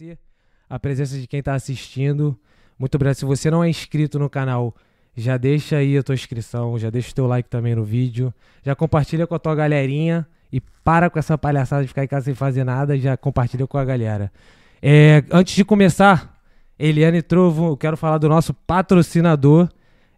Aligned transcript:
agradecer 0.00 0.18
a 0.68 0.78
presença 0.78 1.18
de 1.18 1.26
quem 1.26 1.40
está 1.40 1.54
assistindo. 1.54 2.38
Muito 2.78 2.94
obrigado. 2.94 3.16
Se 3.16 3.24
você 3.24 3.50
não 3.50 3.62
é 3.62 3.68
inscrito 3.68 4.18
no 4.18 4.30
canal, 4.30 4.74
já 5.16 5.36
deixa 5.36 5.76
aí 5.76 5.98
a 5.98 6.02
tua 6.02 6.14
inscrição, 6.14 6.78
já 6.78 6.88
deixa 6.88 7.10
o 7.10 7.14
teu 7.14 7.26
like 7.26 7.48
também 7.48 7.74
no 7.74 7.84
vídeo, 7.84 8.32
já 8.62 8.74
compartilha 8.74 9.26
com 9.26 9.34
a 9.34 9.38
tua 9.38 9.54
galerinha 9.54 10.26
e 10.52 10.60
para 10.60 11.10
com 11.10 11.18
essa 11.18 11.36
palhaçada 11.36 11.82
de 11.82 11.88
ficar 11.88 12.04
em 12.04 12.08
casa 12.08 12.26
sem 12.26 12.34
fazer 12.34 12.64
nada, 12.64 12.96
já 12.96 13.16
compartilha 13.16 13.66
com 13.66 13.76
a 13.76 13.84
galera. 13.84 14.32
É, 14.80 15.22
antes 15.30 15.54
de 15.54 15.64
começar, 15.64 16.40
Eliane 16.78 17.20
Trovo, 17.20 17.68
eu 17.68 17.76
quero 17.76 17.96
falar 17.96 18.18
do 18.18 18.28
nosso 18.28 18.54
patrocinador, 18.54 19.68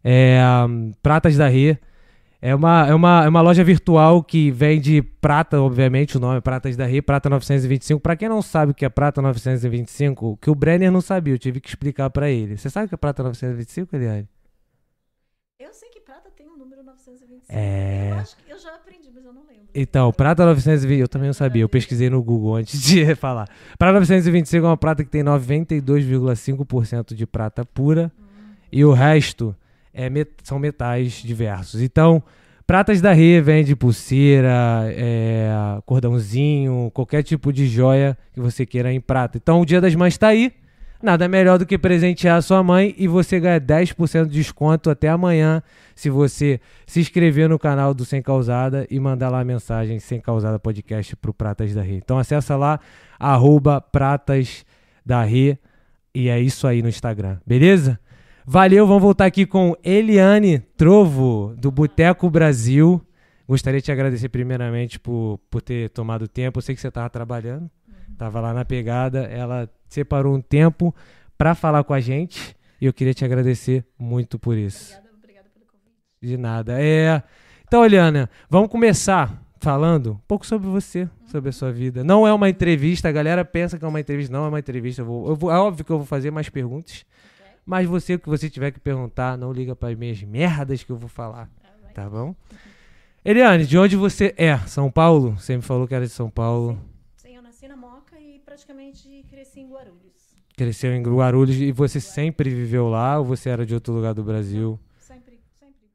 é, 0.04 0.40
Pratas 1.02 1.36
da 1.36 1.48
Rê. 1.48 1.78
É 2.45 2.52
uma, 2.56 2.88
é, 2.88 2.93
uma, 2.95 3.24
é 3.24 3.29
uma 3.29 3.40
loja 3.40 3.62
virtual 3.62 4.20
que 4.20 4.50
vende 4.50 5.00
prata, 5.00 5.61
obviamente, 5.62 6.16
o 6.16 6.20
nome 6.20 6.38
é 6.38 6.40
Pratas 6.40 6.76
da 6.76 6.84
Rê, 6.84 7.00
Prata 7.00 7.30
925. 7.30 8.00
Para 8.00 8.16
quem 8.16 8.29
não 8.29 8.43
sabe 8.43 8.72
o 8.72 8.75
que 8.75 8.84
é 8.84 8.88
Prata 8.88 9.22
925, 9.22 10.38
que 10.43 10.50
o 10.50 10.54
Brenner 10.57 10.90
não 10.90 11.00
sabia, 11.00 11.32
eu 11.34 11.39
tive 11.39 11.61
que 11.61 11.68
explicar 11.68 12.11
para 12.11 12.29
ele. 12.29 12.58
Você 12.58 12.68
sabe 12.68 12.86
o 12.86 12.89
que 12.89 12.96
é 12.96 12.99
Prata 12.99 13.22
925, 13.22 13.94
Eliane? 13.94 14.29
Eu 15.57 15.72
sei 15.72 15.89
que 15.90 16.00
prata 16.00 16.29
tem 16.36 16.49
um 16.49 16.58
número 16.58 16.82
925. 16.82 17.44
É. 17.49 18.11
Eu 18.11 18.14
acho 18.16 18.36
que 18.36 18.50
eu 18.52 18.58
já 18.58 18.74
aprendi, 18.74 19.08
mas 19.14 19.24
eu 19.24 19.32
não 19.32 19.43
lembro. 19.43 19.63
Então, 19.72 20.11
Prata 20.13 20.44
925, 20.44 21.00
eu 21.00 21.07
também 21.08 21.29
não 21.29 21.35
sabia, 21.35 21.63
eu 21.63 21.68
pesquisei 21.68 22.11
no 22.11 22.21
Google 22.21 22.57
antes 22.57 22.82
de 22.82 23.14
falar. 23.14 23.49
Prata 23.79 24.00
925 24.00 24.66
é 24.66 24.68
uma 24.68 24.77
prata 24.77 25.04
que 25.04 25.11
tem 25.11 25.22
92,5% 25.22 27.14
de 27.14 27.24
prata 27.24 27.64
pura 27.64 28.11
e 28.72 28.85
o 28.85 28.93
resto 28.93 29.54
é 29.94 30.11
met- 30.11 30.32
são 30.43 30.58
metais 30.58 31.13
diversos. 31.22 31.80
Então, 31.80 32.20
Pratas 32.72 33.03
da 33.03 33.12
Rê 33.12 33.39
vende 33.39 33.77
pulseira, 33.77 34.91
é, 34.97 35.78
cordãozinho, 35.84 36.91
qualquer 36.94 37.22
tipo 37.22 37.53
de 37.53 37.67
joia 37.67 38.17
que 38.33 38.41
você 38.41 38.64
queira 38.64 38.91
em 38.91 38.98
prata. 38.98 39.36
Então, 39.36 39.61
o 39.61 39.67
Dia 39.67 39.78
das 39.78 39.94
Mães 39.94 40.14
está 40.14 40.28
aí. 40.28 40.50
Nada 41.03 41.28
melhor 41.28 41.58
do 41.58 41.66
que 41.66 41.77
presentear 41.77 42.39
a 42.39 42.41
sua 42.41 42.62
mãe 42.62 42.94
e 42.97 43.06
você 43.06 43.39
ganha 43.39 43.61
10% 43.61 44.24
de 44.24 44.30
desconto 44.30 44.88
até 44.88 45.11
amanhã 45.11 45.62
se 45.94 46.08
você 46.08 46.62
se 46.86 46.98
inscrever 46.98 47.46
no 47.46 47.58
canal 47.58 47.92
do 47.92 48.06
Sem 48.06 48.22
Causada 48.22 48.86
e 48.91 48.98
mandar 48.98 49.28
lá 49.28 49.41
a 49.41 49.44
mensagem 49.44 49.98
Sem 49.98 50.18
Causada 50.18 50.58
Podcast 50.58 51.14
pro 51.16 51.34
Pratas 51.34 51.74
da 51.74 51.83
Rê. 51.83 51.96
Então 51.96 52.18
acessa 52.18 52.56
lá, 52.56 52.80
arroba 53.20 53.83
Pratas 53.83 54.64
da 55.05 55.22
Rê 55.22 55.58
e 56.14 56.30
é 56.30 56.41
isso 56.41 56.66
aí 56.66 56.80
no 56.80 56.89
Instagram, 56.89 57.36
beleza? 57.46 58.00
Valeu, 58.44 58.86
vamos 58.86 59.02
voltar 59.02 59.26
aqui 59.26 59.46
com 59.46 59.76
Eliane 59.84 60.58
Trovo, 60.76 61.54
do 61.56 61.70
Boteco 61.70 62.28
Brasil. 62.28 63.00
Gostaria 63.48 63.80
de 63.80 63.84
te 63.84 63.92
agradecer 63.92 64.28
primeiramente 64.28 64.98
por, 64.98 65.38
por 65.50 65.62
ter 65.62 65.90
tomado 65.90 66.26
tempo. 66.26 66.58
Eu 66.58 66.62
sei 66.62 66.74
que 66.74 66.80
você 66.80 66.88
estava 66.88 67.08
trabalhando, 67.08 67.70
estava 68.10 68.40
lá 68.40 68.52
na 68.52 68.64
pegada. 68.64 69.20
Ela 69.24 69.68
separou 69.88 70.34
um 70.34 70.40
tempo 70.40 70.94
para 71.38 71.54
falar 71.54 71.84
com 71.84 71.94
a 71.94 72.00
gente 72.00 72.56
e 72.80 72.86
eu 72.86 72.92
queria 72.92 73.14
te 73.14 73.24
agradecer 73.24 73.84
muito 73.98 74.38
por 74.38 74.56
isso. 74.56 74.92
Obrigada, 74.96 75.16
obrigada 75.18 75.48
pelo 75.54 75.66
convite. 75.66 75.92
De 76.20 76.36
nada. 76.36 76.80
É. 76.82 77.22
Então, 77.66 77.84
Eliana, 77.84 78.28
vamos 78.50 78.70
começar 78.70 79.40
falando 79.60 80.12
um 80.12 80.20
pouco 80.27 80.44
sobre 80.44 80.68
você, 80.68 81.08
sobre 81.27 81.50
a 81.50 81.52
sua 81.52 81.70
vida. 81.70 82.02
Não 82.02 82.27
é 82.27 82.32
uma 82.34 82.48
entrevista, 82.48 83.08
a 83.08 83.12
galera 83.12 83.44
pensa 83.44 83.78
que 83.78 83.84
é 83.84 83.88
uma 83.88 84.00
entrevista, 84.00 84.32
não 84.32 84.46
é 84.46 84.48
uma 84.48 84.58
entrevista. 84.58 85.02
Eu 85.02 85.06
vou, 85.06 85.28
eu 85.28 85.36
vou- 85.36 85.52
é 85.52 85.56
óbvio 85.58 85.84
que 85.84 85.92
eu 85.92 85.98
vou 85.98 86.06
fazer 86.06 86.32
mais 86.32 86.48
perguntas? 86.48 87.04
Mas 87.64 87.86
você, 87.86 88.14
o 88.14 88.18
que 88.18 88.28
você 88.28 88.50
tiver 88.50 88.70
que 88.70 88.80
perguntar, 88.80 89.36
não 89.38 89.52
liga 89.52 89.74
para 89.77 89.91
as 89.91 89.96
minhas 89.96 90.22
merdas 90.22 90.82
que 90.82 90.91
eu 90.91 90.96
vou 90.96 91.08
falar, 91.08 91.48
Alright. 91.64 91.94
tá 91.94 92.08
bom? 92.08 92.34
Eliane, 93.24 93.64
de 93.66 93.78
onde 93.78 93.96
você 93.96 94.34
é? 94.36 94.58
São 94.66 94.91
Paulo? 94.91 95.38
Você 95.38 95.55
me 95.56 95.62
falou 95.62 95.86
que 95.86 95.94
era 95.94 96.05
de 96.05 96.12
São 96.12 96.28
Paulo. 96.28 96.77
Sim, 97.16 97.36
eu 97.36 97.42
nasci 97.42 97.68
na 97.68 97.77
Moca 97.77 98.18
e 98.18 98.40
praticamente 98.40 99.24
cresci 99.30 99.60
em 99.60 99.68
Guarulhos. 99.70 100.36
Cresceu 100.56 100.92
em 100.92 101.02
Guarulhos 101.02 101.56
e 101.56 101.70
você 101.70 102.00
sempre 102.00 102.50
viveu 102.50 102.88
lá 102.88 103.18
ou 103.18 103.24
você 103.24 103.48
era 103.48 103.64
de 103.64 103.74
outro 103.74 103.94
lugar 103.94 104.12
do 104.12 104.24
Brasil? 104.24 104.78
Sempre, 104.98 105.40
sempre. 105.55 105.88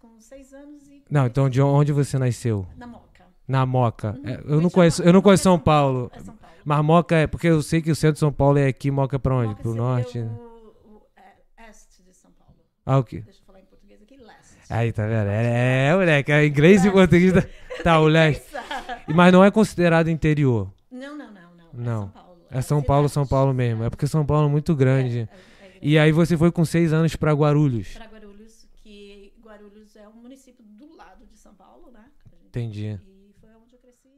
Com 0.00 0.20
seis 0.20 0.52
anos 0.52 0.88
e. 0.88 1.02
Não, 1.08 1.26
então 1.26 1.48
de 1.48 1.62
onde 1.62 1.92
você 1.92 2.18
nasceu? 2.18 2.66
Na 2.76 2.86
Moca. 2.86 3.24
Na 3.46 3.64
Moca. 3.64 4.18
Uhum. 4.18 4.28
É, 4.28 4.42
eu 4.44 4.60
não 4.60 4.68
conheço, 4.68 5.02
eu 5.04 5.12
não 5.12 5.22
conheço 5.22 5.44
São 5.44 5.58
Paulo. 5.58 6.10
É 6.12 6.18
São 6.18 6.34
Paulo. 6.34 6.41
Mas 6.64 6.84
Moca 6.84 7.16
é 7.16 7.26
porque 7.26 7.48
eu 7.48 7.62
sei 7.62 7.82
que 7.82 7.90
o 7.90 7.96
centro 7.96 8.14
de 8.14 8.18
São 8.20 8.32
Paulo 8.32 8.58
é 8.58 8.66
aqui, 8.68 8.90
Moca 8.90 9.16
é 9.16 9.18
pra 9.18 9.34
onde? 9.34 9.48
Moca 9.48 9.62
Pro 9.62 9.72
seria 9.72 9.82
norte? 9.86 10.18
O, 10.18 10.22
o 10.22 11.02
é, 11.16 11.68
este 11.70 12.02
de 12.02 12.14
São 12.14 12.30
Paulo. 12.32 12.54
Ah, 12.86 12.98
o 12.98 13.04
quê? 13.04 13.20
Deixa 13.20 13.40
eu 13.40 13.44
falar 13.46 13.60
em 13.60 13.64
português 13.64 14.00
aqui, 14.02 14.16
leste. 14.16 14.56
Aí, 14.70 14.92
tá 14.92 15.06
vendo? 15.06 15.28
É, 15.28 15.88
é 15.88 15.94
moleque, 15.94 16.32
é 16.32 16.46
inglês 16.46 16.80
e 16.82 16.84
Leste. 16.84 16.92
português. 16.92 17.32
Tá, 17.32 17.42
tá, 17.84 18.00
o 18.00 18.06
leste. 18.08 18.44
Mas 19.14 19.32
não 19.32 19.44
é 19.44 19.50
considerado 19.50 20.08
interior. 20.08 20.72
Não, 20.90 21.16
não, 21.16 21.32
não, 21.32 21.54
não. 21.56 21.70
Não. 21.72 22.02
É 22.04 22.10
São 22.12 22.12
Paulo. 22.12 22.46
É 22.50 22.62
São 22.62 22.82
Paulo. 22.82 23.08
São 23.08 23.26
Paulo 23.26 23.54
mesmo. 23.54 23.84
É 23.84 23.90
porque 23.90 24.06
São 24.06 24.24
Paulo 24.24 24.46
é 24.46 24.50
muito 24.50 24.74
grande. 24.76 25.20
É, 25.20 25.64
é, 25.64 25.66
é. 25.68 25.78
E 25.82 25.98
aí 25.98 26.12
você 26.12 26.36
foi 26.36 26.52
com 26.52 26.64
seis 26.64 26.92
anos 26.92 27.16
pra 27.16 27.32
Guarulhos. 27.32 27.94
Para 27.94 28.06
Guarulhos, 28.06 28.66
que 28.82 29.32
Guarulhos 29.42 29.96
é 29.96 30.06
um 30.08 30.12
município 30.22 30.64
do 30.64 30.94
lado 30.96 31.24
de 31.26 31.36
São 31.38 31.54
Paulo, 31.54 31.90
né? 31.92 32.04
Entendi. 32.46 33.00
E 33.06 33.34
foi 33.40 33.50
onde 33.50 33.74
eu 33.74 33.78
cresci. 33.80 34.10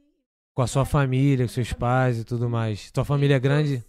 Com 0.55 0.61
a 0.61 0.67
sua 0.67 0.85
família, 0.85 1.45
com 1.45 1.51
seus 1.51 1.73
pais 1.73 2.17
e 2.17 2.23
tudo 2.23 2.49
mais. 2.49 2.89
Tua 2.89 3.03
família 3.03 3.35
é 3.35 3.39
grande? 3.39 3.83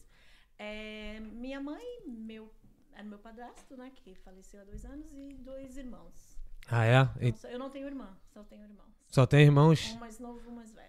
É, 0.58 1.20
minha 1.20 1.60
mãe, 1.60 1.80
meu, 2.04 2.50
era 2.92 3.04
meu 3.04 3.18
padrasto, 3.18 3.76
né? 3.76 3.92
Que 3.94 4.16
faleceu 4.16 4.60
há 4.60 4.64
dois 4.64 4.84
anos, 4.84 5.06
e 5.14 5.32
dois 5.44 5.78
irmãos. 5.78 6.36
Ah, 6.68 6.84
é? 6.84 7.08
Então, 7.20 7.48
eu 7.52 7.58
não 7.60 7.70
tenho 7.70 7.86
irmã, 7.86 8.08
só 8.34 8.42
tenho 8.42 8.64
irmãos. 8.64 8.90
Só 9.08 9.24
tem 9.24 9.42
irmãos? 9.44 9.94
Um 9.96 10.00
mais 10.00 10.18
novo, 10.18 10.40
um 10.50 10.56
mais 10.56 10.74
velho. 10.74 10.86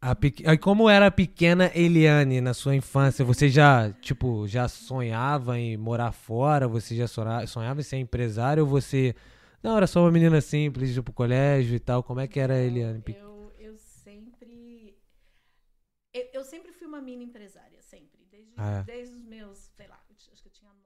A 0.00 0.14
pequ- 0.14 0.44
como 0.60 0.88
era 0.88 1.08
a 1.08 1.10
pequena 1.10 1.70
Eliane 1.74 2.40
na 2.40 2.54
sua 2.54 2.74
infância? 2.74 3.22
Você 3.22 3.50
já, 3.50 3.92
tipo, 4.00 4.48
já 4.48 4.66
sonhava 4.66 5.58
em 5.58 5.76
morar 5.76 6.12
fora? 6.12 6.66
Você 6.66 6.96
já 6.96 7.06
sonhava 7.06 7.80
em 7.80 7.84
ser 7.84 7.98
empresário? 7.98 8.62
Ou 8.62 8.68
você... 8.70 9.14
Não, 9.62 9.76
era 9.76 9.86
só 9.86 10.00
uma 10.00 10.10
menina 10.10 10.40
simples, 10.40 10.98
pro 11.00 11.12
colégio 11.12 11.76
e 11.76 11.80
tal. 11.80 12.02
Como 12.02 12.20
é 12.20 12.26
que 12.26 12.40
era 12.40 12.54
a 12.54 12.58
Eliane? 12.58 13.02
Eu. 13.08 13.37
Eu, 16.18 16.28
eu 16.40 16.44
sempre 16.44 16.72
fui 16.72 16.86
uma 16.86 17.00
mini 17.00 17.24
empresária, 17.24 17.80
sempre. 17.82 18.24
Desde, 18.30 18.52
Ah, 18.56 18.78
é? 18.80 18.82
desde 18.84 19.14
os 19.14 19.24
meus, 19.24 19.58
sei 19.76 19.86
lá, 19.86 20.00
acho 20.32 20.42
que 20.42 20.48
eu 20.48 20.52
tinha. 20.52 20.70
nove. 20.70 20.78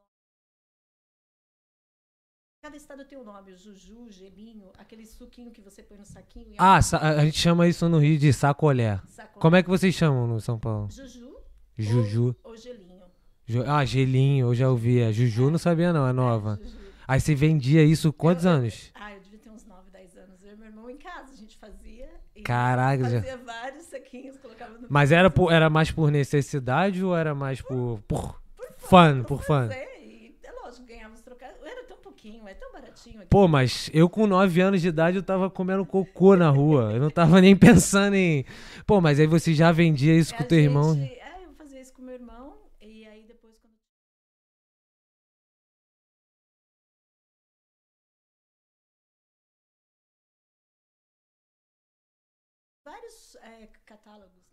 Cada 2.62 2.76
estado 2.76 3.04
tem 3.04 3.18
um 3.18 3.24
nome, 3.24 3.56
Juju, 3.56 4.08
gelinho, 4.10 4.70
aquele 4.78 5.04
suquinho 5.04 5.50
que 5.50 5.60
você 5.60 5.82
põe 5.82 5.98
no 5.98 6.04
saquinho. 6.04 6.52
e 6.52 6.56
Ah, 6.58 6.76
a 6.78 7.08
a 7.20 7.24
gente 7.24 7.36
chama 7.38 7.66
isso 7.66 7.88
no 7.88 7.98
Rio 7.98 8.16
de 8.18 8.32
sacolé. 8.32 9.00
sacolé. 9.08 9.40
Como 9.40 9.56
é 9.56 9.62
que 9.64 9.68
vocês 9.68 9.92
chamam 9.94 10.26
no 10.28 10.40
São 10.40 10.58
Paulo? 10.60 10.88
Juju 10.90 11.36
Juju. 11.76 12.36
ou 12.44 12.56
gelinho? 12.56 13.02
Ju- 13.46 13.64
Ah, 13.66 13.84
gelinho, 13.84 14.46
eu 14.46 14.54
já 14.54 14.68
ouvi. 14.70 15.00
É, 15.00 15.12
Juju 15.12 15.50
não 15.50 15.58
sabia 15.58 15.92
não, 15.92 16.06
é 16.06 16.12
nova. 16.12 16.60
É. 16.62 16.68
Aí 17.08 17.20
você 17.20 17.34
vendia 17.34 17.82
isso 17.82 18.12
quantos 18.12 18.44
Eu- 18.44 18.52
eu- 18.52 18.56
anos? 18.58 18.92
Ah, 18.94 19.12
eu 19.12 19.20
devia 19.20 19.38
ter 19.40 19.50
uns 19.50 19.64
9, 19.64 19.90
10 19.90 20.16
anos. 20.16 20.44
Eu 20.44 20.52
e 20.52 20.56
meu 20.56 20.66
irmão 20.66 20.88
em 20.88 20.96
casa, 20.98 21.32
a 21.32 21.36
gente 21.36 21.56
fazia. 21.58 22.08
Caraca, 22.44 23.02
já- 23.10 23.20
Fazia 23.20 23.36
vários 23.38 23.81
saquinhos, 23.92 24.36
colocava 24.38 24.72
no 24.78 24.86
Mas 24.88 25.12
era, 25.12 25.30
por- 25.30 25.52
era 25.52 25.70
mais 25.70 25.90
por 25.90 26.10
necessidade 26.10 27.04
ou 27.04 27.16
era 27.16 27.34
mais 27.34 27.60
por... 27.62 28.00
Por 28.08 28.34
fã, 28.78 29.22
por 29.22 29.42
fã? 29.44 29.68
fazer, 29.68 29.86
e 30.04 30.34
é 30.42 30.52
lógico, 30.64 30.84
ganhávamos 30.86 31.20
trocar. 31.22 31.50
Era 31.64 31.84
tão 31.84 31.96
pouquinho, 31.98 32.46
é 32.48 32.54
tão 32.54 32.72
baratinho 32.72 33.18
aqui. 33.18 33.28
Pô, 33.28 33.46
mas 33.48 33.88
eu 33.94 34.08
com 34.08 34.26
9 34.26 34.60
anos 34.60 34.82
de 34.82 34.88
idade 34.88 35.16
eu 35.16 35.22
tava 35.22 35.48
comendo 35.48 35.86
cocô 35.86 36.36
na 36.36 36.50
rua. 36.50 36.92
Eu 36.92 37.00
não 37.00 37.10
tava 37.10 37.40
nem 37.40 37.54
pensando 37.56 38.14
em. 38.14 38.44
Pô, 38.86 39.00
mas 39.00 39.20
aí 39.20 39.26
você 39.26 39.54
já 39.54 39.70
vendia 39.72 40.14
isso 40.14 40.34
É, 40.34 40.36
com 40.36 40.42
a 40.42 40.46
teu 40.46 40.58
irmão? 40.58 40.94
gente- 40.94 41.12
É, 41.14 41.21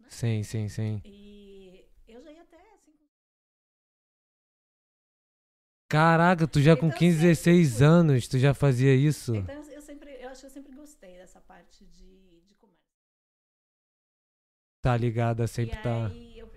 Sim, 0.10 0.44
sim, 0.44 0.68
sim. 0.68 1.02
E 1.06 1.86
eu 2.08 2.22
já 2.22 2.32
ia 2.32 2.42
até 2.42 2.58
assim. 2.74 2.94
Caraca, 5.88 6.48
tu 6.48 6.62
já 6.62 6.76
com 6.78 6.88
Então, 6.88 7.00
15, 7.00 7.16
sempre 7.18 7.28
16 7.28 7.78
fui. 7.78 7.86
anos, 7.86 8.28
tu 8.28 8.38
já 8.38 8.54
fazia 8.54 8.94
isso? 8.96 9.36
Então 9.36 9.56
eu- 9.56 9.72
eu 9.72 9.82
sempre, 9.82 10.12
eu 10.22 10.30
acho 10.30 10.42
que 10.42 10.46
eu 10.46 10.52
sempre 10.52 10.72
gostei 10.74 11.16
dessa 11.18 11.40
parte 11.42 11.86
de, 11.86 12.42
de 12.42 12.56
comércio. 12.56 12.80
Tá 14.82 14.96
ligada, 14.98 15.46
sempre 15.48 15.78
e 15.78 15.82
tá. 15.82 16.08
aí 16.08 16.40
eu 16.40 16.50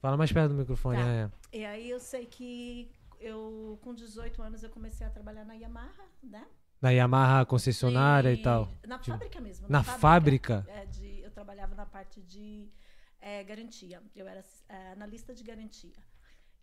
Fala 0.00 0.16
mais 0.16 0.32
perto 0.32 0.48
do 0.52 0.54
microfone, 0.54 0.98
Tá. 0.98 1.06
é. 1.06 1.30
E 1.52 1.64
aí 1.64 1.90
eu 1.90 2.00
sei 2.00 2.24
que 2.24 2.90
eu, 3.20 3.78
com 3.82 3.94
18 3.94 4.40
anos, 4.40 4.62
eu 4.62 4.70
comecei 4.70 5.06
a 5.06 5.10
trabalhar 5.10 5.44
na 5.44 5.52
Yamaha, 5.54 6.04
né? 6.22 6.46
Na 6.80 6.90
Yamaha 6.90 7.44
concessionária 7.44 8.32
e, 8.32 8.38
tal. 8.42 8.68
Na 8.86 8.98
Tipo, 8.98 9.12
fábrica 9.18 9.40
mesmo. 9.40 9.66
Na 9.68 9.82
fábrica? 9.82 10.66
É, 10.68 10.86
de, 10.86 11.20
eu 11.22 11.30
trabalhava 11.30 11.74
na 11.74 11.84
parte 11.84 12.22
de 12.22 12.68
é, 13.20 13.44
garantia. 13.44 14.02
Eu 14.16 14.26
era 14.26 14.42
é, 14.68 14.92
analista 14.92 15.34
de 15.34 15.42
garantia. 15.44 15.92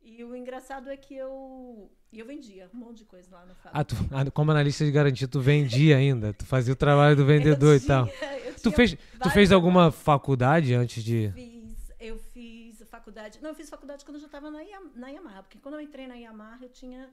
E 0.01 0.23
o 0.23 0.35
engraçado 0.35 0.89
é 0.89 0.95
que 0.97 1.13
eu, 1.15 1.91
eu 2.13 2.25
vendia 2.25 2.69
um 2.73 2.77
monte 2.77 2.99
de 2.99 3.05
coisa 3.05 3.29
lá 3.35 3.45
na 3.45 3.53
fábrica. 3.55 3.71
Ah, 3.79 3.83
tu, 3.83 3.95
ah, 4.11 4.31
como 4.31 4.51
analista 4.51 4.85
de 4.85 4.91
garantia, 4.91 5.27
tu 5.27 5.39
vendia 5.41 5.97
ainda. 5.97 6.33
Tu 6.33 6.45
fazia 6.45 6.73
o 6.73 6.77
trabalho 6.77 7.15
do 7.15 7.25
vendedor 7.25 7.73
Eu 7.73 7.77
e 7.77 7.79
tal. 7.81 8.07
tinha- 8.07 8.37
eu 8.39 8.53
Tu 8.55 8.61
tinha 8.61 8.75
fez, 8.75 8.97
tu 9.21 9.29
fez 9.29 9.51
alguma 9.51 9.91
faculdade 9.91 10.73
antes 10.73 11.03
de. 11.03 11.31
Fiz, 11.33 11.91
eu 11.99 12.17
fiz 12.17 12.81
faculdade. 12.89 13.39
Não, 13.41 13.49
eu 13.49 13.55
fiz 13.55 13.69
faculdade 13.69 14.03
quando 14.05 14.15
eu 14.15 14.21
já 14.21 14.27
estava 14.27 14.49
na, 14.49 14.59
na 14.95 15.09
Yamaha, 15.09 15.43
porque 15.43 15.59
quando 15.59 15.75
eu 15.75 15.81
entrei 15.81 16.07
na 16.07 16.15
Yamaha 16.15 16.63
eu 16.63 16.69
tinha 16.69 17.09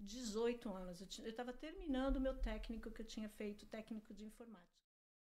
18 0.00 0.72
anos. 0.74 1.00
Eu 1.22 1.30
estava 1.30 1.52
terminando 1.52 2.16
o 2.16 2.20
meu 2.20 2.34
técnico 2.34 2.90
que 2.90 3.02
eu 3.02 3.06
tinha 3.06 3.28
feito, 3.28 3.66
técnico 3.66 4.12
de 4.14 4.24
informática. 4.24 4.68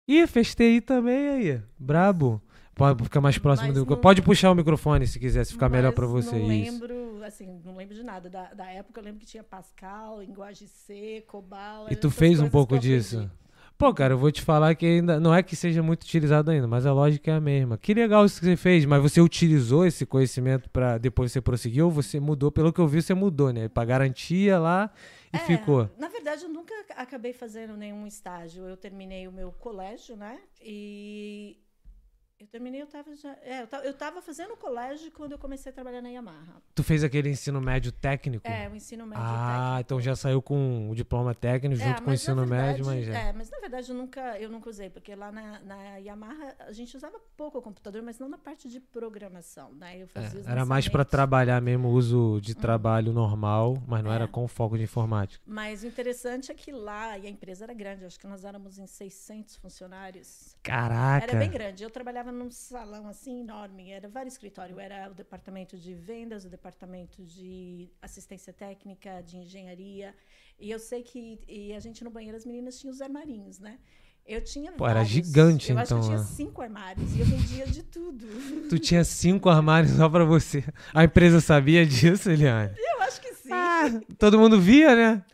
Ih, 0.07 0.25
fez 0.27 0.53
TI 0.56 0.81
também 0.81 1.29
aí. 1.29 1.62
Brabo. 1.77 2.41
Pode 2.73 3.03
ficar 3.03 3.21
mais 3.21 3.38
próximo 3.38 3.68
Mas 3.68 3.77
do 3.83 3.85
não- 3.89 4.01
Pode 4.01 4.21
puxar 4.21 4.50
o 4.50 4.56
microfone 4.56 5.06
se 5.06 5.19
quiser, 5.19 5.45
se 5.45 5.53
ficar 5.53 5.69
melhor 5.69 5.89
Mas 5.89 5.95
pra 5.95 6.07
você. 6.07 6.31
Não 6.39 6.51
Isso. 6.51 6.81
lembro, 6.81 7.23
assim, 7.23 7.62
não 7.63 7.75
lembro 7.75 7.94
de 7.95 8.01
nada. 8.03 8.29
Da, 8.29 8.53
da 8.53 8.65
época 8.71 9.00
eu 9.00 9.03
lembro 9.03 9.19
que 9.19 9.25
tinha 9.25 9.44
Pascal, 9.44 10.21
linguagem 10.21 10.68
C, 10.68 11.24
Cobol. 11.27 11.91
E 11.91 11.95
tu 11.95 12.09
fez 12.09 12.39
um 12.39 12.50
pouco 12.50 12.79
disso? 12.79 13.17
aprendi. 13.17 13.41
Pô, 13.81 13.91
cara, 13.91 14.13
eu 14.13 14.17
vou 14.19 14.31
te 14.31 14.43
falar 14.43 14.75
que 14.75 14.85
ainda 14.85 15.19
não 15.19 15.33
é 15.33 15.41
que 15.41 15.55
seja 15.55 15.81
muito 15.81 16.03
utilizado 16.03 16.51
ainda, 16.51 16.67
mas 16.67 16.85
a 16.85 16.93
lógica 16.93 17.31
é 17.31 17.33
a 17.33 17.41
mesma. 17.41 17.79
Que 17.79 17.95
legal 17.95 18.23
isso 18.23 18.39
que 18.39 18.45
você 18.45 18.55
fez, 18.55 18.85
mas 18.85 19.01
você 19.01 19.19
utilizou 19.19 19.87
esse 19.87 20.05
conhecimento 20.05 20.69
pra 20.69 20.99
depois 20.99 21.31
você 21.31 21.41
prosseguir 21.41 21.83
ou 21.83 21.89
você 21.89 22.19
mudou? 22.19 22.51
Pelo 22.51 22.71
que 22.71 22.79
eu 22.79 22.87
vi, 22.87 23.01
você 23.01 23.15
mudou, 23.15 23.51
né? 23.51 23.67
Pra 23.69 23.83
garantia 23.83 24.59
lá 24.59 24.91
e 25.33 25.37
É, 25.37 25.39
ficou. 25.39 25.89
Na 25.97 26.09
verdade, 26.09 26.43
eu 26.43 26.49
nunca 26.49 26.75
acabei 26.95 27.33
fazendo 27.33 27.75
nenhum 27.75 28.05
estágio. 28.05 28.65
Eu 28.65 28.77
terminei 28.77 29.27
o 29.27 29.31
meu 29.31 29.51
colégio, 29.51 30.15
né? 30.15 30.37
E 30.61 31.57
eu 32.41 32.47
terminei, 32.47 32.81
eu 32.81 32.88
tava 32.88 33.15
já. 33.15 33.31
É, 33.43 33.61
eu 33.61 33.67
tava, 33.67 33.83
eu 33.85 33.93
tava 33.93 34.21
fazendo 34.21 34.57
colégio 34.57 35.11
quando 35.11 35.31
eu 35.33 35.38
comecei 35.38 35.69
a 35.71 35.73
trabalhar 35.73 36.01
na 36.01 36.09
Yamaha. 36.09 36.61
Tu 36.73 36.83
fez 36.83 37.03
aquele 37.03 37.29
ensino 37.29 37.61
médio 37.61 37.91
técnico? 37.91 38.47
É, 38.47 38.67
o 38.67 38.75
ensino 38.75 39.05
médio 39.05 39.23
ah, 39.23 39.47
técnico. 39.73 39.79
então 39.81 40.01
já 40.01 40.15
saiu 40.15 40.41
com 40.41 40.89
o 40.89 40.95
diploma 40.95 41.35
técnico 41.35 41.81
É, 41.81 41.85
junto 41.88 42.03
com 42.03 42.09
o 42.09 42.13
ensino 42.13 42.45
médio, 42.47 42.83
verdade- 42.83 42.83
mas 42.83 43.05
já. 43.05 43.19
É, 43.29 43.33
mas 43.33 43.49
na 43.51 43.59
verdade 43.59 43.89
eu 43.91 43.95
nunca, 43.95 44.39
eu 44.39 44.49
nunca 44.49 44.69
usei, 44.69 44.89
porque 44.89 45.13
lá 45.15 45.31
na, 45.31 45.59
na 45.59 45.97
Yamaha 45.97 46.55
a 46.59 46.71
gente 46.71 46.97
usava 46.97 47.19
pouco 47.38 47.59
o 47.59 47.61
computador, 47.61 48.01
mas 48.01 48.17
não 48.17 48.27
na 48.27 48.38
parte 48.38 48.67
de 48.67 48.79
programação, 48.79 49.73
né? 49.75 49.97
Eu 49.97 50.05
É, 50.05 50.07
fazia 50.07 50.39
os 50.41 50.47
era 50.47 50.65
mais 50.65 50.85
lançamentos. 50.85 51.11
trabalhar 51.11 51.61
mesmo, 51.61 51.89
uso 51.89 52.38
Hum. 52.38 52.39
de 52.39 52.55
trabalho 52.55 53.13
normal, 53.13 53.77
mas 53.88 54.03
não 54.03 54.11
É. 54.11 54.15
era 54.15 54.27
com 54.27 54.47
foco 54.47 54.77
de 54.77 54.83
informática. 54.83 55.43
Mas 55.45 55.83
o 55.83 55.88
interessante 55.88 56.51
é 56.51 56.55
que 56.55 56.71
lá, 56.71 57.17
e 57.17 57.27
a 57.27 57.29
empresa 57.29 57.65
era 57.65 57.73
grande, 57.73 58.05
acho 58.05 58.19
que 58.19 58.25
nós 58.27 58.43
éramos 58.43 58.79
em 58.79 58.88
600 58.88 59.55
funcionários. 59.57 60.55
Caraca. 60.63 61.25
Era 61.25 61.38
bem 61.38 61.49
grande. 61.49 61.83
Eu 61.83 61.89
trabalhava 61.89 62.30
num 62.31 62.49
salão 62.49 63.07
assim 63.07 63.41
enorme, 63.41 63.91
era 63.91 64.07
vários 64.07 64.33
escritórios. 64.35 64.77
Era 64.77 65.09
o 65.09 65.13
departamento 65.13 65.77
de 65.77 65.93
vendas, 65.93 66.45
o 66.45 66.49
departamento 66.49 67.23
de 67.23 67.89
assistência 68.01 68.51
técnica, 68.53 69.21
de 69.21 69.37
engenharia. 69.37 70.15
E 70.59 70.69
eu 70.71 70.79
sei 70.79 71.03
que 71.03 71.39
e 71.47 71.73
a 71.73 71.79
gente 71.79 72.03
no 72.03 72.09
banheiro, 72.09 72.37
as 72.37 72.45
meninas 72.45 72.79
tinham 72.79 72.91
os 72.91 73.01
armarinhos, 73.01 73.59
né? 73.59 73.79
Eu 74.25 74.43
tinha 74.43 74.71
Pô, 74.71 74.85
era 74.85 75.03
vários. 75.03 75.11
gigante, 75.11 75.71
eu 75.71 75.77
acho 75.79 75.87
que 75.87 75.93
então, 75.93 75.97
eu 75.97 76.03
tinha 76.03 76.17
né? 76.19 76.23
cinco 76.23 76.61
armários 76.61 77.15
e 77.15 77.19
eu 77.19 77.25
vendia 77.25 77.65
de 77.65 77.83
tudo. 77.83 78.27
Tu 78.69 78.77
tinha 78.79 79.03
cinco 79.03 79.49
armários 79.49 79.93
só 79.93 80.07
pra 80.07 80.23
você. 80.23 80.63
A 80.93 81.03
empresa 81.03 81.41
sabia 81.41 81.85
disso, 81.85 82.29
Eliane? 82.29 82.73
Eu 82.77 83.01
acho 83.01 83.19
que 83.19 83.33
sim. 83.33 83.49
Ah, 83.51 83.89
todo 84.19 84.37
mundo 84.39 84.61
via, 84.61 84.95
né? 84.95 85.25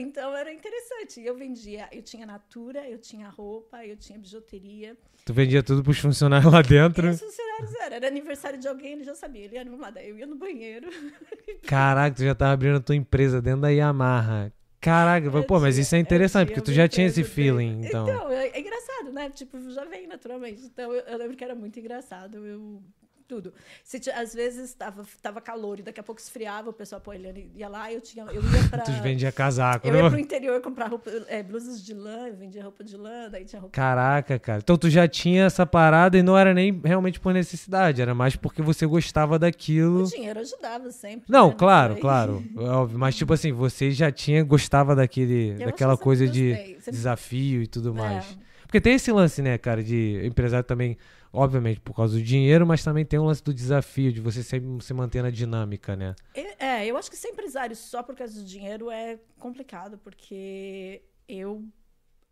Então 0.00 0.34
era 0.36 0.52
interessante. 0.52 1.20
Eu 1.20 1.36
vendia, 1.36 1.88
eu 1.92 2.02
tinha 2.02 2.24
natura, 2.26 2.88
eu 2.88 2.98
tinha 2.98 3.28
roupa, 3.28 3.84
eu 3.84 3.96
tinha 3.96 4.18
bijuteria. 4.18 4.96
Tu 5.24 5.32
vendia 5.34 5.62
tudo 5.62 5.82
pros 5.82 5.98
funcionários 5.98 6.50
lá 6.52 6.60
E 6.60 6.62
dentro. 6.64 7.08
os 7.10 7.20
funcionários 7.20 7.74
eram. 7.74 7.96
Era 7.96 8.06
aniversário 8.08 8.58
de 8.58 8.66
alguém, 8.68 8.92
ele 8.92 9.04
já 9.04 9.14
sabia. 9.14 9.44
Ele 9.44 9.54
ia 9.56 9.64
numa, 9.64 9.90
eu 10.00 10.16
ia 10.18 10.26
no 10.26 10.36
banheiro. 10.36 10.88
Caraca, 11.66 12.16
tu 12.16 12.24
já 12.24 12.34
tava 12.34 12.52
abrindo 12.52 12.76
a 12.76 12.80
tua 12.80 12.96
empresa 12.96 13.40
dentro 13.42 13.60
da 13.62 13.68
Yamaha. 13.68 14.52
Caraca, 14.80 15.26
Eu 15.26 15.44
pô, 15.44 15.60
mas 15.60 15.74
tinha- 15.74 15.82
isso 15.82 15.94
é 15.94 15.98
interessante, 15.98 16.46
tinha 16.46 16.56
porque 16.56 16.70
tu 16.70 16.74
já 16.74 16.88
tinha 16.88 17.06
esse 17.06 17.22
feeling, 17.22 17.82
então. 17.84 18.08
Então, 18.08 18.30
é, 18.30 18.48
é 18.48 18.60
engraçado, 18.60 19.12
né? 19.12 19.28
Tipo, 19.28 19.70
já 19.70 19.84
vem 19.84 20.06
naturalmente. 20.06 20.62
Então, 20.64 20.90
eu, 20.90 21.00
eu 21.02 21.18
lembro 21.18 21.36
que 21.36 21.44
era 21.44 21.54
muito 21.54 21.78
engraçado. 21.78 22.46
Eu. 22.46 22.82
Tudo. 23.30 23.54
Se, 23.84 24.00
às 24.10 24.34
vezes 24.34 24.74
tava, 24.74 25.04
tava 25.22 25.40
calor 25.40 25.78
e 25.78 25.82
daqui 25.82 26.00
a 26.00 26.02
pouco 26.02 26.20
esfriava, 26.20 26.70
o 26.70 26.72
pessoal, 26.72 27.00
pô, 27.00 27.12
ele 27.12 27.48
ia 27.54 27.68
lá, 27.68 27.92
eu 27.92 28.00
tinha. 28.00 28.24
Eu 28.24 28.42
ia 28.42 28.62
pra. 28.68 28.80
Tu 28.80 28.90
vendia 29.02 29.30
casaco, 29.30 29.86
eu 29.86 29.94
ia 29.94 30.10
pro 30.10 30.18
interior 30.18 30.60
comprar 30.60 30.88
roupa, 30.88 31.08
é, 31.28 31.40
blusas 31.40 31.80
de 31.80 31.94
lã, 31.94 32.26
eu 32.26 32.34
vendia 32.34 32.60
roupa 32.64 32.82
de 32.82 32.96
lã, 32.96 33.28
daí 33.30 33.44
tinha 33.44 33.60
roupa. 33.60 33.72
Caraca, 33.72 34.36
cara. 34.36 34.58
Então 34.58 34.76
tu 34.76 34.90
já 34.90 35.06
tinha 35.06 35.44
essa 35.44 35.64
parada 35.64 36.18
e 36.18 36.24
não 36.24 36.36
era 36.36 36.52
nem 36.52 36.80
realmente 36.84 37.20
por 37.20 37.32
necessidade, 37.32 38.02
era 38.02 38.16
mais 38.16 38.34
porque 38.34 38.60
você 38.62 38.84
gostava 38.84 39.38
daquilo. 39.38 40.02
O 40.02 40.10
dinheiro 40.10 40.40
ajudava 40.40 40.90
sempre. 40.90 41.26
Não, 41.28 41.50
né? 41.50 41.54
claro, 41.56 41.96
claro. 41.98 42.44
é 42.58 42.60
Óbvio, 42.62 42.98
mas 42.98 43.14
tipo 43.14 43.32
assim, 43.32 43.52
você 43.52 43.92
já 43.92 44.10
tinha, 44.10 44.42
gostava 44.42 44.96
daquele, 44.96 45.50
Eu 45.52 45.66
daquela 45.66 45.96
coisa 45.96 46.26
de 46.26 46.52
sempre- 46.80 46.90
desafio 46.90 47.62
e 47.62 47.68
tudo 47.68 47.94
mais. 47.94 48.24
É. 48.24 48.50
Porque 48.62 48.80
tem 48.80 48.94
esse 48.94 49.10
lance, 49.10 49.40
né, 49.42 49.56
cara, 49.56 49.82
de 49.82 50.20
empresário 50.24 50.64
também, 50.64 50.96
obviamente, 51.32 51.80
por 51.80 51.94
causa 51.94 52.16
do 52.16 52.22
dinheiro, 52.22 52.66
mas 52.66 52.82
também 52.82 53.04
tem 53.04 53.18
um 53.18 53.24
lance 53.24 53.42
do 53.42 53.54
desafio, 53.54 54.12
de 54.12 54.20
você 54.20 54.42
sempre 54.42 54.84
se 54.84 54.92
manter 54.92 55.22
na 55.22 55.30
dinâmica, 55.30 55.96
né? 55.96 56.14
É, 56.34 56.86
eu 56.86 56.96
acho 56.96 57.10
que 57.10 57.16
ser 57.16 57.28
empresário 57.28 57.74
só 57.76 58.02
por 58.02 58.14
causa 58.16 58.38
do 58.40 58.44
dinheiro 58.44 58.90
é 58.90 59.18
complicado, 59.38 59.98
porque 59.98 61.02
eu. 61.28 61.64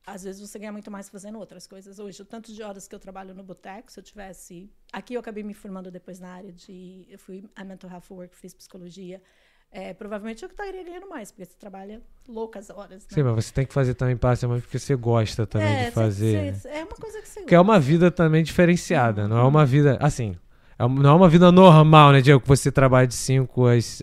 Às 0.07 0.23
vezes 0.25 0.41
você 0.41 0.59
ganha 0.59 0.73
muito 0.73 0.91
mais 0.91 1.11
fazendo 1.11 1.39
outras 1.39 1.67
coisas. 1.67 1.99
Hoje, 1.99 2.23
o 2.23 2.25
tanto 2.25 2.53
de 2.53 2.63
horas 2.63 2.89
que 2.89 2.95
eu 2.95 2.99
trabalho 2.99 3.35
no 3.35 3.43
boteco, 3.43 3.93
se 3.93 4.01
eu 4.01 4.03
tivesse. 4.03 4.71
Aqui 4.91 5.15
eu 5.15 5.21
acabei 5.21 5.43
me 5.43 5.53
formando 5.53 5.91
depois 5.91 6.19
na 6.19 6.31
área 6.33 6.53
de. 6.53 7.07
Eu 7.09 7.19
fui 7.19 7.45
a 7.55 7.63
mental 7.63 7.91
health 7.91 8.11
work, 8.11 8.35
fiz 8.35 8.55
psicologia. 8.55 9.23
É, 9.71 9.93
provavelmente 9.93 10.43
eu 10.43 10.49
que 10.49 10.55
estaria 10.55 10.83
ganhando 10.83 11.09
mais, 11.09 11.31
porque 11.31 11.45
você 11.45 11.57
trabalha 11.59 12.01
loucas 12.27 12.71
horas. 12.71 13.03
Né? 13.05 13.09
Sim, 13.11 13.23
mas 13.23 13.45
você 13.45 13.53
tem 13.53 13.67
que 13.67 13.75
fazer 13.75 13.95
também 13.95 14.17
parte 14.17 14.47
mas 14.47 14.63
porque 14.63 14.79
você 14.79 14.97
gosta 14.97 15.47
também 15.47 15.69
é, 15.69 15.85
de 15.87 15.91
fazer. 15.91 16.55
cê- 16.55 16.61
cê- 16.61 16.69
é 16.79 16.85
uma 16.85 16.97
coisa 16.97 17.21
que 17.21 17.29
você. 17.29 17.41
Porque 17.41 17.55
é 17.55 17.61
uma 17.61 17.79
vida 17.79 18.11
também 18.11 18.43
diferenciada, 18.43 19.29
não 19.29 19.37
é 19.39 19.43
uma 19.43 19.67
vida, 19.67 19.99
assim, 20.01 20.37
é 20.79 20.89
não 20.89 21.11
é 21.11 21.15
uma 21.15 21.29
vida 21.29 21.53
normal, 21.53 22.13
né, 22.13 22.21
Diego? 22.23 22.41
Que 22.41 22.49
você 22.49 22.73
trabalha 22.73 23.07
de 23.07 23.15
5 23.15 23.67
às, 23.67 24.01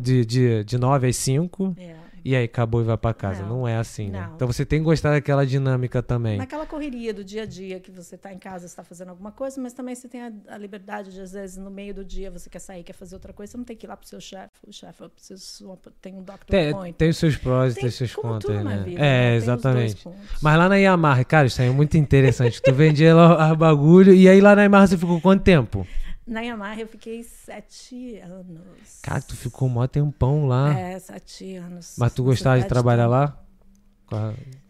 de, 0.00 0.24
de, 0.24 0.64
de 0.64 0.78
9 0.78 1.06
às 1.08 1.16
5 1.16 1.74
É. 1.76 1.94
e 2.24 2.34
aí 2.34 2.44
acabou 2.44 2.80
e 2.80 2.84
vai 2.84 2.96
pra 2.96 3.12
casa. 3.12 3.42
Não, 3.42 3.58
Não. 3.60 3.68
é 3.68 3.76
assim, 3.76 4.08
né? 4.08 4.26
Não. 4.26 4.34
Então 4.36 4.46
você 4.48 4.64
tem 4.64 4.78
que 4.78 4.84
gostar 4.84 5.10
daquela 5.10 5.44
dinâmica 5.46 6.02
também. 6.02 6.38
Naquela 6.38 6.64
correria 6.66 7.12
do 7.12 7.22
dia 7.22 7.42
a 7.42 7.46
dia 7.46 7.78
que 7.78 7.90
você 7.90 8.14
está 8.14 8.32
em 8.32 8.38
casa, 8.38 8.60
você 8.60 8.72
está 8.72 8.82
fazendo 8.82 9.10
alguma 9.10 9.30
coisa, 9.30 9.60
mas 9.60 9.72
também 9.72 9.94
você 9.94 10.08
tem 10.08 10.22
a, 10.22 10.32
a 10.48 10.56
liberdade 10.56 11.12
de, 11.12 11.20
às 11.20 11.32
vezes, 11.32 11.56
no 11.56 11.70
meio 11.70 11.92
do 11.94 12.04
dia 12.04 12.30
você 12.30 12.48
quer 12.48 12.58
sair, 12.60 12.82
quer 12.82 12.94
fazer 12.94 13.14
outra 13.14 13.32
coisa, 13.32 13.52
você 13.52 13.56
não 13.58 13.64
tem 13.64 13.76
que 13.76 13.84
ir 13.84 13.88
lá 13.88 13.96
pro 13.96 14.08
seu 14.08 14.20
chefe. 14.20 14.50
O 14.66 14.72
chefe, 14.72 15.02
eu 15.02 15.10
preciso, 15.10 15.78
tem 16.00 16.14
um 16.14 16.22
doctor 16.22 16.46
Tem, 16.46 16.70
appointment. 16.70 16.92
tem 16.94 17.08
os 17.10 17.16
seus 17.18 17.36
prós 17.36 17.72
e 17.72 17.74
Tem 17.74 17.82
tem 17.82 17.88
os 17.88 17.94
seus 17.96 18.14
contras, 18.14 18.64
né? 18.64 18.82
vida, 18.84 19.00
é, 19.00 19.30
né? 19.30 19.36
Exatamente. 19.36 20.08
Mas 20.40 20.58
lá 20.58 20.68
na 20.68 20.76
Yamaha, 20.76 21.24
cara, 21.24 21.46
isso 21.46 21.60
aí 21.60 21.68
é 21.68 21.70
muito 21.70 21.96
interessante. 21.98 22.62
tu 22.62 22.72
vendia 22.72 23.14
lá 23.14 23.52
o 23.52 23.56
bagulho 23.56 24.14
e 24.14 24.28
aí 24.28 24.40
lá 24.40 24.56
na 24.56 24.62
Yamaha 24.62 24.86
você 24.86 24.96
ficou 24.96 25.20
quanto 25.20 25.42
tempo? 25.42 25.86
Na 26.26 26.40
Yamaha 26.40 26.80
eu 26.80 26.88
fiquei 26.88 27.22
sete 27.22 28.18
anos. 28.18 29.00
Cara, 29.02 29.20
tu 29.20 29.36
ficou 29.36 29.68
mó 29.68 29.86
tempão 29.86 30.46
lá. 30.46 30.78
É, 30.78 30.98
sete 30.98 31.56
anos. 31.56 31.96
Mas 31.98 32.12
tu 32.12 32.24
gostava 32.24 32.60
de 32.62 32.68
trabalhar 32.68 33.06
lá? 33.06 33.38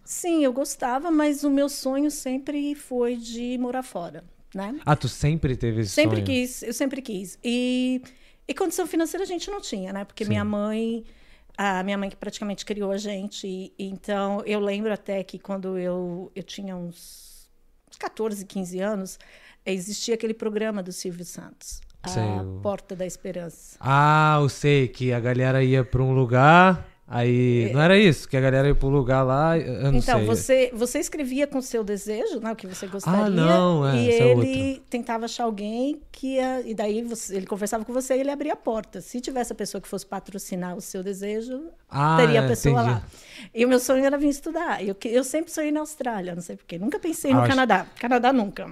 Sim, 0.05 0.45
eu 0.45 0.52
gostava, 0.52 1.11
mas 1.11 1.45
o 1.45 1.50
meu 1.50 1.69
sonho 1.69 2.11
sempre 2.11 2.75
foi 2.75 3.17
de 3.17 3.57
morar 3.59 3.83
fora, 3.83 4.25
né? 4.55 4.79
Ah, 4.85 4.95
tu 4.97 5.09
sempre 5.09 5.57
teve 5.57 5.83
esse 5.83 5.90
Sempre 5.93 6.17
sonho? 6.17 6.26
quis, 6.26 6.62
eu 6.62 6.73
sempre 6.75 7.00
quis. 7.00 7.38
E, 7.43 8.02
e 8.47 8.55
condição 8.55 8.87
financeira 8.87 9.25
a 9.25 9.26
gente 9.26 9.50
não 9.50 9.61
tinha, 9.61 9.93
né? 9.93 10.05
Porque 10.05 10.25
Sim. 10.25 10.31
minha 10.31 10.45
mãe, 10.45 11.05
a 11.57 11.83
minha 11.83 11.97
mãe 11.97 12.11
que 12.11 12.17
praticamente 12.17 12.64
criou 12.64 12.90
a 12.90 12.99
gente, 12.99 13.47
e- 13.47 13.73
então 13.79 14.43
eu 14.45 14.61
lembro 14.61 14.93
até 14.93 15.23
que 15.25 15.38
quando 15.38 15.79
eu, 15.79 16.31
eu 16.35 16.43
tinha 16.43 16.76
uns 16.76 17.49
14, 17.99 18.45
15 18.45 18.81
anos, 18.81 19.19
existia 19.73 20.14
aquele 20.14 20.35
programa 20.35 20.83
do 20.83 20.92
Silvio 20.92 21.25
Santos, 21.25 21.80
Sei, 22.06 22.23
a 22.23 22.42
o- 22.42 22.61
Porta 22.62 22.94
da 22.94 23.06
Esperança. 23.06 23.76
Ah, 23.80 24.38
eu 24.42 24.49
sei 24.49 24.88
que 24.88 25.12
a 25.12 25.21
galera 25.21 25.62
ia 25.64 25.83
pra 25.85 26.02
um 26.02 26.12
lugar, 26.12 26.87
aí. 27.09 27.71
Não 27.73 27.80
era 27.80 27.99
isso? 27.99 28.28
Que 28.28 28.37
a 28.37 28.40
galera 28.42 28.68
ia 28.68 28.75
pra 28.75 28.87
um 28.87 28.90
lugar 28.90 29.23
lá, 29.23 29.56
eu 29.59 29.90
não 29.90 29.99
então, 29.99 30.18
sei. 30.18 30.26
você, 30.26 30.71
você 30.75 30.99
escrevia 30.99 31.47
com 31.47 31.59
o 31.59 31.62
seu 31.62 31.83
desejo, 31.83 32.40
né, 32.40 32.52
o 32.52 32.56
que 32.56 32.66
você 32.66 32.87
gostaria, 32.87 33.30
não, 33.30 33.87
é, 33.88 33.97
e 33.97 34.11
é 34.11 34.28
ele 34.33 34.83
tentava 34.90 35.25
achar 35.25 35.44
alguém 35.44 36.00
que 36.12 36.35
ia, 36.37 36.61
e 36.66 36.75
daí 36.75 37.02
você- 37.02 37.37
ele 37.37 37.47
conversava 37.47 37.85
com 37.87 37.92
você 37.92 38.16
e 38.16 38.21
ele 38.21 38.30
abria 38.30 38.52
a 38.52 38.56
porta. 38.56 39.00
Se 39.00 39.18
tivesse 39.21 39.52
a 39.52 39.56
pessoa 39.56 39.80
que 39.80 39.88
fosse 39.88 40.04
patrocinar 40.06 40.76
o 40.76 40.80
seu 40.83 41.02
desejo, 41.02 41.62
Ah, 41.88 42.16
teria 42.21 42.40
a 42.42 42.44
é, 42.44 42.49
pessoa 42.49 42.75
entendi. 42.83 42.90
lá. 42.90 43.02
E 43.54 43.64
o 43.64 43.68
meu 43.68 43.78
sonho 43.80 44.04
era 44.04 44.18
vir 44.18 44.28
estudar. 44.28 44.83
Eu, 44.87 44.94
eu 45.06 45.25
sempre 45.25 45.50
sonhei 45.50 45.73
na 45.73 45.80
Austrália, 45.80 46.35
não 46.35 46.42
sei 46.42 46.56
porquê. 46.56 46.78
Nunca 46.78 46.99
pensei 46.99 47.30
Ah, 47.30 47.35
no 47.35 47.40
acho- 47.40 47.50
Canadá. 47.50 47.87
Canadá 47.99 48.33
nunca. 48.33 48.71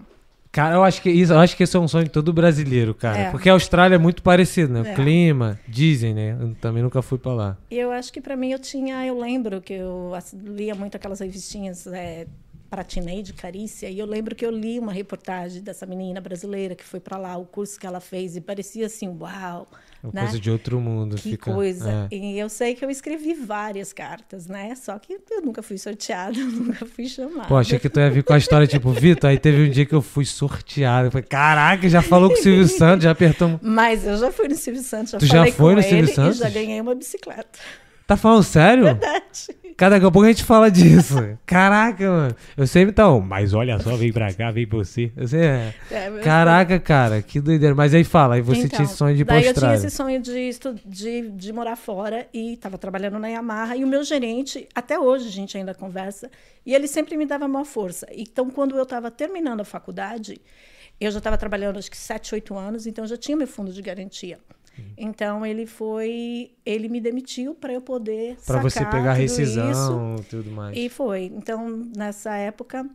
Cara, 0.53 0.75
eu 0.75 0.85
acho 0.85 1.01
que 1.01 1.09
isso, 1.11 1.33
eu 1.33 1.39
acho 1.39 1.57
que 1.57 1.63
esse 1.63 1.75
é 1.75 1.81
um 1.81 1.89
sonho 1.89 2.05
de 2.05 2.11
todo 2.11 2.31
brasileiro, 2.31 2.95
cara. 2.95 3.19
É. 3.19 3.31
Porque 3.31 3.49
a 3.49 3.55
Austrália 3.55 3.95
é 3.95 3.99
muito 3.99 4.23
parecido, 4.23 4.71
né? 4.71 4.83
O 4.83 4.87
É. 4.87 4.95
clima, 4.95 5.59
dizem, 5.67 6.13
né? 6.13 6.37
Eu 6.39 6.55
também 6.61 6.83
nunca 6.83 7.01
fui 7.01 7.17
pra 7.17 7.33
lá. 7.33 7.57
E 7.71 7.79
eu 7.79 7.91
acho 7.91 8.13
que 8.13 8.21
para 8.21 8.37
mim 8.37 8.53
eu 8.53 8.59
tinha, 8.59 9.05
eu 9.07 9.19
lembro 9.19 9.63
que 9.63 9.73
eu 9.73 10.13
lia 10.45 10.75
muito 10.75 10.95
aquelas 10.95 11.21
revistinhas 11.21 11.87
é, 11.87 12.27
Pratineide 12.73 13.35
Carícia, 13.35 13.91
e 13.91 13.99
eu 13.99 14.07
lembro 14.07 14.35
que 14.35 14.47
eu 14.47 14.51
li 14.51 14.79
uma 14.79 14.93
reportagem 14.95 15.61
dessa 15.61 15.85
menina 15.85 16.23
brasileira 16.23 16.75
que 16.75 16.83
foi 16.83 17.01
para 17.01 17.19
lá, 17.19 17.37
o 17.37 17.45
curso 17.45 17.79
que 17.79 17.87
ela 17.87 18.01
fez, 18.01 18.35
e 18.35 18.41
parecia 18.41 18.87
assim, 18.87 19.09
uau, 19.09 19.69
Uma 20.03 20.11
né? 20.15 20.23
coisa 20.23 20.41
de 20.41 20.51
outro 20.51 20.81
mundo. 20.81 21.17
Que 21.17 21.33
fica, 21.33 21.53
coisa. 21.53 22.09
é. 22.11 22.17
E 22.17 22.39
eu 22.39 22.49
sei 22.49 22.75
que 22.75 22.83
eu 22.83 22.89
escrevi 22.89 23.35
várias 23.35 23.93
cartas, 23.93 24.47
né? 24.47 24.75
Só 24.75 24.99
que 24.99 25.19
eu 25.31 25.43
nunca 25.43 25.63
fui 25.63 25.77
sorteada, 25.77 26.33
nunca 26.41 26.87
fui 26.87 27.07
chamada. 27.07 27.47
Pô, 27.47 27.59
achei 27.59 27.79
que 27.79 27.91
tu 27.91 28.01
ia 28.01 28.11
vir 28.11 28.25
com 28.25 28.33
a 28.33 28.39
história 28.39 28.67
tipo, 28.67 28.91
Vitor, 28.91 29.29
aí 29.29 29.39
teve 29.39 29.69
um 29.69 29.71
dia 29.71 29.85
que 29.85 29.95
eu 29.95 30.01
fui 30.01 30.25
sorteado. 30.25 31.09
Eu 31.09 31.11
falei, 31.11 31.27
caraca, 31.27 31.87
já 31.91 32.01
falou 32.01 32.31
com 32.31 32.37
o 32.37 32.43
Silvio 32.43 32.67
Santos, 32.69 33.05
já 33.05 33.11
apertou. 33.11 33.61
Mas 33.61 34.07
eu 34.07 34.17
já 34.17 34.33
fui 34.33 34.49
no 34.49 34.55
Silvio 34.55 34.83
Santos, 34.83 35.13
já 35.13 35.19
Tu 35.19 35.27
já 35.27 35.47
foi 35.53 35.75
no 35.75 35.83
Silvio 35.83 36.09
Santos? 36.15 36.39
já 36.39 36.49
ganhei 36.49 36.81
uma 36.81 36.95
bicicleta. 36.95 37.59
Tá 38.07 38.17
falando 38.17 38.43
sério? 38.43 38.85
Verdade. 38.85 39.63
Cara, 39.77 39.97
daqui 39.97 40.07
a 40.07 40.11
pouco 40.11 40.27
a 40.27 40.31
gente 40.31 40.45
fala 40.45 40.71
disso. 40.71 41.17
Caraca, 41.47 42.09
mano. 42.09 42.37
Eu 42.57 42.67
sempre 42.67 42.91
então, 42.93 43.21
mas 43.21 43.53
olha 43.55 43.79
só, 43.81 43.97
vem 43.97 44.13
pra 44.13 44.33
cá, 44.33 44.51
vem 44.51 44.67
pra 44.67 44.79
você. 44.79 45.11
É. 45.35 45.73
É, 45.91 46.11
Caraca, 46.23 46.79
cara, 46.79 47.23
que 47.23 47.41
doideira. 47.41 47.75
Mas 47.75 47.95
aí 47.95 48.05
fala, 48.05 48.37
aí 48.37 48.43
você 48.43 48.69
tinha 48.69 48.85
esse 48.85 48.97
sonho 48.97 49.17
de 49.17 49.23
Então, 49.23 49.35
daí 49.35 49.47
eu 49.47 49.55
tinha 49.55 49.75
esse 49.75 49.91
sonho 49.91 50.21
de, 50.21 50.51
de, 50.85 51.31
de 51.31 51.53
morar 51.53 51.77
fora 51.77 52.29
e 52.33 52.53
estava 52.55 52.79
trabalhando 52.79 53.19
na 53.19 53.29
Yamaha. 53.29 53.77
E 53.77 53.83
o 53.83 53.87
meu 53.87 54.05
gerente, 54.05 54.69
até 54.75 54.99
hoje 54.99 55.27
a 55.27 55.33
gente 55.33 55.57
ainda 55.57 55.75
conversa, 55.75 56.31
e 56.65 56.75
ele 56.75 56.87
sempre 56.87 57.17
me 57.17 57.27
dava 57.27 57.49
maior 57.49 57.65
força. 57.65 58.07
Então, 58.13 58.51
quando 58.51 58.77
eu 58.77 58.83
estava 58.83 59.11
terminando 59.11 59.63
a 59.63 59.65
faculdade, 59.65 60.41
eu 61.01 61.11
já 61.11 61.19
estava 61.19 61.37
trabalhando 61.37 61.79
acho 61.79 61.91
que 61.91 61.97
7, 61.97 62.35
8 62.35 62.57
anos, 62.57 62.87
então 62.87 63.05
eu 63.05 63.09
já 63.09 63.17
tinha 63.17 63.37
meu 63.37 63.49
fundo 63.49 63.73
de 63.73 63.83
garantia. 63.83 64.39
Então 64.97 65.45
ele 65.45 65.67
foi, 65.67 66.53
ele 66.65 66.89
me 66.89 67.01
demitiu 67.01 67.55
para 67.55 67.73
eu 67.73 67.81
poder 67.81 68.37
Pra 68.47 68.61
você 68.61 68.85
pegar 68.85 69.19
isso. 69.21 69.39
rescisão 69.41 70.17
e 70.21 70.23
tudo 70.25 70.51
mais. 70.51 70.77
E 70.77 70.89
foi. 70.89 71.25
Então, 71.25 71.83
nessa 71.97 72.35
época. 72.37 72.89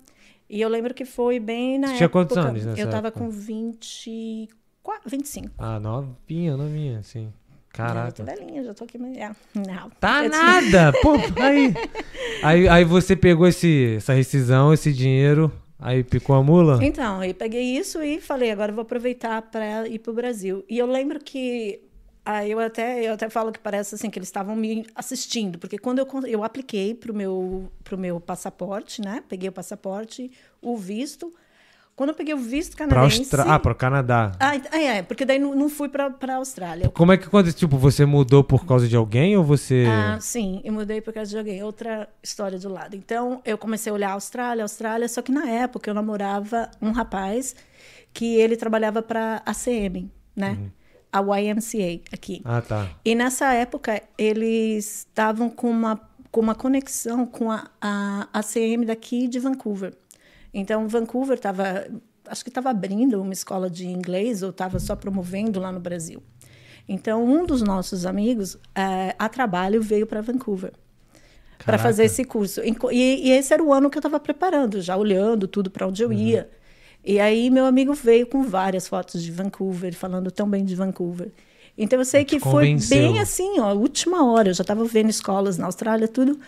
E 0.49 0.61
eu 0.61 0.69
lembro 0.69 0.93
que 0.93 1.03
foi 1.03 1.39
bem 1.39 1.77
na 1.77 1.87
Você 1.87 1.93
tinha 1.95 2.05
época. 2.05 2.19
quantos 2.25 2.37
anos 2.37 2.65
nessa 2.65 2.79
Eu 2.81 2.89
tava 2.89 3.07
época? 3.09 3.25
com 3.25 3.29
24, 3.29 5.09
25. 5.09 5.49
Ah, 5.57 5.79
novinha, 5.79 6.55
novinha, 6.55 7.01
sim. 7.03 7.31
Já 7.75 7.85
Caraca. 7.85 8.11
tô 8.11 8.23
velhinha, 8.23 8.63
já 8.63 8.73
tô 8.73 8.85
aqui. 8.85 8.97
mas- 8.97 9.15
é, 9.17 9.29
Não. 9.53 9.89
Tá 9.99 10.23
Eu 10.25 10.31
tinha- 10.31 10.41
nada! 10.71 10.93
Pô, 11.01 11.13
aí. 11.41 11.73
aí. 12.41 12.67
Aí 12.69 12.83
você 12.85 13.15
pegou 13.15 13.47
esse, 13.47 13.95
essa 13.97 14.13
rescisão, 14.13 14.73
esse 14.73 14.91
dinheiro, 14.91 15.51
aí 15.79 16.03
picou 16.03 16.35
a 16.35 16.43
mula? 16.43 16.83
Então, 16.83 17.23
eu 17.23 17.33
peguei 17.33 17.77
isso 17.77 18.01
e 18.01 18.19
falei, 18.19 18.51
agora 18.51 18.71
vou 18.71 18.81
aproveitar 18.81 19.41
para 19.41 19.87
ir 19.87 19.99
pro 19.99 20.13
Brasil. 20.13 20.63
E 20.69 20.77
eu 20.77 20.85
lembro 20.85 21.19
que 21.19 21.81
aí 22.25 22.51
eu 22.51 22.59
até 22.59 23.07
eu 23.07 23.13
até 23.13 23.29
falo 23.29 23.51
que 23.51 23.59
parece 23.59 23.95
assim 23.95 24.09
que 24.09 24.19
eles 24.19 24.27
estavam 24.27 24.55
me 24.55 24.85
assistindo, 24.93 25.57
porque 25.57 25.77
quando 25.77 25.99
eu 25.99 26.07
eu 26.27 26.43
apliquei 26.43 26.93
pro 26.93 27.13
meu 27.13 27.71
pro 27.83 27.97
meu 27.97 28.19
passaporte, 28.19 29.01
né? 29.01 29.23
Peguei 29.29 29.49
o 29.49 29.51
passaporte, 29.51 30.31
o 30.61 30.75
visto. 30.75 31.33
Quando 31.97 32.09
eu 32.09 32.15
peguei 32.15 32.35
o 32.35 32.37
visto 32.37 32.77
Pra 32.77 32.85
canadense, 32.85 33.21
Austra... 33.21 33.41
Ah, 33.41 33.57
pro 33.57 33.73
Canadá. 33.73 34.31
Ah, 34.39 34.51
ah, 34.71 34.79
é, 34.79 35.01
porque 35.01 35.25
daí 35.25 35.39
não, 35.39 35.55
não 35.55 35.67
fui 35.67 35.89
para 35.89 36.11
para 36.11 36.35
Austrália. 36.35 36.89
Como 36.89 37.11
é 37.11 37.17
que 37.17 37.27
quando, 37.27 37.51
tipo, 37.51 37.75
você 37.75 38.05
mudou 38.05 38.43
por 38.43 38.67
causa 38.67 38.87
de 38.87 38.95
alguém 38.95 39.35
ou 39.35 39.43
você. 39.43 39.85
Ah, 39.89 40.19
sim, 40.21 40.61
eu 40.63 40.71
mudei 40.71 41.01
por 41.01 41.11
causa 41.11 41.31
de 41.31 41.37
alguém. 41.39 41.63
Outra 41.63 42.07
história 42.21 42.59
do 42.59 42.69
lado. 42.69 42.95
Então, 42.95 43.41
eu 43.43 43.57
comecei 43.57 43.89
a 43.91 43.95
olhar 43.95 44.09
a 44.11 44.13
Austrália, 44.13 44.63
a 44.63 44.65
Austrália, 44.65 45.07
só 45.07 45.23
que 45.23 45.31
na 45.31 45.49
época 45.49 45.89
eu 45.89 45.95
namorava 45.95 46.69
um 46.79 46.91
rapaz 46.91 47.55
que 48.13 48.35
ele 48.35 48.55
trabalhava 48.55 49.01
para 49.01 49.41
a 49.43 49.49
ACM, 49.49 50.11
né? 50.35 50.69
A 51.11 51.19
YMCA 51.19 52.01
aqui. 52.13 52.43
Ah, 52.45 52.61
tá. 52.61 52.87
E 53.03 53.15
nessa 53.15 53.51
época 53.55 54.03
eles 54.19 54.99
estavam 54.99 55.49
com 55.49 55.71
uma, 55.71 55.99
com 56.31 56.41
uma 56.41 56.53
conexão 56.53 57.25
com 57.25 57.49
a, 57.49 57.65
a 57.81 58.27
ACM 58.33 58.85
daqui 58.85 59.27
de 59.27 59.39
Vancouver. 59.39 59.95
Então, 60.57 60.87
Vancouver 60.87 61.37
estava, 61.37 61.87
acho 62.25 62.43
que 62.43 62.49
estava 62.49 62.69
abrindo 62.69 63.21
uma 63.21 63.33
escola 63.33 63.69
de 63.69 63.87
inglês 63.87 64.41
ou 64.41 64.49
estava 64.49 64.79
só 64.79 64.95
promovendo 64.95 65.59
lá 65.59 65.71
no 65.71 65.79
Brasil. 65.79 66.21
Então, 66.89 67.23
um 67.23 67.45
dos 67.45 67.61
nossos 67.61 68.05
amigos, 68.05 68.57
eh, 68.73 69.15
a 69.19 69.29
trabalho, 69.29 69.81
veio 69.81 70.07
para 70.07 70.21
Vancouver 70.21 70.73
para 71.65 71.77
fazer 71.77 72.05
esse 72.05 72.23
curso. 72.23 72.61
E, 72.63 73.27
e 73.27 73.31
esse 73.31 73.53
era 73.53 73.61
o 73.61 73.73
ano 73.73 73.89
que 73.89 73.97
eu 73.97 73.99
estava 73.99 74.19
preparando, 74.19 74.81
já 74.81 74.95
olhando 74.95 75.47
tudo 75.47 75.69
para 75.69 75.87
onde 75.87 76.01
eu 76.01 76.13
ia. 76.13 76.49
E 77.03 77.19
aí 77.19 77.49
meu 77.49 77.65
amigo 77.65 77.93
veio 77.93 78.27
com 78.27 78.43
várias 78.43 78.87
fotos 78.87 79.21
de 79.23 79.31
Vancouver, 79.31 79.93
falando 79.93 80.31
tão 80.31 80.49
bem 80.49 80.63
de 80.63 80.75
Vancouver. 80.75 81.31
Então 81.77 81.99
eu 81.99 82.05
sei 82.05 82.25
que 82.25 82.39
foi 82.39 82.75
bem 82.89 83.19
assim, 83.19 83.59
ó, 83.59 83.73
última 83.73 84.25
hora. 84.25 84.49
Eu 84.49 84.53
já 84.53 84.63
estava 84.63 84.83
vendo 84.83 85.09
escolas 85.09 85.57
na 85.57 85.67
Austrália, 85.67 86.07
tudo. 86.07 86.39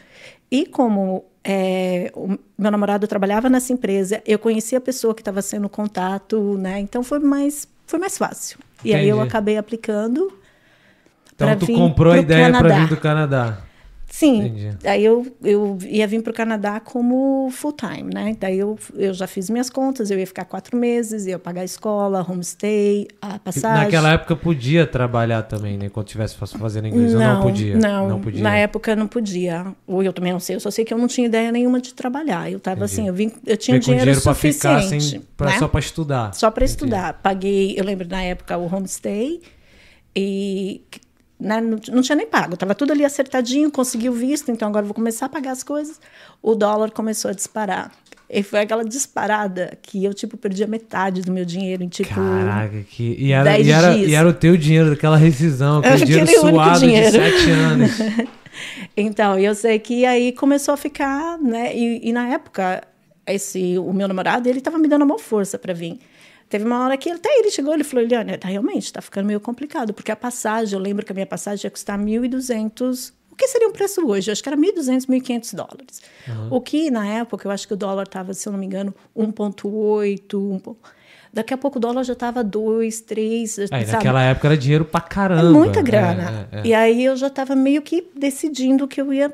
E 0.51 0.65
como 0.65 1.25
é, 1.43 2.11
meu 2.57 2.71
namorado 2.71 3.07
trabalhava 3.07 3.49
nessa 3.49 3.71
empresa, 3.73 4.21
eu 4.25 4.37
conhecia 4.39 4.77
a 4.77 4.81
pessoa 4.81 5.13
que 5.13 5.21
estava 5.21 5.41
sendo 5.41 5.69
contato, 5.69 6.57
né? 6.57 6.79
Então 6.79 7.03
foi 7.03 7.19
mais, 7.19 7.67
foi 7.85 7.99
mais 7.99 8.17
fácil. 8.17 8.59
E 8.83 8.93
aí 8.93 9.07
eu 9.07 9.21
acabei 9.21 9.57
aplicando. 9.57 10.31
Então 11.35 11.55
tu 11.57 11.65
vir 11.65 11.75
comprou 11.75 12.13
a 12.13 12.17
ideia 12.17 12.51
Canadá. 12.51 12.79
vir 12.79 12.87
do 12.89 12.97
Canadá. 12.97 13.57
Sim, 14.19 14.39
Entendi. 14.39 14.77
aí 14.83 15.05
eu, 15.05 15.25
eu 15.41 15.77
ia 15.87 16.05
vir 16.05 16.21
para 16.21 16.31
o 16.31 16.33
Canadá 16.33 16.77
como 16.81 17.49
full 17.51 17.71
time, 17.71 18.13
né? 18.13 18.35
Daí 18.37 18.59
eu, 18.59 18.77
eu 18.95 19.13
já 19.13 19.25
fiz 19.27 19.49
minhas 19.49 19.69
contas, 19.69 20.11
eu 20.11 20.19
ia 20.19 20.27
ficar 20.27 20.43
quatro 20.43 20.75
meses, 20.75 21.25
ia 21.25 21.39
pagar 21.39 21.61
a 21.61 21.63
escola, 21.63 22.25
homestay, 22.29 23.07
a 23.21 23.39
passagem. 23.39 23.85
Naquela 23.85 24.11
época 24.11 24.35
podia 24.35 24.85
trabalhar 24.85 25.43
também, 25.43 25.77
né? 25.77 25.87
Quando 25.87 26.07
tivesse 26.07 26.35
faz- 26.35 26.51
fazendo 26.51 26.89
inglês. 26.89 27.13
ou 27.13 27.19
não 27.21 27.41
podia? 27.41 27.77
Não, 27.77 28.19
podia. 28.19 28.43
na 28.43 28.57
época 28.57 28.93
não 28.93 29.07
podia. 29.07 29.67
Ou 29.87 30.03
eu 30.03 30.11
também 30.11 30.33
não 30.33 30.39
sei, 30.41 30.57
eu 30.57 30.59
só 30.59 30.69
sei 30.69 30.83
que 30.83 30.93
eu 30.93 30.97
não 30.97 31.07
tinha 31.07 31.25
ideia 31.27 31.49
nenhuma 31.49 31.79
de 31.79 31.93
trabalhar. 31.93 32.51
Eu 32.51 32.59
tava 32.59 32.83
Entendi. 32.83 32.93
assim, 32.93 33.07
eu, 33.07 33.13
vim, 33.13 33.31
eu 33.47 33.55
tinha 33.55 33.79
dinheiro, 33.79 34.21
pra 34.21 34.33
ficar 34.35 34.81
suficiente. 34.81 35.03
sem, 35.11 35.21
pra- 35.37 35.51
né? 35.51 35.59
só 35.59 35.67
pra 35.69 35.79
estudar. 35.79 36.33
Só 36.33 36.51
para 36.51 36.65
estudar. 36.65 37.13
Paguei, 37.23 37.73
eu 37.79 37.85
lembro 37.85 38.05
na 38.05 38.21
época, 38.21 38.57
o 38.57 38.65
homestay 38.75 39.39
e 40.13 40.81
né, 41.39 41.61
não, 41.61 42.01
tinha 42.01 42.15
nem 42.15 42.27
pago. 42.27 42.57
Tava 42.57 42.75
tudo 42.75 42.91
ali 42.91 43.05
acertadinho, 43.05 43.71
consegui 43.71 44.09
o 44.09 44.13
visto, 44.13 44.51
então 44.51 44.67
agora 44.67 44.85
vou 44.85 44.93
começar 44.93 45.27
a 45.27 45.29
pagar 45.29 45.51
as 45.51 45.63
coisas. 45.63 45.99
O 46.41 46.53
dólar 46.53 46.91
começou 46.91 47.31
a 47.31 47.33
disparar. 47.33 47.91
E 48.29 48.43
foi 48.43 48.59
aquela 48.59 48.83
disparada 48.85 49.75
que 49.81 50.03
eu, 50.03 50.13
tipo, 50.13 50.37
perdi 50.37 50.63
a 50.63 50.67
metade 50.67 51.21
do 51.21 51.31
meu 51.31 51.43
dinheiro 51.45 51.81
em, 51.81 51.87
tipo... 51.87 52.13
Caraca, 52.13 52.83
que... 52.87 53.15
E 53.17 53.31
era, 53.31 53.43
10 53.45 53.67
e, 53.67 53.71
era, 53.71 53.95
e 53.95 54.13
era 54.13 54.29
o 54.29 54.33
teu 54.33 54.55
dinheiro 54.55 54.91
daquela 54.91 55.17
rescisão, 55.17 55.79
aquele 55.79 56.05
dinheiro 56.05 56.31
suado 56.39 56.79
dinheiro. 56.79 57.11
de 57.11 57.17
sete 57.17 57.49
anos. 57.49 57.91
Então, 58.97 59.39
eu 59.39 59.55
sei 59.55 59.79
que 59.79 60.05
aí 60.05 60.33
começou 60.33 60.73
a 60.73 60.77
ficar, 60.77 61.37
né? 61.37 61.73
E, 61.73 62.09
e 62.09 62.11
na 62.11 62.27
época, 62.27 62.83
esse, 63.25 63.77
o 63.77 63.93
meu 63.93 64.07
namorado, 64.07 64.49
ele 64.49 64.59
estava 64.59 64.77
me 64.77 64.87
dando 64.87 65.05
uma 65.05 65.17
força 65.17 65.57
para 65.57 65.73
vir. 65.73 65.97
Teve 66.49 66.65
uma 66.65 66.83
hora 66.83 66.97
que 66.97 67.09
até 67.11 67.29
ele 67.37 67.51
chegou, 67.51 67.73
ele 67.73 67.83
falou, 67.83 68.03
Eliane, 68.03 68.35
tá, 68.37 68.47
realmente, 68.47 68.85
está 68.85 69.01
ficando 69.01 69.25
meio 69.27 69.39
complicado, 69.39 69.93
porque 69.93 70.11
a 70.11 70.15
passagem, 70.15 70.73
eu 70.77 70.81
lembro 70.83 71.05
que 71.05 71.11
a 71.11 71.15
minha 71.15 71.27
passagem 71.27 71.65
ia 71.65 71.71
custar 71.71 71.97
1.200, 71.99 73.13
o 73.31 73.35
que 73.35 73.47
seria 73.47 73.67
um 73.67 73.71
preço 73.71 74.05
hoje? 74.05 74.29
Eu 74.29 74.33
acho 74.33 74.41
que 74.41 74.49
era 74.49 74.57
1.200, 74.57 75.05
1.500 75.07 75.55
dólares. 75.55 76.01
O 76.49 76.59
que, 76.59 76.89
na 76.89 77.05
época, 77.07 77.47
eu 77.47 77.51
acho 77.51 77.67
que 77.67 77.73
o 77.73 77.77
dólar 77.77 78.03
estava, 78.03 78.33
se 78.33 78.47
eu 78.47 78.51
não 78.51 78.59
me 78.59 78.65
engano, 78.65 78.93
1,8, 79.15 80.33
1, 80.55 80.59
po- 80.59 80.77
daqui 81.31 81.53
a 81.53 81.57
pouco 81.57 81.77
o 81.77 81.79
dólar 81.79 82.03
já 82.03 82.13
estava 82.13 82.43
2, 82.43 83.01
3, 83.01 83.59
Aí, 83.59 83.67
sabe? 83.67 83.91
naquela 83.91 84.23
época 84.23 84.47
era 84.47 84.57
dinheiro 84.57 84.85
pra 84.85 85.01
caramba. 85.01 85.41
É 85.47 85.51
muita 85.51 85.81
grana. 85.81 86.47
É, 86.51 86.57
é, 86.57 86.61
é. 86.61 86.67
E 86.67 86.73
aí 86.73 87.05
eu 87.05 87.15
já 87.15 87.27
estava 87.27 87.55
meio 87.55 87.81
que 87.81 88.09
decidindo 88.15 88.87
que 88.87 88.99
eu 88.99 89.13
ia. 89.13 89.33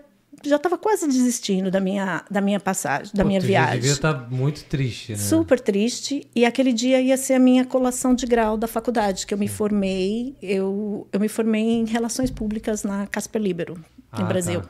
Já 0.49 0.55
estava 0.57 0.77
quase 0.77 1.07
desistindo 1.07 1.69
da 1.71 1.79
minha, 1.79 2.23
da 2.29 2.41
minha 2.41 2.59
passagem, 2.59 3.11
da 3.13 3.23
Pô, 3.23 3.27
minha 3.27 3.39
viagem. 3.39 3.75
devia 3.75 3.91
estar 3.93 4.29
muito 4.31 4.63
triste, 4.65 5.11
né? 5.13 5.17
Super 5.17 5.59
triste. 5.59 6.27
E 6.35 6.45
aquele 6.45 6.71
dia 6.73 7.01
ia 7.01 7.17
ser 7.17 7.33
a 7.35 7.39
minha 7.39 7.65
colação 7.65 8.13
de 8.13 8.25
grau 8.25 8.57
da 8.57 8.67
faculdade, 8.67 9.25
que 9.25 9.33
eu 9.33 9.37
me 9.37 9.47
formei. 9.47 10.35
Eu, 10.41 11.07
eu 11.11 11.19
me 11.19 11.27
formei 11.27 11.63
em 11.63 11.85
Relações 11.85 12.29
Públicas 12.31 12.83
na 12.83 13.07
Casper 13.07 13.41
Libero, 13.41 13.77
Ah, 14.11 14.21
no 14.21 14.27
Brasil, 14.27 14.61
tá. 14.61 14.69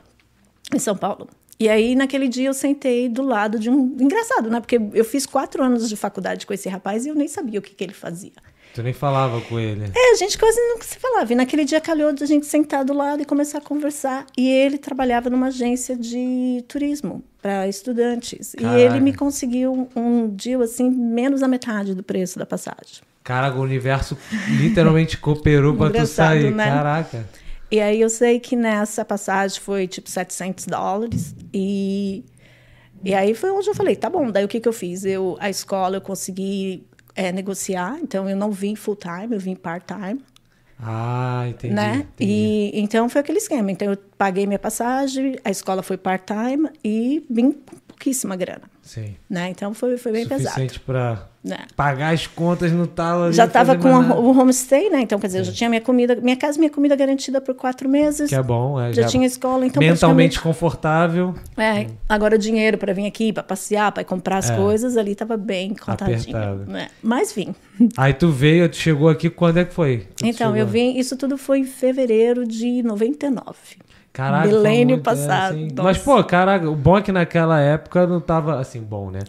em 0.74 0.78
São 0.78 0.96
Paulo. 0.96 1.28
E 1.58 1.68
aí, 1.70 1.94
naquele 1.94 2.28
dia, 2.28 2.48
eu 2.48 2.54
sentei 2.54 3.08
do 3.08 3.22
lado 3.22 3.58
de 3.58 3.70
um. 3.70 3.96
Engraçado, 3.98 4.50
né? 4.50 4.60
Porque 4.60 4.78
eu 4.92 5.04
fiz 5.04 5.24
quatro 5.24 5.62
anos 5.64 5.88
de 5.88 5.96
faculdade 5.96 6.46
com 6.46 6.52
esse 6.52 6.68
rapaz 6.68 7.06
e 7.06 7.08
eu 7.08 7.14
nem 7.14 7.28
sabia 7.28 7.58
o 7.58 7.62
que, 7.62 7.74
que 7.74 7.82
ele 7.82 7.94
fazia. 7.94 8.32
Tu 8.76 8.82
nem 8.82 8.92
falava 8.92 9.40
com 9.40 9.58
ele. 9.58 9.90
É, 9.94 10.12
a 10.12 10.16
gente 10.16 10.36
quase 10.36 10.60
nunca 10.68 10.84
se 10.84 10.98
falava. 10.98 11.32
E 11.32 11.34
naquele 11.34 11.64
dia 11.64 11.80
calhou 11.80 12.12
de 12.12 12.22
a 12.22 12.26
gente 12.26 12.44
sentar 12.44 12.84
do 12.84 12.92
lado 12.92 13.22
e 13.22 13.24
começar 13.24 13.56
a 13.56 13.60
conversar. 13.62 14.26
E 14.36 14.46
ele 14.50 14.76
trabalhava 14.76 15.30
numa 15.30 15.46
agência 15.46 15.96
de 15.96 16.62
turismo 16.68 17.24
para 17.40 17.66
estudantes. 17.66 18.54
Caraca. 18.54 18.78
E 18.78 18.82
ele 18.82 19.00
me 19.00 19.14
conseguiu 19.14 19.88
um 19.96 20.28
deal 20.28 20.60
assim, 20.60 20.90
menos 20.90 21.42
a 21.42 21.48
metade 21.48 21.94
do 21.94 22.02
preço 22.02 22.38
da 22.38 22.44
passagem. 22.44 23.00
Caraca, 23.24 23.56
o 23.56 23.62
universo 23.62 24.14
literalmente 24.60 25.16
cooperou 25.16 25.74
pra 25.74 25.88
tu 25.88 26.06
sair. 26.06 26.54
né? 26.54 26.66
Caraca. 26.66 27.26
E 27.70 27.80
aí 27.80 27.98
eu 27.98 28.10
sei 28.10 28.38
que 28.38 28.54
nessa 28.54 29.06
passagem 29.06 29.58
foi 29.58 29.88
tipo 29.88 30.10
700 30.10 30.66
dólares. 30.66 31.34
E, 31.50 32.22
e 33.02 33.14
aí 33.14 33.32
foi 33.32 33.50
onde 33.52 33.70
eu 33.70 33.74
falei, 33.74 33.96
tá 33.96 34.10
bom. 34.10 34.30
Daí 34.30 34.44
o 34.44 34.48
que, 34.48 34.60
que 34.60 34.68
eu 34.68 34.72
fiz? 34.74 35.06
Eu, 35.06 35.34
a 35.40 35.48
escola 35.48 35.96
eu 35.96 36.02
consegui 36.02 36.86
é, 37.16 37.32
negociar. 37.32 37.98
Então 38.00 38.28
eu 38.28 38.36
não 38.36 38.52
vim 38.52 38.76
full 38.76 38.96
time, 38.96 39.28
eu 39.32 39.40
vim 39.40 39.56
part 39.56 39.84
time. 39.86 40.20
Ah, 40.78 41.46
entendi. 41.48 41.74
né? 41.74 42.06
entendi. 42.14 42.30
E 42.30 42.80
então 42.80 43.08
foi 43.08 43.22
aquele 43.22 43.38
esquema. 43.38 43.70
Então 43.70 43.90
eu 43.90 43.96
paguei 44.18 44.46
minha 44.46 44.58
passagem, 44.58 45.38
a 45.42 45.50
escola 45.50 45.82
foi 45.82 45.96
part-time 45.96 46.68
e 46.84 47.24
vim 47.30 47.52
com 47.52 47.76
pouquíssima 47.88 48.36
grana. 48.36 48.62
Sim. 48.82 49.16
Né? 49.28 49.48
Então 49.50 49.72
foi, 49.72 49.96
foi 49.96 50.12
bem 50.12 50.28
pesado. 50.28 50.44
Suficiente 50.44 50.80
para 50.80 51.26
Né? 51.46 51.58
pagar 51.76 52.12
as 52.12 52.26
contas 52.26 52.72
no 52.72 52.88
talo 52.88 53.24
ali. 53.24 53.32
Já 53.32 53.44
estava 53.44 53.76
com 53.76 53.88
a- 53.88 54.16
o 54.18 54.36
homestay, 54.36 54.90
né? 54.90 55.00
Então, 55.00 55.16
quer 55.18 55.28
dizer, 55.28 55.38
eu 55.38 55.44
já 55.44 55.52
tinha 55.52 55.70
minha 55.70 55.80
comida, 55.80 56.16
minha 56.16 56.36
casa, 56.36 56.58
minha 56.58 56.70
comida 56.70 56.96
garantida 56.96 57.40
por 57.40 57.54
quatro 57.54 57.88
meses. 57.88 58.28
Que 58.28 58.34
é 58.34 58.42
bom, 58.42 58.80
é, 58.80 58.92
já, 58.92 59.02
já 59.02 59.08
tinha 59.08 59.24
escola, 59.24 59.64
então 59.64 59.80
mentalmente 59.80 60.40
confortável. 60.40 61.34
praticamente- 61.54 61.92
É, 61.92 61.96
agora 62.12 62.34
o 62.34 62.38
dinheiro 62.38 62.76
para 62.78 62.92
vir 62.92 63.06
aqui, 63.06 63.32
para 63.32 63.44
passear, 63.44 63.92
para 63.92 64.02
comprar 64.02 64.38
as 64.38 64.50
É. 64.50 64.56
coisas, 64.56 64.96
ali 64.96 65.12
estava 65.12 65.36
bem 65.36 65.72
contadinho. 65.74 66.36
Né? 66.66 66.88
Mas 67.00 67.32
vim. 67.32 67.54
Aí 67.96 68.12
tu 68.12 68.30
veio, 68.32 68.68
tu 68.68 68.76
chegou 68.76 69.08
aqui, 69.08 69.30
quando 69.30 69.58
é 69.58 69.64
que 69.64 69.72
foi? 69.72 70.06
tu 70.16 70.26
Então, 70.26 70.56
eu 70.56 70.66
vim, 70.66 70.96
isso 70.98 71.16
tudo 71.16 71.38
foi 71.38 71.60
em 71.60 71.64
fevereiro 71.64 72.44
de 72.44 72.82
99. 72.82 73.54
Caraca, 74.12 74.46
milênio 74.48 74.96
muito, 74.96 75.04
passado, 75.04 75.52
assim. 75.54 75.68
nossa. 75.74 75.82
Mas, 75.82 75.98
pô, 75.98 76.24
caraca, 76.24 76.68
o 76.68 76.74
bom 76.74 76.96
é 76.98 77.02
que 77.02 77.12
naquela 77.12 77.60
época 77.60 78.06
não 78.06 78.18
tava, 78.20 78.58
assim, 78.58 78.80
bom, 78.80 79.10
né? 79.10 79.20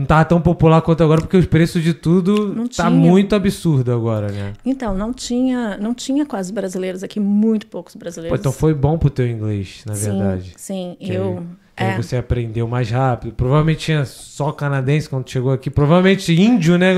Não 0.00 0.06
tava 0.06 0.24
tão 0.24 0.40
popular 0.40 0.80
quanto 0.80 1.04
agora, 1.04 1.20
porque 1.20 1.36
os 1.36 1.44
preços 1.44 1.82
de 1.82 1.92
tudo 1.92 2.54
Não 2.54 2.66
tá 2.66 2.86
tinha. 2.86 2.90
muito 2.90 3.34
absurdo 3.34 3.92
agora, 3.92 4.32
né? 4.32 4.54
Então, 4.64 4.96
não 4.96 5.12
tinha, 5.12 5.76
não 5.76 5.92
tinha 5.92 6.24
quase 6.24 6.50
brasileiros 6.54 7.02
aqui, 7.02 7.20
muito 7.20 7.66
poucos 7.66 7.92
Pô, 7.92 7.98
brasileiros. 7.98 8.40
então 8.40 8.50
foi 8.50 8.72
bom 8.72 8.96
pro 8.96 9.10
teu 9.10 9.28
inglês, 9.28 9.82
na 9.84 9.94
sim, 9.94 10.10
verdade. 10.10 10.54
Sim, 10.56 10.96
Que 10.98 11.12
eu. 11.12 11.44
Aí 11.76 11.88
é. 11.88 11.96
você 11.98 12.16
aprendeu 12.16 12.66
mais 12.66 12.90
rápido. 12.90 13.34
Provavelmente 13.34 13.80
tinha 13.80 14.06
só 14.06 14.52
canadense 14.52 15.06
quando 15.08 15.28
chegou 15.28 15.52
aqui. 15.52 15.68
Provavelmente 15.68 16.32
índio, 16.32 16.78
né? 16.78 16.94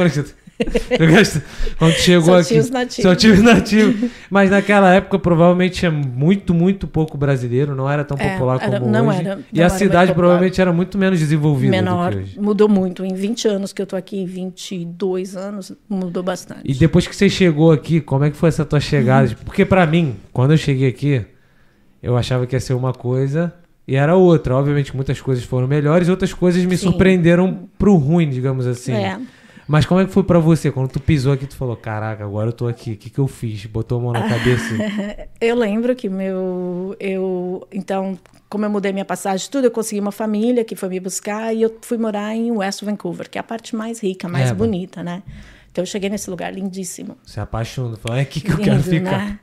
Quando 1.79 1.93
chegou 1.95 2.25
Só 2.25 2.39
aqui. 2.41 2.71
nativos. 2.71 3.03
Só 3.03 3.15
tinha 3.15 3.33
os 3.33 3.43
nativos. 3.43 4.11
Mas 4.31 4.51
naquela 4.51 4.93
época, 4.95 5.19
provavelmente 5.19 5.77
tinha 5.81 5.91
muito, 5.91 6.55
muito 6.55 6.87
pouco 6.87 7.17
brasileiro. 7.19 7.75
Não 7.75 7.89
era 7.91 8.05
tão 8.05 8.17
É, 8.19 8.33
popular 8.33 8.59
era- 8.61 8.79
como 8.81 8.91
não 8.91 9.09
hoje. 9.09 9.19
era- 9.21 9.41
e 9.53 9.57
não 9.57 9.63
a 9.65 9.67
era 9.67 9.75
cidade 9.79 10.13
provavelmente 10.15 10.61
era 10.61 10.73
muito 10.73 10.97
menos 10.99 11.19
desenvolvida 11.19 11.71
menor, 11.71 12.15
mudou 12.39 12.69
muito. 12.69 13.05
Em 13.05 13.15
20 13.15 13.47
anos 13.49 13.73
que 13.73 13.81
eu 13.83 13.87
tô 13.87 13.97
aqui, 13.97 14.25
22 14.25 15.37
anos, 15.37 15.73
mudou 15.89 16.23
bastante. 16.23 16.63
E 16.65 16.75
depois 16.75 17.07
que 17.07 17.15
você 17.15 17.29
chegou 17.29 17.73
aqui, 17.73 18.01
como 18.01 18.25
é 18.25 18.31
que 18.31 18.37
foi 18.37 18.49
essa 18.49 18.65
tua 18.65 18.81
chegada? 18.81 19.29
Uhum. 19.29 19.35
Porque 19.45 19.65
pra 19.65 19.87
mim, 19.87 20.17
quando 20.33 20.53
eu 20.53 20.57
cheguei 20.57 20.89
aqui, 20.89 21.25
eu 22.03 22.17
achava 22.17 22.47
que 22.47 22.55
ia 22.57 22.61
ser 22.61 22.75
uma 22.75 22.93
coisa 22.93 23.53
e 23.87 23.97
era 23.97 24.15
outra. 24.17 24.55
Obviamente, 24.57 24.95
muitas 24.95 25.21
coisas 25.21 25.45
foram 25.45 25.67
melhores, 25.67 26.09
outras 26.09 26.33
coisas 26.33 26.65
me 26.65 26.77
Sim. 26.77 26.87
surpreenderam 26.89 27.69
pro 27.79 27.95
ruim, 27.97 28.29
digamos 28.29 28.67
assim. 28.67 28.93
É. 28.93 29.19
Mas 29.67 29.87
como 29.87 30.01
é 30.01 30.05
que 30.05 30.11
foi 30.13 30.25
pra 30.25 30.39
você? 30.39 30.71
Quando 30.71 30.89
tu 30.91 31.01
pisou 31.01 31.33
aqui, 31.33 31.47
tu 31.47 31.57
falou, 31.57 31.77
caraca, 31.77 32.25
agora 32.25 32.49
eu 32.49 32.53
tô 32.53 32.67
aqui. 32.67 32.93
O 32.93 32.97
que 32.97 33.09
que 33.11 33.19
eu 33.19 33.29
fiz? 33.29 33.65
Botou 33.67 33.99
a 33.99 34.03
mão 34.03 34.13
na 34.13 34.23
cabeça? 34.29 34.75
Eu 35.41 35.57
lembro 35.57 35.95
que 35.95 36.09
meu. 36.09 36.97
Eu, 36.99 37.67
então, 37.73 38.19
como 38.49 38.65
eu 38.65 38.71
mudei 38.71 38.93
minha 38.93 39.05
passagem, 39.05 39.49
tudo, 39.51 39.65
eu 39.67 39.71
consegui 39.71 40.01
uma 40.01 40.13
família 40.13 40.65
que 40.65 40.75
foi 40.75 40.89
me 40.89 40.99
buscar 41.01 41.55
e 41.55 41.63
eu 41.63 41.79
fui 41.83 41.97
morar 41.99 42.35
em 42.35 42.51
West 42.51 42.83
Vancouver, 42.83 43.31
que 43.31 43.39
é 43.39 43.41
a 43.41 43.45
parte 43.45 43.75
mais 43.77 44.01
rica, 44.01 44.29
mais 44.29 44.51
É, 44.51 44.55
bonita, 44.55 45.03
né? 45.03 45.23
Então, 45.71 45.83
eu 45.83 45.87
cheguei 45.87 46.11
nesse 46.11 46.29
lugar 46.29 46.53
lindíssimo. 46.53 47.17
Se 47.25 47.41
apaixonou. 47.41 47.97
Falou, 47.97 48.19
é 48.19 48.23
aqui 48.23 48.41
que 48.41 48.51
eu 48.51 48.59
quero 48.59 48.77
Lindo, 48.77 48.85
ficar. 48.91 49.19
né? 49.27 49.39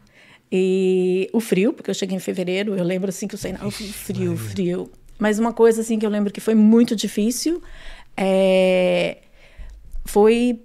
E 0.51 1.29
o 1.31 1.39
frio, 1.39 1.73
porque 1.73 1.89
eu 1.89 1.93
cheguei 1.95 2.15
em 2.17 2.19
fevereiro, 2.19 2.75
eu 2.75 2.83
lembro 2.83 3.09
assim 3.09 3.27
que 3.27 3.35
eu 3.35 3.39
saí 3.39 3.53
na... 3.53 3.59
frio, 3.71 4.35
frio. 4.35 4.91
Mas 5.17 5.37
uma 5.37 5.53
coisa 5.53 5.81
assim 5.81 5.99
que 5.99 6.05
eu 6.05 6.09
lembro 6.09 6.31
que 6.33 6.39
foi 6.41 6.55
muito 6.55 6.95
difícil 6.95 7.61
é... 8.17 9.17
foi 10.09 10.59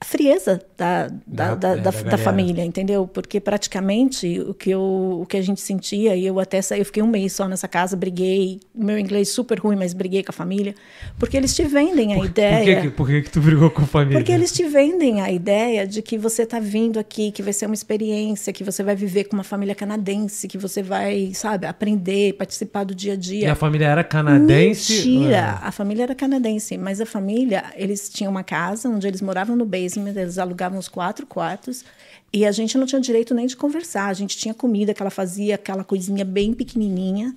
a 0.00 0.04
frieza 0.04 0.60
da, 0.78 1.08
Da- 1.26 1.54
da, 1.54 1.74
da, 1.76 1.90
é, 1.90 2.02
da, 2.04 2.16
família, 2.18 2.64
entendeu? 2.64 3.06
Porque 3.06 3.38
praticamente 3.38 4.40
o 4.40 4.54
que, 4.54 4.70
eu, 4.70 5.18
o 5.22 5.26
que 5.26 5.36
a 5.36 5.42
gente 5.42 5.60
sentia, 5.60 6.16
e 6.16 6.24
eu 6.24 6.40
até 6.40 6.62
saí, 6.62 6.78
eu 6.80 6.86
fiquei 6.86 7.02
um 7.02 7.06
mês 7.06 7.34
só 7.34 7.46
nessa 7.46 7.68
casa, 7.68 7.96
briguei, 7.96 8.60
meu 8.74 8.98
inglês 8.98 9.28
super 9.28 9.58
ruim, 9.58 9.76
mas 9.76 9.92
briguei 9.92 10.22
com 10.22 10.30
a 10.30 10.32
família, 10.32 10.74
porque 11.18 11.36
eles 11.36 11.54
te 11.54 11.64
vendem 11.64 12.14
a 12.14 12.16
Por 12.16 12.24
ideia. 12.24 12.76
que, 12.76 12.82
que- 12.88 12.90
por 12.96 13.06
que, 13.08 13.22
que 13.22 13.30
tu 13.30 13.40
brigou 13.42 13.68
com 13.70 13.82
a 13.82 13.86
família? 13.86 14.18
Porque 14.18 14.32
eles 14.32 14.50
te 14.52 14.64
vendem 14.64 15.20
a 15.20 15.30
ideia 15.30 15.86
de 15.86 16.00
que 16.00 16.16
você 16.16 16.44
está 16.44 16.58
vindo 16.58 16.98
aqui, 16.98 17.30
que 17.30 17.42
vai 17.42 17.52
ser 17.52 17.66
uma 17.66 17.74
experiência, 17.74 18.52
que 18.54 18.64
você 18.64 18.82
vai 18.82 18.96
viver 18.96 19.24
com 19.24 19.36
uma 19.36 19.44
família 19.44 19.74
canadense, 19.74 20.48
que 20.48 20.56
você 20.56 20.82
vai, 20.82 21.32
sabe, 21.34 21.66
aprender, 21.66 22.32
participar 22.34 22.84
do 22.84 22.94
dia 22.94 23.12
a 23.12 23.16
E 23.16 23.18
dia. 23.18 23.52
a 23.52 23.54
família 23.54 23.86
era 23.88 24.02
canadense? 24.02 24.94
Mentira! 25.08 25.58
A 25.62 25.70
família 25.70 26.04
era 26.04 26.14
canadense, 26.14 26.78
mas 26.78 27.02
a 27.02 27.06
família, 27.06 27.64
eles 27.76 28.08
tinham 28.08 28.30
uma 28.30 28.42
casa 28.42 28.88
onde 28.88 29.06
eles 29.06 29.20
moravam 29.20 29.54
no 29.54 29.66
basement, 29.66 29.89
eles 29.96 30.38
alugavam 30.38 30.78
os 30.78 30.88
quatro 30.88 31.26
quartos. 31.26 31.84
E 32.32 32.46
a 32.46 32.52
gente 32.52 32.78
não 32.78 32.86
tinha 32.86 33.00
direito 33.00 33.34
nem 33.34 33.46
de 33.46 33.56
conversar. 33.56 34.06
A 34.06 34.12
gente 34.12 34.36
tinha 34.36 34.54
comida 34.54 34.94
que 34.94 35.02
ela 35.02 35.10
fazia, 35.10 35.56
aquela 35.56 35.82
coisinha 35.82 36.24
bem 36.24 36.52
pequenininha, 36.54 37.34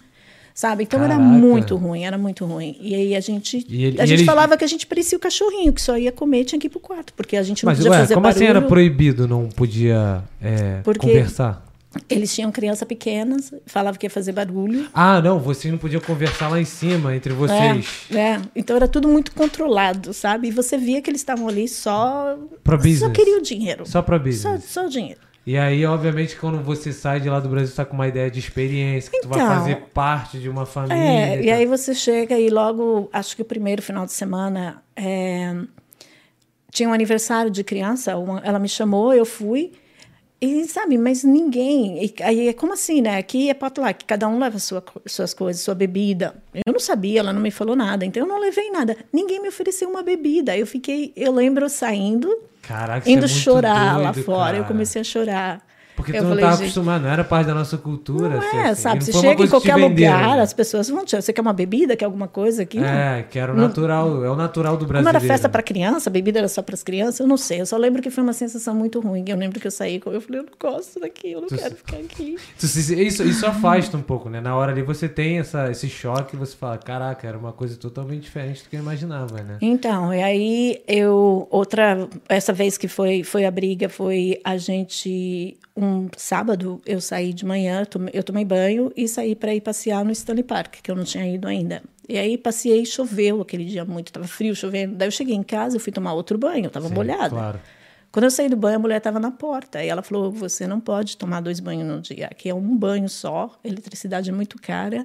sabe? 0.53 0.83
Então 0.83 0.99
era 1.03 1.15
Caraca. 1.15 1.27
muito 1.29 1.75
ruim, 1.75 2.03
era 2.03 2.17
muito 2.17 2.45
ruim. 2.45 2.77
E 2.79 2.93
aí 2.93 3.15
a 3.15 3.19
gente, 3.19 3.65
ele- 3.69 3.99
a 3.99 4.05
gente 4.05 4.19
eles- 4.19 4.25
falava 4.25 4.55
que 4.55 4.63
a 4.63 4.67
gente 4.67 4.85
parecia 4.85 5.17
o 5.17 5.21
cachorrinho, 5.21 5.73
que 5.73 5.81
só 5.81 5.97
ia 5.97 6.11
comer, 6.11 6.45
tinha 6.45 6.59
que 6.59 6.67
ir 6.67 6.69
pro 6.69 6.79
quarto, 6.79 7.11
porque 7.15 7.35
a 7.35 7.41
gente 7.41 7.65
não 7.65 7.71
Mas, 7.71 7.79
podia 7.79 7.91
ué, 7.91 7.97
fazer 7.99 8.13
como 8.13 8.23
barulho. 8.23 8.43
assim 8.43 8.49
era 8.49 8.61
proibido? 8.61 9.27
Não 9.27 9.49
podia 9.49 10.23
é, 10.39 10.81
Porque- 10.83 10.99
conversar? 11.07 11.65
Eles 12.09 12.33
tinham 12.33 12.51
criança 12.51 12.85
pequenas, 12.85 13.53
falavam 13.67 13.99
que 13.99 14.05
ia 14.05 14.09
fazer 14.09 14.31
barulho. 14.31 14.87
Ah, 14.93 15.21
não, 15.21 15.39
vocês 15.39 15.71
não 15.71 15.77
podiam 15.79 16.01
conversar 16.01 16.49
lá 16.49 16.59
em 16.59 16.65
cima 16.65 17.15
entre 17.15 17.33
vocês. 17.33 18.07
É, 18.11 18.17
é. 18.17 18.41
Então 18.55 18.75
era 18.75 18.87
tudo 18.87 19.07
muito 19.07 19.31
controlado, 19.33 20.11
sabe? 20.13 20.47
E 20.47 20.51
você 20.51 20.77
via 20.77 21.01
que 21.01 21.09
eles 21.09 21.21
estavam 21.21 21.47
ali 21.47 21.67
só. 21.67 22.35
Pra 22.63 22.77
Só 22.77 22.83
business. 22.83 23.11
queriam 23.13 23.37
o 23.39 23.41
dinheiro. 23.43 23.85
Só 23.85 24.01
pra 24.01 24.17
Só, 24.17 24.23
business. 24.23 24.63
só 24.65 24.85
o 24.85 24.89
dinheiro. 24.89 25.19
E 25.45 25.57
aí, 25.57 25.85
obviamente, 25.85 26.37
quando 26.37 26.63
você 26.63 26.93
sai 26.93 27.19
de 27.19 27.29
lá 27.29 27.39
do 27.39 27.49
Brasil, 27.49 27.67
você 27.67 27.75
tá 27.75 27.83
com 27.85 27.93
uma 27.95 28.07
ideia 28.07 28.31
de 28.31 28.39
experiência, 28.39 29.11
que 29.11 29.19
tu 29.21 29.27
vai 29.27 29.39
Então, 29.41 29.53
fazer 29.55 29.75
parte 29.93 30.39
de 30.39 30.47
uma 30.49 30.65
família. 30.65 30.95
É, 30.97 31.41
e 31.41 31.45
tal. 31.47 31.55
aí 31.57 31.65
você 31.65 31.93
chega 31.93 32.39
e 32.39 32.49
logo, 32.49 33.09
acho 33.11 33.35
que 33.35 33.41
o 33.41 33.45
primeiro 33.45 33.81
final 33.81 34.05
de 34.05 34.13
semana, 34.13 34.81
é, 34.95 35.53
tinha 36.71 36.87
um 36.89 36.93
aniversário 36.93 37.51
de 37.51 37.63
criança, 37.63 38.15
uma- 38.17 38.39
ela 38.43 38.57
me 38.57 38.69
chamou, 38.69 39.13
eu 39.13 39.25
fui, 39.25 39.73
e 40.43 40.67
sabe, 40.67 40.97
mas 40.97 41.23
ninguém, 41.23 42.03
e 42.03 42.13
aí 42.21 42.47
é 42.49 42.53
como 42.53 42.73
assim, 42.73 43.01
né, 43.01 43.17
aqui 43.17 43.49
é 43.49 43.53
potluck, 43.53 44.03
cada 44.03 44.27
um 44.27 44.37
leva 44.37 44.59
sua, 44.59 44.83
suas 45.05 45.33
coisas, 45.33 45.61
sua 45.61 45.73
bebida, 45.73 46.35
eu 46.53 46.73
não 46.73 46.79
sabia, 46.79 47.21
ela 47.21 47.31
não 47.31 47.41
me 47.41 47.49
falou 47.49 47.77
nada, 47.77 48.05
então 48.05 48.23
eu 48.23 48.27
não 48.27 48.37
levei 48.39 48.69
nada, 48.69 48.97
ninguém 49.11 49.41
me 49.41 49.47
ofereceu 49.47 49.89
uma 49.89 50.03
bebida, 50.03 50.57
eu 50.57 50.67
fiquei, 50.67 51.13
eu 51.15 51.31
lembro 51.31 51.69
saindo, 51.69 52.29
Caraca, 52.61 53.07
é 53.09 53.11
indo 53.11 53.21
muito 53.21 53.33
chorar 53.33 53.97
lá 53.97 54.11
doido, 54.11 54.25
fora, 54.25 54.57
eu 54.57 54.63
cara. 54.63 54.73
comecei 54.73 54.99
a 55.01 55.03
chorar. 55.03 55.72
Porque 55.95 56.11
tu 56.11 56.17
eu 56.17 56.23
não 56.23 56.29
falei, 56.29 56.43
tava 56.43 56.55
gente, 56.57 56.63
acostumado, 56.65 57.01
não 57.03 57.09
era 57.09 57.23
parte 57.23 57.47
da 57.47 57.53
nossa 57.53 57.77
cultura. 57.77 58.29
Não 58.29 58.41
ser 58.41 58.55
é, 58.57 58.69
assim. 58.69 58.81
sabe? 58.81 58.95
E 58.95 58.99
não 58.99 59.05
Você 59.05 59.27
chega 59.27 59.43
em 59.43 59.47
qualquer 59.47 59.75
lugar, 59.75 60.39
as 60.39 60.53
pessoas 60.53 60.89
vão 60.89 61.05
te. 61.05 61.15
Você 61.15 61.31
quer 61.31 61.41
uma 61.41 61.53
bebida, 61.53 61.95
quer 61.95 62.05
alguma 62.05 62.27
coisa 62.27 62.63
aqui? 62.63 62.79
Não. 62.79 62.87
É, 62.87 63.23
que 63.29 63.37
era 63.37 63.51
o 63.53 63.55
Não- 63.55 63.63
natural, 63.67 64.25
é 64.25 64.29
o 64.29 64.35
natural 64.35 64.73
do 64.73 64.79
Como 64.79 64.87
brasileiro. 64.89 65.17
era 65.17 65.27
festa 65.33 65.47
para 65.47 65.61
criança, 65.61 66.09
a 66.09 66.11
bebida 66.13 66.39
era 66.39 66.47
só 66.47 66.61
para 66.61 66.73
as 66.73 66.81
crianças, 66.83 67.19
eu 67.19 67.27
não 67.27 67.37
sei. 67.37 67.61
Eu 67.61 67.65
só 67.65 67.77
lembro 67.77 68.01
que 68.01 68.09
foi 68.09 68.23
uma 68.23 68.33
sensação 68.33 68.73
muito 68.75 68.99
ruim. 68.99 69.23
Eu 69.27 69.37
lembro 69.37 69.59
que 69.59 69.67
eu 69.67 69.71
saí, 69.71 70.01
eu 70.03 70.19
falei, 70.21 70.39
eu 70.41 70.45
não 70.45 70.51
gosto 70.59 70.99
daqui, 70.99 71.31
eu 71.31 71.41
não 71.41 71.47
Tu- 71.47 71.57
quero 71.57 71.75
ficar 71.75 71.97
aqui. 71.97 72.37
Tu 72.59 72.67
se- 72.67 73.03
Isso, 73.03 73.23
isso 73.23 73.45
afasta 73.45 73.95
um 73.95 74.01
pouco, 74.01 74.29
né? 74.29 74.41
Na 74.41 74.55
hora 74.55 74.71
ali 74.71 74.81
você 74.81 75.07
tem 75.07 75.37
essa, 75.39 75.69
esse 75.69 75.87
choque 75.89 76.35
você 76.35 76.55
fala, 76.55 76.77
caraca, 76.77 77.27
era 77.27 77.37
uma 77.37 77.51
coisa 77.51 77.75
totalmente 77.77 78.23
diferente 78.23 78.63
do 78.63 78.69
que 78.69 78.75
eu 78.75 78.79
imaginava, 78.79 79.41
né? 79.43 79.57
Então, 79.61 80.13
e 80.13 80.21
aí 80.23 80.81
eu 80.87 81.47
outra 81.51 82.07
essa 82.27 82.51
vez 82.51 82.77
que 82.77 82.87
foi 82.87 83.23
foi 83.23 83.45
a 83.45 83.51
briga 83.51 83.87
foi 83.89 84.39
a 84.43 84.57
gente 84.57 85.57
um 85.75 86.07
sábado 86.17 86.81
eu 86.85 87.01
saí 87.01 87.33
de 87.33 87.45
manhã, 87.45 87.85
eu 88.13 88.23
tomei 88.23 88.45
banho 88.45 88.91
e 88.95 89.07
saí 89.07 89.35
para 89.35 89.53
ir 89.55 89.61
passear 89.61 90.05
no 90.05 90.11
Stanley 90.11 90.43
Park, 90.43 90.75
que 90.83 90.91
eu 90.91 90.95
não 90.95 91.03
tinha 91.03 91.27
ido 91.27 91.47
ainda. 91.47 91.81
E 92.07 92.17
aí 92.17 92.37
passei, 92.37 92.85
choveu 92.85 93.41
aquele 93.41 93.65
dia 93.65 93.83
muito, 93.85 94.11
tava 94.11 94.27
frio, 94.27 94.55
chovendo. 94.55 94.95
Daí 94.95 95.07
eu 95.07 95.11
cheguei 95.11 95.35
em 95.35 95.43
casa, 95.43 95.77
eu 95.77 95.79
fui 95.79 95.91
tomar 95.91 96.13
outro 96.13 96.37
banho, 96.37 96.65
eu 96.65 96.69
tava 96.69 96.87
Sim, 96.87 96.93
molhada. 96.93 97.29
Claro. 97.29 97.59
Quando 98.11 98.25
eu 98.25 98.31
saí 98.31 98.47
do 98.47 98.55
banho, 98.55 98.75
a 98.75 98.79
mulher 98.79 98.97
estava 98.97 99.19
na 99.19 99.31
porta. 99.31 99.83
E 99.83 99.87
ela 99.87 100.03
falou: 100.03 100.31
Você 100.31 100.67
não 100.67 100.79
pode 100.79 101.17
tomar 101.17 101.41
dois 101.41 101.59
banhos 101.59 101.87
no 101.87 101.99
dia. 101.99 102.27
Aqui 102.27 102.49
é 102.49 102.53
um 102.53 102.77
banho 102.77 103.09
só, 103.09 103.57
eletricidade 103.63 104.29
é 104.29 104.33
muito 104.33 104.61
cara 104.61 105.03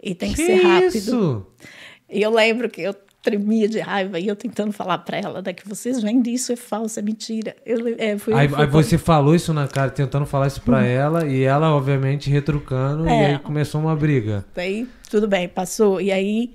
e 0.00 0.14
tem 0.14 0.30
que, 0.32 0.36
Que 0.36 0.46
ser 0.46 0.62
rápido. 0.62 0.96
isso? 0.96 1.46
E 2.08 2.22
eu 2.22 2.30
lembro 2.30 2.70
que 2.70 2.82
eu 2.82 2.94
tremia 3.24 3.66
de 3.66 3.80
raiva 3.80 4.20
e 4.20 4.28
eu 4.28 4.36
tentando 4.36 4.70
falar 4.72 4.98
para 4.98 5.16
ela: 5.18 5.42
né, 5.44 5.52
que 5.52 5.66
vocês 5.68 6.00
vendem 6.02 6.34
isso, 6.34 6.52
é 6.52 6.56
falso, 6.56 6.98
é 7.00 7.02
mentira. 7.02 7.56
Eu, 7.64 7.78
é, 7.98 8.12
Aí, 8.12 8.18
foi 8.18 8.34
aí 8.34 8.48
quando- 8.48 8.70
você 8.70 8.98
falou 8.98 9.34
isso 9.34 9.52
na 9.54 9.66
cara, 9.66 9.90
tentando 9.90 10.26
falar 10.26 10.46
isso 10.46 10.60
pra 10.62 10.84
ela, 10.84 11.26
e 11.26 11.42
ela, 11.42 11.74
obviamente, 11.74 12.28
retrucando, 12.30 13.06
e 13.06 13.10
É. 13.10 13.26
aí 13.26 13.38
começou 13.38 13.80
uma 13.80 13.96
briga. 13.96 14.44
Daí, 14.54 14.86
tudo 15.10 15.26
bem, 15.26 15.48
passou. 15.48 16.00
E 16.00 16.12
aí 16.12 16.52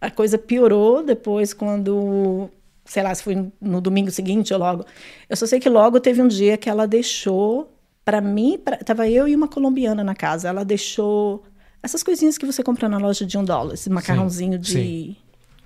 a 0.00 0.10
coisa 0.10 0.38
piorou 0.38 1.02
depois 1.02 1.52
quando, 1.52 2.48
sei 2.84 3.02
lá, 3.02 3.14
se 3.14 3.22
foi 3.22 3.48
no- 3.60 3.80
domingo 3.80 4.10
seguinte 4.10 4.52
ou 4.54 4.60
logo. 4.60 4.84
Eu 5.28 5.36
só 5.36 5.46
sei 5.46 5.58
que 5.58 5.68
logo 5.68 5.98
teve 5.98 6.22
um 6.22 6.28
dia 6.28 6.56
que 6.56 6.68
ela 6.70 6.86
deixou 6.86 7.70
para 8.04 8.20
mim, 8.20 8.58
pra, 8.62 8.76
tava 8.76 9.08
eu 9.08 9.26
e 9.26 9.34
uma 9.34 9.48
colombiana 9.48 10.04
na 10.04 10.14
casa. 10.14 10.46
Ela 10.48 10.64
deixou 10.64 11.42
essas 11.82 12.02
coisinhas 12.02 12.36
que 12.38 12.44
você 12.46 12.62
compra 12.62 12.88
na 12.88 12.98
loja 12.98 13.24
de 13.26 13.36
um 13.38 13.44
dólar, 13.44 13.74
esse 13.74 13.88
macarrãozinho 13.90 14.58
de, 14.58 14.70
sim. 14.72 15.16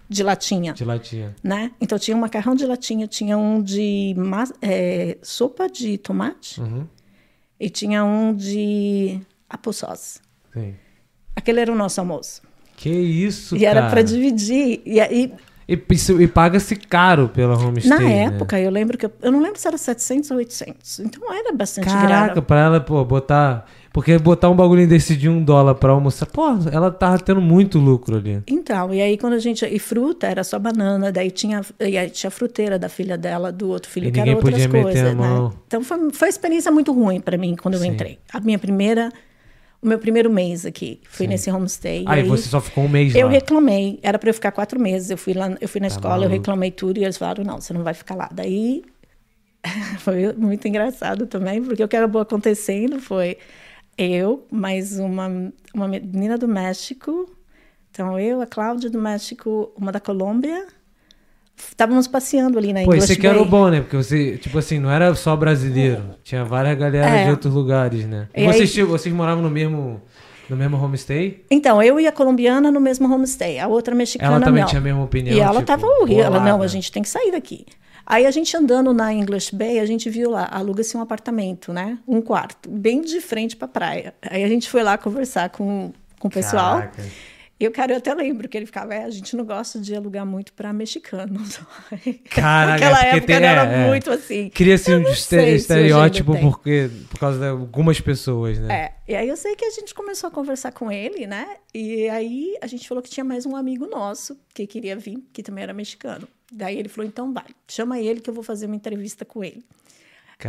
De 0.08 0.22
latinha. 0.22 0.72
De 0.72 0.84
latinha. 0.84 1.36
Né? 1.42 1.70
Então 1.80 1.98
tinha 1.98 2.16
um 2.16 2.20
macarrão 2.20 2.54
de 2.54 2.64
latinha, 2.64 3.06
tinha 3.06 3.36
um 3.36 3.62
de 3.62 4.14
é, 4.62 5.18
sopa 5.22 5.68
de 5.68 5.98
tomate 5.98 6.60
Uhum. 6.60 6.86
e 7.60 7.68
tinha 7.68 8.04
um 8.04 8.34
de 8.34 9.20
apple 9.48 9.72
sauce. 9.72 10.20
Sim. 10.54 10.74
Aquele 11.36 11.60
era 11.60 11.70
o 11.72 11.76
nosso 11.76 12.00
almoço. 12.00 12.42
Que 12.76 12.88
isso, 12.90 13.56
e 13.56 13.60
cara. 13.60 13.80
era 13.80 13.90
para 13.90 14.02
dividir. 14.02 14.80
E, 14.86 14.98
e, 15.00 15.32
e, 15.68 16.22
e 16.22 16.28
paga-se 16.28 16.74
caro 16.76 17.28
pela 17.28 17.58
homestay, 17.58 17.90
Na 17.90 17.98
né? 17.98 18.24
época, 18.24 18.58
eu 18.58 18.70
lembro 18.70 18.96
que... 18.96 19.04
Eu, 19.04 19.12
eu, 19.20 19.32
não 19.32 19.40
lembro 19.40 19.58
se 19.58 19.66
era 19.68 19.76
700 19.76 20.30
ou 20.30 20.36
800. 20.38 21.00
Então 21.00 21.32
era 21.32 21.52
bastante 21.52 21.86
Caraca, 21.86 22.26
grana. 22.26 22.42
pra 22.42 22.60
ela, 22.60 22.80
pô, 22.80 23.04
botar... 23.04 23.66
Porque 23.98 24.16
botar 24.16 24.48
um 24.48 24.54
bagulho 24.54 24.86
desse 24.86 25.16
de 25.16 25.28
um 25.28 25.42
dólar 25.42 25.74
pra 25.74 25.90
almoçar, 25.90 26.24
pô, 26.26 26.44
ela 26.70 26.88
tava 26.88 27.18
tendo 27.18 27.40
muito 27.40 27.80
lucro 27.80 28.16
ali. 28.18 28.40
Então, 28.46 28.94
e 28.94 29.02
aí 29.02 29.18
quando 29.18 29.32
a 29.32 29.40
gente. 29.40 29.66
E 29.66 29.76
fruta 29.80 30.28
era 30.28 30.44
só 30.44 30.56
banana, 30.56 31.10
daí 31.10 31.32
tinha, 31.32 31.62
e 31.80 31.98
aí 31.98 32.08
tinha 32.08 32.28
a 32.28 32.30
fruteira 32.30 32.78
da 32.78 32.88
filha 32.88 33.18
dela, 33.18 33.50
do 33.50 33.68
outro 33.70 33.90
filho, 33.90 34.06
E 34.06 34.12
que 34.12 34.20
era 34.20 34.36
outras 34.36 34.68
coisas, 34.68 35.16
né? 35.16 35.50
Então 35.66 35.82
foi, 35.82 35.98
foi 36.12 36.28
uma 36.28 36.30
experiência 36.30 36.70
muito 36.70 36.92
ruim 36.92 37.20
pra 37.20 37.36
mim 37.36 37.56
quando 37.60 37.74
eu 37.74 37.80
Sim. 37.80 37.88
entrei. 37.88 38.20
A 38.32 38.38
minha 38.38 38.56
primeira. 38.56 39.10
O 39.82 39.88
meu 39.88 39.98
primeiro 39.98 40.30
mês 40.30 40.64
aqui 40.64 41.00
foi 41.08 41.26
Sim. 41.26 41.30
nesse 41.30 41.50
homestay. 41.50 42.04
e 42.04 42.06
Aí 42.06 42.22
você 42.22 42.48
só 42.48 42.60
ficou 42.60 42.84
um 42.84 42.88
mês 42.88 43.16
eu 43.16 43.26
lá. 43.26 43.32
reclamei, 43.32 43.98
era 44.00 44.16
pra 44.16 44.30
eu 44.30 44.34
ficar 44.34 44.52
quatro 44.52 44.78
meses. 44.78 45.10
Eu 45.10 45.18
fui 45.18 45.34
lá, 45.34 45.56
eu 45.60 45.68
fui 45.68 45.80
na 45.80 45.88
Tá 45.88 45.94
escola, 45.96 46.14
eu 46.14 46.20
maluco. 46.20 46.34
reclamei 46.36 46.70
tudo 46.70 46.98
e 46.98 47.04
eles 47.04 47.18
falaram: 47.18 47.42
não, 47.42 47.60
você 47.60 47.72
não 47.72 47.82
vai 47.82 47.94
ficar 47.94 48.14
lá. 48.14 48.28
Daí 48.32 48.84
foi 49.98 50.32
muito 50.34 50.68
engraçado 50.68 51.26
também, 51.26 51.60
porque 51.64 51.82
o 51.82 51.88
que 51.88 51.96
acabou 51.96 52.20
acontecendo 52.22 53.00
foi 53.00 53.36
eu, 53.98 54.46
mais 54.50 54.98
uma, 54.98 55.28
uma 55.74 55.88
menina 55.88 56.38
do 56.38 56.46
México. 56.48 57.28
Então, 57.90 58.18
eu, 58.18 58.40
a 58.40 58.46
Cláudia 58.46 58.88
do 58.88 59.00
México, 59.00 59.72
uma 59.76 59.90
da 59.90 59.98
Colômbia. 60.00 60.66
Estávamos 61.56 62.06
passeando 62.06 62.56
ali 62.56 62.72
na 62.72 62.80
Pô, 62.84 62.92
English 62.92 63.04
isso 63.04 63.12
aqui 63.18 63.26
era 63.26 63.42
o 63.42 63.44
bom, 63.44 63.68
né? 63.68 63.80
Porque 63.80 63.96
você, 63.96 64.38
tipo 64.38 64.56
assim, 64.58 64.78
não 64.78 64.88
era 64.90 65.12
só 65.16 65.34
brasileiro. 65.34 66.02
Tinha 66.22 66.44
várias 66.44 66.78
galera 66.78 67.08
É. 67.10 67.24
de 67.24 67.30
outros 67.30 67.52
lugares, 67.52 68.06
né? 68.06 68.28
E 68.36 68.44
E 68.44 68.46
vocês, 68.46 68.78
aí- 68.78 68.84
vocês 68.84 69.12
moravam 69.12 69.42
no 69.42 69.50
mesmo, 69.50 70.00
no 70.48 70.56
mesmo 70.56 70.76
homestay? 70.80 71.44
Então, 71.50 71.82
eu 71.82 71.98
e 71.98 72.06
a 72.06 72.12
colombiana 72.12 72.70
no 72.70 72.78
mesmo 72.80 73.12
homestay. 73.12 73.58
A 73.58 73.66
outra 73.66 73.92
mexicana 73.92 74.36
Ela 74.36 74.44
também 74.44 74.60
não. 74.62 74.68
tinha 74.68 74.80
a 74.80 74.84
mesma 74.84 75.02
opinião? 75.02 75.36
E 75.36 75.40
ela 75.40 75.54
tipo, 75.54 75.66
tava 75.66 75.84
horrível. 75.84 76.24
Ela, 76.26 76.38
não, 76.38 76.62
a 76.62 76.66
gente 76.68 76.92
tem 76.92 77.02
que 77.02 77.08
sair 77.08 77.32
daqui. 77.32 77.66
Aí 78.10 78.24
a 78.24 78.30
gente 78.30 78.56
andando 78.56 78.94
na 78.94 79.12
English 79.12 79.54
Bay, 79.54 79.78
a 79.78 79.84
gente 79.84 80.08
viu 80.08 80.30
lá, 80.30 80.48
aluga-se 80.50 80.96
um 80.96 81.02
apartamento, 81.02 81.74
né? 81.74 81.98
Um 82.08 82.22
quarto, 82.22 82.66
bem 82.70 83.02
de 83.02 83.20
frente 83.20 83.54
pra 83.54 83.68
praia. 83.68 84.14
Aí 84.22 84.42
a 84.42 84.48
gente 84.48 84.70
foi 84.70 84.82
lá 84.82 84.96
conversar 84.96 85.50
com, 85.50 85.92
com 86.18 86.26
o 86.28 86.30
pessoal. 86.30 86.76
Caraca. 86.78 87.04
E 87.60 87.66
o 87.68 87.70
cara, 87.70 87.92
eu 87.92 87.98
até 87.98 88.14
lembro 88.14 88.48
que 88.48 88.56
ele 88.56 88.64
ficava, 88.64 88.94
é, 88.94 89.04
a 89.04 89.10
gente 89.10 89.36
não 89.36 89.44
gosta 89.44 89.78
de 89.78 89.94
alugar 89.94 90.24
muito 90.24 90.54
pra 90.54 90.72
mexicanos. 90.72 91.60
Caraca, 92.30 92.72
Naquela 92.72 93.04
época 93.04 93.26
tem- 93.26 93.36
era 93.36 93.66
é, 93.70 93.84
é. 93.84 93.86
muito 93.88 94.10
assim. 94.10 94.48
Cria-se 94.48 94.94
um 94.94 95.04
se 95.14 95.36
estereótipo 95.36 96.32
tem. 96.32 96.40
porque, 96.40 96.88
por 97.10 97.18
causa 97.18 97.38
de 97.38 97.46
algumas 97.46 98.00
pessoas, 98.00 98.58
né? 98.58 98.74
É, 98.74 99.12
e 99.12 99.14
aí 99.16 99.28
eu 99.28 99.36
sei 99.36 99.54
que 99.54 99.66
a 99.66 99.70
gente 99.70 99.92
começou 99.94 100.28
a 100.28 100.30
conversar 100.30 100.72
com 100.72 100.90
ele, 100.90 101.26
né? 101.26 101.46
E 101.74 102.08
aí 102.08 102.56
a 102.62 102.66
gente 102.66 102.88
falou 102.88 103.02
que 103.02 103.10
tinha 103.10 103.24
mais 103.24 103.44
um 103.44 103.54
amigo 103.54 103.86
nosso 103.86 104.38
que 104.54 104.66
queria 104.66 104.96
vir, 104.96 105.18
que 105.30 105.42
também 105.42 105.64
era 105.64 105.74
mexicano. 105.74 106.26
Daí 106.52 106.78
ele 106.78 106.88
falou, 106.88 107.06
então 107.08 107.32
vai, 107.32 107.44
chama 107.68 108.00
ele 108.00 108.20
que 108.20 108.30
eu 108.30 108.34
vou 108.34 108.42
fazer 108.42 108.66
uma 108.66 108.76
entrevista 108.76 109.24
com 109.24 109.44
ele. 109.44 109.64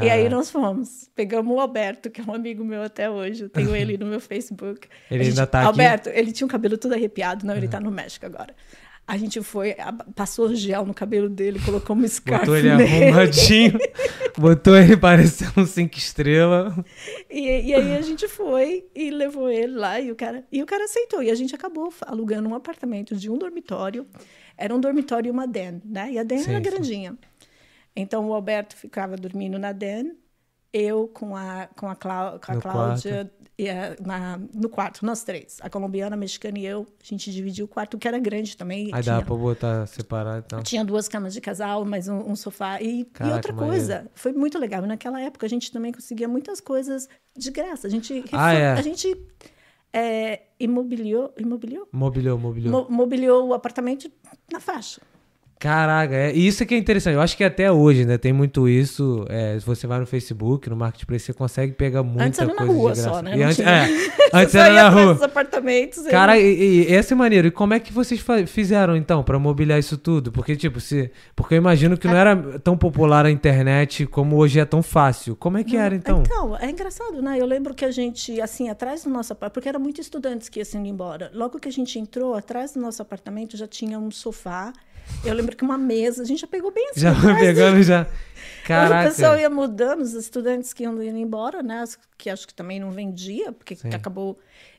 E 0.02 0.08
aí 0.08 0.30
nós 0.30 0.52
fomos, 0.52 1.10
pegamos 1.16 1.52
o 1.56 1.60
Alberto, 1.60 2.12
que 2.12 2.22
é 2.22 2.24
um 2.24 2.32
amigo 2.34 2.64
meu 2.64 2.84
até 2.84 3.10
hoje, 3.10 3.46
eu 3.46 3.50
tenho 3.50 3.76
ele 3.76 3.98
no 3.98 4.06
meu 4.06 4.20
Facebook. 4.20 4.88
Ele 5.10 5.24
A 5.24 5.28
ainda 5.28 5.48
tá 5.48 5.60
aqui? 5.62 5.68
Alberto, 5.68 6.10
ele 6.10 6.32
tinha 6.32 6.46
o 6.46 6.50
cabelo 6.50 6.78
todo 6.78 6.94
arrepiado, 6.94 7.44
não, 7.44 7.56
ele 7.58 7.68
tá 7.68 7.80
no 7.80 7.90
México 7.90 8.24
agora. 8.24 8.54
A 9.08 9.18
gente 9.18 9.42
foi, 9.42 9.76
passou 10.16 10.54
gel 10.54 10.86
no 10.86 10.94
cabelo 10.94 11.28
dele, 11.28 11.60
colocou 11.66 11.96
uma 11.96 12.06
scarf 12.08 12.42
Botou 12.46 12.56
ele 12.56 12.76
nele. 12.76 13.06
arrumadinho, 13.08 13.80
botou 14.38 14.78
ele 14.78 14.96
parecendo 14.96 15.54
um 15.62 15.66
cinco 15.66 15.98
estrelas. 15.98 16.72
E, 17.28 17.40
e 17.70 17.74
aí 17.74 17.98
a 17.98 18.02
gente 18.02 18.28
foi 18.28 18.86
e 18.94 19.10
levou 19.10 19.50
ele 19.50 19.74
lá 19.74 20.00
e 20.00 20.12
o 20.12 20.16
cara 20.16 20.46
e 20.52 20.62
o 20.62 20.66
cara 20.68 20.84
aceitou 20.84 21.24
e 21.24 21.32
a 21.32 21.36
gente 21.36 21.56
acabou 21.56 21.92
alugando 22.06 22.48
um 22.48 22.54
apartamento 22.54 23.16
de 23.16 23.28
um 23.32 23.40
dormitório. 23.40 24.06
Era 24.60 24.76
um 24.76 24.80
dormitório 24.80 25.30
e 25.30 25.32
uma 25.32 25.48
den, 25.48 25.82
né? 25.86 26.12
E 26.12 26.20
a 26.20 26.24
den 26.24 26.40
Sim, 26.40 26.52
era 26.52 26.64
sim. 26.64 26.70
grandinha. 26.70 27.18
Então 27.96 28.28
o 28.28 28.34
Alberto 28.34 28.76
ficava 28.76 29.16
dormindo 29.16 29.58
na 29.58 29.72
den, 29.72 30.14
eu 30.72 31.08
com 31.08 31.36
a 31.36 31.68
com 31.76 31.88
a, 31.90 31.96
Clá, 31.96 32.40
com 32.46 32.52
a 32.52 32.56
Cláudia 32.62 33.32
e 33.58 33.68
a- 33.70 33.96
na, 34.06 34.40
no 34.54 34.70
quarto, 34.70 35.06
nós 35.06 35.24
três, 35.24 35.58
a 35.62 35.70
colombiana, 35.70 36.16
a 36.16 36.18
mexicana 36.18 36.58
e 36.60 36.66
eu, 36.66 36.86
a 37.02 37.04
gente 37.04 37.30
dividiu 37.32 37.66
o 37.66 37.68
quarto 37.68 37.98
que 37.98 38.08
era 38.08 38.18
grande 38.20 38.56
também. 38.56 38.90
Aí 38.94 39.02
tinha, 39.04 39.16
dá 39.16 39.22
pra 39.22 39.36
botar 39.36 39.86
separado 39.88 40.44
então. 40.46 40.62
tinha 40.64 40.86
duas 40.86 41.08
camas 41.10 41.34
de 41.34 41.42
casal, 41.42 41.84
mais 41.84 42.08
um, 42.08 42.20
um 42.32 42.36
sofá. 42.36 42.80
E, 42.82 43.02
e 43.02 43.06
Caraca, 43.06 43.36
outra 43.36 43.54
maneiro. 43.54 43.76
coisa, 43.78 44.12
foi 44.14 44.32
muito 44.32 44.58
legal. 44.60 44.84
E 44.86 44.88
naquela 44.88 45.20
época 45.20 45.46
a 45.46 45.50
gente 45.50 45.72
também 45.72 45.92
conseguia 45.92 46.28
muitas 46.28 46.62
coisas 46.62 47.10
de 47.36 47.52
graça. 47.52 47.88
A 47.88 47.90
gente, 47.90 48.24
Ah, 48.32 48.54
é? 48.54 48.72
a 48.74 48.82
gente 48.82 49.18
é, 49.94 50.42
imobiliou, 50.60 51.34
imobiliou? 51.38 51.88
Mobiliou, 51.92 52.38
mobiliou. 52.38 52.72
Mo- 52.72 52.88
mobiliou 52.90 53.48
o 53.48 53.54
apartamento 53.54 54.12
na 54.52 54.60
faixa. 54.60 55.02
Caraca, 55.60 56.16
é, 56.16 56.34
e 56.34 56.48
isso 56.48 56.66
que 56.66 56.74
é 56.74 56.78
interessante. 56.78 57.16
Eu 57.16 57.22
acho 57.22 57.36
que 57.36 57.44
até 57.44 57.70
hoje, 57.70 58.06
né, 58.06 58.18
tem 58.18 58.32
muito 58.32 58.70
isso. 58.70 59.26
é, 59.30 59.60
se 59.60 59.66
você 59.66 59.86
vai 59.86 60.00
no 60.00 60.06
Facebook, 60.06 60.70
no 60.70 60.76
Marketplace, 60.78 61.26
você 61.26 61.34
consegue 61.34 61.74
pegar 61.74 62.02
muita 62.02 62.24
Antes 62.24 62.40
era 62.40 62.48
na 62.54 62.56
coisa 62.56 62.72
rua 62.74 62.92
de 62.94 63.02
graça. 63.02 63.16
só, 63.16 63.22
né? 63.22 63.34
E 63.36 63.38
Não 63.40 63.46
antes, 63.46 63.56
tinha. 63.58 63.70
é, 63.70 63.90
antes 64.34 64.56
era 64.56 64.74
na 64.74 64.88
rua. 64.90 65.14
dos 65.16 65.24
apartamentos. 65.24 66.08
Cara, 66.08 66.40
e, 66.40 66.86
e 66.88 66.94
esse 66.94 67.12
é 67.12 67.16
maneiro. 67.16 67.50
E 67.50 67.52
como 67.52 67.74
é 67.74 67.80
que 67.82 67.92
vocês 67.92 68.24
fizeram, 68.48 68.96
então, 68.96 69.22
pra 69.22 69.38
mobiliar 69.38 69.78
isso 69.78 69.98
tudo? 69.98 70.32
Porque, 70.32 70.56
tipo, 70.56 70.80
se. 70.80 71.12
Porque 71.36 71.56
eu 71.56 71.58
imagino 71.58 71.98
que 71.98 72.08
não 72.08 72.16
era 72.16 72.38
tão 72.60 72.78
popular 72.78 73.26
a 73.26 73.32
internet 73.32 74.06
como 74.08 74.38
hoje 74.38 74.62
é 74.62 74.66
tão 74.66 74.82
fácil. 74.82 75.36
Como 75.36 75.58
é 75.58 75.64
que 75.66 75.76
era, 75.76 75.94
então? 75.94 76.24
Então, 76.26 76.56
é 76.58 76.70
engraçado, 76.70 77.22
né? 77.22 77.38
Eu 77.38 77.46
lembro 77.46 77.74
que 77.74 77.84
a 77.84 77.92
gente, 77.92 78.40
assim, 78.40 78.70
atrás 78.70 79.04
do 79.04 79.10
nosso 79.10 79.34
apartamento, 79.34 79.54
porque 79.56 79.68
era 79.68 79.80
muito 79.80 80.00
estudantes 80.00 80.48
que 80.48 80.60
iam 80.62 80.80
indo 80.80 80.88
embora. 80.88 81.30
Logo 81.34 81.60
que 81.60 81.68
a 81.68 81.72
gente 81.72 82.00
entrou, 82.00 82.34
atrás 82.34 82.72
do 82.72 82.80
nosso 82.80 83.02
apartamento 83.02 83.58
já 83.58 83.68
tinha 83.68 84.00
um 84.00 84.10
sofá. 84.10 84.72
Eu 85.26 85.34
lembro 85.34 85.56
que 85.56 85.64
uma 85.64 85.78
mesa, 85.78 86.24
a 86.24 86.26
gente 86.26 86.40
já 86.42 86.48
pegou 86.48 86.72
bem 86.72 86.90
assim. 86.90 87.02
Já 87.02 87.14
do- 87.14 87.36
pegando, 87.40 87.84
já. 87.84 88.04
O 88.64 88.68
Caraca. 88.70 89.10
pessoal 89.10 89.38
ia 89.38 89.50
mudando, 89.50 90.02
os 90.02 90.14
estudantes 90.14 90.74
que 90.74 90.84
iam 90.84 90.94
indo 91.02 91.18
embora, 91.18 91.64
né? 91.64 91.84
Que 92.18 92.30
acho 92.30 92.48
que 92.48 92.54
também 92.54 92.80
não 92.80 92.92
vendia, 92.92 93.52
porque 93.52 93.76
Sim. 93.76 93.90
acabou. 93.94 94.38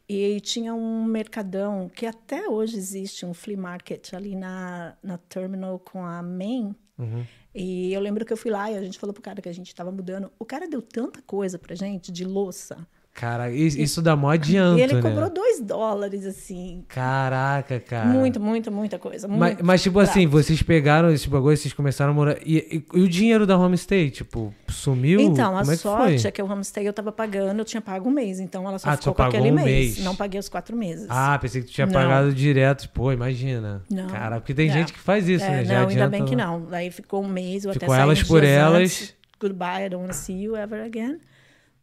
E 0.08 0.40
tinha 0.40 0.74
um 0.74 1.04
mercadão 1.04 1.88
que 1.88 2.06
até 2.06 2.48
hoje 2.48 2.76
existe, 2.76 3.24
um 3.26 3.34
flea 3.34 3.56
market 3.56 4.12
ali 4.14 4.34
na, 4.36 4.94
na 5.02 5.18
terminal 5.18 5.78
com 5.78 6.04
a 6.04 6.22
Main. 6.22 6.74
Uhum. 6.98 7.24
E 7.54 7.92
eu 7.92 8.00
lembro 8.00 8.24
que 8.24 8.32
eu 8.32 8.36
fui 8.36 8.50
lá 8.50 8.70
e 8.70 8.76
a 8.76 8.82
gente 8.82 8.98
falou 8.98 9.12
pro 9.12 9.22
cara 9.22 9.40
que 9.42 9.48
a 9.48 9.52
gente 9.54 9.74
tava 9.74 9.90
mudando. 9.90 10.30
O 10.38 10.44
cara 10.44 10.68
deu 10.68 10.80
tanta 10.82 11.20
coisa 11.22 11.58
pra 11.58 11.74
gente 11.74 12.12
de 12.12 12.24
louça. 12.24 12.86
Cara, 13.20 13.50
isso, 13.50 14.00
dá 14.00 14.16
mó 14.16 14.30
adianto, 14.30 14.78
e 14.78 14.83
ele 14.83 14.94
né? 14.94 15.02
cobrou 15.02 15.28
dois 15.28 15.61
dólares, 15.61 16.24
assim. 16.24 16.83
Caraca, 16.88 17.78
cara. 17.78 18.06
Muito, 18.06 18.40
muito, 18.40 18.72
muita 18.72 18.98
coisa. 18.98 19.28
Mas, 19.28 19.38
muito 19.38 19.64
mas, 19.66 19.83
tipo 19.83 19.96
bravo. 19.98 20.11
assim, 20.11 20.26
vocês 20.26 20.62
pegaram 20.62 21.11
esse 21.12 21.28
bagulho, 21.28 21.54
vocês 21.54 21.74
começaram 21.74 22.12
a 22.12 22.14
morar. 22.14 22.38
E, 22.46 22.56
e- 22.56 22.98
e 22.98 23.00
o 23.02 23.06
dinheiro 23.06 23.46
da 23.46 23.59
homestay, 23.59 24.09
tipo, 24.09 24.54
sumiu? 24.68 25.20
Então, 25.20 25.54
a 25.54 25.61
Como 25.61 25.70
é 25.72 25.76
que 25.76 25.83
sorte 25.83 26.18
foi? 26.22 26.28
é 26.28 26.33
que 26.33 26.40
o 26.40 26.50
homestay 26.50 26.88
eu 26.88 26.94
tava 26.94 27.12
pagando, 27.12 27.59
eu 27.59 27.64
tinha 27.66 27.83
pago 27.83 28.09
um 28.09 28.12
mês, 28.12 28.40
então 28.40 28.66
ela 28.66 28.78
só 28.78 28.88
Ah, 28.88 28.96
ficou 28.96 29.12
só 29.12 29.14
com 29.14 29.22
aquele 29.24 29.50
um 29.50 29.54
mês. 29.54 29.66
mês. 29.66 29.98
Não 30.04 30.16
paguei 30.16 30.40
os 30.40 30.48
quatro 30.48 30.74
meses. 30.74 31.04
Ah, 31.11 31.38
pensei 31.38 31.61
que 31.61 31.66
tu 31.68 31.72
tinha 31.74 31.87
Não. 31.87 31.92
pagado 31.92 32.33
direto. 32.33 32.88
Pô, 32.88 33.12
imagina. 33.12 33.83
Não. 33.90 34.06
Cara, 34.06 34.40
porque 34.40 34.54
tem 34.54 34.70
É. 34.70 34.72
gente 34.72 34.94
que 34.94 34.98
faz 34.98 35.28
isso, 35.28 35.44
É, 35.44 35.48
né? 35.50 35.64
Já 35.66 35.74
não, 35.74 35.80
ainda 35.80 35.92
adianta 36.06 36.09
bem 36.11 36.24
que 36.24 36.35
lá. 36.35 36.46
não. 36.46 36.62
Daí 36.64 36.90
ficou 36.90 37.22
um 37.22 37.28
mês, 37.28 37.66
eu 37.66 37.72
Ficou 37.74 37.87
até 37.87 37.94
saí 37.96 38.00
elas 38.02 38.22
por 38.22 38.42
elas. 38.42 38.80
antes. 38.83 39.14
Goodbye, 39.38 39.85
I 39.85 39.88
don't 39.90 40.04
want 40.04 40.12
to 40.12 40.16
see 40.18 40.42
you 40.42 40.56
ever 40.56 40.83
again. 40.83 41.18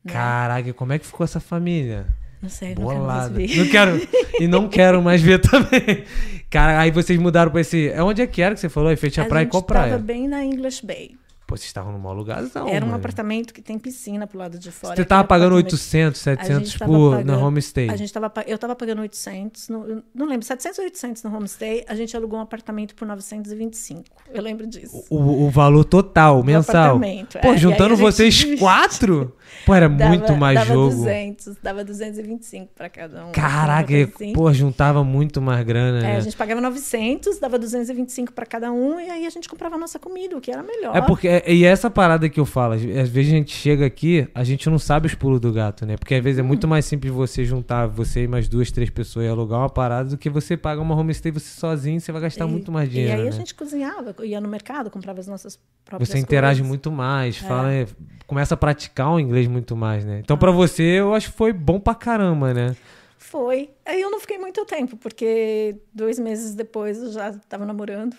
Né? 0.07 0.13
Caraca, 0.13 0.73
como 0.73 0.93
é 0.93 0.99
que 0.99 1.05
ficou 1.05 1.23
essa 1.23 1.39
família? 1.39 2.07
Não 2.41 2.49
sei, 2.49 2.75
Bolada. 2.75 3.33
vi. 3.35 3.57
Não 3.57 3.67
quero. 3.67 4.07
e 4.39 4.47
não 4.47 4.67
quero 4.69 5.01
mais 5.01 5.21
ver 5.21 5.39
também. 5.39 6.03
Cara, 6.49 6.79
aí 6.79 6.91
vocês 6.91 7.19
mudaram 7.19 7.51
pra 7.51 7.61
esse. 7.61 7.89
É 7.89 8.01
onde 8.01 8.21
é 8.21 8.27
que 8.27 8.41
era 8.41 8.53
que 8.53 8.61
você 8.61 8.69
falou? 8.69 8.89
Aí 8.89 8.95
à 9.21 9.25
a 9.25 9.27
praia 9.27 9.43
gente 9.45 9.51
qual 9.51 9.63
praia? 9.63 9.91
tava 9.91 10.03
bem 10.03 10.27
na 10.27 10.43
English 10.45 10.85
Bay. 10.85 11.11
Pô, 11.47 11.55
vocês 11.55 11.67
estavam 11.67 11.93
num 11.93 11.97
mau 11.99 12.13
lugarzão. 12.13 12.67
Era 12.67 12.83
um 12.83 12.89
mano. 12.89 12.99
apartamento 12.99 13.53
que 13.53 13.61
tem 13.61 13.79
piscina 13.79 14.27
pro 14.27 14.37
lado 14.37 14.59
de 14.59 14.69
fora. 14.69 14.97
Você 14.97 15.05
tava 15.05 15.23
pagando 15.23 15.53
apartamento- 15.57 15.73
800, 15.75 16.27
A 16.27 16.31
gente 16.33 16.41
700 16.43 16.73
tava 16.77 16.91
por 16.91 17.11
na 17.11 17.17
pagando- 17.19 17.45
homestay. 17.45 17.89
A 17.89 17.95
gente 17.95 18.11
tava, 18.13 18.33
eu 18.45 18.57
tava 18.57 18.75
pagando 18.75 18.99
800, 19.01 19.69
no, 19.69 20.03
não 20.13 20.25
lembro, 20.27 20.45
700 20.45 20.77
ou 20.79 20.83
800 20.83 21.23
no 21.23 21.33
homestay. 21.33 21.85
A 21.87 21.95
gente 21.95 22.17
alugou 22.17 22.37
um 22.37 22.41
apartamento 22.41 22.93
por 22.95 23.07
925. 23.07 24.03
Eu 24.33 24.41
lembro 24.43 24.67
disso. 24.67 25.05
O, 25.09 25.45
o 25.45 25.49
valor 25.49 25.85
total, 25.85 26.43
mensal. 26.43 26.97
apartamento, 26.97 27.39
Pô, 27.39 27.53
é. 27.53 27.57
Juntando 27.57 27.95
gente 27.95 28.01
vocês 28.01 28.33
dividia. 28.33 28.59
quatro? 28.67 29.33
Pô, 29.65 29.73
era 29.73 29.87
Dava- 29.87 30.09
muito 30.09 30.35
mais 30.35 30.59
dava 30.59 30.73
jogo. 30.73 30.89
200, 30.95 31.55
dava 31.63 31.83
225 31.83 32.73
pra 32.75 32.89
cada 32.89 33.25
um. 33.25 33.31
Caraca, 33.31 33.93
assim. 34.03 34.33
pô, 34.33 34.51
juntava 34.51 35.03
muito 35.03 35.41
mais 35.41 35.65
grana, 35.65 35.99
É, 35.99 36.01
né? 36.01 36.17
a 36.17 36.19
gente 36.19 36.35
pagava 36.35 36.59
900, 36.59 37.39
dava 37.39 37.57
225 37.57 38.33
para 38.33 38.45
cada 38.45 38.71
um, 38.71 38.99
e 38.99 39.09
aí 39.09 39.25
a 39.25 39.29
gente 39.29 39.47
comprava 39.47 39.75
a 39.75 39.77
nossa 39.77 39.97
comida, 39.97 40.35
o 40.37 40.41
que 40.41 40.51
era 40.51 40.61
melhor. 40.61 40.95
É 40.95 41.01
porque, 41.01 41.36
é- 41.45 41.53
e 41.53 41.63
essa 41.65 41.89
parada 41.89 42.27
que 42.29 42.39
eu 42.39 42.45
falo, 42.45 42.73
às 42.73 42.81
vezes 42.81 43.31
a 43.31 43.35
gente 43.35 43.51
chega 43.55 43.85
aqui, 43.85 44.27
a 44.33 44.43
gente 44.43 44.69
não 44.69 44.77
sabe 44.79 45.07
os 45.07 45.15
pulos 45.15 45.39
do 45.39 45.51
gato, 45.51 45.85
né? 45.85 45.95
Porque 45.97 46.15
às 46.15 46.23
vezes 46.23 46.39
é 46.39 46.41
muito 46.41 46.67
mais 46.67 46.85
simples 46.85 47.11
você 47.13 47.43
juntar 47.45 47.87
você 47.87 48.23
e 48.23 48.27
mais 48.27 48.47
duas, 48.47 48.71
três 48.71 48.89
pessoas 48.89 49.25
e 49.25 49.29
alugar 49.29 49.59
uma 49.59 49.69
parada 49.69 50.09
do 50.09 50.17
que 50.17 50.29
você 50.29 50.55
pagar 50.57 50.81
uma 50.81 50.95
homestay 50.95 51.31
você 51.31 51.59
sozinho, 51.59 51.99
você 51.99 52.11
vai 52.11 52.21
gastar 52.21 52.45
E- 52.45 52.49
muito 52.51 52.71
mais 52.71 52.87
E 52.89 52.91
dinheiro, 52.91 53.13
aí 53.13 53.23
né? 53.23 53.27
a 53.29 53.31
gente 53.31 53.53
cozinhava, 53.55 54.15
ia 54.23 54.39
no 54.41 54.47
mercado, 54.47 54.89
comprava 54.89 55.19
as 55.19 55.27
nossas 55.27 55.59
próprias 55.85 56.09
Você 56.09 56.19
interage 56.19 56.59
coisas. 56.61 56.67
muito 56.67 56.91
mais, 56.91 57.37
fala, 57.37 57.71
é, 57.73 57.87
começa 58.25 58.53
a 58.53 58.57
praticar 58.57 59.11
o 59.13 59.19
inglês 59.19 59.47
muito 59.47 59.75
mais, 59.75 60.03
né? 60.05 60.19
Então 60.23 60.37
pra 60.37 60.51
você, 60.51 60.83
eu 60.83 61.13
acho 61.13 61.31
que 61.31 61.37
foi 61.37 61.53
bom 61.53 61.79
pra 61.79 61.95
caramba, 61.95 62.53
né? 62.53 62.75
Foi. 63.17 63.69
Aí 63.85 64.01
eu 64.01 64.09
não 64.09 64.19
fiquei 64.19 64.37
muito 64.37 64.63
tempo, 64.65 64.95
porque 64.95 65.75
dois 65.93 66.17
meses 66.19 66.53
depois 66.55 66.97
eu 67.01 67.11
já 67.11 67.33
tava 67.49 67.65
namorando. 67.65 68.15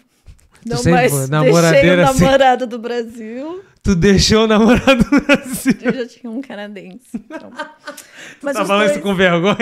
Não 0.66 0.76
sempre 0.76 0.92
mais 0.92 1.10
foi 1.12 1.20
deixei 1.20 1.36
o 1.36 1.44
namoradeira 1.44 2.04
assim? 2.10 2.20
namorado 2.24 2.66
do 2.66 2.78
Brasil. 2.78 3.62
Tu 3.80 3.94
deixou 3.94 4.44
o 4.44 4.46
namorado 4.46 5.06
no 5.10 5.20
Brasil. 5.22 5.72
Eu 5.80 5.94
já 5.94 6.06
tinha 6.06 6.30
um 6.30 6.42
canadense. 6.42 7.06
Então. 7.14 7.50
Mas 8.42 8.54
tá 8.56 8.64
falando 8.64 8.82
dois- 8.82 8.92
isso 8.92 9.00
com 9.00 9.14
vergonha? 9.14 9.56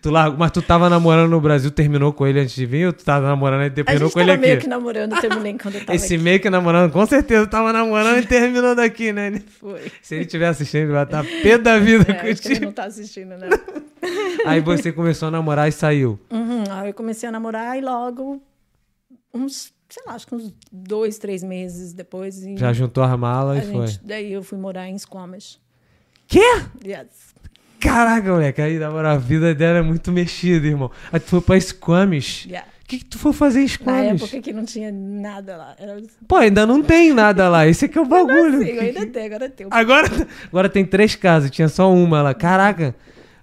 tu 0.00 0.10
largou, 0.10 0.38
mas 0.38 0.50
tu 0.50 0.60
tava 0.62 0.88
namorando 0.90 1.30
no 1.30 1.40
Brasil, 1.40 1.70
terminou 1.70 2.12
com 2.12 2.26
ele 2.26 2.40
antes 2.40 2.54
de 2.54 2.66
vir 2.66 2.86
ou 2.86 2.92
tu 2.92 3.04
tava 3.04 3.26
namorando 3.28 3.62
e 3.66 3.70
terminou 3.70 4.10
com 4.10 4.18
ele 4.18 4.30
tava 4.30 4.40
meio 4.40 4.54
aqui? 4.54 4.62
que 4.62 4.68
namorando, 4.68 5.14
eu 5.14 5.20
terminei 5.20 5.56
quando 5.58 5.74
eu 5.76 5.80
tava 5.84 5.94
Esse 5.94 6.14
aqui. 6.14 6.24
meio 6.24 6.40
que 6.40 6.50
namorando, 6.50 6.90
com 6.90 7.06
certeza 7.06 7.46
tava 7.46 7.72
namorando 7.72 8.18
e 8.18 8.26
terminou 8.26 8.74
daqui, 8.74 9.12
né? 9.12 9.40
Foi. 9.60 9.80
Se 10.00 10.16
ele 10.16 10.24
estiver 10.24 10.48
assistindo, 10.48 10.82
ele 10.84 10.92
vai 10.92 11.04
estar 11.04 11.24
pé 11.42 11.58
da 11.58 11.78
vida 11.78 12.06
É, 12.10 12.14
que 12.14 12.26
ele 12.26 12.34
contigo. 12.36 12.64
não 12.64 12.72
tá 12.72 12.84
assistindo, 12.84 13.36
né? 13.36 13.48
Aí 14.44 14.60
você 14.60 14.90
começou 14.90 15.28
a 15.28 15.30
namorar 15.30 15.68
e 15.68 15.72
saiu. 15.72 16.18
Uhum, 16.30 16.64
aí 16.70 16.88
eu 16.88 16.94
comecei 16.94 17.28
a 17.28 17.32
namorar 17.32 17.78
e 17.78 17.80
logo, 17.80 18.42
uns, 19.34 19.72
sei 19.88 20.02
lá, 20.06 20.14
acho 20.14 20.26
que 20.26 20.34
uns 20.34 20.54
dois, 20.70 21.18
três 21.18 21.42
meses 21.42 21.92
depois. 21.92 22.42
e 22.42 22.56
Já 22.56 22.72
juntou 22.72 23.02
as 23.02 23.18
malas 23.18 23.60
a 23.60 23.64
e 23.64 23.72
foi. 23.72 23.86
gente, 23.86 24.00
daí 24.04 24.32
eu 24.32 24.42
fui 24.42 24.58
morar 24.58 24.88
em 24.88 24.98
Squamish. 24.98 25.60
Quê? 26.28 26.40
Yes. 26.84 27.32
Caraca, 27.80 28.30
moleque, 28.30 28.62
aí 28.62 28.78
na 28.78 28.90
moral, 28.90 29.16
a 29.16 29.18
vida 29.18 29.54
dela 29.54 29.78
é 29.78 29.82
muito 29.82 30.12
mexida, 30.12 30.66
irmão. 30.66 30.90
Aí 31.12 31.18
tu 31.18 31.26
foi 31.28 31.40
pra 31.40 31.60
Squamish. 31.60 32.46
Yeah. 32.46 32.68
O 32.82 32.86
que, 32.92 32.98
que 32.98 33.04
tu 33.06 33.18
foi 33.18 33.32
fazer 33.32 33.60
em 33.60 33.62
Na 33.62 33.68
Squamish? 33.68 34.22
época 34.22 34.40
que 34.42 34.52
não 34.52 34.64
tinha 34.64 34.92
nada 34.92 35.56
lá. 35.56 35.74
Era... 35.78 36.00
Pô, 36.28 36.36
ainda 36.36 36.66
não 36.66 36.82
tem 36.82 37.12
nada 37.12 37.48
lá. 37.48 37.66
Esse 37.66 37.86
aqui 37.86 37.98
é 37.98 38.00
o 38.00 38.04
bagulho. 38.06 38.60
Sim, 38.62 38.68
eu 38.68 38.80
ainda 38.82 39.06
tenho, 39.06 39.26
agora 39.26 39.48
tem. 39.48 39.66
Agora, 39.70 40.08
agora 40.46 40.68
tem 40.68 40.84
três 40.84 41.14
casas, 41.16 41.50
tinha 41.50 41.68
só 41.68 41.92
uma 41.92 42.22
lá. 42.22 42.34
Caraca. 42.34 42.94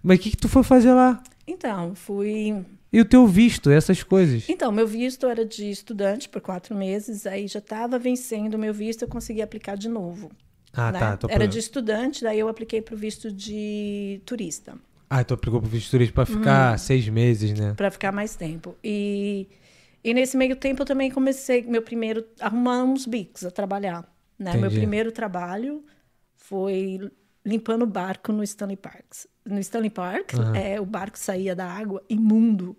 Mas 0.01 0.19
o 0.19 0.21
que, 0.21 0.29
que 0.31 0.37
tu 0.37 0.47
foi 0.47 0.63
fazer 0.63 0.93
lá? 0.93 1.21
Então, 1.47 1.93
fui. 1.95 2.63
E 2.91 2.99
o 2.99 3.05
teu 3.05 3.27
visto, 3.27 3.69
essas 3.69 4.01
coisas? 4.01 4.49
Então, 4.49 4.71
meu 4.71 4.87
visto 4.87 5.27
era 5.27 5.45
de 5.45 5.69
estudante 5.69 6.27
por 6.27 6.41
quatro 6.41 6.75
meses, 6.75 7.27
aí 7.27 7.47
já 7.47 7.59
estava 7.59 7.99
vencendo 7.99 8.55
o 8.55 8.59
meu 8.59 8.73
visto, 8.73 9.03
eu 9.03 9.07
consegui 9.07 9.41
aplicar 9.41 9.75
de 9.77 9.87
novo. 9.87 10.31
Ah, 10.73 10.91
né? 10.91 10.99
tá. 10.99 11.17
Tu 11.17 11.25
Era 11.27 11.35
aplicou- 11.35 11.47
de 11.53 11.59
estudante, 11.59 12.23
daí 12.23 12.39
eu 12.39 12.47
apliquei 12.47 12.81
para 12.81 12.95
o 12.95 12.97
visto 12.97 13.31
de 13.31 14.21
turista, 14.25 14.75
Ah, 15.09 15.23
tu 15.23 15.33
aplicou 15.33 15.59
pro 15.59 15.69
visto 15.69 15.89
turístico 15.91 16.15
pra 16.15 16.25
ficar 16.25 16.77
seis 16.79 17.07
meses, 17.09 17.57
né? 17.59 17.73
para 17.75 17.89
ficar 17.89 18.11
mais 18.11 18.35
tempo. 18.35 18.75
E, 18.83 19.47
e 20.03 20.13
nesse 20.13 20.37
meio 20.37 20.55
tempo 20.55 20.81
eu 20.83 20.85
também 20.85 21.09
comecei 21.09 21.63
meu 21.63 21.81
primeiro 21.81 22.23
arrumar 22.39 22.83
uns 22.83 23.05
bicos 23.07 23.43
a 23.43 23.49
trabalhar. 23.51 24.07
Né? 24.37 24.55
Meu 24.55 24.69
primeiro 24.71 25.11
trabalho 25.11 25.83
foi 26.37 26.99
limpando 27.45 27.83
o 27.83 27.87
barco 27.87 28.31
no 28.31 28.43
Stanley 28.43 28.77
Parks. 28.77 29.27
No 29.45 29.59
Stanley 29.59 29.89
Park, 29.89 30.33
Aham. 30.33 30.55
é, 30.55 30.79
o 30.79 30.85
barco 30.85 31.17
saía 31.17 31.55
da 31.55 31.65
água 31.65 32.03
imundo. 32.09 32.77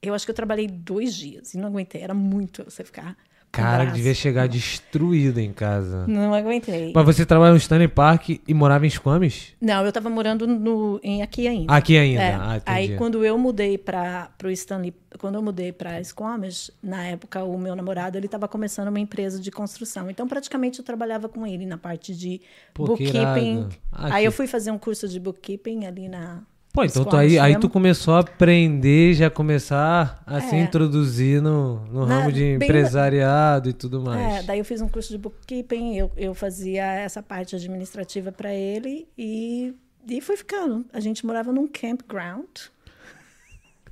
Eu 0.00 0.14
acho 0.14 0.24
que 0.24 0.30
eu 0.30 0.34
trabalhei 0.34 0.68
dois 0.68 1.14
dias 1.14 1.54
e 1.54 1.58
não 1.58 1.68
aguentei. 1.68 2.00
Era 2.00 2.14
muito 2.14 2.64
você 2.64 2.84
ficar. 2.84 3.16
Cara, 3.50 3.84
braço. 3.84 3.96
devia 3.96 4.14
chegar 4.14 4.46
destruído 4.46 5.38
em 5.40 5.52
casa. 5.52 6.06
Não 6.06 6.34
aguentei. 6.34 6.92
Mas 6.94 7.04
você 7.04 7.24
trabalha 7.24 7.52
no 7.52 7.56
Stanley 7.56 7.88
Park 7.88 8.28
e 8.46 8.54
morava 8.54 8.86
em 8.86 8.90
Squamish? 8.90 9.54
Não, 9.60 9.84
eu 9.84 9.92
tava 9.92 10.10
morando 10.10 10.46
no, 10.46 11.00
em 11.02 11.22
aqui 11.22 11.48
ainda. 11.48 11.72
Aqui 11.74 11.96
ainda. 11.96 12.22
É, 12.22 12.34
Ah, 12.34 12.62
aí 12.66 12.96
quando 12.96 13.24
eu 13.24 13.36
mudei 13.38 13.78
para 13.78 14.30
o 14.44 14.50
Stanley, 14.50 14.94
quando 15.18 15.36
eu 15.36 15.42
mudei 15.42 15.72
para 15.72 16.02
Squamish, 16.04 16.70
na 16.82 17.04
época 17.04 17.42
o 17.42 17.58
meu 17.58 17.74
namorado 17.74 18.16
ele 18.18 18.26
estava 18.26 18.46
começando 18.46 18.88
uma 18.88 19.00
empresa 19.00 19.40
de 19.40 19.50
construção. 19.50 20.10
Então 20.10 20.28
praticamente 20.28 20.78
eu 20.78 20.84
trabalhava 20.84 21.28
com 21.28 21.46
ele 21.46 21.64
na 21.66 21.78
parte 21.78 22.14
de 22.14 22.40
Pô, 22.74 22.84
bookkeeping. 22.86 23.68
Ah, 23.90 24.14
aí 24.16 24.24
eu 24.24 24.32
fui 24.32 24.46
fazer 24.46 24.70
um 24.70 24.78
curso 24.78 25.08
de 25.08 25.18
bookkeeping 25.18 25.86
ali 25.86 26.08
na 26.08 26.42
Pô, 26.72 26.84
então 26.84 27.04
tu 27.04 27.16
aí, 27.16 27.38
aí 27.38 27.58
tu 27.58 27.68
começou 27.68 28.14
a 28.14 28.20
aprender, 28.20 29.14
já 29.14 29.28
começar 29.30 30.22
a 30.26 30.40
se 30.40 30.54
É. 30.54 30.60
introduzir 30.62 31.40
no, 31.42 31.84
no 31.86 32.06
Na- 32.06 32.18
ramo 32.20 32.30
de 32.32 32.40
bem 32.40 32.68
empresariado 32.68 33.68
e 33.68 33.72
tudo 33.72 34.00
mais. 34.00 34.40
É, 34.40 34.42
daí 34.44 34.58
eu 34.58 34.64
fiz 34.64 34.80
um 34.80 34.88
curso 34.88 35.10
de 35.10 35.18
bookkeeping, 35.18 35.96
eu, 35.96 36.10
eu 36.16 36.34
fazia 36.34 36.84
essa 36.84 37.22
parte 37.22 37.56
administrativa 37.56 38.30
para 38.30 38.52
ele 38.54 39.08
e, 39.16 39.74
e 40.08 40.20
fui 40.20 40.36
ficando. 40.36 40.84
A 40.92 41.00
gente 41.00 41.24
morava 41.26 41.52
num 41.52 41.66
campground. 41.66 42.46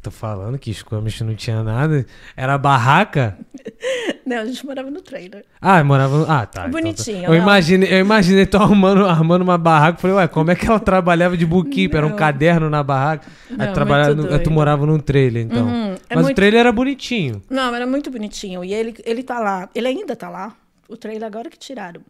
Tô 0.06 0.10
falando 0.12 0.56
que 0.56 0.72
Squamish 0.72 1.20
não 1.24 1.34
tinha 1.34 1.64
nada. 1.64 2.06
Era 2.36 2.56
barraca? 2.56 3.36
Não, 4.24 4.36
a 4.38 4.44
gente 4.46 4.64
morava 4.64 4.88
no 4.88 5.00
trailer. 5.02 5.44
Ah, 5.60 5.82
morava. 5.82 6.16
no- 6.18 6.22
Ah, 6.30 6.46
tá. 6.46 6.60
então 6.60 6.62
tá. 6.62 6.68
Bonitinho, 6.68 7.24
eu, 7.24 7.30
não. 7.30 7.34
imaginei, 7.34 7.92
eu 7.92 7.98
imaginei 8.00 8.46
tu 8.46 8.56
arrumando, 8.56 9.04
armando 9.04 9.42
uma 9.42 9.58
barraca. 9.58 9.98
Falei, 9.98 10.16
ué, 10.16 10.28
como 10.28 10.50
é 10.50 10.54
que 10.54 10.66
ela 10.66 10.78
trabalhava 10.78 11.36
de 11.36 11.44
bookkeeper? 11.46 11.98
Era 11.98 12.06
um 12.06 12.10
Não. 12.10 12.16
caderno 12.16 12.70
na 12.70 12.82
barraca. 12.84 13.26
Não, 13.50 13.66
tu 13.66 13.72
trabalhava 13.72 14.14
no- 14.14 14.38
tu 14.40 14.50
morava 14.50 14.84
num 14.86 14.98
trailer, 14.98 15.44
então. 15.44 15.66
Uhum, 15.66 15.94
é 15.94 16.14
Mas 16.14 16.18
o 16.18 16.22
muito- 16.22 16.36
trailer 16.36 16.60
era 16.60 16.70
bonitinho. 16.72 17.42
Não, 17.50 17.74
era 17.74 17.86
muito 17.86 18.10
bonitinho. 18.10 18.64
E 18.64 18.72
ele, 18.74 18.94
ele 19.04 19.22
tá 19.24 19.38
lá. 19.40 19.68
Ele 19.74 19.88
ainda 19.88 20.14
tá 20.14 20.28
lá. 20.28 20.54
O 20.88 20.96
trailer 20.96 21.24
agora 21.26 21.50
que 21.50 21.58
tiraram. 21.58 22.00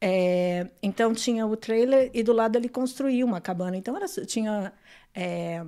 É, 0.00 0.66
então 0.82 1.12
tinha 1.14 1.44
o 1.46 1.56
trailer 1.56 2.10
e 2.14 2.22
do 2.22 2.32
lado 2.32 2.56
ele 2.56 2.68
construiu 2.68 3.26
uma 3.26 3.40
cabana. 3.40 3.76
Então 3.76 3.96
era, 3.96 4.06
tinha 4.26 4.72
é, 5.14 5.62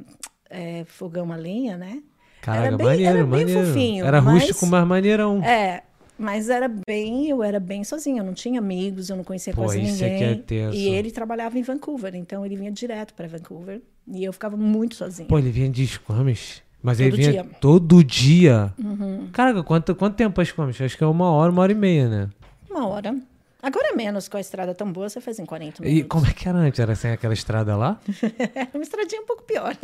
é, 0.51 0.85
fogão 0.87 1.33
a 1.33 1.37
lenha, 1.37 1.77
né? 1.79 2.03
Caraca, 2.43 2.67
era 2.67 2.77
bem, 2.77 2.87
maneiro, 2.87 3.11
era 3.19 3.27
bem 3.27 3.41
maneiro. 3.47 3.67
fofinho. 3.67 4.05
Era 4.05 4.21
mas- 4.23 4.35
rústico, 4.43 4.67
mas 4.67 4.87
maneirão. 4.87 5.43
É, 5.45 5.83
mas 6.19 6.49
era 6.51 6.69
bem, 6.87 7.29
eu 7.29 7.43
era 7.43 7.61
bem 7.61 7.85
sozinha, 7.85 8.21
eu 8.21 8.25
não 8.27 8.35
tinha 8.35 8.59
amigos, 8.59 9.09
eu 9.11 9.17
não 9.17 9.25
conhecia 9.25 9.53
Pô, 9.55 9.63
quase 9.65 9.81
isso 9.83 10.03
é 10.05 10.09
é 10.09 10.13
ninguém. 10.13 10.39
tenso. 10.43 10.77
e 10.77 10.89
ele 10.89 11.11
trabalhava 11.11 11.59
em 11.59 11.63
Vancouver, 11.63 12.15
então 12.15 12.45
ele 12.45 12.57
vinha 12.57 12.71
direto 12.73 13.15
para 13.15 13.27
Vancouver 13.29 13.81
e 14.09 14.25
eu 14.25 14.33
ficava 14.33 14.57
muito 14.57 14.95
sozinha. 14.97 15.29
Pô, 15.29 15.39
ele 15.39 15.51
vinha 15.51 15.69
de 15.69 15.87
Squamish. 15.87 16.63
Mas 16.83 16.97
Todo 16.97 17.07
ele 17.09 17.17
vinha 17.19 17.31
dia. 17.33 17.45
todo 17.61 18.03
dia. 18.03 18.73
Uhum. 18.83 19.29
Caraca, 19.33 19.63
quanto, 19.63 19.95
quanto 19.95 20.15
tempo 20.17 20.41
a 20.41 20.45
Squamish? 20.45 20.83
Acho 20.83 20.97
que 20.97 21.05
é 21.05 21.07
uma 21.07 21.31
hora, 21.31 21.53
uma 21.53 21.61
hora 21.61 21.73
e 21.73 21.75
meia, 21.75 22.09
né? 22.09 22.31
Uma 22.71 22.87
hora. 22.89 23.15
Agora 23.63 23.89
é 23.93 23.95
menos, 23.95 24.29
com 24.29 24.39
a 24.39 24.41
estrada 24.41 24.75
tão 24.75 24.91
boa, 24.91 25.07
você 25.07 25.21
faz 25.21 25.39
em 25.39 25.45
40 25.45 25.83
E 25.83 25.87
minutos. 25.87 26.09
como 26.09 26.27
é 26.27 26.33
que 26.33 26.49
era 26.49 26.57
antes? 26.57 26.81
Era 26.81 26.95
sem 26.95 27.11
aquela 27.13 27.35
estrada 27.35 27.77
lá? 27.77 28.01
Era 28.55 28.71
uma 28.73 28.83
estradinha 28.83 29.21
um 29.21 29.27
pouco 29.27 29.43
pior. 29.43 29.77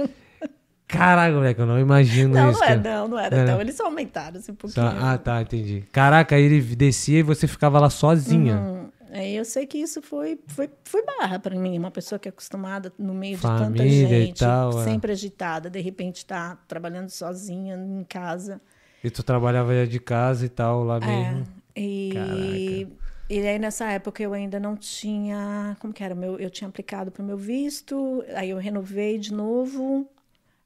Caraca, 0.89 1.35
moleque, 1.35 1.61
eu 1.61 1.67
não 1.67 1.79
imagino 1.79 2.35
Não, 2.35 2.51
isso. 2.51 2.61
não, 2.61 2.67
é, 2.67 2.77
não, 2.77 3.09
não 3.09 3.19
era 3.19 3.45
não. 3.45 3.61
Eles 3.61 3.75
só 3.77 3.87
aumentaram 3.87 4.39
assim, 4.39 4.53
um 4.53 4.55
pouquinho. 4.55 4.87
Só- 4.89 4.97
ah, 4.99 5.19
tá, 5.19 5.43
entendi. 5.43 5.85
Caraca, 5.93 6.37
aí 6.37 6.43
ele 6.43 6.61
descia 6.61 7.19
e 7.19 7.23
você 7.23 7.47
ficava 7.49 7.81
lá 7.81 7.91
sozinha. 7.91 8.57
Hum, 8.57 8.89
aí 9.11 9.35
eu 9.35 9.45
sei 9.45 9.67
que 9.67 9.79
isso 9.79 10.01
foi, 10.01 10.39
foi, 10.47 10.71
foi 10.85 11.05
barra 11.05 11.39
para 11.41 11.57
mim, 11.57 11.77
uma 11.79 11.91
pessoa 11.91 12.19
que 12.19 12.29
é 12.29 12.31
acostumada 12.31 12.93
no 12.99 13.13
meio 13.15 13.37
de 13.37 13.43
tanta 13.43 13.65
Família 13.65 14.09
gente, 14.09 14.39
tal, 14.39 14.71
é. 14.81 14.85
sempre 14.85 15.13
agitada, 15.13 15.69
de 15.69 15.81
repente 15.81 16.25
tá 16.25 16.57
trabalhando 16.69 17.11
sozinha 17.11 17.77
em 17.77 18.05
casa. 18.05 18.61
E 19.03 19.11
tu 19.11 19.23
trabalhava 19.23 19.87
de 19.87 20.01
casa 20.01 20.47
e 20.47 20.49
tal, 20.49 20.85
lá 20.85 20.99
É, 20.99 21.07
mesmo. 21.07 21.47
e, 21.77 22.87
e 23.29 23.41
aí 23.41 23.59
nessa 23.59 23.87
época 23.91 24.23
eu 24.23 24.33
ainda 24.33 24.59
não 24.59 24.77
tinha, 24.77 25.77
como 25.81 25.93
que 25.93 26.03
era, 26.03 26.15
meu, 26.15 26.39
eu 26.39 26.51
tinha 26.51 26.69
aplicado 26.69 27.11
para 27.11 27.23
o 27.23 27.27
meu 27.27 27.37
visto, 27.37 28.25
aí 28.35 28.51
eu 28.51 28.57
renovei 28.59 29.19
de 29.19 29.33
novo, 29.33 30.09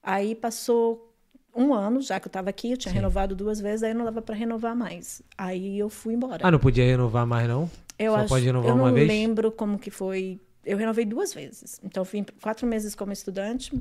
aí 0.02 0.34
passou 0.34 1.14
um 1.54 1.74
ano, 1.74 2.00
já 2.00 2.20
que 2.20 2.26
eu 2.26 2.30
estava 2.30 2.50
aqui, 2.50 2.70
eu 2.72 2.76
tinha 2.76 2.92
Sim. 2.92 2.98
renovado 2.98 3.34
duas 3.34 3.60
vezes, 3.60 3.82
aí 3.82 3.92
não 3.94 4.04
dava 4.04 4.22
para 4.22 4.34
renovar 4.34 4.74
mais. 4.76 5.20
Aí 5.36 5.78
eu 5.78 5.88
fui 5.88 6.14
embora. 6.14 6.46
Ah, 6.46 6.50
não 6.50 6.58
podia 6.58 6.84
renovar 6.84 7.26
mais, 7.26 7.48
não? 7.48 7.68
Eu 7.98 8.12
Só 8.12 8.18
acho, 8.20 8.28
pode 8.28 8.46
renovar 8.46 8.70
eu 8.70 8.76
uma 8.76 8.86
não 8.88 8.94
vez? 8.94 9.08
lembro 9.08 9.50
como 9.52 9.78
que 9.78 9.90
foi. 9.90 10.40
Eu 10.64 10.76
renovei 10.78 11.04
duas 11.04 11.34
vezes. 11.34 11.80
Então, 11.82 12.02
eu 12.02 12.04
fui 12.04 12.24
quatro 12.40 12.66
meses 12.66 12.94
como 12.94 13.12
estudante, 13.12 13.72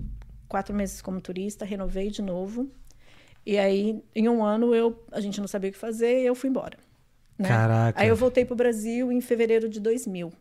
quatro 0.47 0.73
meses 0.75 1.01
como 1.01 1.21
turista, 1.21 1.63
renovei 1.65 2.09
de 2.09 2.21
novo. 2.21 2.69
E 3.45 3.57
aí, 3.57 4.01
em 4.15 4.27
um 4.29 4.43
ano, 4.43 4.73
eu, 4.73 5.01
a 5.11 5.19
gente 5.21 5.39
não 5.39 5.47
sabia 5.47 5.69
o 5.69 5.73
que 5.73 5.79
fazer 5.79 6.21
e 6.21 6.25
eu 6.25 6.35
fui 6.35 6.49
embora. 6.49 6.77
né? 7.37 7.47
Caraca. 7.47 8.01
Aí 8.01 8.07
eu 8.09 8.15
voltei 8.15 8.43
pro 8.45 8.55
Brasil 8.55 9.11
em 9.11 9.21
fevereiro 9.21 9.69
de 9.69 9.79
2000. 9.79 10.31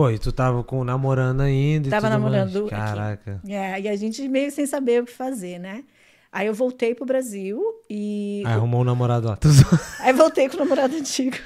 Pô, 0.00 0.08
e 0.08 0.18
tu 0.18 0.32
tava 0.32 0.64
com 0.64 0.82
namorando 0.82 1.42
ainda 1.42 1.90
Tava 1.90 2.08
namorando 2.08 2.54
mais. 2.54 2.72
aqui. 2.72 2.74
Caraca. 2.74 3.40
É, 3.46 3.80
e 3.82 3.86
a 3.86 3.94
gente 3.96 4.26
meio 4.28 4.50
sem 4.50 4.64
saber 4.64 5.02
o 5.02 5.04
que 5.04 5.12
fazer, 5.12 5.58
né? 5.58 5.84
Aí 6.32 6.46
eu 6.46 6.54
voltei 6.54 6.94
pro 6.94 7.04
Brasil 7.04 7.60
e. 7.90 8.42
Aí 8.46 8.54
arrumou 8.54 8.80
um 8.80 8.84
namorado 8.84 9.26
lá. 9.26 9.38
Aí 10.00 10.14
voltei 10.14 10.48
com 10.48 10.56
o 10.56 10.60
namorado 10.60 10.96
antigo. 10.96 11.36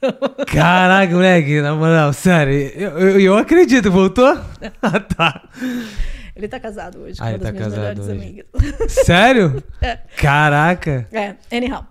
Caraca, 0.50 1.12
moleque, 1.12 1.60
na 1.60 1.74
moral, 1.74 2.14
sério, 2.14 2.54
eu, 2.54 2.98
eu, 2.98 3.20
eu 3.20 3.36
acredito, 3.36 3.92
voltou? 3.92 4.38
Ah, 4.80 4.98
tá. 4.98 5.42
Ele 6.34 6.48
tá 6.48 6.58
casado 6.58 7.00
hoje, 7.00 7.18
com 7.18 7.24
Ah, 7.24 7.28
uma 7.28 7.34
ele 7.34 7.38
das 7.38 7.48
tá 7.48 7.52
minhas 7.52 7.74
casado 7.74 7.98
melhores 7.98 8.08
hoje. 8.08 8.18
amigas. 8.18 8.92
Sério? 8.92 9.62
É. 9.82 9.96
Caraca. 10.16 11.06
É, 11.12 11.36
anyhow. 11.54 11.84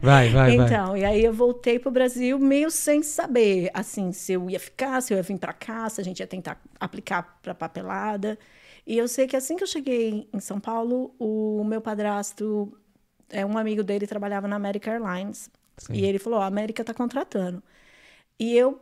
Vai, 0.00 0.28
vai, 0.30 0.56
vai. 0.56 0.66
então, 0.66 0.96
e 0.96 1.04
aí 1.04 1.24
eu 1.24 1.32
voltei 1.32 1.78
pro 1.78 1.90
Brasil 1.90 2.38
meio 2.38 2.70
sem 2.70 3.02
saber, 3.02 3.70
assim, 3.74 4.12
se 4.12 4.32
eu 4.32 4.48
ia 4.48 4.60
ficar, 4.60 5.00
se 5.02 5.12
eu 5.12 5.16
ia 5.16 5.22
vir 5.22 5.38
para 5.38 5.52
cá, 5.52 5.88
se 5.88 6.00
a 6.00 6.04
gente 6.04 6.20
ia 6.20 6.26
tentar 6.26 6.60
aplicar 6.78 7.38
para 7.42 7.54
papelada. 7.54 8.38
E 8.86 8.96
eu 8.96 9.08
sei 9.08 9.26
que 9.26 9.36
assim 9.36 9.56
que 9.56 9.62
eu 9.62 9.66
cheguei 9.68 10.28
em 10.32 10.40
São 10.40 10.60
Paulo, 10.60 11.14
o 11.18 11.64
meu 11.64 11.80
padrasto, 11.80 12.72
é 13.28 13.44
um 13.44 13.58
amigo 13.58 13.82
dele 13.82 14.06
trabalhava 14.06 14.46
na 14.48 14.56
American 14.56 14.92
Airlines, 14.94 15.50
Sim. 15.76 15.94
e 15.94 16.04
ele 16.04 16.18
falou: 16.18 16.38
"Ó, 16.38 16.42
a 16.42 16.46
América 16.46 16.84
tá 16.84 16.94
contratando". 16.94 17.62
E 18.38 18.56
eu 18.56 18.80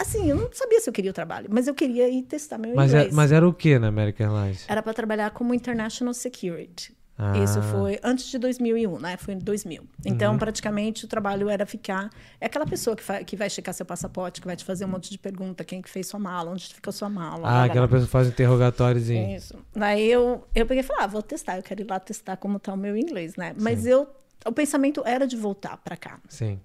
Assim, 0.00 0.30
eu 0.30 0.36
não 0.36 0.48
sabia 0.50 0.80
se 0.80 0.88
eu 0.88 0.94
queria 0.94 1.10
o 1.10 1.14
trabalho, 1.14 1.48
mas 1.50 1.68
eu 1.68 1.74
queria 1.74 2.08
ir 2.08 2.22
testar 2.22 2.56
meu 2.56 2.74
Mas, 2.74 2.94
é, 2.94 2.96
inglês. 2.96 3.14
mas 3.14 3.30
era 3.30 3.46
o 3.46 3.52
que 3.52 3.78
na 3.78 3.88
American 3.88 4.34
Airlines? 4.34 4.64
Era 4.66 4.82
para 4.82 4.94
trabalhar 4.94 5.30
como 5.32 5.52
International 5.52 6.14
Security. 6.14 6.96
Ah. 7.18 7.36
Isso 7.36 7.60
foi 7.64 8.00
antes 8.02 8.30
de 8.30 8.38
2001, 8.38 8.98
né? 8.98 9.18
Foi 9.18 9.34
em 9.34 9.38
2000. 9.38 9.82
Uhum. 9.82 9.88
Então, 10.06 10.38
praticamente, 10.38 11.04
o 11.04 11.08
trabalho 11.08 11.50
era 11.50 11.66
ficar... 11.66 12.08
É 12.40 12.46
aquela 12.46 12.64
pessoa 12.64 12.96
que, 12.96 13.24
que 13.26 13.36
vai 13.36 13.50
checar 13.50 13.74
seu 13.74 13.84
passaporte, 13.84 14.40
que 14.40 14.46
vai 14.46 14.56
te 14.56 14.64
fazer 14.64 14.86
um 14.86 14.88
monte 14.88 15.10
de 15.10 15.18
pergunta. 15.18 15.62
Quem 15.62 15.82
que 15.82 15.90
fez 15.90 16.06
sua 16.06 16.18
mala? 16.18 16.50
Onde 16.50 16.72
ficou 16.72 16.90
sua 16.90 17.10
mala? 17.10 17.46
Ah, 17.46 17.52
lá, 17.52 17.64
aquela 17.64 17.82
lá. 17.82 17.88
pessoa 17.88 18.06
que 18.06 18.10
faz 18.10 18.26
um 18.26 18.30
interrogatóriozinho. 18.30 19.36
Isso. 19.36 19.54
Daí 19.76 20.10
eu, 20.10 20.48
eu 20.54 20.64
peguei 20.64 20.82
e 20.82 20.82
falei, 20.82 21.04
ah, 21.04 21.06
vou 21.06 21.20
testar. 21.20 21.58
Eu 21.58 21.62
quero 21.62 21.82
ir 21.82 21.86
lá 21.90 22.00
testar 22.00 22.38
como 22.38 22.58
tá 22.58 22.72
o 22.72 22.76
meu 22.76 22.96
inglês, 22.96 23.36
né? 23.36 23.54
Mas 23.60 23.84
eu... 23.84 24.08
O 24.46 24.52
pensamento 24.52 25.02
era 25.04 25.26
de 25.26 25.36
voltar 25.36 25.76
para 25.76 25.98
cá 25.98 26.18
Sim. 26.26 26.58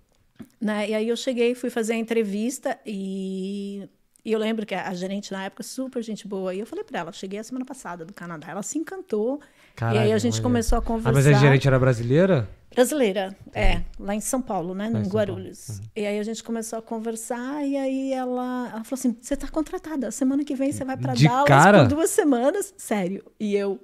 Né? 0.60 0.89
E 0.89 0.93
aí 0.95 1.08
eu 1.10 1.15
cheguei, 1.15 1.56
fui 1.56 1.69
fazer 1.69 1.93
a 1.93 1.98
entrevista 1.98 2.80
e, 2.86 3.88
e 4.24 4.32
eu 4.32 4.39
lembro 4.39 4.65
que 4.65 4.76
a, 4.76 4.88
a 4.89 4.93
gerente 4.93 5.32
na 5.32 5.45
época, 5.45 5.63
super 5.63 6.02
gente 6.04 6.28
boa, 6.28 6.54
e 6.54 6.60
eu 6.60 6.65
falei 6.65 6.84
para 6.84 7.00
ela, 7.00 7.12
cheguei 7.12 7.39
a 7.39 7.43
semana 7.43 7.65
passada 7.65 8.06
do 8.06 8.13
Canadá, 8.13 8.48
ela 8.50 8.63
se 8.63 8.78
encantou, 8.78 9.41
Caralho, 9.76 9.98
e 9.98 10.00
aí 10.00 10.13
a 10.13 10.17
gente 10.17 10.41
maneiro. 10.41 10.43
começou 10.43 10.78
a 10.78 10.80
Ah, 10.80 10.82
conversar. 10.82 11.12
mas 11.12 11.28
a 11.28 11.34
gerente 11.34 11.67
era 11.67 11.80
brasileira? 11.80 12.48
Brasileira, 12.74 13.38
é, 13.54 13.84
lá 13.98 14.13
em 14.15 14.19
São 14.19 14.41
Paulo, 14.41 14.76
né, 14.76 14.89
Lá 14.89 15.00
em 15.00 15.08
Guarulhos. 15.08 15.82
E 15.95 16.06
aí 16.06 16.19
a 16.19 16.24
gente 16.24 16.43
começou 16.43 16.78
a 16.78 16.82
conversar 16.82 17.65
e 17.65 17.78
aí 17.78 18.12
ela, 18.12 18.69
ela 18.74 18.84
falou 18.84 19.00
assim, 19.00 19.15
você 19.21 19.38
tá 19.38 19.48
contratada, 19.48 20.12
semana 20.12 20.43
que 20.43 20.56
vem 20.56 20.71
você 20.74 20.84
vai 20.84 20.98
para 20.98 21.13
Dallas 21.15 21.48
cara? 21.48 21.80
por 21.80 21.88
duas 21.88 22.10
semanas, 22.10 22.74
sério. 22.78 23.24
E 23.39 23.56
eu, 23.56 23.80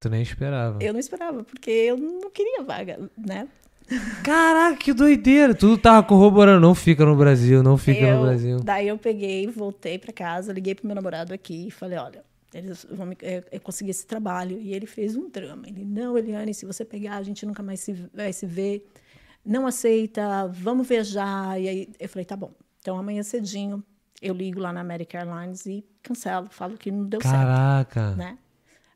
Tu 0.00 0.08
nem 0.08 0.22
esperava. 0.22 0.78
eu 0.80 0.92
não 0.92 1.00
esperava, 1.00 1.42
porque 1.44 1.70
eu 1.70 1.96
não 1.96 2.30
queria 2.30 2.62
vaga, 2.62 3.10
né? 3.16 3.48
Caraca, 4.22 4.76
que 4.76 4.92
doideira. 4.92 5.54
Tudo 5.54 5.78
tava 5.78 6.06
corroborando. 6.06 6.60
Não 6.60 6.74
fica 6.74 7.04
no 7.04 7.16
Brasil, 7.16 7.62
não 7.62 7.78
fica 7.78 8.00
eu, 8.00 8.16
no 8.16 8.22
Brasil. 8.22 8.60
Daí 8.60 8.88
eu 8.88 8.98
peguei, 8.98 9.46
voltei 9.46 9.98
para 9.98 10.12
casa, 10.12 10.52
liguei 10.52 10.74
pro 10.74 10.86
meu 10.86 10.94
namorado 10.94 11.32
aqui 11.32 11.68
e 11.68 11.70
falei, 11.70 11.98
olha, 11.98 12.24
eles 12.52 12.86
vão 12.90 13.06
me, 13.06 13.16
eu, 13.22 13.44
eu 13.50 13.60
consegui 13.60 13.90
esse 13.90 14.06
trabalho. 14.06 14.58
E 14.60 14.74
ele 14.74 14.86
fez 14.86 15.16
um 15.16 15.28
drama. 15.28 15.66
Ele, 15.66 15.84
não, 15.84 16.16
Eliane, 16.16 16.52
se 16.52 16.66
você 16.66 16.84
pegar, 16.84 17.16
a 17.16 17.22
gente 17.22 17.44
nunca 17.46 17.62
mais 17.62 17.80
se, 17.80 17.92
vai 18.14 18.32
se 18.32 18.46
ver. 18.46 18.86
Não 19.44 19.66
aceita, 19.66 20.46
vamos 20.48 20.86
viajar. 20.86 21.60
E 21.60 21.68
aí 21.68 21.88
eu 21.98 22.08
falei, 22.08 22.24
tá 22.24 22.36
bom. 22.36 22.52
Então 22.80 22.98
amanhã 22.98 23.22
cedinho 23.22 23.82
eu 24.20 24.34
ligo 24.34 24.60
lá 24.60 24.72
na 24.72 24.80
American 24.80 25.20
Airlines 25.20 25.64
e 25.66 25.84
cancelo, 26.02 26.48
falo 26.50 26.76
que 26.76 26.90
não 26.90 27.04
deu 27.04 27.20
certo 27.20 27.34
Caraca. 27.34 28.14
né? 28.16 28.38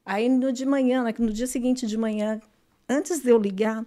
Aí 0.05 0.28
no 0.28 0.52
de 0.52 0.66
manhã, 0.66 1.05
né, 1.05 1.14
no 1.16 1.33
dia 1.33 1.46
seguinte 1.46 1.87
de 1.87 1.96
manhã, 1.96 2.40
antes 2.88 3.20
de 3.20 3.31
eu 3.31 3.38
ligar, 3.38 3.85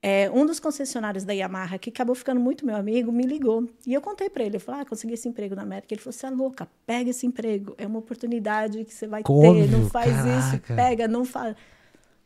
é, 0.00 0.30
um 0.32 0.46
dos 0.46 0.60
concessionários 0.60 1.24
da 1.24 1.32
Yamaha, 1.32 1.76
que 1.78 1.90
acabou 1.90 2.14
ficando 2.14 2.40
muito 2.40 2.64
meu 2.64 2.76
amigo, 2.76 3.10
me 3.10 3.24
ligou. 3.24 3.68
E 3.86 3.92
eu 3.92 4.00
contei 4.00 4.30
para 4.30 4.44
ele, 4.44 4.56
eu 4.56 4.60
falei, 4.60 4.82
ah, 4.82 4.84
consegui 4.84 5.14
esse 5.14 5.28
emprego 5.28 5.56
na 5.56 5.62
América. 5.62 5.92
Ele 5.92 6.00
falou, 6.00 6.12
você 6.12 6.26
é 6.26 6.30
louca, 6.30 6.68
pega 6.86 7.10
esse 7.10 7.26
emprego, 7.26 7.74
é 7.76 7.86
uma 7.86 7.98
oportunidade 7.98 8.84
que 8.84 8.94
você 8.94 9.06
vai 9.08 9.22
ter, 9.22 9.70
não 9.70 9.88
faz 9.90 10.08
isso, 10.24 10.60
caraca. 10.60 10.74
pega, 10.76 11.08
não 11.08 11.24
faz... 11.24 11.56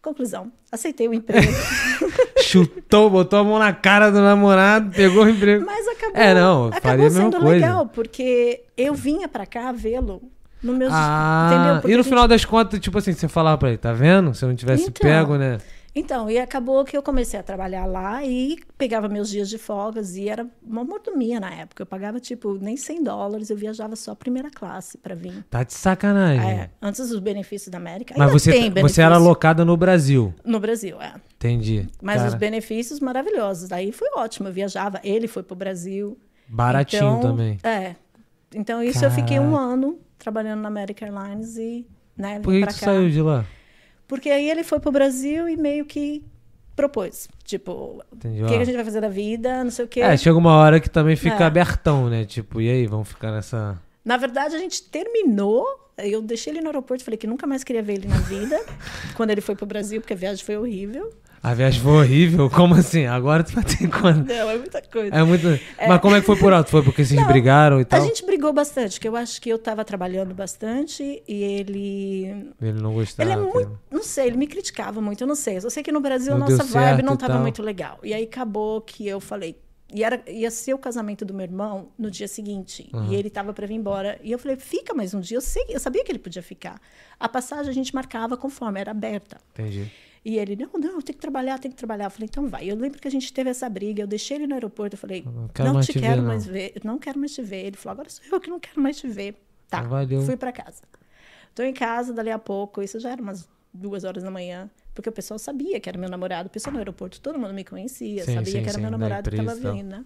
Conclusão, 0.03 0.51
aceitei 0.73 1.07
o 1.07 1.15
emprego, 1.15 1.47
Chutou, 2.43 3.09
botou 3.09 3.39
a 3.39 3.45
mão 3.45 3.57
na 3.57 3.73
cara 3.73 4.11
do 4.11 4.21
namorado, 4.21 4.91
pegou 4.91 5.25
o 5.25 5.29
emprego. 5.29 5.65
mas 5.65 5.87
acabou, 5.87 6.17
É, 6.21 6.35
não, 6.35 6.67
acabou 6.67 7.09
sendo 7.09 7.39
legal, 7.45 7.87
porque 7.87 8.65
eu 8.77 8.95
vinha 8.95 9.29
para 9.29 9.47
cá 9.47 9.71
vê-lo 9.71 10.21
no 10.61 10.73
meu... 10.73 10.89
Ah, 10.91 11.81
e 11.85 11.89
no 11.91 12.03
gente- 12.03 12.09
final 12.09 12.27
das 12.27 12.45
contas, 12.45 12.81
tipo 12.81 12.99
assim, 12.99 13.13
você 13.13 13.29
falava 13.29 13.57
pra 13.59 13.69
ele, 13.69 13.79
tá 13.79 13.93
vendo? 13.93 14.35
Se 14.35 14.45
eu 14.45 14.49
não 14.49 14.57
tivesse 14.57 14.89
Então, 14.89 15.09
pego, 15.09 15.37
né? 15.37 15.59
Então, 15.95 16.31
e 16.31 16.39
acabou 16.39 16.85
que 16.87 16.97
eu 16.97 17.03
comecei 17.03 17.39
a 17.39 17.43
trabalhar 17.43 17.85
lá 17.85 18.25
e 18.25 18.57
pegava 18.79 19.09
meus 19.11 19.29
dias 19.29 19.49
de 19.51 19.59
folgas 19.59 20.17
e 20.17 20.27
era 20.27 20.47
uma 20.63 20.83
mordomia 20.83 21.39
na 21.39 21.53
época. 21.53 21.83
Eu 21.83 21.87
pagava, 21.87 22.19
tipo, 22.19 22.55
nem 22.55 22.79
100 22.79 23.03
dólares, 23.05 23.51
eu 23.51 23.57
viajava 23.57 23.95
só 23.95 24.15
primeira 24.15 24.51
classe 24.51 24.97
para 24.97 25.15
vir. 25.15 25.45
Tá 25.51 25.63
de 25.63 25.75
sacanagem. 25.75 26.51
É, 26.51 26.71
antes 26.81 27.11
dos 27.11 27.19
benefícios 27.19 27.71
da 27.71 27.77
América. 27.77 28.15
Mas 28.17 28.33
você, 28.33 28.53
tem 28.53 28.71
você 28.71 29.03
era 29.03 29.17
alocada 29.17 29.67
no 29.67 29.77
Brasil. 29.77 30.35
No 30.45 30.59
Brasil, 30.59 31.01
é. 31.01 31.13
Entendi. 31.37 31.87
Mas 32.01 32.23
os 32.23 32.29
Cara, 32.29 32.39
benefícios 32.39 32.99
maravilhosos. 32.99 33.71
Aí 33.71 33.93
foi 33.93 34.09
ótimo, 34.17 34.49
eu 34.49 34.53
viajava, 34.53 34.99
ele 35.05 35.29
foi 35.29 35.43
pro 35.43 35.55
Brasil. 35.55 36.17
Baratinho 36.49 37.19
Então, 37.19 37.21
também. 37.21 37.59
É. 37.63 37.97
Então, 38.55 38.83
isso 38.83 39.05
eu 39.05 39.11
fiquei 39.11 39.39
um 39.39 39.53
Caraca. 39.53 39.73
ano 39.73 39.99
trabalhando 40.19 40.61
na 40.61 40.69
American 40.69 41.09
Airlines 41.09 41.57
e, 41.57 41.87
né, 42.17 42.41
Por 42.41 42.53
que, 42.53 42.61
pra 42.61 42.73
que 42.73 42.79
saiu 42.79 43.11
de 43.11 43.21
lá? 43.21 43.45
Porque 44.13 44.29
aí 44.29 44.51
ele 44.51 44.63
foi 44.63 44.79
pro 44.79 44.93
Brasil 44.93 45.49
e 45.49 45.57
meio 45.57 45.87
que 45.87 46.23
propôs. 46.77 47.31
Tipo, 47.45 48.03
o 48.13 48.19
que, 48.21 48.45
que 48.47 48.55
a 48.57 48.65
gente 48.67 48.75
vai 48.75 48.85
fazer 48.85 49.01
da 49.01 49.09
vida, 49.09 49.65
não 49.65 49.71
sei 49.71 49.87
o 49.87 49.89
quê. 49.89 50.03
É, 50.03 50.15
chega 50.19 50.37
uma 50.37 50.55
hora 50.55 50.79
que 50.79 50.91
também 50.91 51.17
fica 51.17 51.43
É. 51.43 51.47
abertão, 51.47 52.11
né? 52.11 52.27
Tipo, 52.27 52.61
e 52.61 52.69
aí, 52.69 52.87
vamos 52.87 53.09
ficar 53.09 53.33
nessa. 53.33 53.81
Na 54.05 54.19
verdade, 54.19 54.55
a 54.55 54.59
gente 54.59 54.83
terminou. 54.83 55.65
Eu 55.97 56.21
deixei 56.21 56.53
ele 56.53 56.61
no 56.61 56.67
aeroporto, 56.67 57.03
falei 57.03 57.17
que 57.17 57.27
nunca 57.27 57.47
mais 57.47 57.65
queria 57.65 57.83
ver 57.83 57.95
ele 57.95 58.07
na 58.07 58.19
vida. 58.19 58.63
quando 59.17 59.31
ele 59.31 59.41
foi 59.41 59.55
pro 59.57 59.65
Brasil, 59.65 59.99
porque 60.03 60.13
a 60.13 60.17
viagem 60.17 60.45
foi 60.45 60.59
horrível. 60.59 61.11
A 61.43 61.55
viagem 61.55 61.81
foi 61.83 61.93
horrível. 61.93 62.49
Como 62.49 62.75
assim? 62.75 63.05
Agora 63.07 63.43
tu 63.43 63.53
vai 63.53 63.65
ter 63.65 63.89
quando? 63.89 64.29
Não, 64.29 64.51
é 64.51 64.57
muita 64.57 64.81
coisa. 64.81 65.13
É 65.13 65.25
muito. 65.25 65.47
Mas 65.89 66.01
como 66.01 66.15
é 66.15 66.21
que 66.21 66.27
foi 66.27 66.37
por 66.39 66.53
alto? 66.53 66.71
Foi 66.71 66.83
porque 66.85 67.05
vocês 67.05 67.21
Não, 67.21 67.27
brigaram 67.27 67.81
e 67.81 67.83
A 67.83 67.85
tal? 67.85 68.01
gente 68.05 68.25
brigou 68.25 68.53
bastante, 68.53 69.01
que 69.01 69.09
eu 69.09 69.17
acho 69.17 69.41
que 69.41 69.49
eu 69.51 69.59
tava 69.59 69.85
trabalhando 69.85 70.35
bastante 70.35 71.21
e 71.27 71.43
ele. 71.43 72.53
Ele 72.61 72.81
não 72.81 72.95
gostava. 72.95 73.29
Ele 73.29 73.41
é 73.41 73.43
muito. 73.43 73.81
Não 73.91 74.05
sei, 74.05 74.29
ele 74.29 74.37
me 74.37 74.47
criticava 74.47 75.01
muito, 75.01 75.23
eu 75.23 75.27
não 75.27 75.35
sei. 75.35 75.57
Eu 75.57 75.69
sei 75.71 75.83
que 75.83 75.91
no 75.91 76.01
Brasil 76.01 76.37
Não 76.39 76.47
a 76.47 76.51
nossa 76.51 76.63
vibe 76.63 77.03
não 77.03 77.15
e 77.15 77.19
tava 77.19 77.33
tal. 77.35 77.43
muito 77.43 77.61
legal. 77.61 77.99
E 78.05 78.15
aí 78.15 78.23
acabou 78.25 78.81
que 78.81 79.09
eu 79.09 79.19
falei. 79.21 79.59
E 79.95 80.03
era, 80.05 80.23
ia 80.27 80.51
ser 80.51 80.73
o 80.73 80.79
casamento 80.79 81.23
do 81.25 81.35
meu 81.35 81.43
irmão 81.45 81.89
no 81.99 82.11
dia 82.11 82.27
seguinte. 82.29 82.89
E 83.11 83.15
ele 83.15 83.29
tava 83.29 83.53
para 83.53 83.67
vir 83.67 83.75
embora. 83.75 84.19
E 84.23 84.31
eu 84.33 84.39
falei, 84.39 84.57
fica 84.57 84.95
mais 84.95 85.13
um 85.13 85.21
dia. 85.21 85.37
Eu, 85.37 85.43
sei, 85.43 85.65
eu 85.69 85.79
sabia 85.81 86.03
que 86.05 86.11
ele 86.11 86.19
podia 86.19 86.43
ficar. 86.43 86.81
A 87.21 87.29
passagem 87.29 87.69
a 87.71 87.75
gente 87.75 87.95
marcava 87.95 88.35
conforme, 88.37 88.81
era 88.81 88.91
aberta. 88.93 89.37
Entendi. 89.53 89.91
E 90.25 90.39
ele, 90.39 90.55
não, 90.55 90.71
não, 90.75 91.01
tenho 91.01 91.03
que 91.03 91.21
trabalhar, 91.21 91.59
tenho 91.59 91.73
que 91.73 91.79
trabalhar. 91.79 92.05
Eu 92.05 92.11
falei, 92.11 92.29
então 92.31 92.47
vai. 92.49 92.65
Eu 92.71 92.77
lembro 92.77 93.01
que 93.01 93.09
a 93.09 93.11
gente 93.11 93.33
teve 93.33 93.51
essa 93.51 93.69
briga, 93.69 94.03
eu 94.03 94.07
deixei 94.07 94.37
ele 94.37 94.47
no 94.47 94.55
aeroporto, 94.55 94.95
eu 94.95 94.99
falei, 94.99 95.23
Não 95.25 95.33
não, 95.33 95.49
quero 95.49 95.75
mais 95.75 95.87
te 95.87 95.93
te 95.93 95.99
ver, 95.99 96.07
quero 96.07 96.21
não. 96.23 96.29
mais 96.29 96.47
ver, 96.47 96.73
não 96.85 96.99
quero 96.99 97.19
mais 97.19 97.35
te 97.35 97.43
ver. 97.43 97.67
Ele 97.67 97.77
falou, 97.77 97.93
agora 97.95 98.09
sou 98.11 98.25
eu 98.31 98.41
que 98.41 98.49
não 98.49 98.61
quero 98.61 98.81
mais 98.81 98.97
te 98.99 99.09
ver. 99.09 99.35
Tá, 99.69 99.79
Então, 99.79 99.91
valeu. 99.91 100.23
fui 100.23 100.37
para 100.37 100.53
casa. 100.53 100.83
Tô 101.55 101.63
em 101.63 101.75
casa, 101.75 102.13
dali 102.13 102.31
a 102.31 102.39
pouco, 102.39 102.83
isso 102.83 102.99
já 103.01 103.11
era 103.11 103.21
umas 103.21 103.49
duas 103.75 104.05
horas 104.05 104.23
da 104.23 104.31
manhã, 104.31 104.71
porque 104.95 105.09
o 105.09 105.13
pessoal 105.13 105.39
sabia 105.39 105.81
que 105.81 105.89
era 105.89 105.99
meu 105.99 106.09
namorado, 106.09 106.47
o 106.47 106.51
pessoal 106.51 106.73
no 106.73 106.79
aeroporto, 106.79 107.21
todo 107.21 107.39
mundo 107.39 107.53
me 107.55 107.65
conhecia, 107.65 108.25
Sim, 108.25 108.35
sabia 108.35 108.53
sim, 108.53 108.63
que 108.63 108.69
era 108.69 108.73
sim, 108.75 108.81
meu 108.83 108.91
namorado 108.91 109.31
que 109.31 109.37
tal. 109.37 109.57
vindo, 109.75 109.89
né? 109.89 110.05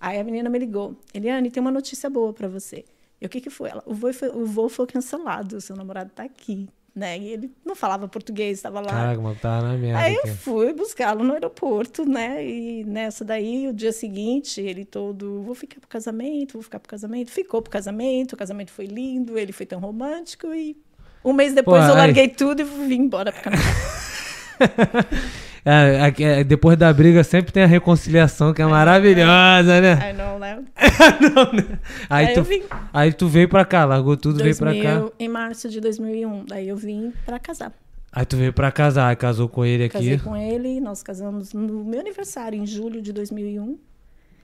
Aí 0.00 0.18
a 0.18 0.24
menina 0.24 0.48
me 0.48 0.58
ligou, 0.58 0.96
Eliane, 1.12 1.50
tem 1.50 1.60
uma 1.60 1.70
notícia 1.70 2.08
boa 2.10 2.32
para 2.32 2.48
você. 2.48 2.84
E 3.20 3.26
o 3.26 3.28
que 3.28 3.40
que 3.40 3.50
foi? 3.50 3.70
Ela, 3.70 3.82
o 3.86 3.94
voo 3.94 4.12
foi, 4.12 4.28
o 4.30 4.44
voo 4.46 4.68
foi 4.68 4.86
cancelado, 4.86 5.56
o 5.56 5.60
seu 5.60 5.76
namorado 5.76 6.10
tá 6.10 6.24
aqui, 6.24 6.68
né? 6.94 7.18
E 7.18 7.32
ele 7.32 7.50
não 7.64 7.74
falava 7.74 8.06
português, 8.06 8.58
estava 8.58 8.80
lá. 8.80 8.88
Caraca, 8.88 9.36
tava 9.40 9.68
na 9.68 9.78
merda. 9.78 9.98
Aí 9.98 10.16
aqui. 10.16 10.28
eu 10.28 10.34
fui 10.36 10.72
buscá-lo 10.72 11.24
no 11.24 11.32
aeroporto, 11.32 12.04
né? 12.04 12.44
E 12.44 12.84
nessa 12.84 13.24
daí, 13.24 13.66
o 13.68 13.72
dia 13.72 13.92
seguinte, 13.92 14.60
ele 14.60 14.84
todo, 14.84 15.42
vou 15.42 15.54
ficar 15.54 15.80
pro 15.80 15.88
casamento, 15.88 16.54
vou 16.54 16.62
ficar 16.62 16.78
pro 16.78 16.90
casamento. 16.90 17.30
Ficou 17.30 17.62
pro 17.62 17.70
casamento, 17.70 18.34
o 18.34 18.36
casamento 18.36 18.70
foi 18.70 18.86
lindo, 18.86 19.38
ele 19.38 19.52
foi 19.52 19.66
tão 19.66 19.80
romântico 19.80 20.54
e 20.54 20.76
um 21.24 21.32
mês 21.32 21.54
depois 21.54 21.84
Pô, 21.84 21.90
eu 21.90 21.96
larguei 21.96 22.28
tudo 22.28 22.60
e 22.60 22.64
vim 22.64 23.02
embora 23.02 23.32
pro 23.32 23.42
Canadá. 23.42 23.62
É, 25.64 26.12
é, 26.18 26.44
depois 26.44 26.76
da 26.76 26.92
briga 26.92 27.22
sempre 27.22 27.52
tem 27.52 27.62
a 27.62 27.66
reconciliação 27.66 28.52
que 28.52 28.60
é 28.60 28.66
maravilhosa, 28.66 29.80
né? 29.80 29.98
Aí 30.02 30.12
não, 30.12 30.38
né? 30.38 30.62
Não, 31.20 31.52
né? 31.52 31.78
Aí, 32.10 32.26
Aí 32.26 32.34
tu, 32.34 32.42
vim. 32.42 32.62
aí 32.92 33.12
tu 33.12 33.28
veio 33.28 33.48
pra 33.48 33.64
cá, 33.64 33.84
largou 33.84 34.16
tudo, 34.16 34.42
veio 34.42 34.56
pra 34.56 34.72
cá. 34.72 34.98
2000, 34.98 35.12
em 35.18 35.28
março 35.28 35.68
de 35.68 35.80
2001. 35.80 36.46
Daí 36.46 36.68
eu 36.68 36.76
vim 36.76 37.12
pra 37.24 37.38
casar. 37.38 37.72
Aí 38.12 38.26
tu 38.26 38.36
veio 38.36 38.52
pra 38.52 38.70
casar, 38.70 39.08
aí 39.08 39.16
casou 39.16 39.48
com 39.48 39.64
ele 39.64 39.84
aqui. 39.84 39.92
Casei 39.92 40.18
com 40.18 40.36
ele, 40.36 40.80
nós 40.80 41.02
casamos 41.02 41.52
no 41.52 41.84
meu 41.84 42.00
aniversário, 42.00 42.58
em 42.58 42.66
julho 42.66 43.00
de 43.00 43.12
2001. 43.12 43.78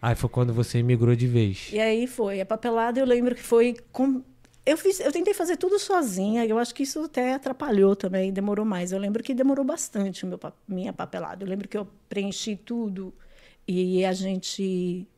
Aí 0.01 0.15
foi 0.15 0.31
quando 0.31 0.55
você 0.55 0.79
imigrou 0.79 1.15
de 1.15 1.27
vez. 1.27 1.69
E 1.73 1.81
aí 1.81 2.07
foi. 2.07 2.41
A 2.41 2.47
papelada 2.47 3.01
eu 3.01 3.05
lembro 3.05 3.35
que 3.35 3.43
foi. 3.43 3.75
Com... 3.93 4.23
Eu, 4.69 4.77
fiz, 4.77 5.01
eu 5.01 5.11
tentei 5.11 5.33
fazer 5.33 5.57
tudo 5.57 5.79
sozinha, 5.79 6.45
eu 6.45 6.59
acho 6.59 6.75
que 6.75 6.83
isso 6.83 7.01
até 7.05 7.33
atrapalhou 7.33 7.97
também, 7.97 8.31
demorou 8.31 8.67
mais. 8.67 8.93
Eu 8.93 8.99
lembro 8.99 9.23
que 9.23 9.33
demorou 9.33 9.65
bastante 9.65 10.27
meu, 10.27 10.39
minha 10.69 10.93
papelada. 10.93 11.43
Eu 11.43 11.49
lembro 11.49 11.67
que 11.67 11.79
eu 11.79 11.89
preenchi 12.07 12.55
tudo 12.55 13.11
e 13.67 14.05
a 14.05 14.13
gente. 14.13 15.09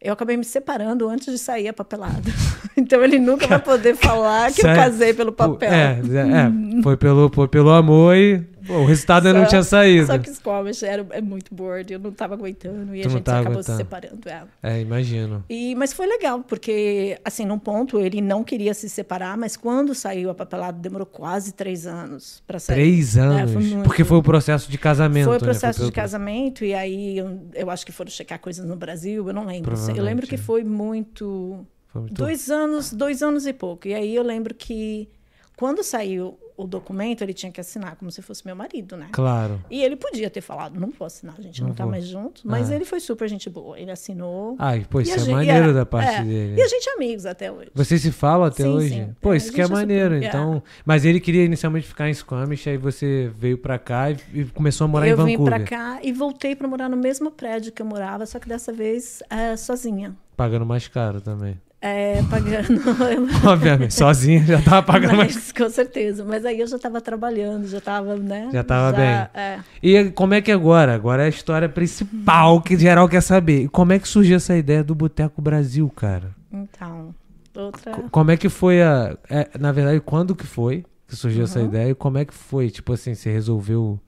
Eu 0.00 0.12
acabei 0.12 0.36
me 0.36 0.44
separando 0.44 1.08
antes 1.08 1.32
de 1.32 1.38
sair 1.38 1.68
a 1.68 1.72
papelada. 1.72 2.22
Então 2.74 3.04
ele 3.04 3.18
nunca 3.18 3.46
vai 3.46 3.58
poder 3.58 3.94
falar 3.94 4.50
que 4.50 4.62
eu 4.62 4.64
Sério? 4.64 4.82
casei 4.82 5.12
pelo 5.12 5.30
papel. 5.30 5.70
É, 5.70 5.92
é, 5.92 6.78
é, 6.78 6.80
foi, 6.82 6.96
pelo, 6.96 7.30
foi 7.30 7.46
pelo 7.46 7.68
amor 7.68 8.16
e 8.16 8.42
Pô, 8.66 8.74
o 8.78 8.84
resultado 8.84 9.26
ainda 9.26 9.40
não 9.40 9.46
tinha 9.46 9.62
saído. 9.62 10.06
Só 10.06 10.18
que 10.18 10.30
o 10.30 10.34
Squamish 10.34 10.82
era, 10.84 11.06
é 11.10 11.20
muito 11.20 11.54
bored, 11.54 11.92
eu 11.92 11.98
não 11.98 12.12
tava 12.12 12.34
aguentando 12.34 12.94
e 12.94 13.02
Tu 13.02 13.08
a 13.08 13.10
gente 13.10 13.20
acabou 13.30 13.62
se 13.62 13.70
aguentando. 13.72 13.76
separando. 13.78 14.28
É. 14.28 14.42
É, 14.62 14.80
imagino. 14.80 15.44
E, 15.48 15.74
mas 15.74 15.92
foi 15.92 16.06
legal, 16.06 16.40
porque, 16.42 17.18
assim, 17.24 17.44
num 17.44 17.58
ponto 17.58 17.98
ele 17.98 18.20
não 18.20 18.42
queria 18.44 18.74
se 18.74 18.88
separar, 18.88 19.36
mas 19.36 19.56
quando 19.56 19.94
saiu 19.94 20.30
a 20.30 20.34
papelada 20.34 20.78
demorou 20.78 21.06
quase 21.06 21.52
três 21.52 21.86
anos 21.86 22.42
para 22.46 22.58
sair. 22.58 22.76
Três 22.76 23.16
anos. 23.16 23.50
É, 23.50 23.54
foi 23.54 23.62
muito. 23.62 23.84
porque 23.84 24.04
foi 24.04 24.18
o 24.18 24.22
processo 24.22 24.70
de 24.70 24.78
casamento. 24.78 25.24
Foi 25.24 25.36
o 25.36 25.40
né? 25.40 25.44
processo 25.46 25.78
pelo- 25.80 25.90
de 25.90 25.94
casamento, 25.94 26.64
e 26.64 26.74
aí 26.74 27.18
eu, 27.18 27.40
eu 27.54 27.70
acho 27.70 27.84
que 27.86 27.92
foram 27.92 28.10
checar 28.10 28.38
coisas 28.38 28.64
no 28.66 28.76
Brasil, 28.76 29.26
eu 29.26 29.34
não 29.34 29.44
lembro. 29.44 29.74
Eu 29.96 30.02
lembro 30.04 30.26
que 30.26 30.36
foi 30.36 30.62
muito. 30.64 31.66
Foi 31.88 32.00
muito- 32.02 32.14
Dois 32.14 32.50
anos, 32.50 32.92
dois 32.92 33.22
anos 33.22 33.46
e 33.46 33.52
pouco. 33.52 33.86
E 33.86 33.94
aí 33.94 34.14
eu 34.14 34.22
lembro 34.22 34.54
que 34.54 35.08
quando 35.56 35.82
saiu 35.82 36.38
o 36.56 36.66
documento, 36.66 37.22
ele 37.22 37.32
tinha 37.32 37.50
que 37.50 37.60
assinar 37.60 37.96
como 37.96 38.10
se 38.10 38.20
fosse 38.20 38.44
meu 38.44 38.54
marido, 38.54 38.96
né? 38.96 39.08
Claro. 39.10 39.58
E 39.70 39.82
ele 39.82 39.96
podia 39.96 40.28
ter 40.28 40.40
falado, 40.42 40.78
não 40.78 40.90
vou 40.90 41.06
assinar, 41.06 41.34
a 41.38 41.42
gente 41.42 41.60
não, 41.62 41.68
Não 41.68 41.74
tá 41.74 41.84
vou. 41.84 41.90
mais 41.90 42.06
junto. 42.06 42.42
Mas 42.44 42.70
Ah. 42.70 42.74
ele 42.74 42.84
foi 42.84 43.00
super 43.00 43.26
gente 43.28 43.48
boa. 43.48 43.78
Ele 43.80 43.90
assinou. 43.90 44.54
Ai, 44.58 44.86
pô, 44.88 45.00
isso 45.00 45.14
é 45.14 45.18
gente- 45.18 45.30
maneiro 45.30 45.70
é, 45.70 45.72
da 45.72 45.86
parte 45.86 46.20
é. 46.20 46.24
dele. 46.24 46.60
E 46.60 46.62
a 46.62 46.68
gente 46.68 46.88
é 46.88 46.92
amigos 46.92 47.26
até 47.26 47.50
hoje. 47.50 47.70
Vocês 47.74 48.00
se 48.02 48.12
falam 48.12 48.46
até 48.46 48.64
Sim, 48.64 48.68
hoje? 48.68 48.88
sim. 48.90 49.14
Pô, 49.20 49.32
É, 49.32 49.36
isso 49.38 49.50
que 49.52 49.60
é 49.60 49.64
é 49.64 49.66
super- 49.66 49.78
maneiro. 49.78 50.14
é. 50.16 50.26
Então, 50.26 50.62
mas 50.84 51.04
ele 51.04 51.20
queria 51.20 51.44
inicialmente 51.44 51.86
ficar 51.86 52.08
em 52.08 52.14
Squamish, 52.14 52.68
aí 52.68 52.76
você 52.76 53.32
veio 53.36 53.56
pra 53.58 53.78
cá 53.78 54.10
e, 54.10 54.16
e 54.34 54.44
começou 54.44 54.84
a 54.84 54.88
morar 54.88 55.08
eu 55.08 55.14
em 55.20 55.24
vim 55.24 55.32
Vancouver. 55.38 55.54
pra 55.58 55.64
cá 55.64 56.00
e 56.02 56.12
voltei 56.12 56.54
pra 56.54 56.68
morar 56.68 56.88
no 56.88 56.96
mesmo 56.96 57.30
prédio 57.30 57.72
que 57.72 57.80
eu 57.80 57.86
morava, 57.86 58.26
só 58.26 58.38
que 58.38 58.48
dessa 58.48 58.72
vez 58.72 59.22
é, 59.30 59.56
sozinha. 59.56 60.14
Pagando 60.36 60.66
mais 60.66 60.86
caro 60.86 61.20
também. 61.20 61.58
É, 61.84 62.22
pagando. 62.30 62.80
Obviamente, 63.44 63.92
sozinha 63.92 64.44
já 64.46 64.62
tava 64.62 64.84
pagando 64.84 65.16
mais. 65.16 65.34
Mas, 65.34 65.50
com 65.50 65.68
certeza. 65.68 66.24
Mas 66.24 66.44
aí 66.44 66.60
eu 66.60 66.66
já 66.68 66.76
estava 66.76 67.00
trabalhando, 67.00 67.66
já 67.66 67.78
estava, 67.78 68.14
né? 68.16 68.48
Já 68.52 68.62
tava 68.62 69.02
É. 69.34 69.58
E 69.82 70.04
como 70.10 70.32
é 70.34 70.40
que 70.40 70.52
é 70.52 70.54
agora? 70.54 70.94
Agora 70.94 71.22
é 71.24 71.26
a 71.26 71.28
história 71.28 71.68
principal 71.68 72.60
que 72.62 72.78
geral 72.78 73.08
quer 73.08 73.20
saber. 73.20 73.62
E 73.64 73.68
como 73.68 73.92
é 73.92 73.98
que 73.98 74.06
surgiu 74.06 74.36
essa 74.36 74.56
ideia 74.56 74.84
do 74.84 74.94
Boteco 74.94 75.42
Brasil, 75.42 75.90
cara? 75.90 76.30
Então, 76.52 77.12
outra. 77.56 77.90
Co- 77.92 78.08
Como 78.10 78.30
é 78.30 78.36
que 78.36 78.48
foi 78.48 78.80
a. 78.80 79.16
é, 79.28 79.50
na 79.58 79.72
verdade, 79.72 79.98
quando 80.00 80.36
que 80.36 80.46
foi 80.46 80.84
que 81.08 81.16
surgiu 81.16 81.42
essa 81.44 81.58
Uhum. 81.58 81.66
ideia? 81.66 81.90
E 81.90 81.94
como 81.96 82.16
é 82.16 82.24
que 82.24 82.32
foi? 82.32 82.70
Tipo 82.70 82.92
assim, 82.92 83.14
você 83.14 83.32
resolveu 83.32 83.98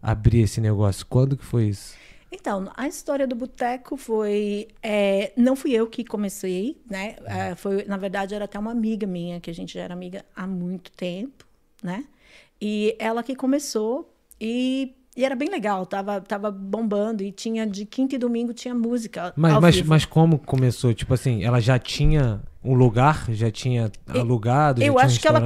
abrir 0.00 0.42
esse 0.42 0.60
negócio? 0.60 1.04
Quando 1.08 1.36
que 1.36 1.44
foi 1.44 1.64
isso? 1.64 1.94
Então, 2.34 2.70
a 2.76 2.88
história 2.88 3.26
do 3.26 3.36
boteco 3.36 3.96
foi. 3.96 4.68
é, 4.82 5.32
não 5.36 5.54
fui 5.54 5.72
eu 5.72 5.86
que 5.86 6.04
comecei, 6.04 6.76
né? 6.90 7.16
É, 7.24 7.54
foi, 7.54 7.84
na 7.84 7.96
verdade, 7.96 8.34
era 8.34 8.44
até 8.44 8.58
uma 8.58 8.72
amiga 8.72 9.06
minha, 9.06 9.40
que 9.40 9.50
a 9.50 9.54
gente 9.54 9.74
já 9.74 9.82
era 9.82 9.94
amiga 9.94 10.24
há 10.34 10.46
muito 10.46 10.90
tempo, 10.92 11.44
né? 11.82 12.04
E 12.60 12.96
ela 12.98 13.22
que 13.22 13.34
começou 13.34 14.12
e. 14.40 14.94
E 15.16 15.24
era 15.24 15.36
bem 15.36 15.48
legal, 15.48 15.86
tava, 15.86 16.20
tava 16.20 16.50
bombando 16.50 17.22
e 17.22 17.30
tinha 17.30 17.64
de 17.64 17.86
quinta 17.86 18.16
e 18.16 18.18
domingo 18.18 18.52
tinha 18.52 18.74
música. 18.74 19.32
Mas, 19.36 19.60
mas, 19.60 19.82
mas 19.82 20.04
como 20.04 20.40
começou? 20.40 20.92
Tipo 20.92 21.14
assim, 21.14 21.44
ela 21.44 21.60
já 21.60 21.78
tinha 21.78 22.42
um 22.64 22.74
lugar? 22.74 23.26
Já 23.30 23.50
tinha 23.50 23.90
alugado? 24.08 24.80
já 24.80 24.86
Eu 24.86 24.94
tinha 24.94 25.02
um 25.02 25.06
acho 25.06 25.20
que 25.20 25.28
ela 25.28 25.40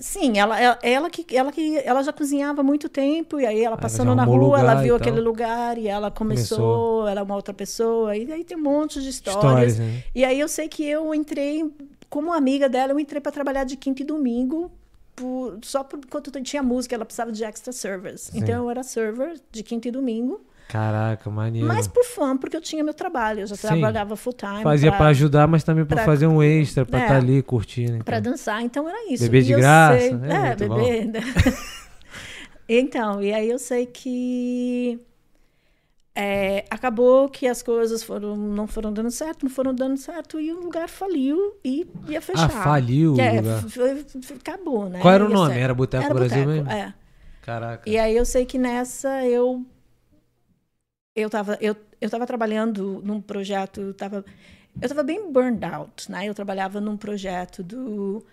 sim, 0.00 0.38
ela, 0.38 0.60
ela, 0.60 0.78
ela 0.82 1.10
que 1.10 1.36
ela 1.36 1.52
que 1.52 1.78
ela 1.78 2.02
já 2.02 2.12
cozinhava 2.12 2.60
há 2.60 2.64
muito 2.64 2.88
tempo 2.88 3.38
e 3.40 3.46
aí 3.46 3.62
ela 3.62 3.76
passando 3.76 4.08
já 4.08 4.14
na 4.16 4.24
rua, 4.24 4.58
ela 4.58 4.70
lugar 4.72 4.80
e 4.80 4.84
viu 4.84 4.96
aquele 4.96 5.20
lugar 5.20 5.78
e 5.78 5.86
ela 5.88 6.10
começou, 6.10 6.58
Começou. 6.58 7.08
era 7.08 7.22
uma 7.22 7.34
outra 7.36 7.54
pessoa 7.54 8.16
e 8.16 8.30
aí 8.32 8.42
tem 8.44 8.56
um 8.56 8.62
monte 8.62 9.00
de 9.00 9.08
histórias. 9.08 9.72
Histórias, 9.72 9.78
né? 9.78 10.02
E 10.14 10.24
aí 10.24 10.38
eu 10.40 10.48
sei 10.48 10.68
que 10.68 10.84
eu 10.84 11.14
entrei 11.14 11.70
como 12.10 12.32
amiga 12.32 12.68
dela, 12.68 12.92
eu 12.92 12.98
entrei 13.00 13.20
para 13.20 13.32
trabalhar 13.32 13.64
de 13.64 13.76
quinta 13.76 14.02
e 14.02 14.04
domingo. 14.04 14.70
por- 15.16 15.58
só 15.62 15.84
por 15.84 16.00
quando 16.10 16.28
tinha 16.42 16.60
música, 16.60 16.92
ela 16.96 17.04
precisava 17.04 17.30
de 17.30 17.44
extra 17.44 17.72
servers. 17.72 18.22
Sim. 18.22 18.38
Então 18.40 18.64
eu 18.64 18.68
era 18.70 18.82
server 18.82 19.40
de 19.52 19.62
quinta 19.62 19.86
e 19.86 19.90
domingo, 19.92 20.40
Caraca, 20.68 21.30
maneiro. 21.30 21.68
mas 21.68 21.86
por 21.86 22.04
fã, 22.04 22.36
porque 22.36 22.56
eu 22.56 22.60
tinha 22.60 22.82
meu 22.82 22.94
trabalho, 22.94 23.40
eu 23.40 23.46
já 23.46 23.54
Sim. 23.54 23.68
trabalhava 23.68 24.16
full 24.16 24.32
time. 24.32 24.62
Fazia 24.62 24.90
pra 24.90 25.06
ajudar, 25.08 25.46
mas 25.46 25.62
também 25.62 25.84
pra 25.84 25.96
pra- 25.98 26.04
fazer 26.04 26.26
um 26.26 26.42
extra, 26.42 26.84
pra 26.84 27.00
É. 27.00 27.02
estar 27.02 27.16
ali 27.16 27.42
curtindo. 27.42 28.02
Para 28.04 28.18
então. 28.18 28.32
dançar, 28.32 28.62
então 28.62 28.88
era 28.88 29.12
isso. 29.12 29.22
Beber 29.24 29.40
E 29.40 29.44
de 29.44 29.52
eu 29.52 29.58
graça, 29.58 29.98
sei- 30.00 30.10
é 30.10 30.14
é, 30.62 30.68
bom. 30.68 30.74
beber. 30.76 31.06
né? 31.12 31.20
então, 32.68 33.22
e 33.22 33.32
aí 33.32 33.48
eu 33.50 33.58
sei 33.58 33.86
que 33.86 34.98
é, 36.16 36.64
acabou 36.70 37.28
que 37.28 37.46
as 37.46 37.62
coisas 37.62 38.02
foram, 38.02 38.36
não 38.36 38.66
foram 38.66 38.92
dando 38.92 39.10
certo, 39.10 39.42
não 39.44 39.50
foram 39.50 39.74
dando 39.74 39.96
certo, 39.96 40.40
e 40.40 40.52
o 40.52 40.60
lugar 40.60 40.88
faliu 40.88 41.56
e 41.64 41.86
ia 42.08 42.20
fechar. 42.20 42.46
Ah, 42.46 42.48
faliu 42.48 43.14
o 43.14 43.20
É, 43.20 43.38
acabou, 44.40 44.88
né? 44.88 45.00
Qual 45.00 45.12
era 45.12 45.24
o 45.24 45.28
nome? 45.28 45.58
Era 45.58 45.74
Boteco 45.74 46.04
Era 46.04 46.14
Brasil 46.14 46.44
Boteco, 46.44 46.64
mesmo? 46.64 46.70
É. 46.70 46.94
Caraca. 47.42 47.88
E 47.88 47.98
aí 47.98 48.16
eu 48.16 48.24
sei 48.24 48.46
que 48.46 48.56
nessa 48.56 49.24
eu 49.26 49.64
eu 51.14 51.30
tava 51.30 51.58
eu, 51.60 51.76
eu 52.00 52.10
tava 52.10 52.26
trabalhando 52.26 53.00
num 53.04 53.20
projeto, 53.20 53.80
eu 53.80 53.94
tava 53.94 54.24
eu 54.80 54.88
tava 54.88 55.02
bem 55.02 55.30
burned 55.30 55.64
out, 55.64 56.10
né? 56.10 56.28
Eu 56.28 56.34
trabalhava 56.34 56.80
num 56.80 56.96
projeto 56.96 57.62
do 57.62 58.24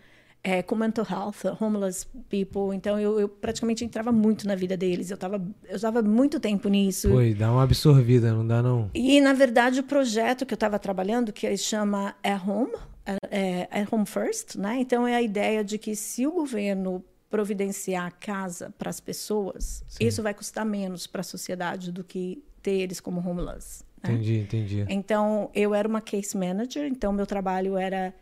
é, 0.44 0.64
com 0.64 0.76
mental 0.76 1.06
health, 1.08 1.56
homeless 1.60 2.08
people, 2.28 2.76
então 2.76 3.00
eu, 3.00 3.20
eu 3.20 3.30
praticamente 3.30 3.86
entrava 3.86 4.12
muito 4.12 4.48
na 4.48 4.56
vida 4.56 4.76
deles. 4.76 5.12
Eu 5.12 5.18
tava 5.18 5.40
eu 5.70 5.76
usava 5.76 6.02
muito 6.02 6.40
tempo 6.40 6.68
nisso. 6.68 7.10
Foi, 7.10 7.34
dá 7.34 7.52
uma 7.52 7.64
absorvida, 7.64 8.34
não 8.34 8.46
dá 8.46 8.64
não? 8.64 8.90
E, 8.94 9.22
na 9.22 9.34
verdade, 9.34 9.80
o 9.80 9.84
projeto 9.84 10.46
que 10.46 10.54
eu 10.54 10.56
estava 10.56 10.80
trabalhando, 10.80 11.32
que 11.32 11.56
chama 11.58 12.16
At 12.24 12.48
Home, 12.48 12.74
é, 13.06 13.68
é 13.70 13.82
At 13.82 13.94
Home 13.94 14.08
First, 14.08 14.56
né? 14.56 14.78
Então, 14.80 15.08
é 15.08 15.16
a 15.16 15.22
ideia 15.22 15.64
de 15.64 15.78
que 15.78 15.96
se 15.96 16.26
o 16.26 16.32
governo 16.32 17.04
providenciar 17.30 18.12
casa 18.20 18.74
para 18.78 18.90
as 18.90 19.00
pessoas, 19.00 19.86
Sim. 19.88 20.06
isso 20.06 20.22
vai 20.22 20.34
custar 20.34 20.66
menos 20.66 21.08
para 21.08 21.22
a 21.22 21.24
sociedade 21.24 21.92
do 21.92 22.04
que 22.04 22.44
ter 22.62 22.72
eles 22.82 23.00
como 23.00 23.20
homeless. 23.20 23.84
né? 24.04 24.14
Entendi, 24.14 24.40
entendi. 24.40 24.86
Então, 24.90 25.50
eu 25.54 25.74
era 25.74 25.88
uma 25.88 26.02
case 26.02 26.36
manager, 26.38 26.86
então 26.88 27.12
meu 27.14 27.26
trabalho 27.26 27.78
era... 27.78 28.14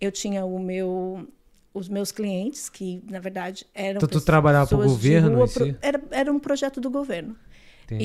Eu 0.00 0.10
tinha 0.12 0.44
o 0.44 0.58
meu... 0.58 1.26
Os 1.74 1.88
meus 1.88 2.10
clientes, 2.10 2.68
que, 2.68 3.02
na 3.08 3.20
verdade, 3.20 3.64
eram 3.74 3.98
Então, 3.98 4.08
tu 4.08 4.20
trabalhava 4.20 4.66
pro 4.66 4.78
de 4.78 4.84
governo 4.84 5.36
rua, 5.36 5.46
si? 5.46 5.76
era, 5.80 6.02
era 6.10 6.32
um 6.32 6.38
projeto 6.38 6.80
do 6.80 6.90
governo. 6.90 7.36
entendi. 7.84 8.04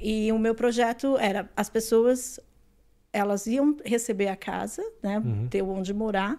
E, 0.00 0.26
e 0.26 0.32
o 0.32 0.38
meu 0.38 0.54
projeto 0.54 1.16
era 1.18 1.50
as 1.56 1.68
pessoas 1.70 2.38
elas 3.12 3.46
iam 3.46 3.76
receber 3.84 4.28
a 4.28 4.36
casa, 4.36 4.82
né, 5.02 5.18
Uhum. 5.18 5.48
ter 5.48 5.62
onde 5.62 5.92
morar, 5.92 6.38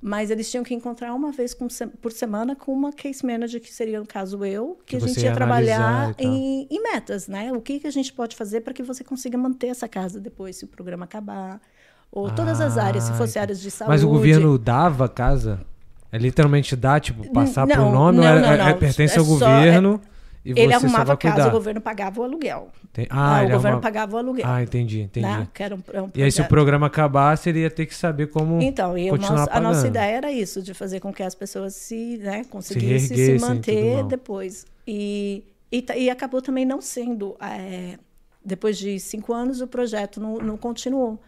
mas 0.00 0.30
eles 0.30 0.48
tinham 0.50 0.62
que 0.62 0.72
encontrar 0.74 1.12
uma 1.14 1.32
vez 1.32 1.56
por 2.00 2.12
semana 2.12 2.54
com 2.54 2.72
uma 2.72 2.92
case 2.92 3.24
manager 3.26 3.60
que 3.60 3.72
seria 3.72 3.98
no 3.98 4.06
caso 4.06 4.44
eu, 4.44 4.78
que, 4.86 4.96
Que 4.96 5.04
a 5.04 5.06
gente 5.08 5.20
ia 5.20 5.32
trabalhar 5.34 6.14
em, 6.18 6.66
em 6.70 6.82
metas, 6.82 7.26
né? 7.26 7.52
O 7.52 7.60
que 7.60 7.80
que 7.80 7.86
a 7.86 7.90
gente 7.90 8.12
pode 8.12 8.36
fazer 8.36 8.60
para 8.60 8.72
que 8.72 8.82
você 8.82 9.02
consiga 9.02 9.36
manter 9.36 9.68
essa 9.68 9.88
casa 9.88 10.20
depois 10.20 10.56
se 10.56 10.64
o 10.64 10.68
programa 10.68 11.04
acabar, 11.04 11.60
ou 12.12 12.30
todas 12.30 12.60
as 12.60 12.78
áreas, 12.78 13.04
se 13.04 13.10
Ah, 13.10 13.14
fosse 13.14 13.32
entendi. 13.32 13.38
áreas 13.42 13.60
de 13.60 13.70
saúde. 13.70 13.90
Mas 13.90 14.04
o 14.04 14.08
governo 14.08 14.56
dava 14.58 15.08
casa? 15.08 15.60
É 16.10 16.16
literalmente 16.16 16.74
dá, 16.74 16.98
tipo, 16.98 17.30
passar 17.32 17.66
pro 17.66 17.76
Não, 17.76 17.92
nome? 17.92 18.18
ou 18.18 18.24
não, 18.24 18.30
é- 18.30 18.40
não, 18.40 18.52
é- 18.52 18.54
é 18.70 18.72
não. 18.72 18.78
pertence 18.78 19.14
É 19.14 19.18
ao 19.18 19.24
só- 19.26 19.30
governo 19.32 20.00
e 20.00 20.17
Ele 20.56 20.72
arrumava 20.72 21.12
a 21.12 21.16
casa, 21.16 21.48
o 21.48 21.50
governo 21.50 21.80
pagava 21.80 22.20
o 22.20 22.24
aluguel. 22.24 22.68
Tem- 22.92 23.06
Ah, 23.10 23.38
Ah, 23.38 23.40
o 23.40 23.42
governo 23.44 23.68
arruma- 23.68 23.80
pagava 23.80 24.16
o 24.16 24.18
aluguel. 24.18 24.44
Ah, 24.48 24.62
entendi, 24.62 25.00
entendi. 25.02 25.26
né? 25.26 25.48
Que 25.52 25.62
era 25.62 25.74
um, 25.74 25.78
é 25.92 26.02
um 26.02 26.10
E 26.14 26.22
aí, 26.22 26.32
se 26.32 26.40
o 26.40 26.48
programa 26.48 26.86
acabasse, 26.86 27.48
ele 27.48 27.60
ia 27.60 27.70
ter 27.70 27.86
que 27.86 27.94
saber 27.94 28.28
como 28.28 28.60
Então, 28.62 28.96
e 28.96 29.10
nosso- 29.10 29.50
a 29.50 29.60
nossa 29.60 29.86
ideia 29.86 30.16
era 30.16 30.32
isso, 30.32 30.62
de 30.62 30.72
fazer 30.74 31.00
com 31.00 31.12
que 31.12 31.22
as 31.22 31.34
pessoas 31.34 31.74
se, 31.74 32.18
né, 32.18 32.44
conseguissem 32.44 33.16
se, 33.16 33.22
e 33.32 33.38
tudo 33.38 33.46
manter 33.48 34.04
depois. 34.04 34.66
E, 34.86 35.44
e, 35.70 35.84
e 35.96 36.10
acabou 36.10 36.40
também 36.40 36.64
não 36.64 36.80
sendo. 36.80 37.36
é, 37.40 37.98
depois 38.44 38.78
de 38.78 38.98
cinco 38.98 39.34
anos, 39.34 39.60
o 39.60 39.66
projeto 39.66 40.20
não, 40.20 40.38
não 40.38 40.56
continuou. 40.56 41.18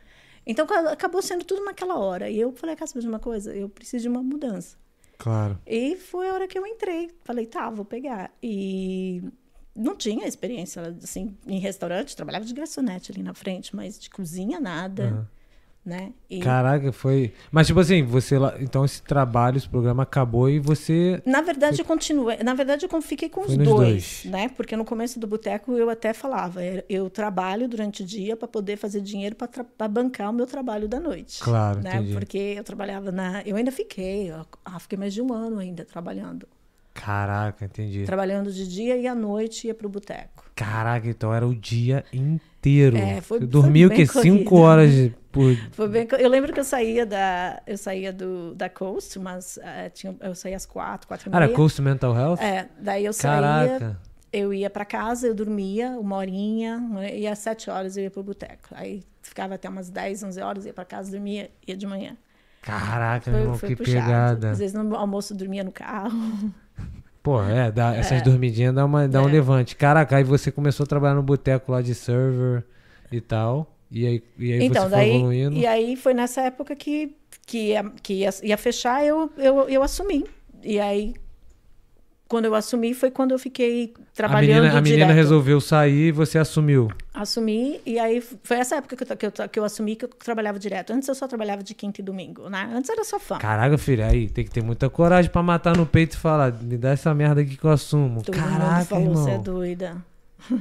Então, 0.47 0.67
ca- 0.67 0.91
acabou 0.93 1.21
sendo 1.21 1.45
tudo 1.45 1.63
naquela 1.65 1.99
hora. 1.99 2.31
E 2.31 2.41
eu 2.41 2.51
falei, 2.53 2.75
quer 2.75 2.89
saber 2.89 3.01
de 3.03 3.09
uma 3.09 3.19
coisa? 3.19 3.55
Eu 3.55 3.69
preciso 3.69 4.03
de 4.05 4.09
uma 4.09 4.23
mudança. 4.23 4.77
Claro. 5.21 5.59
E 5.67 5.97
foi 5.97 6.31
a 6.31 6.33
hora 6.33 6.49
que 6.49 6.59
eu 6.59 6.67
entrei. 6.67 7.11
Falei, 7.25 7.45
tá, 7.45 7.69
vou 7.69 7.85
pegar. 7.85 8.33
E 8.43 9.23
não 9.77 9.95
tinha 9.95 10.27
experiência, 10.27 10.81
assim, 11.03 11.37
em 11.47 11.59
restaurante. 11.59 12.17
Trabalhava 12.17 12.47
de 12.47 12.55
garçonete 12.55 13.13
ali 13.13 13.23
na 13.23 13.35
frente, 13.35 13.77
mas 13.77 13.99
de 13.99 14.09
cozinha, 14.09 14.59
nada, 14.59 15.05
Aham. 15.05 15.29
Né? 15.85 16.13
E... 16.29 16.41
Caraca, 16.41 16.93
foi. 16.93 17.33
Mas, 17.51 17.67
tipo 17.67 17.81
assim, 17.81 18.03
você 18.03 18.39
lá. 18.39 18.55
Então, 18.61 18.85
esse 18.85 19.03
trabalho, 19.03 19.57
esse 19.57 19.69
programa 19.69 20.03
acabou 20.03 20.49
e 20.49 20.59
você. 20.59 21.23
Na 21.25 21.41
verdade, 21.41 21.81
eu 21.81 21.85
continuei. 21.85 22.37
Na 22.43 22.53
verdade, 22.55 22.87
eu 22.91 23.03
fiquei 23.03 23.29
com 23.29 23.43
Foi 23.43 23.51
os 23.53 23.57
dois, 23.57 23.69
dois. 23.69 24.25
né? 24.27 24.49
Porque 24.51 24.77
no 24.77 24.85
começo 24.85 25.19
do 25.19 25.27
boteco 25.27 25.73
eu 25.73 25.89
até 25.89 26.13
falava, 26.13 26.61
eu- 26.89 27.09
trabalho 27.11 27.67
durante 27.67 28.03
o 28.03 28.07
dia 28.07 28.37
para 28.37 28.47
poder 28.47 28.77
fazer 28.77 29.01
dinheiro 29.01 29.35
para 29.35 29.89
bancar 29.89 30.31
o 30.31 30.33
meu 30.35 30.47
trabalho 30.47 30.87
da 30.87 31.01
noite. 31.01 31.41
Claro, 31.43 31.81
né? 31.81 31.97
entendi. 31.97 32.13
Porque 32.13 32.39
eu 32.59 32.63
trabalhava 32.65 33.11
na, 33.11 33.43
eu 33.47 33.57
ainda 33.57 33.73
fiquei, 33.73 34.31
eu, 34.31 34.45
ah, 34.65 34.79
fiquei 34.79 34.99
mais 34.99 35.15
de 35.15 35.23
um 35.23 35.33
ano 35.33 35.59
ainda 35.59 35.85
trabalhando, 35.85 36.47
Caraca, 36.93 37.65
entendi. 37.65 38.05
trabalhando 38.05 38.53
de 38.53 38.69
dia 38.69 38.97
e 38.97 39.07
à 39.07 39.15
noite 39.15 39.67
ia 39.67 39.75
para 39.75 39.87
o 39.87 39.91
boteco. 39.91 40.45
Caraca, 40.55 41.09
então 41.09 41.33
era 41.33 41.47
o 41.47 41.55
dia 41.55 42.05
inteiro. 42.13 42.97
É, 42.97 43.21
foi- 43.21 43.39
Você 43.39 43.45
foi 43.45 43.47
dormiu 43.47 43.89
o 43.89 43.91
quê? 43.91 44.07
Cinco 44.07 44.45
corrido. 44.45 44.55
horas 44.57 44.93
de- 44.93 45.15
por. 45.31 45.55
Foi 45.73 45.89
bem, 45.89 46.09
eu 46.19 46.29
lembro 46.29 46.53
que 46.53 46.61
eu 46.61 46.65
saía 46.65 47.07
da, 47.07 47.63
eu 47.67 47.79
saía 47.79 48.13
do 48.13 48.55
da 48.55 48.69
Coast, 48.69 49.19
mas 49.19 49.59
eh, 49.63 49.91
tinha, 49.91 50.15
eu 50.21 50.35
saía 50.35 50.57
às 50.57 50.67
quatro, 50.67 51.07
quatro 51.07 51.29
e 51.29 51.33
Ah, 51.33 51.37
era 51.37 51.47
meia. 51.47 51.57
Coast 51.57 51.81
Mental 51.81 52.17
Health? 52.17 52.41
É, 52.41 52.69
daí 52.81 53.05
eu 53.05 53.13
saía 53.13 53.69
Caraca. 53.69 54.01
eu 54.33 54.53
ia 54.53 54.69
para 54.69 54.85
casa, 54.85 55.27
eu 55.27 55.35
dormia 55.35 55.91
uma 55.91 56.17
horinha, 56.17 56.83
e 57.13 57.27
às 57.27 57.39
sete 57.39 57.71
horas 57.71 57.97
eu 57.97 58.05
ia 58.05 58.11
pro 58.11 58.23
boteco. 58.23 58.69
Aí 58.73 59.03
ficava 59.23 59.55
até 59.55 59.69
umas 59.69 59.89
10, 59.89 60.25
11 60.25 60.41
horas, 60.41 60.67
ia 60.67 60.73
para 60.73 60.85
casa, 60.85 61.11
dormia, 61.11 61.51
ia 61.67 61.77
de 61.77 61.87
manhã. 61.87 62.17
Caraca, 62.63 63.31
meu 63.31 63.41
irmão, 63.41 63.59
que 63.59 63.77
puxado. 63.77 64.07
pegada. 64.07 64.51
Às 64.51 64.59
vezes 64.59 64.75
no 64.75 64.95
almoço 64.95 65.35
dormia 65.35 65.65
no 65.65 65.73
carro. 65.73 66.19
Pô, 67.23 67.43
é, 67.43 67.71
dá, 67.71 67.95
essas 67.95 68.21
é. 68.21 68.23
dormidinhas 68.23 68.75
dá, 68.75 68.85
uma, 68.85 69.07
dá 69.07 69.19
é. 69.19 69.23
um 69.23 69.27
levante. 69.27 69.77
Caraca, 69.77 70.17
aí 70.17 70.25
você 70.25 70.51
começou 70.51 70.85
a 70.85 70.87
trabalhar 70.87 71.15
no 71.15 71.23
boteco 71.23 71.71
lá 71.71 71.83
de 71.83 71.95
server 71.95 72.65
e 73.13 73.21
tal. 73.21 73.77
E 73.91 74.07
aí, 74.07 74.23
e 74.39 74.53
aí 74.53 74.65
então, 74.65 74.85
você 74.85 74.91
daí, 74.91 75.09
foi 75.09 75.19
evoluindo. 75.19 75.57
E 75.57 75.67
aí 75.67 75.97
foi 75.97 76.15
nessa 76.15 76.43
época 76.43 76.77
que, 76.77 77.15
que, 77.47 77.69
ia, 77.69 77.85
que 78.03 78.15
ia, 78.15 78.31
ia 78.43 78.57
fechar, 78.57 79.05
eu, 79.05 79.31
eu, 79.37 79.69
eu 79.69 79.83
assumi. 79.83 80.25
E 80.63 80.79
aí 80.79 81.15
quando 82.31 82.45
eu 82.45 82.55
assumi 82.55 82.95
foi 82.95 83.11
quando 83.11 83.33
eu 83.33 83.39
fiquei 83.41 83.93
trabalhando 84.15 84.59
A 84.59 84.61
menina, 84.61 84.79
a 84.79 84.81
menina 84.81 85.13
resolveu 85.13 85.61
sair 85.61 86.09
e 86.09 86.13
você 86.13 86.39
assumiu. 86.39 86.89
Assumi, 87.13 87.81
e 87.85 87.99
aí 87.99 88.21
foi 88.21 88.57
essa 88.59 88.77
época 88.77 88.95
que 88.95 89.03
eu, 89.03 89.17
que, 89.17 89.27
eu, 89.27 89.49
que 89.49 89.59
eu 89.59 89.65
assumi 89.65 89.97
que 89.97 90.05
eu 90.05 90.09
trabalhava 90.09 90.57
direto. 90.57 90.93
Antes 90.93 91.09
eu 91.09 91.15
só 91.17 91.27
trabalhava 91.27 91.65
de 91.65 91.75
quinta 91.75 92.01
e 92.01 92.05
domingo, 92.05 92.49
né? 92.49 92.71
Antes 92.73 92.89
era 92.89 93.03
só 93.03 93.19
fã. 93.19 93.39
Caraca, 93.39 93.77
filha, 93.77 94.07
aí 94.07 94.29
tem 94.29 94.45
que 94.45 94.51
ter 94.53 94.63
muita 94.63 94.89
coragem 94.89 95.29
para 95.29 95.43
matar 95.43 95.77
no 95.77 95.85
peito 95.85 96.15
e 96.15 96.19
falar, 96.19 96.53
me 96.63 96.79
dá 96.79 96.91
essa 96.91 97.13
merda 97.13 97.41
aqui 97.41 97.57
que 97.57 97.65
eu 97.65 97.71
assumo. 97.71 98.23
Todo 98.23 98.37
Caraca, 98.37 98.77
mundo 98.77 98.85
falou, 98.87 99.05
irmão. 99.07 99.25
você 99.25 99.31
é 99.33 99.39
doida. 99.39 100.10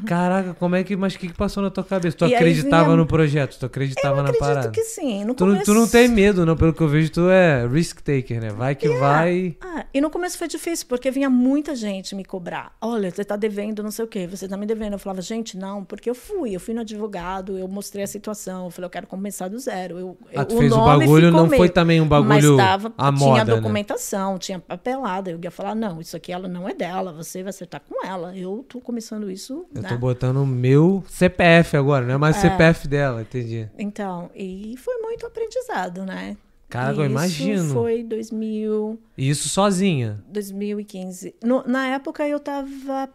Caraca, 0.05 0.53
como 0.53 0.75
é 0.75 0.83
que. 0.83 0.95
Mas 0.95 1.15
o 1.15 1.19
que, 1.19 1.27
que 1.27 1.33
passou 1.33 1.63
na 1.63 1.69
tua 1.69 1.83
cabeça? 1.83 2.17
Tu 2.17 2.27
e 2.27 2.35
acreditava 2.35 2.85
vinha... 2.85 2.97
no 2.97 3.05
projeto? 3.05 3.57
Tu 3.59 3.65
acreditava 3.65 4.23
na 4.23 4.33
parada? 4.33 4.67
Eu 4.67 4.69
acredito 4.69 4.71
que 4.71 4.83
sim. 4.83 5.23
No 5.23 5.33
tu, 5.33 5.45
começo... 5.45 5.65
tu 5.65 5.73
não 5.73 5.87
tem 5.87 6.07
medo, 6.07 6.45
não? 6.45 6.55
Pelo 6.55 6.73
que 6.73 6.81
eu 6.81 6.87
vejo, 6.87 7.11
tu 7.11 7.29
é 7.29 7.67
risk 7.67 8.01
taker, 8.01 8.41
né? 8.41 8.49
Vai 8.49 8.75
que 8.75 8.87
yeah. 8.87 9.07
vai. 9.07 9.55
Ah, 9.61 9.85
e 9.93 10.01
no 10.01 10.09
começo 10.09 10.37
foi 10.37 10.47
difícil, 10.47 10.85
porque 10.87 11.11
vinha 11.11 11.29
muita 11.29 11.75
gente 11.75 12.15
me 12.15 12.23
cobrar. 12.23 12.75
Olha, 12.81 13.11
você 13.11 13.23
tá 13.23 13.35
devendo 13.35 13.83
não 13.83 13.91
sei 13.91 14.05
o 14.05 14.07
quê, 14.07 14.27
você 14.27 14.47
tá 14.47 14.57
me 14.57 14.65
devendo. 14.65 14.93
Eu 14.93 14.99
falava, 14.99 15.21
gente, 15.21 15.57
não, 15.57 15.83
porque 15.83 16.09
eu 16.09 16.15
fui, 16.15 16.55
eu 16.55 16.59
fui 16.59 16.73
no 16.73 16.81
advogado, 16.81 17.57
eu 17.57 17.67
mostrei 17.67 18.03
a 18.03 18.07
situação, 18.07 18.65
eu 18.65 18.71
falei, 18.71 18.85
eu 18.85 18.89
quero 18.89 19.07
começar 19.07 19.47
do 19.47 19.59
zero. 19.59 19.97
Eu, 19.97 20.17
ah, 20.35 20.45
tu 20.45 20.55
o 20.55 20.57
fez 20.59 20.71
o 20.71 20.77
bagulho, 20.77 21.31
não 21.31 21.47
meio, 21.47 21.57
foi 21.57 21.69
também 21.69 22.01
um 22.01 22.07
bagulho. 22.07 22.29
Mas 22.29 22.45
tava, 22.57 22.93
a 22.97 23.11
tinha 23.11 23.27
moda, 23.27 23.45
né? 23.45 23.55
documentação, 23.55 24.33
né? 24.33 24.39
tinha 24.39 24.59
papelada. 24.59 25.31
Eu 25.31 25.39
ia 25.41 25.51
falar, 25.51 25.75
não, 25.75 25.99
isso 25.99 26.15
aqui 26.15 26.31
ela 26.31 26.47
não 26.47 26.67
é 26.67 26.73
dela, 26.73 27.11
você 27.11 27.41
vai 27.43 27.49
acertar 27.49 27.81
com 27.81 28.05
ela. 28.05 28.35
Eu 28.35 28.65
tô 28.67 28.79
começando 28.79 29.29
isso. 29.29 29.65
Eu 29.73 29.83
tô 29.83 29.97
botando 29.97 30.45
meu 30.45 31.03
CPF 31.07 31.77
agora, 31.77 32.05
não 32.05 32.15
é 32.15 32.17
mais 32.17 32.37
é. 32.37 32.41
CPF 32.41 32.87
dela, 32.87 33.21
entendi. 33.21 33.69
Então, 33.77 34.31
e 34.35 34.75
foi 34.77 34.97
muito 34.97 35.25
aprendizado, 35.25 36.05
né? 36.05 36.35
Cara, 36.67 36.95
eu 36.95 37.05
imagino. 37.05 37.73
foi 37.73 38.03
2000. 38.03 38.99
E 39.17 39.29
isso 39.29 39.49
sozinha? 39.49 40.23
2015. 40.27 41.35
No, 41.43 41.63
na 41.67 41.87
época 41.87 42.27
eu 42.27 42.39
tava 42.39 43.09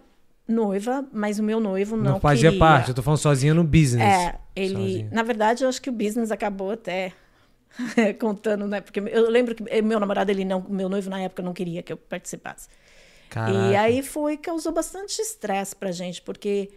noiva, 0.46 1.04
mas 1.12 1.38
o 1.38 1.42
meu 1.42 1.60
noivo 1.60 1.96
não, 1.96 2.12
não 2.12 2.20
fazia 2.20 2.50
queria. 2.50 2.58
parte, 2.58 2.88
eu 2.88 2.94
tô 2.94 3.02
falando 3.02 3.18
sozinha 3.18 3.54
no 3.54 3.64
business. 3.64 4.02
É, 4.02 4.38
ele, 4.54 4.74
sozinha. 4.74 5.08
na 5.12 5.22
verdade, 5.22 5.64
eu 5.64 5.68
acho 5.68 5.80
que 5.80 5.88
o 5.88 5.92
business 5.92 6.30
acabou 6.30 6.72
até 6.72 7.12
contando, 8.18 8.66
né? 8.66 8.80
Porque 8.80 9.00
eu 9.00 9.30
lembro 9.30 9.54
que 9.54 9.82
meu 9.82 10.00
namorado, 10.00 10.30
ele 10.30 10.44
não, 10.44 10.64
meu 10.68 10.88
noivo 10.88 11.08
na 11.08 11.20
época 11.20 11.42
não 11.42 11.52
queria 11.52 11.82
que 11.82 11.92
eu 11.92 11.96
participasse. 11.96 12.68
Caraca. 13.30 13.70
E 13.70 13.76
aí 13.76 14.02
foi 14.02 14.36
causou 14.36 14.72
bastante 14.72 15.20
estresse 15.20 15.74
pra 15.74 15.90
gente, 15.90 16.22
porque 16.22 16.70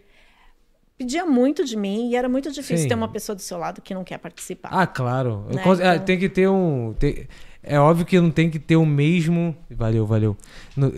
pedia 0.98 1.24
muito 1.24 1.64
de 1.64 1.76
mim 1.76 2.10
e 2.10 2.16
era 2.16 2.28
muito 2.28 2.50
difícil 2.50 2.84
Sim. 2.84 2.88
ter 2.88 2.94
uma 2.94 3.08
pessoa 3.08 3.36
do 3.36 3.42
seu 3.42 3.56
lado 3.56 3.80
que 3.80 3.94
não 3.94 4.02
quer 4.02 4.18
participar. 4.18 4.70
Ah, 4.72 4.86
claro. 4.86 5.46
Né? 5.48 5.62
É, 5.62 5.94
então... 5.94 6.04
Tem 6.04 6.18
que 6.18 6.28
ter 6.28 6.48
um. 6.48 6.92
Tem... 6.98 7.28
É 7.62 7.78
óbvio 7.78 8.04
que 8.04 8.18
não 8.20 8.30
tem 8.30 8.50
que 8.50 8.58
ter 8.58 8.76
o 8.76 8.84
mesmo. 8.84 9.56
Valeu, 9.70 10.04
valeu. 10.04 10.36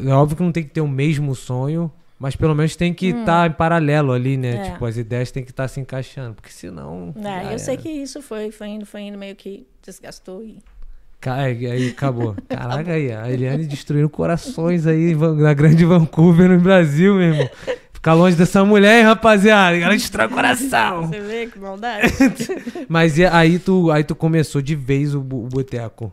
É 0.06 0.12
óbvio 0.12 0.36
que 0.36 0.42
não 0.42 0.52
tem 0.52 0.64
que 0.64 0.70
ter 0.70 0.80
o 0.80 0.88
mesmo 0.88 1.34
sonho, 1.34 1.92
mas 2.18 2.36
pelo 2.36 2.54
menos 2.54 2.76
tem 2.76 2.94
que 2.94 3.08
estar 3.08 3.20
hum. 3.20 3.24
tá 3.24 3.46
em 3.46 3.52
paralelo 3.52 4.12
ali, 4.12 4.36
né? 4.36 4.56
É. 4.56 4.72
Tipo, 4.72 4.84
as 4.86 4.96
ideias 4.96 5.30
têm 5.30 5.44
que 5.44 5.50
estar 5.50 5.64
tá 5.64 5.68
se 5.68 5.80
encaixando, 5.80 6.34
porque 6.34 6.50
senão. 6.50 7.14
É, 7.16 7.44
eu 7.44 7.48
era. 7.48 7.58
sei 7.58 7.76
que 7.76 7.88
isso 7.88 8.22
foi, 8.22 8.50
foi 8.50 8.68
indo, 8.68 8.86
foi 8.86 9.02
indo, 9.02 9.18
meio 9.18 9.36
que 9.36 9.66
desgastou 9.82 10.42
e. 10.42 10.58
Aí 11.28 11.88
acabou. 11.96 12.34
Caraca, 12.48 12.92
aí, 12.92 13.12
a 13.12 13.30
Eliane 13.30 13.66
destruindo 13.66 14.08
corações 14.08 14.86
aí 14.86 15.14
na 15.14 15.52
grande 15.52 15.84
Vancouver, 15.84 16.48
no 16.48 16.58
Brasil, 16.58 17.14
meu 17.14 17.24
irmão. 17.24 17.50
Ficar 17.92 18.14
longe 18.14 18.34
dessa 18.34 18.64
mulher, 18.64 19.00
hein, 19.00 19.04
rapaziada? 19.04 19.76
Ela 19.76 19.92
destrói 19.92 20.26
o 20.26 20.30
coração. 20.30 21.08
Você 21.08 21.20
vê 21.20 21.46
que 21.46 21.58
maldade. 21.58 22.10
Mas 22.88 23.20
aí 23.20 23.58
tu, 23.58 23.90
aí 23.90 24.02
tu 24.02 24.14
começou 24.14 24.62
de 24.62 24.74
vez 24.74 25.14
o, 25.14 25.20
o 25.20 25.48
boteco? 25.48 26.10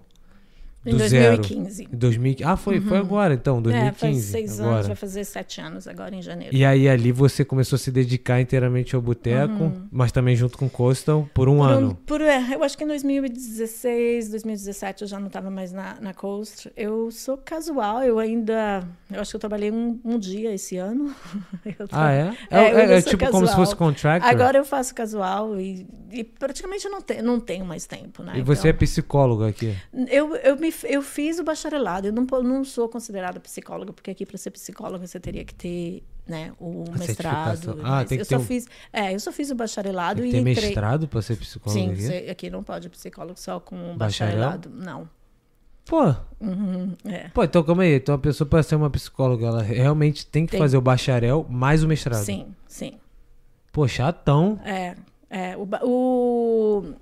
Em 0.87 0.97
2015. 0.97 1.87
2015. 1.91 2.49
Ah, 2.49 2.55
foi, 2.55 2.79
uhum. 2.79 2.87
foi 2.87 2.97
agora 2.97 3.33
então, 3.33 3.61
2015. 3.61 3.87
É, 3.87 3.99
faz 3.99 4.23
seis 4.23 4.59
agora. 4.59 4.75
anos, 4.75 4.87
vai 4.87 4.95
fazer 4.95 5.23
sete 5.23 5.61
anos 5.61 5.87
agora 5.87 6.15
em 6.15 6.21
janeiro. 6.21 6.55
E 6.55 6.63
aí 6.65 6.87
ali 6.87 7.11
você 7.11 7.43
começou 7.43 7.75
a 7.75 7.79
se 7.79 7.91
dedicar 7.91 8.39
inteiramente 8.39 8.95
ao 8.95 9.01
boteco, 9.01 9.63
uhum. 9.63 9.87
mas 9.91 10.11
também 10.11 10.35
junto 10.35 10.57
com 10.57 10.65
o 10.65 10.69
Coastal, 10.69 11.29
por 11.33 11.49
um 11.49 11.57
por 11.57 11.69
ano. 11.69 11.89
Um, 11.89 11.93
por, 11.93 12.21
é, 12.21 12.55
eu 12.55 12.63
acho 12.63 12.77
que 12.77 12.83
em 12.83 12.87
2016, 12.87 14.29
2017 14.29 15.01
eu 15.03 15.07
já 15.07 15.19
não 15.19 15.27
estava 15.27 15.49
mais 15.49 15.71
na, 15.71 15.97
na 15.99 16.13
Coast. 16.13 16.71
Eu 16.75 17.11
sou 17.11 17.37
casual, 17.37 18.03
eu 18.03 18.19
ainda. 18.19 18.83
Eu 19.11 19.21
acho 19.21 19.31
que 19.31 19.35
eu 19.35 19.39
trabalhei 19.39 19.71
um, 19.71 19.99
um 20.03 20.17
dia 20.17 20.53
esse 20.53 20.77
ano. 20.77 21.13
ah, 21.91 22.11
é? 22.11 22.33
É, 22.49 22.59
é, 22.59 22.85
é, 22.85 22.97
é 22.97 23.01
tipo 23.01 23.17
casual. 23.17 23.31
como 23.31 23.47
se 23.47 23.55
fosse 23.55 23.75
contractor? 23.75 24.29
Agora 24.29 24.57
eu 24.57 24.65
faço 24.65 24.93
casual 24.93 25.59
e, 25.59 25.87
e 26.11 26.23
praticamente 26.23 26.85
eu 26.85 26.91
não, 26.91 27.01
te, 27.01 27.21
não 27.21 27.39
tenho 27.39 27.65
mais 27.65 27.85
tempo, 27.85 28.23
né? 28.23 28.33
E 28.35 28.41
você 28.41 28.67
é 28.67 28.69
então, 28.69 28.79
psicóloga 28.79 29.47
aqui? 29.47 29.75
Eu, 30.09 30.35
eu 30.37 30.57
me 30.57 30.71
eu 30.83 31.01
fiz 31.01 31.39
o 31.39 31.43
bacharelado. 31.43 32.07
Eu 32.07 32.13
não, 32.13 32.25
não 32.41 32.63
sou 32.63 32.89
considerada 32.89 33.39
psicóloga, 33.39 33.93
porque 33.93 34.11
aqui 34.11 34.25
para 34.25 34.37
ser 34.37 34.51
psicóloga 34.51 35.05
você 35.05 35.19
teria 35.19 35.43
que 35.45 35.53
ter 35.53 36.03
né, 36.27 36.53
o 36.59 36.83
A 36.93 36.97
mestrado. 36.97 37.79
Ah, 37.83 38.03
tem 38.03 38.17
que 38.17 38.23
eu 38.23 38.25
ter 38.25 38.35
só 38.35 38.41
um... 38.41 38.45
fiz, 38.45 38.67
é, 38.91 39.13
eu 39.13 39.19
só 39.19 39.31
fiz 39.31 39.49
o 39.49 39.55
bacharelado 39.55 40.21
tem 40.21 40.31
que 40.31 40.37
e 40.37 40.43
ter 40.43 40.49
entrei... 40.51 40.65
mestrado 40.67 41.07
para 41.07 41.21
ser 41.21 41.37
psicóloga? 41.37 41.79
Sim, 41.79 41.91
aqui? 41.91 42.01
Você, 42.01 42.27
aqui 42.29 42.49
não 42.49 42.63
pode 42.63 42.89
psicólogo 42.89 43.39
só 43.39 43.59
com 43.59 43.95
bacharelado, 43.97 44.69
não. 44.69 45.09
Pô. 45.85 46.13
Uhum, 46.41 46.95
é. 47.05 47.29
Pô, 47.29 47.43
então 47.43 47.63
calma 47.63 47.83
aí. 47.83 47.95
Então 47.95 48.13
a 48.13 48.19
pessoa 48.19 48.47
para 48.47 48.61
ser 48.61 48.75
uma 48.75 48.89
psicóloga, 48.89 49.47
ela 49.47 49.61
realmente 49.61 50.25
tem 50.25 50.45
que 50.45 50.51
tem. 50.51 50.59
fazer 50.59 50.77
o 50.77 50.81
bacharel 50.81 51.45
mais 51.49 51.81
o 51.81 51.87
mestrado. 51.87 52.23
Sim, 52.23 52.47
sim. 52.67 52.99
Pô, 53.71 53.87
chatão. 53.87 54.59
É, 54.65 54.95
é. 55.29 55.55
O, 55.55 55.67
o 55.83 56.93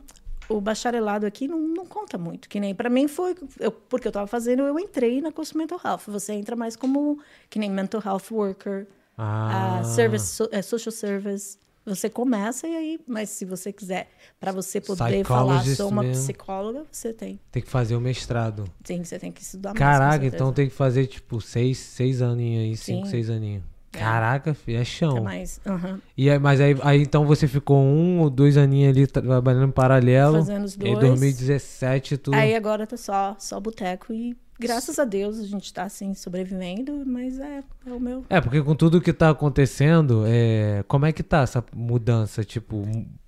o 0.49 0.61
bacharelado 0.61 1.25
aqui 1.25 1.47
não, 1.47 1.59
não 1.59 1.85
conta 1.85 2.17
muito. 2.17 2.47
Que 2.49 2.59
nem 2.59 2.73
para 2.73 2.89
mim 2.89 3.07
foi, 3.07 3.35
eu, 3.59 3.71
porque 3.71 4.07
eu 4.07 4.09
estava 4.09 4.27
fazendo, 4.27 4.63
eu 4.63 4.79
entrei 4.79 5.21
na 5.21 5.31
curso 5.31 5.57
mental 5.57 5.79
health. 5.83 6.01
Você 6.07 6.33
entra 6.33 6.55
mais 6.55 6.75
como 6.75 7.19
que 7.49 7.59
nem 7.59 7.69
mental 7.69 8.01
health 8.03 8.31
worker, 8.31 8.87
ah. 9.17 9.81
uh, 9.81 9.85
service, 9.85 10.25
so, 10.25 10.45
uh, 10.45 10.63
social 10.63 10.91
service. 10.91 11.57
Você 11.85 12.09
começa 12.09 12.67
e 12.67 12.75
aí, 12.75 12.99
mas 13.05 13.29
se 13.29 13.45
você 13.45 13.71
quiser, 13.71 14.09
para 14.39 14.51
você 14.51 14.81
poder 14.81 15.23
falar, 15.23 15.63
sou 15.63 15.89
uma 15.89 16.01
mesmo. 16.01 16.23
psicóloga, 16.23 16.83
você 16.91 17.13
tem. 17.13 17.39
Tem 17.51 17.61
que 17.61 17.69
fazer 17.69 17.95
o 17.95 18.01
mestrado. 18.01 18.65
Sim, 18.83 19.03
você 19.03 19.19
tem 19.19 19.31
que 19.31 19.43
estudar 19.43 19.73
Caraca, 19.73 19.99
mais. 19.99 20.19
Caraca, 20.21 20.35
então 20.35 20.51
tem 20.51 20.67
que 20.67 20.73
fazer 20.73 21.05
tipo 21.05 21.39
seis, 21.39 21.77
seis 21.77 22.23
aninhos 22.23 22.63
aí, 22.63 22.75
Sim. 22.75 22.95
cinco, 22.95 23.07
seis 23.07 23.29
aninhos. 23.29 23.63
É. 23.95 23.99
Caraca, 23.99 24.53
filho, 24.53 24.79
é 24.79 24.83
chão. 24.83 25.23
mais, 25.23 25.59
uhum. 25.65 25.99
e 26.17 26.29
aí, 26.29 26.39
mas 26.39 26.59
aí, 26.59 26.75
aí 26.81 27.01
então 27.01 27.25
você 27.25 27.47
ficou 27.47 27.77
um 27.77 28.19
ou 28.19 28.29
dois 28.29 28.57
aninhos 28.57 28.95
ali 28.95 29.07
trabalhando 29.07 29.69
em 29.69 29.71
paralelo. 29.71 30.37
Fazendo 30.37 30.65
os 30.65 30.75
dois. 30.75 30.91
Em 30.91 30.99
2017 30.99 32.17
tu... 32.17 32.33
Aí 32.33 32.55
agora 32.55 32.85
tá 32.85 32.97
só, 32.97 33.35
só 33.39 33.59
boteco 33.59 34.13
e 34.13 34.35
graças 34.59 34.99
a 34.99 35.05
Deus 35.05 35.39
a 35.39 35.45
gente 35.45 35.73
tá 35.73 35.83
assim 35.83 36.13
sobrevivendo, 36.13 37.03
mas 37.05 37.39
é, 37.39 37.63
é 37.85 37.91
o 37.91 37.99
meu. 37.99 38.25
É, 38.29 38.39
porque 38.41 38.61
com 38.61 38.75
tudo 38.75 39.01
que 39.01 39.13
tá 39.13 39.29
acontecendo, 39.29 40.23
é, 40.25 40.83
como 40.87 41.05
é 41.05 41.11
que 41.11 41.23
tá 41.23 41.41
essa 41.41 41.63
mudança? 41.73 42.43
Tipo, 42.43 42.83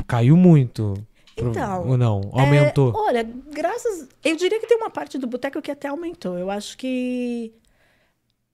caiu 0.06 0.38
muito? 0.38 0.94
Então. 1.38 1.88
Ou 1.88 1.98
não? 1.98 2.22
Aumentou? 2.34 2.92
É, 2.92 2.98
olha, 2.98 3.30
graças. 3.54 4.08
Eu 4.24 4.36
diria 4.36 4.60
que 4.60 4.68
tem 4.68 4.78
uma 4.78 4.90
parte 4.90 5.18
do 5.18 5.28
boteco 5.28 5.62
que 5.62 5.70
até 5.70 5.88
aumentou. 5.88 6.38
Eu 6.38 6.50
acho 6.50 6.76
que 6.78 7.54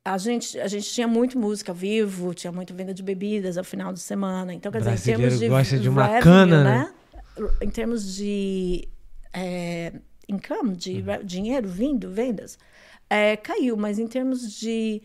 a 0.06 0.18
gente, 0.18 0.60
a 0.60 0.68
gente 0.68 0.90
tinha 0.90 1.08
muito 1.08 1.40
música 1.40 1.72
ao 1.72 1.76
vivo, 1.76 2.34
tinha 2.34 2.52
muita 2.52 2.74
venda 2.74 2.94
de 2.94 3.02
bebidas 3.02 3.58
ao 3.58 3.64
final 3.64 3.94
de 3.94 4.00
semana. 4.00 4.54
Então, 4.54 4.72
quer 4.72 4.80
dizer, 4.80 4.94
em 4.94 5.18
termos 5.18 5.40
de. 5.40 5.48
gosta 5.48 5.80
de 5.80 5.90
uma 5.90 6.04
revenue, 6.04 6.24
cana, 6.24 6.64
né? 6.64 6.92
né? 7.38 7.50
Em 7.62 7.70
termos 7.70 8.16
de 8.16 8.88
é, 9.34 9.94
income, 10.28 10.76
de 10.76 10.96
uhum. 10.96 11.24
dinheiro 11.24 11.68
vindo, 11.68 12.10
vendas, 12.12 12.60
é, 13.10 13.38
caiu. 13.38 13.78
Mas 13.78 13.98
em 13.98 14.08
termos 14.08 14.54
de. 14.60 15.02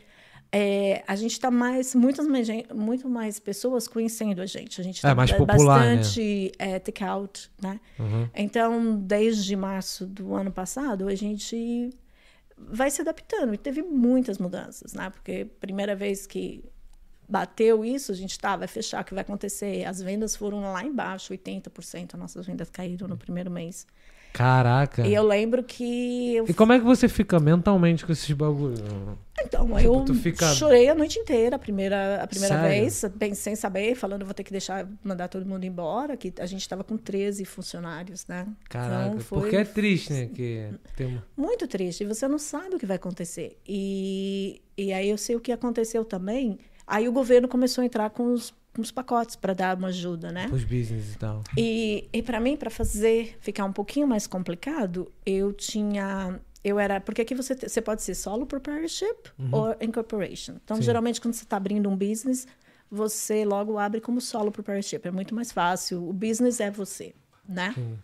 É, 0.50 1.04
a 1.06 1.14
gente 1.14 1.32
está 1.32 1.50
mais, 1.50 1.94
muitas 1.94 2.26
mais, 2.26 2.48
muito 2.74 3.08
mais 3.08 3.38
pessoas 3.38 3.86
conhecendo 3.86 4.40
a 4.40 4.46
gente. 4.46 4.80
A 4.80 4.84
gente 4.84 4.96
está 4.96 5.10
é, 5.10 5.14
mais 5.14 5.30
popular, 5.30 5.96
bastante 5.96 6.52
né? 6.58 6.70
é, 6.72 6.78
take-out, 6.80 7.48
né? 7.62 7.78
Uhum. 8.00 8.28
Então, 8.34 8.96
desde 8.96 9.54
março 9.54 10.06
do 10.06 10.34
ano 10.34 10.50
passado, 10.50 11.06
a 11.06 11.14
gente 11.14 11.90
vai 12.58 12.90
se 12.90 13.00
adaptando. 13.00 13.54
E 13.54 13.58
teve 13.58 13.82
muitas 13.82 14.38
mudanças, 14.38 14.92
né? 14.94 15.10
Porque 15.10 15.44
primeira 15.60 15.94
vez 15.94 16.26
que 16.26 16.64
bateu 17.28 17.84
isso, 17.84 18.10
a 18.10 18.14
gente 18.14 18.32
está, 18.32 18.56
vai 18.56 18.66
fechar, 18.66 19.02
o 19.02 19.04
que 19.04 19.14
vai 19.14 19.22
acontecer? 19.22 19.84
As 19.84 20.00
vendas 20.00 20.34
foram 20.34 20.60
lá 20.62 20.82
embaixo, 20.82 21.32
80%, 21.32 22.14
as 22.14 22.20
nossas 22.20 22.46
vendas 22.46 22.70
caíram 22.70 23.06
no 23.06 23.16
primeiro 23.16 23.50
mês. 23.50 23.86
Caraca. 24.32 25.06
E 25.06 25.12
eu 25.14 25.22
lembro 25.22 25.62
que. 25.64 26.36
Eu... 26.36 26.44
E 26.48 26.54
como 26.54 26.72
é 26.72 26.78
que 26.78 26.84
você 26.84 27.08
fica 27.08 27.40
mentalmente 27.40 28.04
com 28.06 28.12
esses 28.12 28.30
bagulhos? 28.32 28.80
Então, 29.40 29.66
Tipo, 29.66 29.78
eu 29.80 30.14
fica- 30.14 30.52
chorei 30.54 30.88
a 30.88 30.94
noite 30.94 31.18
inteira, 31.18 31.56
a 31.56 31.58
primeira, 31.58 32.22
a 32.22 32.26
primeira 32.26 32.56
Sério? 32.56 32.68
vez, 32.70 33.04
bem 33.16 33.34
sem 33.34 33.54
saber, 33.54 33.94
falando 33.94 34.24
vou 34.24 34.34
ter 34.34 34.42
que 34.42 34.50
deixar, 34.50 34.86
mandar 35.02 35.28
todo 35.28 35.46
mundo 35.46 35.64
embora, 35.64 36.16
que 36.16 36.32
a 36.40 36.46
gente 36.46 36.60
estava 36.60 36.82
com 36.82 36.96
13 36.96 37.44
funcionários, 37.44 38.26
né? 38.26 38.46
Caraca, 38.68 39.08
Então, 39.10 39.20
foi 39.20 39.40
porque 39.40 39.56
é 39.56 39.64
triste, 39.64 40.12
né? 40.12 40.26
Que 40.34 40.68
tem 40.96 41.22
muito 41.36 41.66
triste, 41.68 42.02
e 42.02 42.06
você 42.06 42.26
não 42.26 42.38
sabe 42.38 42.74
o 42.76 42.78
que 42.78 42.86
vai 42.86 42.96
acontecer. 42.96 43.56
E, 43.66 44.60
e 44.76 44.92
aí 44.92 45.08
eu 45.08 45.16
sei 45.18 45.36
o 45.36 45.40
que 45.40 45.52
aconteceu 45.52 46.04
também. 46.04 46.58
Aí 46.86 47.08
o 47.08 47.12
governo 47.12 47.46
começou 47.48 47.82
a 47.82 47.84
entrar 47.84 48.10
com 48.10 48.32
os, 48.32 48.52
os 48.80 48.90
pacotes 48.90 49.36
para 49.36 49.52
dar 49.52 49.76
uma 49.76 49.88
ajuda, 49.88 50.30
né? 50.30 50.48
os 50.52 50.64
business 50.64 51.14
e 51.14 51.18
tal. 51.18 51.42
E, 51.56 52.08
e 52.12 52.22
para 52.22 52.40
mim, 52.40 52.56
para 52.56 52.70
fazer 52.70 53.36
ficar 53.40 53.64
um 53.64 53.72
pouquinho 53.72 54.06
mais 54.06 54.26
complicado, 54.26 55.10
eu 55.24 55.52
tinha. 55.52 56.40
Eu 56.62 56.78
era. 56.78 57.00
Porque 57.00 57.22
aqui 57.22 57.34
você, 57.34 57.54
você 57.54 57.80
pode 57.80 58.02
ser 58.02 58.14
solo 58.14 58.46
proprietorship 58.46 59.30
ou 59.52 59.74
incorporation. 59.80 60.56
Então, 60.62 60.76
Sim. 60.76 60.82
geralmente, 60.82 61.20
quando 61.20 61.34
você 61.34 61.44
está 61.44 61.56
abrindo 61.56 61.88
um 61.88 61.96
business, 61.96 62.46
você 62.90 63.44
logo 63.44 63.78
abre 63.78 64.00
como 64.00 64.20
solo 64.20 64.50
proprietorship. 64.50 65.06
É 65.06 65.10
muito 65.10 65.34
mais 65.34 65.52
fácil. 65.52 66.08
O 66.08 66.12
business 66.12 66.60
é 66.60 66.70
você, 66.70 67.14
né? 67.48 67.72
Sim. 67.74 67.98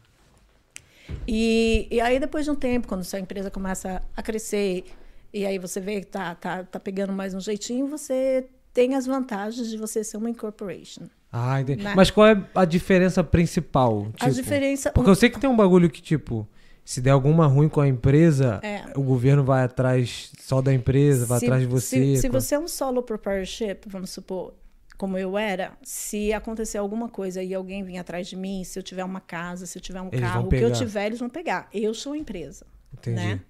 E, 1.26 1.88
e 1.90 2.00
aí, 2.00 2.18
depois 2.18 2.44
de 2.44 2.50
um 2.50 2.54
tempo, 2.54 2.88
quando 2.88 3.04
sua 3.04 3.20
empresa 3.20 3.50
começa 3.50 4.02
a 4.16 4.22
crescer, 4.22 4.84
e 5.32 5.44
aí 5.44 5.58
você 5.58 5.80
vê 5.80 6.00
que 6.00 6.06
tá, 6.06 6.34
tá, 6.34 6.64
tá 6.64 6.80
pegando 6.80 7.12
mais 7.12 7.34
um 7.34 7.40
jeitinho, 7.40 7.86
você 7.86 8.46
tem 8.74 8.94
as 8.94 9.06
vantagens 9.06 9.70
de 9.70 9.78
você 9.78 10.04
ser 10.04 10.18
uma 10.18 10.28
incorporation. 10.28 11.04
Ah, 11.32 11.60
entendi. 11.60 11.82
Né? 11.82 11.94
Mas 11.96 12.10
qual 12.10 12.26
é 12.26 12.44
a 12.54 12.64
diferença 12.64 13.24
principal? 13.24 14.08
a 14.20 14.26
Tipo, 14.28 14.32
diferença. 14.42 14.92
Porque 14.92 15.08
eu 15.10 15.14
sei 15.14 15.30
que 15.30 15.40
tem 15.40 15.48
um 15.48 15.56
bagulho 15.56 15.88
que, 15.88 16.02
tipo, 16.02 16.46
se 16.84 17.00
der 17.00 17.10
alguma 17.10 17.46
ruim 17.46 17.68
com 17.68 17.80
a 17.80 17.88
empresa, 17.88 18.60
É. 18.62 18.82
o 18.94 19.02
governo 19.02 19.42
vai 19.42 19.64
atrás 19.64 20.30
só 20.40 20.60
da 20.60 20.72
empresa, 20.72 21.24
vai 21.24 21.38
Se- 21.40 21.46
atrás 21.46 21.62
de 21.62 21.68
você. 21.68 22.16
Se, 22.16 22.20
se 22.22 22.28
você 22.28 22.54
é 22.56 22.58
um 22.58 22.68
solo 22.68 23.02
proprietorship, 23.02 23.80
vamos 23.86 24.10
supor, 24.10 24.54
como 24.98 25.16
eu 25.18 25.36
era, 25.38 25.72
se 25.82 26.32
acontecer 26.32 26.78
alguma 26.78 27.08
coisa 27.08 27.42
e 27.42 27.52
alguém 27.54 27.82
vir 27.82 27.98
atrás 27.98 28.28
de 28.28 28.36
mim, 28.36 28.62
se 28.64 28.78
eu 28.78 28.82
tiver 28.82 29.02
uma 29.04 29.20
casa, 29.20 29.66
se 29.66 29.76
eu 29.78 29.82
tiver 29.82 30.00
um 30.02 30.08
Eles 30.12 30.20
carro, 30.20 30.46
o 30.46 30.48
que 30.48 30.56
eu 30.56 30.72
tiver, 30.72 31.06
eles 31.06 31.18
vão 31.18 31.28
pegar. 31.28 31.68
Eu 31.72 31.94
sou 31.94 32.12
a 32.12 32.18
empresa, 32.18 32.64
Entendi. 32.92 33.16
né? 33.16 33.40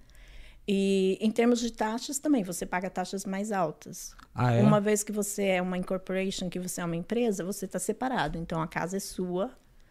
E 0.67 1.19
em 1.21 1.31
termos 1.31 1.61
de 1.61 1.71
taxas 1.73 2.19
também, 2.19 2.43
você 2.43 2.65
paga 2.65 2.89
taxas 2.89 3.25
mais 3.27 3.53
altas. 3.53 4.15
Ah, 4.35 4.53
é? 4.53 4.63
Uma 4.63 4.81
vez 4.81 5.03
que 5.03 5.13
você 5.13 5.45
é 5.45 5.63
uma 5.63 5.77
incorporation, 5.77 6.49
que 6.49 6.59
você 6.59 6.81
é 6.81 6.85
uma 6.85 6.97
empresa, 6.97 7.45
você 7.45 7.67
está 7.67 7.79
separado. 7.79 8.39
Então 8.39 8.61
a 8.63 8.67
casa 8.67 8.97
é 8.97 9.01
sua, 9.01 9.51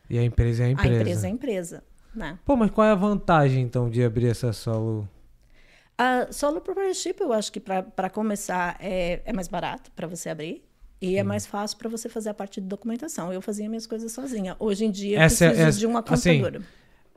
E 0.09 0.17
a 0.17 0.23
empresa 0.23 0.63
é 0.63 0.67
a 0.67 0.69
empresa. 0.71 0.89
a 0.95 0.99
empresa 1.01 1.27
é 1.27 1.29
a 1.29 1.33
empresa, 1.33 1.83
né? 2.15 2.39
Pô, 2.43 2.55
mas 2.55 2.71
qual 2.71 2.87
é 2.87 2.91
a 2.91 2.95
vantagem, 2.95 3.61
então, 3.63 3.89
de 3.89 4.03
abrir 4.03 4.27
essa 4.27 4.51
solo? 4.51 5.07
A 5.95 6.31
solo 6.31 6.59
proprietorship, 6.59 7.17
eu 7.21 7.31
acho 7.31 7.51
que 7.51 7.59
para 7.59 8.09
começar 8.09 8.75
é, 8.79 9.21
é 9.25 9.31
mais 9.33 9.47
barato 9.47 9.91
para 9.91 10.07
você 10.07 10.29
abrir. 10.29 10.63
E 10.99 11.17
é 11.17 11.23
mais 11.23 11.45
fácil 11.45 11.77
para 11.77 11.89
você 11.89 12.07
fazer 12.07 12.29
a 12.29 12.33
parte 12.33 12.61
de 12.61 12.67
documentação. 12.67 13.31
Eu 13.31 13.41
fazia 13.41 13.67
minhas 13.67 13.85
coisas 13.85 14.09
sozinha. 14.11 14.55
Hoje 14.57 14.85
em 14.85 14.89
dia, 14.91 15.17
eu 15.17 15.21
Essa 15.21 15.45
é- 15.45 15.47
preciso 15.49 15.67
essa- 15.67 15.79
de 15.79 15.85
uma 15.85 15.99
assim, 16.07 16.37
contadora. 16.39 16.63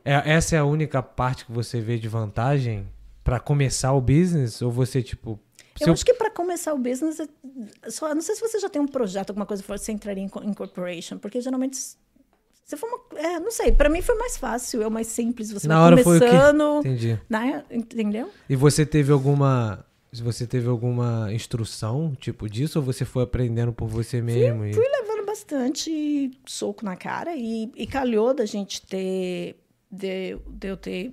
É, 0.05 0.33
essa 0.33 0.57
é 0.57 0.59
a 0.59 0.65
única 0.65 1.01
parte 1.03 1.47
que 1.47 1.53
você 1.53 1.81
vê 1.81 1.97
de 1.97 2.09
vantagem 2.09 2.87
pra 3.27 3.39
começar 3.41 3.93
o 3.93 4.01
business? 4.01 4.63
Ou 4.63 4.71
você, 4.71 5.03
tipo... 5.03 5.39
eu 5.81 5.93
acho 5.93 6.05
que 6.07 6.15
para 6.15 6.31
começar 6.31 6.73
o 6.73 6.79
business, 6.79 7.21
é- 7.21 7.91
só, 7.91 8.15
não 8.15 8.23
sei 8.23 8.37
se 8.37 8.41
você 8.41 8.59
já 8.61 8.69
tem 8.71 8.81
um 8.81 8.87
projeto, 8.87 9.31
alguma 9.31 9.45
coisa, 9.45 9.63
você 9.67 9.91
entraria 9.93 10.23
em 10.23 10.29
co- 10.29 10.43
incorporation, 10.45 11.19
porque 11.19 11.41
geralmente 11.41 11.77
se 11.77 12.77
for 12.77 12.87
uma, 12.89 13.21
é, 13.21 13.39
não 13.41 13.51
sei, 13.51 13.71
para 13.73 13.89
mim 13.89 14.01
foi 14.03 14.15
mais 14.17 14.37
fácil, 14.37 14.83
é 14.83 14.87
o 14.87 14.91
mais 14.91 15.09
simples, 15.09 15.51
você 15.53 15.69
Na 15.69 15.75
vai 15.77 15.85
hora 15.85 16.03
foi 16.05 16.17
o 16.17 16.21
que- 16.21 16.27
começando, 16.29 16.79
Entendi. 16.87 17.21
né? 17.29 17.65
Entendeu? 17.71 18.31
E 18.49 18.57
você 18.57 18.87
teve 18.87 19.13
alguma... 19.13 19.85
Se 20.13 20.23
você 20.23 20.47
teve 20.47 20.67
alguma 20.69 21.29
instrução, 21.33 22.15
tipo, 22.19 22.49
disso? 22.49 22.79
Ou 22.79 22.85
você 22.85 23.05
foi 23.05 23.25
aprendendo 23.25 23.73
por 23.73 23.87
você 23.89 24.23
mesmo? 24.23 24.65
e- 24.65 24.73
Fui 24.73 24.87
levando 24.89 25.27
bastante 25.27 26.31
soco 26.47 26.85
na 26.85 26.97
cara 26.97 27.37
e, 27.37 27.71
e 27.77 27.87
calhou 27.87 28.33
da 28.33 28.47
gente 28.47 28.81
ter, 28.87 29.57
de, 29.91 30.37
de 30.49 30.69
eu 30.69 30.77
ter 30.77 31.13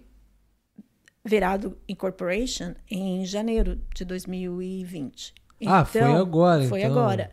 virado 1.23 1.77
incorporation 1.87 2.73
em 2.89 3.25
janeiro 3.25 3.79
de 3.95 4.03
2020. 4.05 5.33
Ah, 5.65 5.85
foi 5.85 6.01
agora, 6.01 6.63
Foi 6.67 6.81
então. 6.81 6.91
agora. 6.91 7.31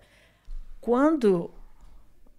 Quando 0.81 1.51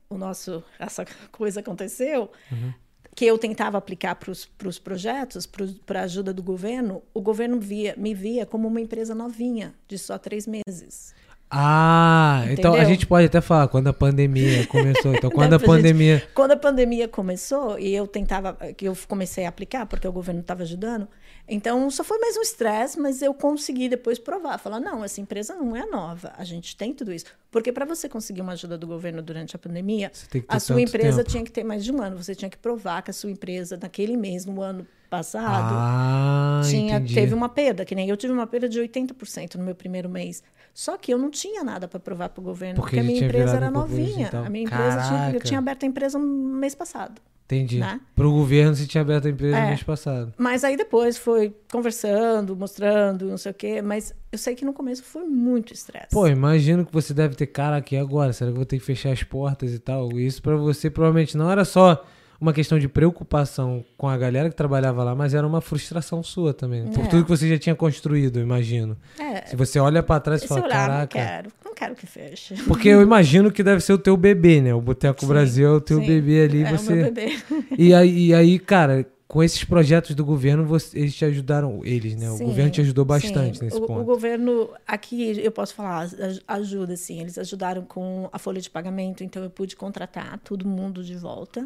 o 0.09 0.17
nosso 0.17 0.63
essa 0.79 1.05
coisa 1.31 1.59
aconteceu, 1.59 2.31
Uhum. 2.51 2.73
que 3.15 3.25
eu 3.25 3.37
tentava 3.37 3.77
aplicar 3.77 4.15
para 4.15 4.31
os 4.31 4.79
projetos, 4.79 5.45
para 5.85 5.99
a 6.01 6.03
ajuda 6.03 6.33
do 6.33 6.41
governo, 6.41 7.03
o 7.13 7.21
governo 7.21 7.59
via, 7.59 7.93
me 7.97 8.13
via 8.13 8.45
como 8.45 8.67
uma 8.67 8.79
empresa 8.79 9.13
novinha, 9.13 9.73
de 9.87 9.97
só 9.97 10.17
três 10.17 10.47
meses. 10.47 11.13
Ah, 11.53 12.45
então 12.49 12.71
a 12.71 12.77
Entendeu? 12.77 12.93
gente 12.93 13.05
pode 13.05 13.25
até 13.25 13.41
falar 13.41 13.67
quando 13.67 13.87
a 13.87 13.93
pandemia 13.93 14.65
começou. 14.71 15.13
Então, 15.13 15.29
quando 15.29 15.51
a 15.53 15.59
Pra 15.59 15.67
gente- 15.67 15.75
pandemia. 15.77 16.27
Quando 16.33 16.51
a 16.51 16.55
pandemia 16.57 17.09
começou 17.09 17.77
e 17.77 17.93
eu 17.93 18.07
tentava, 18.07 18.53
que 18.77 18.85
eu 18.87 18.97
comecei 19.05 19.45
a 19.45 19.49
aplicar, 19.49 19.85
porque 19.85 20.07
o 20.07 20.13
governo 20.13 20.39
estava 20.39 20.63
ajudando, 20.63 21.09
então 21.47 21.89
só 21.89 22.03
foi 22.03 22.17
mais 22.19 22.37
um 22.37 22.41
estresse, 22.41 22.99
mas 22.99 23.21
eu 23.21 23.33
consegui 23.33 23.89
depois 23.89 24.19
provar, 24.19 24.57
falar, 24.57 24.79
não, 24.79 25.03
essa 25.03 25.19
empresa 25.19 25.55
não 25.55 25.75
é 25.75 25.85
nova, 25.85 26.33
a 26.37 26.43
gente 26.43 26.75
tem 26.75 26.93
tudo 26.93 27.11
isso. 27.11 27.25
Porque 27.49 27.71
para 27.71 27.85
você 27.85 28.07
conseguir 28.07 28.41
uma 28.41 28.53
ajuda 28.53 28.77
do 28.77 28.87
governo 28.87 29.21
durante 29.21 29.55
a 29.55 29.59
pandemia, 29.59 30.11
a 30.47 30.59
sua 30.59 30.81
empresa 30.81 31.17
tempo. 31.17 31.29
tinha 31.29 31.43
que 31.43 31.51
ter 31.51 31.63
mais 31.63 31.83
de 31.83 31.91
um 31.91 32.01
ano, 32.01 32.21
você 32.21 32.33
tinha 32.33 32.49
que 32.49 32.57
provar 32.57 33.01
que 33.01 33.11
a 33.11 33.13
sua 33.13 33.29
empresa, 33.29 33.77
naquele 33.81 34.15
mês, 34.15 34.45
no 34.45 34.61
ano 34.61 34.87
passado, 35.11 35.75
Ah, 35.77 36.61
tinha, 36.67 36.95
entendi. 36.95 37.13
teve 37.13 37.33
uma 37.35 37.49
perda, 37.49 37.85
que 37.85 37.93
nem 37.93 38.09
eu 38.09 38.17
tive 38.17 38.33
uma 38.33 38.47
perda 38.47 38.67
de 38.67 38.79
80% 38.79 39.55
no 39.55 39.63
meu 39.63 39.75
primeiro 39.75 40.09
mês. 40.09 40.41
Só 40.73 40.97
que 40.97 41.13
eu 41.13 41.17
não 41.17 41.29
tinha 41.29 41.63
nada 41.63 41.85
para 41.87 41.99
provar 41.99 42.29
para 42.29 42.39
o 42.41 42.43
governo, 42.43 42.75
Porque 42.75 42.95
porque, 42.95 42.99
a 43.01 43.03
minha 43.03 43.25
empresa 43.25 43.57
era 43.57 43.69
novinha. 43.69 44.27
então. 44.27 44.45
A 44.45 44.49
minha 44.49 44.63
empresa 44.63 45.01
tinha, 45.07 45.31
eu 45.33 45.39
tinha 45.41 45.59
aberto 45.59 45.83
a 45.83 45.85
empresa 45.85 46.17
no 46.17 46.25
mês 46.25 46.73
passado. 46.73 47.21
Entendi. 47.45 47.79
né? 47.79 47.99
Pro 48.15 48.31
governo 48.31 48.73
você 48.73 48.87
tinha 48.87 49.01
aberto 49.01 49.27
a 49.27 49.29
empresa 49.29 49.57
no 49.59 49.63
É. 49.65 49.67
mês 49.67 49.83
passado. 49.83 50.33
Mas 50.37 50.63
aí 50.63 50.77
depois 50.77 51.17
foi 51.17 51.53
conversando, 51.69 52.55
mostrando, 52.55 53.25
não 53.25 53.37
sei 53.37 53.51
o 53.51 53.53
quê. 53.53 53.81
Mas 53.81 54.15
eu 54.31 54.37
sei 54.37 54.55
que 54.55 54.63
no 54.63 54.71
começo 54.71 55.03
foi 55.03 55.25
muito 55.25 55.73
estresse. 55.73 56.07
Pô, 56.11 56.25
imagino 56.29 56.85
que 56.85 56.93
você 56.93 57.13
deve 57.13 57.35
ter 57.35 57.47
cara 57.47 57.75
aqui 57.75 57.97
agora. 57.97 58.31
Será 58.31 58.49
que 58.49 58.53
eu 58.53 58.55
vou 58.55 58.65
ter 58.65 58.79
que 58.79 58.85
fechar 58.85 59.11
as 59.11 59.21
portas 59.23 59.73
e 59.73 59.79
tal? 59.79 60.17
Isso 60.17 60.41
pra 60.41 60.55
você 60.55 60.89
provavelmente 60.89 61.35
não 61.35 61.51
era 61.51 61.65
só 61.65 62.01
uma 62.41 62.51
questão 62.53 62.79
de 62.79 62.87
preocupação 62.87 63.85
com 63.95 64.09
a 64.09 64.17
galera 64.17 64.49
que 64.49 64.55
trabalhava 64.55 65.03
lá, 65.03 65.13
mas 65.15 65.33
era 65.35 65.45
uma 65.45 65.61
frustração 65.61 66.23
sua 66.23 66.53
também. 66.53 66.87
Por 66.87 67.05
É. 67.05 67.07
tudo 67.07 67.23
que 67.23 67.29
você 67.29 67.47
já 67.47 67.57
tinha 67.59 67.75
construído, 67.75 68.39
imagino. 68.39 68.97
é, 69.19 69.45
Se 69.45 69.55
você 69.55 69.79
olha 69.79 70.01
pra 70.01 70.19
trás 70.19 70.41
e 70.43 70.47
fala, 70.47 70.65
olhar, 70.65 70.79
não 70.79 70.87
caraca. 70.87 71.07
quero, 71.19 71.51
não 71.63 71.73
quero 71.75 71.95
que 71.95 72.07
feche. 72.07 72.55
Porque 72.67 72.89
eu 72.89 73.01
imagino 73.01 73.51
que 73.51 73.61
deve 73.61 73.81
ser 73.81 73.93
o 73.93 73.97
teu 73.97 74.17
bebê, 74.17 74.59
né? 74.59 74.73
O 74.73 74.81
Boteco 74.81 75.21
Sim, 75.21 75.27
Brasil 75.27 75.67
é 75.67 75.71
o 75.71 75.79
teu 75.81 75.99
sim. 75.99 76.07
bebê 76.07 76.41
ali. 76.45 76.63
É 76.63 76.71
você... 76.71 76.91
o 76.93 76.95
meu 76.95 77.11
bebê. 77.11 77.37
E 77.77 77.93
aí, 77.93 78.27
e 78.27 78.33
aí, 78.33 78.57
cara, 78.59 79.05
com 79.27 79.41
esses 79.43 79.63
projetos 79.63 80.13
do 80.15 80.25
governo, 80.25 80.65
você- 80.65 80.97
eles 80.99 81.13
te 81.15 81.23
ajudaram, 81.23 81.79
eles, 81.85 82.15
né? 82.15 82.29
O 82.31 82.37
Sim, 82.37 82.45
governo 82.45 82.71
te 82.71 82.81
ajudou 82.81 83.05
bastante 83.05 83.59
sim. 83.59 83.65
nesse 83.65 83.77
o, 83.77 83.81
ponto. 83.85 84.01
O 84.01 84.03
governo, 84.03 84.69
aqui 84.85 85.39
eu 85.41 85.51
posso 85.51 85.73
falar, 85.73 85.99
aj- 86.01 86.41
ajuda, 86.47 86.97
sim. 86.97 87.21
Eles 87.21 87.37
ajudaram 87.37 87.83
com 87.83 88.27
a 88.33 88.37
folha 88.39 88.59
de 88.59 88.69
pagamento, 88.69 89.23
então 89.23 89.41
eu 89.43 89.49
pude 89.49 89.75
contratar 89.75 90.37
todo 90.43 90.67
mundo 90.67 91.01
de 91.03 91.15
volta. 91.15 91.65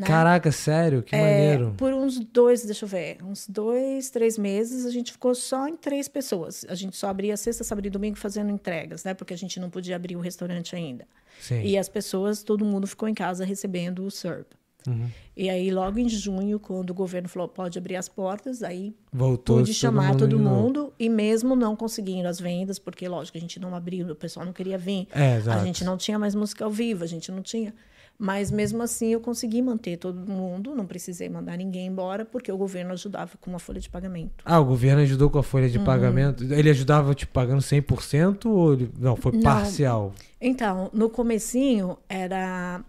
Né? 0.00 0.06
Caraca, 0.06 0.50
sério? 0.50 1.02
Que 1.02 1.14
É, 1.14 1.18
maneiro. 1.20 1.74
por 1.76 1.92
uns 1.92 2.18
dois, 2.18 2.64
deixa 2.64 2.84
eu 2.84 2.88
ver, 2.88 3.18
uns 3.22 3.46
dois, 3.48 4.10
três 4.10 4.36
meses, 4.38 4.86
a 4.86 4.90
gente 4.90 5.12
ficou 5.12 5.34
só 5.34 5.68
em 5.68 5.76
três 5.76 6.08
pessoas. 6.08 6.64
A 6.68 6.74
gente 6.74 6.96
só 6.96 7.08
abria 7.08 7.36
sexta, 7.36 7.62
sábado 7.64 7.86
e 7.86 7.90
domingo 7.90 8.16
fazendo 8.16 8.50
entregas, 8.50 9.04
né? 9.04 9.14
Porque 9.14 9.34
a 9.34 9.38
gente 9.38 9.58
não 9.60 9.70
podia 9.70 9.96
abrir 9.96 10.16
o 10.16 10.20
restaurante 10.20 10.74
ainda. 10.74 11.06
Sim. 11.40 11.62
E 11.62 11.76
as 11.78 11.88
pessoas, 11.88 12.42
todo 12.42 12.64
mundo 12.64 12.86
ficou 12.86 13.08
em 13.08 13.14
casa 13.14 13.44
recebendo 13.44 14.04
o 14.04 14.10
SERP. 14.10 14.46
Uhum. 14.86 15.08
E 15.36 15.50
aí, 15.50 15.70
logo 15.70 15.98
em 15.98 16.08
junho, 16.08 16.58
quando 16.58 16.88
o 16.88 16.94
governo 16.94 17.28
falou 17.28 17.46
pode 17.46 17.78
abrir 17.78 17.96
as 17.96 18.08
portas, 18.08 18.62
aí 18.62 18.94
Voltou 19.12 19.58
pude 19.58 19.74
chamar 19.74 20.16
todo 20.16 20.28
de 20.28 20.42
novo. 20.42 20.54
mundo. 20.62 20.92
E 20.98 21.06
mesmo 21.08 21.54
não 21.54 21.76
conseguindo 21.76 22.26
as 22.26 22.40
vendas, 22.40 22.78
porque, 22.78 23.06
lógico, 23.06 23.36
a 23.36 23.40
gente 23.40 23.60
não 23.60 23.74
abriu, 23.74 24.06
o 24.08 24.14
pessoal 24.16 24.46
não 24.46 24.54
queria 24.54 24.78
vir. 24.78 25.06
É, 25.14 25.36
exato. 25.36 25.60
A 25.60 25.64
gente 25.64 25.84
não 25.84 25.98
tinha 25.98 26.18
mais 26.18 26.34
música 26.34 26.64
ao 26.64 26.70
vivo, 26.70 27.04
a 27.04 27.06
gente 27.06 27.30
não 27.30 27.42
tinha. 27.42 27.74
Mas 28.22 28.50
mesmo 28.50 28.82
assim 28.82 29.14
eu 29.14 29.20
consegui 29.20 29.62
manter 29.62 29.96
todo 29.96 30.30
mundo, 30.30 30.74
não 30.74 30.84
precisei 30.84 31.26
mandar 31.30 31.56
ninguém 31.56 31.86
embora, 31.86 32.22
porque 32.22 32.52
o 32.52 32.56
governo 32.58 32.92
ajudava 32.92 33.30
com 33.40 33.48
uma 33.48 33.58
folha 33.58 33.80
de 33.80 33.88
pagamento. 33.88 34.44
Ah, 34.44 34.60
o 34.60 34.64
governo 34.66 35.00
ajudou 35.00 35.30
com 35.30 35.38
a 35.38 35.42
folha 35.42 35.70
de 35.70 35.78
Uhum. 35.78 35.84
pagamento. 35.86 36.44
Ele 36.44 36.68
ajudava, 36.68 37.14
tipo, 37.14 37.32
pagando 37.32 37.62
100% 37.62 38.44
ou 38.50 38.74
ele... 38.74 38.90
Não, 38.98 39.16
foi 39.16 39.32
Não. 39.32 39.40
parcial. 39.40 40.12
Então, 40.38 40.90
no 40.92 41.08
comecinho 41.08 41.96
era 42.10 42.84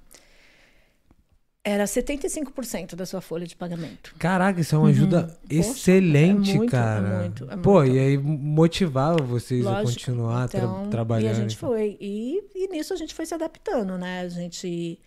era 1.63 1.86
75% 1.86 2.95
da 2.95 3.05
sua 3.05 3.21
folha 3.21 3.45
de 3.45 3.55
pagamento. 3.55 4.15
Caraca, 4.17 4.59
isso 4.59 4.73
é 4.73 4.77
uma 4.79 4.89
ajuda 4.89 5.21
Uhum. 5.21 5.27
Poxa, 5.61 5.69
excelente, 5.71 6.51
é 6.51 6.55
muito, 6.57 6.75
é 6.75 6.77
cara. 6.77 7.19
muito, 7.21 7.47
é 7.51 7.55
Pô, 7.57 7.73
muito. 7.82 7.93
e 7.95 7.99
aí 7.99 8.17
motivava 8.17 9.21
vocês 9.23 9.65
a 9.65 9.69
Lógico. 9.79 9.91
continuar 9.99 10.49
tra- 10.49 10.59
Então, 10.59 10.89
trabalhando. 10.89 11.27
E 11.27 11.29
a 11.29 11.34
gente 11.36 11.55
foi. 11.55 11.97
E, 12.01 12.41
e 12.55 12.67
nisso 12.67 12.93
a 12.93 12.97
gente 12.97 13.13
foi 13.13 13.25
se 13.27 13.34
adaptando, 13.36 13.95
né? 13.97 14.21
A 14.21 14.27
gente 14.29 14.99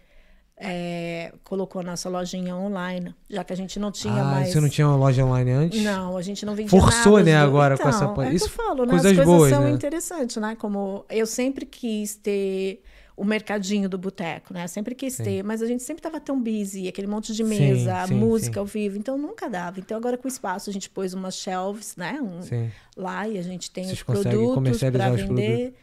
é, 0.56 1.32
colocou 1.42 1.82
nossa 1.82 2.08
lojinha 2.08 2.54
online, 2.54 3.14
já 3.28 3.42
que 3.42 3.52
a 3.52 3.56
gente 3.56 3.78
não 3.78 3.90
tinha 3.90 4.20
ah, 4.22 4.24
mais. 4.24 4.48
você 4.50 4.60
não 4.60 4.68
tinha 4.68 4.86
uma 4.86 4.96
loja 4.96 5.24
online 5.24 5.50
antes? 5.50 5.82
Não, 5.82 6.16
a 6.16 6.22
gente 6.22 6.46
não 6.46 6.54
vendia 6.54 6.70
Forçou, 6.70 7.14
nada 7.18 7.24
né, 7.24 7.36
agora 7.36 7.76
com 7.76 7.82
Então, 7.82 7.90
essa 7.90 8.08
pan- 8.08 8.26
É 8.26 8.32
isso- 8.34 8.48
que 8.48 8.60
eu 8.60 8.64
falo, 8.64 8.84
né? 8.84 8.90
coisas 8.90 9.06
As 9.10 9.16
coisas 9.16 9.24
boas, 9.24 9.50
são 9.50 9.62
né? 9.64 9.70
interessantes, 9.70 10.36
né? 10.36 10.56
Como 10.56 11.04
eu 11.10 11.26
sempre 11.26 11.66
quis 11.66 12.14
ter 12.14 12.82
o 13.16 13.24
mercadinho 13.24 13.88
do 13.88 13.96
boteco, 13.98 14.52
né? 14.54 14.66
Sempre 14.66 14.94
quis 14.94 15.14
Sim. 15.14 15.22
ter, 15.24 15.42
mas 15.44 15.60
a 15.62 15.66
gente 15.66 15.82
sempre 15.82 16.02
tava 16.02 16.18
tão 16.20 16.40
busy, 16.40 16.88
aquele 16.88 17.06
monte 17.06 17.32
de 17.32 17.44
mesa, 17.44 18.06
sim, 18.06 18.14
música 18.14 18.54
sim. 18.54 18.58
ao 18.60 18.66
vivo, 18.66 18.96
então 18.96 19.16
nunca 19.18 19.48
dava. 19.48 19.78
Então 19.80 19.96
agora 19.96 20.16
com 20.16 20.26
o 20.26 20.28
espaço 20.30 20.70
a 20.70 20.72
gente 20.72 20.88
pôs 20.90 21.14
umas 21.14 21.34
shelves, 21.36 21.94
né? 21.96 22.20
Um- 22.22 22.42
Sim. 22.42 22.70
lá 22.96 23.26
e 23.28 23.38
a 23.38 23.42
gente 23.42 23.70
tem 23.70 23.84
Vocês 23.84 23.98
os 23.98 24.02
produtos 24.04 24.78
para 24.80 25.12
os 25.12 25.20
vender. 25.20 25.74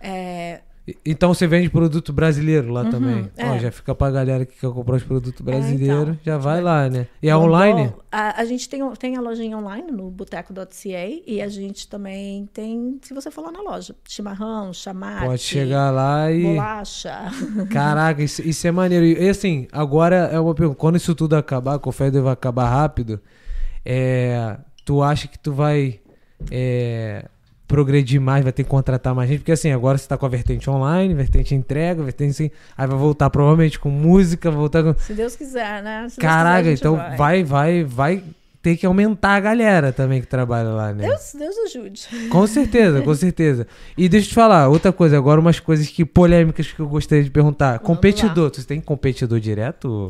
É, 0.00 0.60
Então 1.04 1.32
você 1.32 1.46
vende 1.46 1.68
produto 1.68 2.12
brasileiro 2.12 2.72
lá 2.72 2.84
também. 2.90 3.30
Ó, 3.38 3.54
é. 3.54 3.58
já 3.58 3.70
fica 3.70 3.94
pra 3.94 4.10
galera 4.10 4.44
que 4.44 4.58
quer 4.58 4.70
comprar 4.70 4.96
os 4.96 5.02
produtos 5.02 5.40
brasileiros, 5.40 6.14
então. 6.14 6.18
já 6.24 6.38
vai 6.38 6.60
lá, 6.60 6.88
né? 6.88 7.06
E 7.22 7.28
é 7.28 7.36
online? 7.36 7.92
A, 8.10 8.40
a 8.40 8.44
gente 8.44 8.68
tem, 8.68 8.88
tem 8.94 9.16
a 9.16 9.20
lojinha 9.20 9.56
online 9.56 9.92
no 9.92 10.10
boteco.ca 10.10 10.66
e 11.26 11.40
a 11.40 11.48
gente 11.48 11.86
também 11.86 12.48
tem, 12.52 12.98
se 13.02 13.14
você 13.14 13.30
for 13.30 13.42
lá 13.42 13.52
na 13.52 13.60
loja, 13.60 13.94
chimarrão, 14.08 14.72
chamate, 14.72 15.26
Pode 15.26 15.42
chegar 15.42 15.90
lá 15.90 16.30
e. 16.32 16.42
bolacha. 16.42 17.30
Caraca, 17.70 18.22
isso, 18.22 18.42
isso 18.42 18.66
é 18.66 18.70
maneiro. 18.70 19.04
E 19.04 19.28
assim, 19.28 19.68
agora 19.70 20.16
é 20.16 20.40
uma 20.40 20.54
pergunta. 20.54 20.78
Quando 20.78 20.96
isso 20.96 21.14
tudo 21.14 21.34
acabar, 21.34 21.78
que 21.78 21.88
o 21.88 21.92
Feder 21.92 22.22
vai 22.22 22.32
acabar 22.32 22.68
rápido, 22.68 23.20
é, 23.84 24.58
tu 24.84 25.02
acha 25.02 25.28
que 25.28 25.38
tu 25.38 25.52
vai 25.52 26.00
é, 26.50 27.26
progredir 27.70 28.20
mais, 28.20 28.42
vai 28.42 28.52
ter 28.52 28.64
que 28.64 28.68
contratar 28.68 29.14
mais 29.14 29.28
gente? 29.30 29.38
Porque 29.38 29.52
assim, 29.52 29.70
agora 29.70 29.96
você 29.96 30.08
tá 30.08 30.18
com 30.18 30.26
a 30.26 30.28
vertente 30.28 30.68
online, 30.68 31.14
vertente 31.14 31.54
entrega, 31.54 32.02
vertente 32.02 32.30
assim. 32.30 32.50
Aí 32.76 32.86
vai 32.86 32.98
voltar 32.98 33.30
provavelmente 33.30 33.78
com 33.78 33.88
música, 33.88 34.50
voltar 34.50 34.82
com. 34.82 34.92
Se 34.98 35.14
Deus 35.14 35.36
quiser, 35.36 35.80
né? 35.80 36.08
Se 36.08 36.18
Caraca, 36.18 36.62
quiser, 36.62 36.74
então 36.74 36.96
vai, 37.16 37.44
vai, 37.44 37.84
vai 37.84 38.24
ter 38.60 38.76
que 38.76 38.84
aumentar 38.84 39.36
a 39.36 39.40
galera 39.40 39.92
também 39.92 40.20
que 40.20 40.26
trabalha 40.26 40.70
lá, 40.70 40.92
né? 40.92 41.06
Deus, 41.06 41.32
Deus 41.32 41.56
ajude. 41.58 42.08
Com 42.28 42.44
certeza, 42.44 43.02
com 43.02 43.14
certeza. 43.14 43.68
E 43.96 44.08
deixa 44.08 44.26
eu 44.26 44.30
te 44.30 44.34
falar, 44.34 44.68
outra 44.68 44.92
coisa, 44.92 45.16
agora 45.16 45.40
umas 45.40 45.60
coisas 45.60 45.88
que 45.88 46.04
polêmicas 46.04 46.72
que 46.72 46.80
eu 46.80 46.88
gostaria 46.88 47.22
de 47.22 47.30
perguntar. 47.30 47.78
Competidor, 47.78 48.50
tu 48.50 48.66
tem 48.66 48.80
competidor 48.80 49.38
direto? 49.38 50.08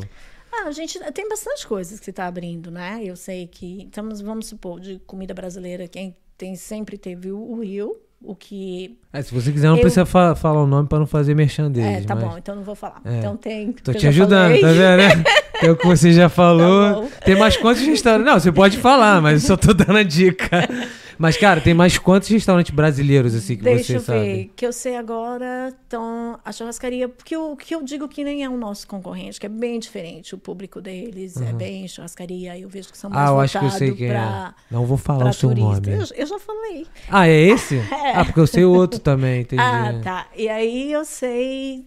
Ah, 0.50 0.66
a 0.66 0.72
gente 0.72 0.98
tem 1.12 1.28
bastante 1.28 1.66
coisas 1.66 1.98
que 1.98 2.04
você 2.06 2.10
está 2.10 2.26
abrindo, 2.26 2.70
né? 2.70 3.00
Eu 3.04 3.16
sei 3.16 3.46
que, 3.46 3.82
então, 3.82 4.08
vamos 4.24 4.46
supor, 4.46 4.80
de 4.80 4.98
comida 5.06 5.34
brasileira, 5.34 5.86
quem 5.86 6.16
tem 6.40 6.56
sempre 6.56 6.96
teve 6.96 7.30
o 7.30 7.60
Rio, 7.60 7.96
o 8.22 8.34
que 8.34 8.98
É, 9.12 9.20
se 9.20 9.32
você 9.34 9.52
quiser, 9.52 9.68
não 9.68 9.76
Eu- 9.76 9.80
precisa 9.82 10.06
fa- 10.06 10.34
falar 10.34 10.62
o 10.62 10.66
nome 10.66 10.88
pra 10.88 10.98
não 10.98 11.06
fazer 11.06 11.34
merchan 11.34 11.70
deles. 11.70 12.02
É, 12.04 12.06
tá 12.06 12.14
mas 12.14 12.24
bom, 12.24 12.38
então 12.38 12.56
não 12.56 12.62
vou 12.62 12.74
falar. 12.74 13.00
É. 13.04 13.18
Então 13.18 13.36
tem. 13.36 13.72
Tô 13.72 13.92
te 13.92 14.06
ajudando, 14.06 14.46
falei. 14.58 14.60
tá 14.62 14.68
vendo? 14.72 14.96
né? 15.18 15.24
Tem 15.60 15.68
o 15.68 15.76
que 15.76 15.86
você 15.86 16.10
já 16.10 16.30
falou. 16.30 17.02
Tá 17.02 17.26
tem 17.26 17.36
mais 17.38 17.54
quantos 17.54 17.82
restaurantes? 17.82 18.32
Não, 18.32 18.40
você 18.40 18.50
pode 18.50 18.78
falar, 18.78 19.20
mas 19.20 19.42
eu 19.42 19.48
só 19.48 19.56
tô 19.58 19.74
dando 19.74 19.98
a 19.98 20.02
dica. 20.02 20.66
Mas, 21.20 21.36
cara, 21.36 21.60
tem 21.60 21.74
mais 21.74 21.98
quantos 21.98 22.30
restaurantes 22.30 22.74
brasileiros, 22.74 23.34
assim, 23.34 23.54
que 23.54 23.62
Deixa 23.62 23.84
você 23.84 23.96
eu 23.96 24.00
sabe? 24.00 24.18
ver, 24.20 24.50
que 24.56 24.66
eu 24.66 24.72
sei 24.72 24.96
agora, 24.96 25.70
então, 25.86 26.40
a 26.42 26.50
churrascaria, 26.50 27.10
porque 27.10 27.36
o 27.36 27.54
que 27.54 27.74
eu 27.74 27.82
digo 27.82 28.08
que 28.08 28.24
nem 28.24 28.42
é 28.42 28.48
o 28.48 28.56
nosso 28.56 28.88
concorrente, 28.88 29.38
que 29.38 29.44
é 29.44 29.48
bem 29.50 29.78
diferente, 29.78 30.34
o 30.34 30.38
público 30.38 30.80
deles 30.80 31.38
é 31.38 31.52
bem 31.52 31.86
churrascaria, 31.86 32.58
eu 32.58 32.70
vejo 32.70 32.90
que 32.90 32.96
são 32.96 33.10
mais 33.10 33.28
Uhum. 33.28 33.34
Ah, 33.34 33.36
eu 33.36 33.40
acho 33.42 33.58
que 33.58 33.64
eu 33.66 33.70
sei 33.70 33.94
quem 33.94 34.08
pra, 34.08 34.54
é. 34.56 34.74
Não 34.74 34.86
vou 34.86 34.96
falar 34.96 35.28
o 35.28 35.32
seu 35.34 35.50
turista. 35.50 35.90
nome. 35.90 36.02
Eu, 36.02 36.16
eu 36.16 36.26
já 36.26 36.38
falei. 36.38 36.86
Ah, 37.06 37.28
é 37.28 37.38
esse? 37.38 37.78
Ah, 38.14 38.24
porque 38.24 38.40
eu 38.40 38.46
sei 38.46 38.64
o 38.64 38.72
outro 38.72 38.98
também, 38.98 39.42
entendi. 39.42 39.62
Ah, 39.62 40.00
tá. 40.02 40.26
E 40.34 40.48
aí 40.48 40.90
eu 40.90 41.04
sei. 41.04 41.86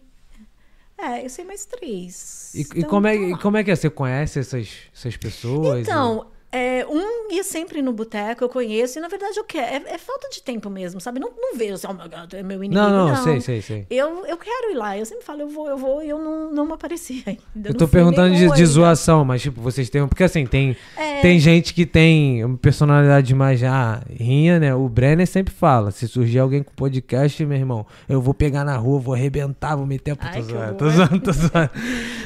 É, 0.96 1.26
eu 1.26 1.30
sei 1.32 1.44
mais 1.44 1.66
três. 1.66 2.52
E, 2.54 2.60
e 2.60 2.66
Então, 2.78 2.90
como 2.90 3.08
é, 3.08 3.16
tá 3.16 3.20
e 3.24 3.32
lá. 3.32 3.38
como 3.40 3.58
é 3.58 3.64
que 3.64 3.72
é? 3.72 3.76
Você 3.76 3.90
conhece 3.90 4.38
essas, 4.40 4.70
essas 4.96 5.18
pessoas? 5.18 5.82
Então, 5.88 6.28
é, 6.54 6.86
um 6.88 7.32
ia 7.34 7.44
sempre 7.44 7.82
no 7.82 7.92
boteco, 7.92 8.44
eu 8.44 8.50
conheço, 8.50 9.00
e 9.00 9.02
na 9.02 9.08
verdade 9.08 9.36
eu 9.38 9.44
quero. 9.44 9.88
É, 9.88 9.96
é 9.96 9.98
falta 9.98 10.30
de 10.30 10.42
tempo 10.42 10.70
mesmo, 10.70 11.02
sabe? 11.02 11.20
Não, 11.20 11.32
não 11.36 11.58
vejo 11.58 11.74
assim, 11.74 11.88
oh 11.90 11.94
meu 11.94 12.08
God, 12.08 12.32
é 12.34 12.44
meu 12.44 12.64
inimigo. 12.64 12.80
Não, 12.80 12.90
não, 12.92 13.08
não. 13.16 13.24
sei, 13.24 13.42
sei, 13.42 13.62
sei. 13.62 13.88
Eu, 13.90 14.24
eu 14.28 14.38
quero 14.38 14.72
ir 14.72 14.76
lá, 14.76 14.96
eu 14.96 15.06
sempre 15.06 15.26
falo, 15.26 15.42
eu 15.42 15.50
vou, 15.50 15.68
eu 15.68 15.78
vou, 15.78 16.04
e 16.04 16.10
eu 16.10 16.20
não, 16.20 16.52
não 16.52 16.66
me 16.68 16.74
apareci 16.74 17.24
ainda. 17.28 17.70
Eu 17.70 17.74
tô 17.74 17.88
perguntando 17.88 18.36
de, 18.36 18.48
de 18.54 18.66
zoação, 18.68 19.26
mas 19.26 19.42
tipo, 19.42 19.60
vocês 19.62 19.90
têm. 19.90 20.08
Porque 20.08 20.24
assim, 20.24 20.46
tem, 20.46 20.78
É. 20.96 21.22
tem 21.22 21.40
gente 21.40 21.74
que 21.74 21.86
tem 21.88 22.46
uma 22.46 22.58
personalidade 22.58 23.34
mais 23.34 23.60
já 23.60 24.02
rinha, 24.10 24.60
né? 24.60 24.76
O 24.76 24.88
Brenner 24.88 25.26
sempre 25.26 25.52
fala: 25.54 25.90
se 25.90 26.08
surgir 26.08 26.38
alguém 26.38 26.62
com 26.62 26.72
podcast, 26.76 27.44
meu 27.46 27.58
irmão, 27.58 27.86
eu 28.08 28.22
vou 28.22 28.34
pegar 28.34 28.64
na 28.64 28.78
rua, 28.78 29.00
vou 29.00 29.16
arrebentar, 29.16 29.76
vou 29.76 29.88
meter 29.88 30.12
a 30.12 30.16
puta. 30.16 30.30
Ai, 30.34 30.44
Tô 30.44 30.48
zoando, 30.50 30.76
tô 30.78 30.90
zoando, 30.90 31.20
tô 31.20 31.32
zoando. 31.32 31.70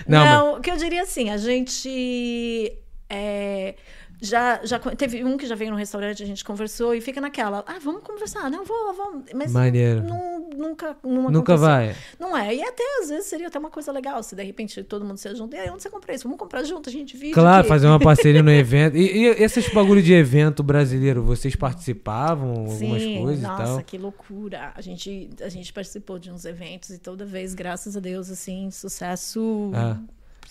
Não, 0.06 0.26
Não, 0.26 0.48
mas- 0.50 0.58
o 0.58 0.62
que 0.62 0.70
eu 0.72 0.76
diria 0.76 1.04
assim, 1.04 1.30
a 1.30 1.38
gente. 1.38 2.74
é, 3.10 3.76
já, 4.22 4.60
já 4.64 4.80
teve 4.80 5.24
um 5.24 5.38
que 5.38 5.46
já 5.46 5.56
veio 5.56 5.72
no 5.72 5.78
restaurante, 5.78 6.24
a 6.24 6.26
gente 6.26 6.44
conversou 6.44 6.94
e 6.96 7.02
fica 7.02 7.22
naquela, 7.22 7.64
ah, 7.68 7.78
vamos 7.84 8.02
conversar, 8.04 8.50
não, 8.50 8.66
vou, 8.66 8.94
vamos. 8.94 9.26
Mas 9.34 9.52
Maneiro. 9.52 10.04
não- 10.04 10.50
nunca, 10.58 10.98
nunca 11.04 11.56
vai. 11.56 11.96
Não 12.20 12.36
é, 12.36 12.56
e 12.56 12.64
até 12.64 12.84
às 13.02 13.10
vezes 13.10 13.28
seria 13.28 13.48
até 13.48 13.60
uma 13.60 13.70
coisa 13.70 13.92
legal, 13.92 14.24
se 14.24 14.36
de 14.36 14.44
repente 14.44 14.84
todo 14.84 15.06
mundo 15.06 15.18
se 15.18 15.34
junta, 15.36 15.56
e 15.56 15.60
aí 15.60 15.70
onde 15.70 15.84
você 15.84 15.90
comprou 15.90 16.16
isso? 16.16 16.24
Vamos 16.24 16.40
comprar 16.40 16.64
junto, 16.64 16.90
a 16.90 16.92
gente 16.92 17.14
divide. 17.14 17.34
Claro, 17.34 17.60
aqui." 17.60 17.70
fazer 17.70 17.88
uma 17.88 18.00
parceria 18.00 18.42
no 18.42 18.50
evento. 18.52 18.98
E, 18.98 19.18
e 19.18 19.26
esses 19.44 19.72
bagulho 19.72 20.02
de 20.02 20.14
evento 20.14 20.64
brasileiro, 20.64 21.22
vocês 21.22 21.56
participavam? 21.56 22.50
Algumas 22.50 23.02
Sim, 23.02 23.22
coisas 23.22 23.44
nossa, 23.44 23.64
e 23.64 23.66
tal? 23.66 23.84
que 23.84 23.98
loucura. 23.98 24.72
A 24.76 24.82
gente, 24.82 25.30
a 25.42 25.50
gente 25.50 25.72
participou 25.72 26.18
de 26.18 26.32
uns 26.32 26.44
eventos 26.46 26.90
e 26.90 26.98
toda 26.98 27.26
vez, 27.26 27.54
graças 27.54 27.96
a 27.96 28.00
Deus, 28.00 28.30
assim, 28.30 28.72
sucesso. 28.72 29.72
Ah. 29.76 29.98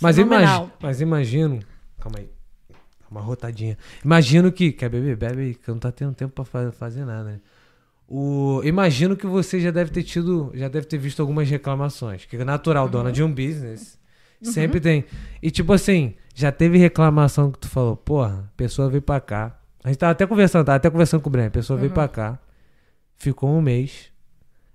Mas, 0.01 0.19
imagi 0.19 0.71
mas 0.81 1.01
imagino. 1.01 1.61
Calma 1.99 2.19
aí. 2.19 2.36
Uma 3.11 3.21
rotadinha. 3.21 3.77
Imagino 4.05 4.51
que. 4.53 4.73
Quer 4.73 4.89
beber? 4.89 5.17
Bebe 5.17 5.41
aí, 5.43 5.55
que 5.55 5.69
não 5.71 5.79
tá 5.79 5.91
tendo 5.93 6.13
tempo 6.15 6.33
pra 6.35 6.45
fa- 6.45 6.73
fazer 6.73 7.05
nada, 7.05 7.25
né? 7.25 7.41
O, 8.09 8.61
imagino 8.65 9.17
que 9.17 9.27
você 9.27 9.61
já 9.61 9.71
deve 9.71 9.91
ter 9.91 10.03
tido. 10.03 10.51
Já 10.55 10.69
deve 10.69 10.87
ter 10.87 10.99
visto 10.99 11.21
algumas 11.21 11.49
reclamações. 11.49 12.25
Que 12.25 12.37
é 12.37 12.45
natural, 12.45 12.89
dona 12.89 13.11
de 13.13 13.23
um 13.23 13.29
business. 13.33 13.99
Sempre 14.43 14.81
tem. 14.81 15.05
E 15.43 15.51
tipo 15.51 15.73
assim, 15.73 16.15
já 16.35 16.53
teve 16.53 16.79
reclamação 16.79 17.51
que 17.51 17.59
tu 17.59 17.69
falou, 17.69 17.97
porra, 17.97 18.45
a 18.53 18.57
pessoa 18.57 18.89
veio 18.91 19.03
pra 19.03 19.19
cá. 19.21 19.59
A 19.83 19.89
gente 19.89 19.99
tava 19.99 20.13
até 20.13 20.27
conversando, 20.27 20.65
tava 20.65 20.77
até 20.77 20.91
conversando 20.91 21.21
com 21.23 21.29
o 21.29 21.33
Breno. 21.33 21.49
A 21.49 21.51
pessoa 21.51 21.79
veio 21.79 21.91
pra 21.93 22.07
cá, 22.07 22.39
ficou 23.17 23.51
um 23.51 23.61
mês. 23.63 24.11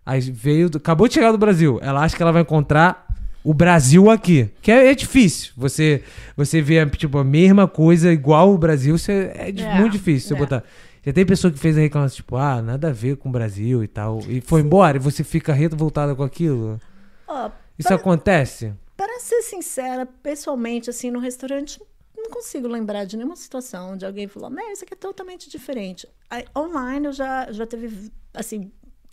Aí 0.06 0.20
veio. 0.20 0.70
do- 0.70 0.78
acabou 0.80 1.08
de 1.08 1.14
chegar 1.14 1.32
do 1.32 1.38
Brasil. 1.38 1.80
Ela 1.82 2.02
acha 2.04 2.16
que 2.18 2.24
ela 2.24 2.32
vai 2.32 2.42
encontrar 2.42 3.06
o 3.44 3.54
Brasil 3.54 4.10
aqui. 4.10 4.50
Que 4.62 4.72
é, 4.72 4.92
é 4.92 4.96
difícil. 4.96 5.54
Você, 5.58 6.04
você 6.36 6.62
vê 6.62 6.86
tipo, 6.90 7.18
a 7.18 7.24
mesma 7.24 7.68
coisa 7.68 8.12
igual 8.12 8.54
o 8.54 8.58
Brasil, 8.58 8.98
você, 8.98 9.32
é, 9.36 9.50
É, 9.50 9.80
muito 9.80 9.94
difícil 9.94 10.30
você 10.30 10.34
é. 10.36 10.38
botar. 10.38 10.64
Já 11.04 11.12
tem 11.12 11.26
pessoa 11.26 11.52
que 11.52 11.58
fez 11.58 11.76
a 11.78 11.82
reclamação, 11.82 12.16
tipo, 12.16 12.36
ah, 12.36 12.62
nada 12.62 12.90
a 12.90 12.94
ver 12.94 13.18
com 13.18 13.30
o 13.30 13.32
Brasil 13.32 13.84
e 13.84 13.88
tal. 13.88 14.20
E 14.28 14.40
foi 14.40 14.62
embora, 14.62 14.98
e 14.98 15.00
você 15.00 15.24
fica 15.24 15.52
revoltada 15.52 16.14
com 16.14 16.22
aquilo. 16.24 16.80
Isso 17.78 17.92
acontece? 17.94 18.74
Para 18.96 19.20
ser 19.20 19.42
sincera, 19.42 20.06
pessoalmente, 20.06 20.92
assim, 20.92 21.10
no 21.10 21.20
restaurante, 21.20 21.82
não 22.16 22.30
consigo 22.30 22.68
lembrar 22.68 23.06
de 23.06 23.18
nenhuma 23.18 23.36
situação 23.36 23.94
onde 23.94 24.06
alguém 24.06 24.28
falou, 24.28 24.52
mas 24.52 24.74
isso 24.74 24.84
aqui 24.84 24.94
é 24.94 24.98
totalmente 24.98 25.50
diferente. 25.50 26.08
Aí, 26.30 26.46
online 26.56 27.08
eu 27.08 27.12
já, 27.14 27.52
já 27.52 27.66
teve, 27.66 28.12
assim. 28.32 28.72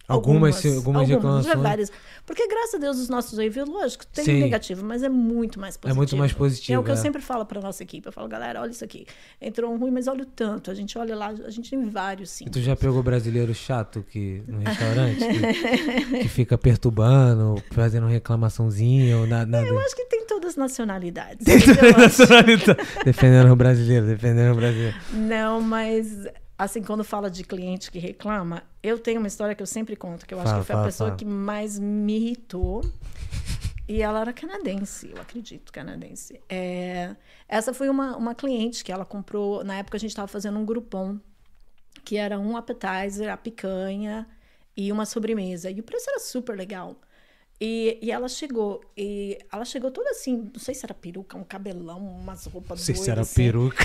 Algumas- 0.09 0.65
algumas 0.65 1.07
já 1.09 1.15
reclamações. 1.17 1.59
várias. 1.63 1.93
Porque, 2.25 2.47
graças 2.49 2.75
a 2.75 2.79
Deus, 2.79 2.99
os 2.99 3.09
nossos 3.09 3.39
reviews, 3.39 3.69
lógico, 3.69 4.07
tem 4.07 4.25
Sim. 4.25 4.41
negativo, 4.41 4.85
mas 4.85 5.03
é 5.03 5.09
muito 5.09 5.61
mais 5.61 5.77
positivo. 5.77 5.93
É 5.95 5.97
muito 5.97 6.17
mais 6.17 6.33
positivo, 6.33 6.77
É 6.77 6.79
o 6.79 6.83
que 6.85 6.91
é. 6.91 6.93
eu 6.95 6.97
sempre 6.97 7.21
falo 7.23 7.45
para 7.47 7.61
nossa 7.61 7.83
equipe. 7.83 8.07
Eu 8.07 8.13
falo, 8.13 8.27
galera, 8.29 8.61
olha 8.61 8.71
isso 8.71 8.85
aqui. 8.85 9.07
Entrou 9.41 9.73
um 9.73 9.77
ruim, 9.79 9.91
mas 9.91 10.07
olha 10.09 10.23
o 10.23 10.27
tanto. 10.27 10.71
A 10.71 10.75
gente 10.75 10.97
olha 10.99 11.15
lá, 11.15 11.29
a 11.29 11.51
gente 11.51 11.71
tem 11.71 11.85
vários, 11.89 12.31
sim. 12.31 12.45
E 12.47 12.51
tu 12.51 12.61
já 12.61 12.75
pegou 12.75 13.03
brasileiro 13.03 13.55
chato 13.55 14.03
que, 14.11 14.43
no 14.49 14.59
restaurante? 14.67 15.19
que, 15.27 16.19
que 16.23 16.29
fica 16.29 16.57
perturbando, 16.59 17.63
fazendo 17.73 18.07
reclamaçãozinha 18.07 19.19
ou 19.19 19.27
nada. 19.27 19.47
nada. 19.47 19.67
Eu 19.67 19.79
acho 19.79 19.95
que 19.95 20.05
tem 20.07 20.27
todas 20.27 20.51
as 20.51 20.57
nacionalidades. 20.57 21.45
Tem 21.45 21.61
toda 21.61 21.87
Eu 21.87 21.95
a 21.95 22.07
acho. 22.07 22.21
nacionalidade. 22.21 22.79
defendendo 23.05 23.53
o 23.53 23.57
brasileiro, 23.57 24.07
defendendo 24.07 24.53
o 24.53 24.57
brasileiro. 24.57 24.97
Não, 25.13 25.61
mas 25.61 26.27
assim, 26.59 26.83
quando 26.83 27.05
fala 27.05 27.31
de 27.31 27.45
cliente 27.45 27.91
que 27.91 27.99
reclama, 27.99 28.63
eu 28.83 28.99
tenho 28.99 29.19
uma 29.19 29.29
história 29.29 29.55
que 29.55 29.63
eu 29.63 29.67
sempre 29.67 29.97
conto, 29.97 30.27
que 30.27 30.35
eu 30.35 30.39
acho 30.41 30.49
Fala, 30.51 30.61
que 30.61 30.67
foi 30.67 30.75
a 30.75 30.79
fala, 30.79 30.89
pessoa 30.89 31.09
fala. 31.11 31.19
que 31.19 31.25
mais 31.25 31.79
me 31.79 32.17
irritou. 32.17 32.83
E 33.89 34.03
ela 34.03 34.21
era 34.21 34.33
canadense, 34.35 35.11
eu 35.11 35.21
acredito, 35.21 35.73
canadense. 35.73 36.39
É, 36.47 37.17
essa 37.49 37.73
foi 37.73 37.89
uma, 37.89 38.17
uma 38.19 38.35
cliente 38.35 38.85
que 38.85 38.93
ela 38.93 39.05
comprou. 39.05 39.65
Na 39.65 39.77
época 39.77 39.97
a 39.97 40.01
gente 40.01 40.11
estava 40.11 40.29
fazendo 40.29 40.59
um 40.59 40.65
grupom, 40.67 41.19
que 42.05 42.19
era 42.19 42.39
um 42.39 42.55
appetizer, 42.57 43.33
a 43.33 43.37
picanha 43.37 44.29
e 44.77 44.93
uma 44.93 45.07
sobremesa. 45.07 45.71
E 45.71 45.81
o 45.81 45.83
preço 45.83 46.11
era 46.11 46.21
super 46.21 46.55
legal. 46.55 46.97
E, 47.61 47.99
e 48.01 48.13
ela 48.13 48.29
chegou, 48.29 48.81
e 48.97 49.37
ela 49.53 49.65
chegou 49.65 49.91
toda 49.91 50.11
assim, 50.11 50.49
não 50.55 50.61
sei 50.61 50.75
se 50.77 50.87
era 50.87 50.95
peruca, 50.95 51.37
um 51.37 51.43
cabelão, 51.43 51.99
umas 51.99 52.47
roupas 52.47 52.79
Não 52.79 52.85
sei 52.87 52.95
se 52.95 53.11
era 53.11 53.23
assim. 53.23 53.35
peruca. 53.35 53.85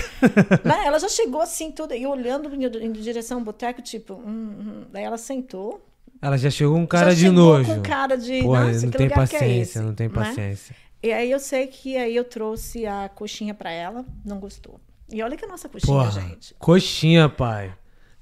Mas 0.64 0.78
ela 0.86 0.98
já 1.00 1.08
chegou 1.08 1.40
assim, 1.40 1.72
toda, 1.72 1.96
e 1.96 2.06
olhando 2.06 2.48
em, 2.54 2.92
direção 2.92 3.38
ao 3.38 3.44
boteco, 3.44 3.82
tipo, 3.82 4.14
hum, 4.14 4.22
hum. 4.60 4.84
daí 4.92 5.02
ela 5.02 5.18
sentou. 5.18 5.84
Ela 6.22 6.38
já 6.38 6.50
chegou 6.50 6.76
um 6.76 6.86
cara 6.86 7.10
já 7.10 7.14
de 7.14 7.20
chegou 7.22 7.34
nojo. 7.34 7.74
com 7.74 7.82
cara 7.82 8.16
de, 8.16 8.42
Porra, 8.42 8.66
nossa, 8.66 8.82
não 8.82 8.90
que 8.92 8.96
tem 8.98 9.06
é 9.08 9.10
paciência, 9.10 9.60
esse?" 9.60 9.80
não 9.80 9.94
tem 9.94 10.08
Né? 10.08 10.14
paciência. 10.14 10.76
E 11.02 11.12
aí 11.12 11.30
eu 11.30 11.40
sei 11.40 11.66
que 11.66 11.96
aí 11.96 12.14
eu 12.14 12.24
trouxe 12.24 12.86
a 12.86 13.08
coxinha 13.08 13.52
pra 13.54 13.70
ela, 13.72 14.04
não 14.24 14.38
gostou. 14.38 14.80
E 15.12 15.20
olha 15.20 15.36
que 15.36 15.44
a 15.44 15.48
nossa 15.48 15.68
coxinha, 15.68 15.92
Porra, 15.98 16.10
gente. 16.12 16.54
coxinha, 16.60 17.28
pai. 17.28 17.74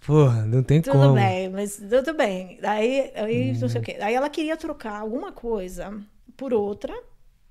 Porra, 0.07 0.45
não 0.47 0.63
tem 0.63 0.81
Tudo 0.83 0.93
como. 0.99 1.15
bem, 1.15 1.49
mas 1.49 1.77
tudo 1.77 2.13
bem. 2.15 2.59
Aí, 2.63 3.13
aí 3.15 3.57
não 3.59 3.69
sei 3.69 3.81
o 3.81 3.85
quê. 3.85 3.97
Aí 4.01 4.15
ela 4.15 4.29
queria 4.29 4.57
trocar 4.57 5.01
alguma 5.01 5.31
coisa 5.33 5.97
por 6.37 6.53
outra, 6.53 6.93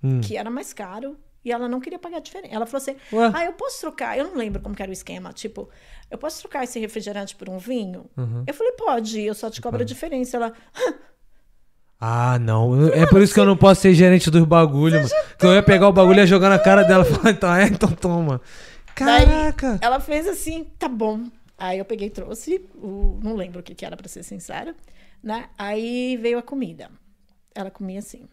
Hum. 0.03 0.19
que 0.19 0.35
era 0.35 0.49
mais 0.49 0.73
caro, 0.73 1.15
e 1.45 1.51
ela 1.51 1.69
não 1.69 1.79
queria 1.79 1.97
pagar 1.99 2.17
a 2.17 2.19
diferença. 2.19 2.53
Ela 2.53 2.65
falou 2.65 2.81
assim: 2.81 2.95
Ué? 3.13 3.31
Ah, 3.33 3.45
eu 3.45 3.53
posso 3.53 3.79
trocar. 3.81 4.17
Eu 4.17 4.25
não 4.25 4.35
lembro 4.35 4.61
como 4.61 4.75
que 4.75 4.81
era 4.81 4.89
o 4.89 4.93
esquema. 4.93 5.31
Tipo, 5.31 5.69
eu 6.09 6.17
posso 6.17 6.41
trocar 6.41 6.63
esse 6.63 6.79
refrigerante 6.79 7.35
por 7.35 7.47
um 7.49 7.57
vinho? 7.57 8.05
Uhum. 8.17 8.43
Eu 8.45 8.53
falei: 8.53 8.73
Pode, 8.73 9.21
eu 9.21 9.33
só 9.33 9.49
te 9.49 9.61
cobro 9.61 9.81
a 9.81 9.85
diferença. 9.85 10.37
Ela, 10.37 10.53
Ah, 11.99 12.39
não. 12.39 12.87
É 12.89 13.05
por 13.05 13.21
isso 13.21 13.33
que 13.33 13.39
eu 13.39 13.45
não 13.45 13.55
posso 13.55 13.81
ser 13.81 13.93
gerente 13.93 14.31
dos 14.31 14.43
bagulho, 14.43 14.97
mano. 14.97 15.09
Que 15.37 15.45
eu 15.45 15.53
ia 15.53 15.63
pegar 15.63 15.87
o 15.87 15.93
bagulho 15.93 16.17
e 16.17 16.21
ia 16.21 16.27
jogar 16.27 16.49
na 16.49 16.57
cara 16.59 16.83
dela 16.83 17.05
e 17.07 17.07
falar, 17.13 17.31
então 17.31 17.55
é, 17.55 17.63
então 17.67 17.91
toma. 17.91 18.41
Daí, 18.99 19.25
Caraca. 19.25 19.77
ela 19.81 19.99
fez 19.99 20.27
assim, 20.27 20.65
tá 20.77 20.87
bom. 20.87 21.23
Aí 21.61 21.77
eu 21.77 21.85
peguei 21.85 22.07
e 22.07 22.09
trouxe, 22.09 22.67
o, 22.73 23.19
não 23.21 23.35
lembro 23.35 23.59
o 23.59 23.63
que, 23.63 23.75
que 23.75 23.85
era, 23.85 23.95
pra 23.95 24.07
ser 24.07 24.23
sincera, 24.23 24.75
né? 25.21 25.47
Aí 25.55 26.17
veio 26.17 26.39
a 26.39 26.41
comida. 26.41 26.89
Ela 27.53 27.69
comia 27.69 27.99
assim. 27.99 28.27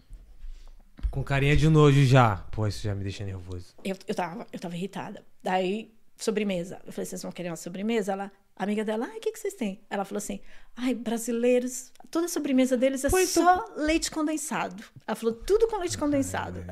Com 1.11 1.23
carinha 1.23 1.55
de 1.55 1.69
nojo 1.69 2.07
já. 2.07 2.37
Pô, 2.51 2.67
isso 2.67 2.83
já 2.83 2.95
me 2.95 3.03
deixa 3.03 3.27
nervoso. 3.27 3.75
Eu, 3.85 3.95
eu, 4.07 4.15
tava, 4.15 4.47
eu 4.51 4.59
tava 4.59 4.75
irritada. 4.75 5.23
Daí, 5.43 5.93
sobremesa. 6.17 6.81
Eu 6.87 6.93
falei, 6.93 7.05
vocês 7.05 7.23
vão 7.23 7.31
querer 7.31 7.51
uma 7.51 7.57
sobremesa? 7.57 8.13
Ela, 8.13 8.33
amiga 8.57 8.83
dela, 8.83 9.07
ai, 9.11 9.19
o 9.19 9.21
que, 9.21 9.31
que 9.31 9.39
vocês 9.39 9.53
têm? 9.53 9.79
Ela 9.91 10.07
falou 10.07 10.19
assim, 10.19 10.41
ai, 10.75 10.95
brasileiros, 10.95 11.93
toda 12.11 12.25
a 12.25 12.29
sobremesa 12.31 12.79
deles 12.79 13.05
é 13.05 13.11
Pô, 13.11 13.19
então- 13.19 13.45
só 13.45 13.75
leite 13.77 14.11
condensado. 14.11 14.83
Ela 15.07 15.15
falou, 15.15 15.35
tudo 15.35 15.69
com 15.69 15.77
leite 15.77 15.99
condensado. 15.99 16.65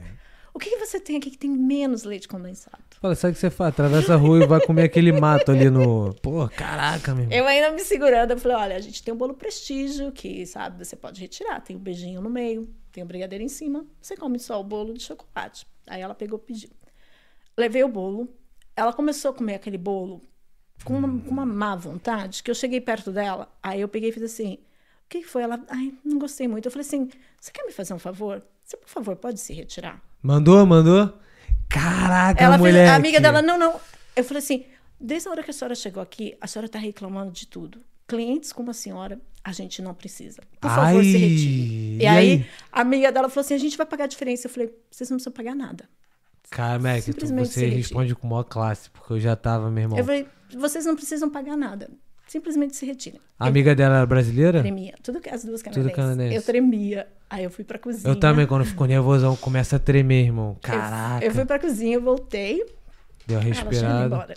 O 0.56 0.58
que, 0.58 0.70
que 0.70 0.78
você 0.78 0.98
tem 0.98 1.18
aqui 1.18 1.30
que 1.30 1.36
tem 1.36 1.50
menos 1.50 2.04
leite 2.04 2.26
condensado? 2.26 2.82
Fala, 2.98 3.14
sabe 3.14 3.32
o 3.32 3.34
que 3.34 3.40
você 3.40 3.50
faz? 3.50 3.74
Atravessa 3.74 4.14
a 4.14 4.16
rua 4.16 4.42
e 4.42 4.46
vai 4.46 4.58
comer 4.58 4.84
aquele 4.84 5.12
mato 5.12 5.52
ali 5.52 5.68
no. 5.68 6.14
Pô, 6.22 6.48
caraca, 6.48 7.14
meu. 7.14 7.30
Eu 7.30 7.46
ainda 7.46 7.72
me 7.72 7.80
segurando, 7.80 8.30
eu 8.30 8.38
falei, 8.38 8.56
olha, 8.56 8.76
a 8.76 8.80
gente 8.80 9.02
tem 9.02 9.12
um 9.12 9.18
bolo 9.18 9.34
prestígio 9.34 10.10
que, 10.12 10.46
sabe, 10.46 10.82
você 10.82 10.96
pode 10.96 11.20
retirar. 11.20 11.60
Tem 11.60 11.76
um 11.76 11.78
beijinho 11.78 12.22
no 12.22 12.30
meio, 12.30 12.74
tem 12.90 13.04
um 13.04 13.06
brigadeiro 13.06 13.44
em 13.44 13.50
cima, 13.50 13.84
você 14.00 14.16
come 14.16 14.38
só 14.38 14.58
o 14.58 14.64
bolo 14.64 14.94
de 14.94 15.02
chocolate. 15.02 15.66
Aí 15.86 16.00
ela 16.00 16.14
pegou 16.14 16.38
e 16.42 16.46
pediu. 16.46 16.70
Levei 17.54 17.84
o 17.84 17.88
bolo, 17.88 18.26
ela 18.74 18.94
começou 18.94 19.32
a 19.32 19.34
comer 19.34 19.56
aquele 19.56 19.76
bolo 19.76 20.22
com 20.84 20.96
uma, 20.96 21.20
com 21.20 21.30
uma 21.32 21.44
má 21.44 21.76
vontade, 21.76 22.42
que 22.42 22.50
eu 22.50 22.54
cheguei 22.54 22.80
perto 22.80 23.12
dela, 23.12 23.54
aí 23.62 23.82
eu 23.82 23.88
peguei 23.88 24.08
e 24.08 24.12
fiz 24.12 24.22
assim, 24.22 24.54
o 24.54 25.08
que 25.10 25.22
foi? 25.22 25.42
Ela, 25.42 25.62
ai, 25.68 25.92
não 26.02 26.18
gostei 26.18 26.48
muito. 26.48 26.64
Eu 26.64 26.72
falei 26.72 26.86
assim, 26.86 27.10
você 27.38 27.52
quer 27.52 27.64
me 27.66 27.72
fazer 27.72 27.92
um 27.92 27.98
favor? 27.98 28.42
Você, 28.64 28.78
por 28.78 28.88
favor, 28.88 29.16
pode 29.16 29.38
se 29.38 29.52
retirar? 29.52 30.02
Mandou, 30.26 30.66
mandou? 30.66 31.16
Caraca, 31.68 32.42
Ela 32.42 32.58
fez, 32.58 32.76
a 32.76 32.96
amiga 32.96 33.20
dela, 33.20 33.40
não, 33.40 33.56
não. 33.56 33.80
Eu 34.16 34.24
falei 34.24 34.42
assim, 34.42 34.64
desde 35.00 35.28
a 35.28 35.30
hora 35.30 35.40
que 35.40 35.52
a 35.52 35.54
senhora 35.54 35.76
chegou 35.76 36.02
aqui, 36.02 36.36
a 36.40 36.48
senhora 36.48 36.68
tá 36.68 36.80
reclamando 36.80 37.30
de 37.30 37.46
tudo. 37.46 37.78
Clientes 38.08 38.52
como 38.52 38.72
a 38.72 38.74
senhora, 38.74 39.20
a 39.44 39.52
gente 39.52 39.80
não 39.80 39.94
precisa. 39.94 40.42
Por 40.60 40.68
favor, 40.68 40.98
Ai, 40.98 41.04
se 41.04 41.16
retire. 41.16 41.62
E, 41.62 41.98
e 41.98 42.06
aí, 42.06 42.30
aí? 42.32 42.46
a 42.72 42.80
amiga 42.80 43.12
dela 43.12 43.28
falou 43.28 43.44
assim, 43.44 43.54
a 43.54 43.58
gente 43.58 43.76
vai 43.76 43.86
pagar 43.86 44.04
a 44.04 44.08
diferença. 44.08 44.48
Eu 44.48 44.50
falei, 44.50 44.68
vocês 44.90 45.08
não 45.08 45.16
precisam 45.16 45.32
pagar 45.32 45.54
nada. 45.54 45.88
Cara, 46.50 46.80
Mac, 46.80 47.04
você 47.04 47.66
responde 47.66 48.12
com 48.16 48.26
maior 48.26 48.42
classe, 48.42 48.90
porque 48.90 49.12
eu 49.12 49.20
já 49.20 49.36
tava, 49.36 49.70
meu 49.70 49.84
irmão. 49.84 49.96
Eu 49.96 50.04
falei, 50.04 50.26
vocês 50.56 50.84
não 50.84 50.96
precisam 50.96 51.30
pagar 51.30 51.56
nada. 51.56 51.88
Simplesmente 52.26 52.74
se 52.74 52.84
retirem. 52.84 53.20
A 53.38 53.46
amiga 53.46 53.74
dela 53.74 53.98
era 53.98 54.06
brasileira? 54.06 54.58
Eu 54.58 54.62
tremia. 54.62 54.94
Tudo 55.02 55.20
que 55.20 55.30
as 55.30 55.44
duas 55.44 55.62
canadenses. 55.62 55.94
canadense. 55.94 56.34
Eu 56.34 56.42
tremia. 56.42 57.06
Aí 57.30 57.44
eu 57.44 57.50
fui 57.50 57.64
pra 57.64 57.78
cozinha. 57.78 58.10
Eu 58.12 58.16
também, 58.18 58.46
quando 58.46 58.64
ficou 58.64 58.86
nervosão, 58.86 59.36
começa 59.36 59.76
a 59.76 59.78
tremer, 59.78 60.24
irmão. 60.24 60.50
Eu- 60.54 60.60
Caraca. 60.60 61.24
Eu, 61.24 61.30
fui 61.32 61.44
pra 61.44 61.58
cozinha, 61.58 61.94
eu 61.94 62.02
voltei. 62.02 62.64
Deu 63.26 63.38
Ela 63.40 63.48
ido 63.48 63.58
respirada. 63.60 64.04
embora. 64.06 64.34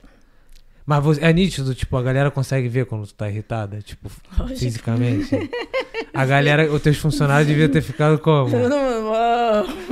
Mas 0.90 1.04
você- 1.04 1.22
é 1.24 1.32
nítido, 1.32 1.76
tipo, 1.76 1.96
a 1.98 2.02
galera 2.02 2.32
consegue 2.32 2.68
ver 2.68 2.88
quando 2.88 3.06
tu 3.06 3.14
tá 3.14 3.30
irritada, 3.30 3.80
tipo, 3.80 4.10
Lógico. 4.36 4.58
fisicamente. 4.60 5.30
A 6.12 6.26
galera, 6.26 6.68
os 6.74 6.82
teus 6.82 6.98
funcionários 6.98 7.48
deviam 7.48 7.70
ter 7.70 7.84
ficado 7.84 8.18
como? 8.18 8.50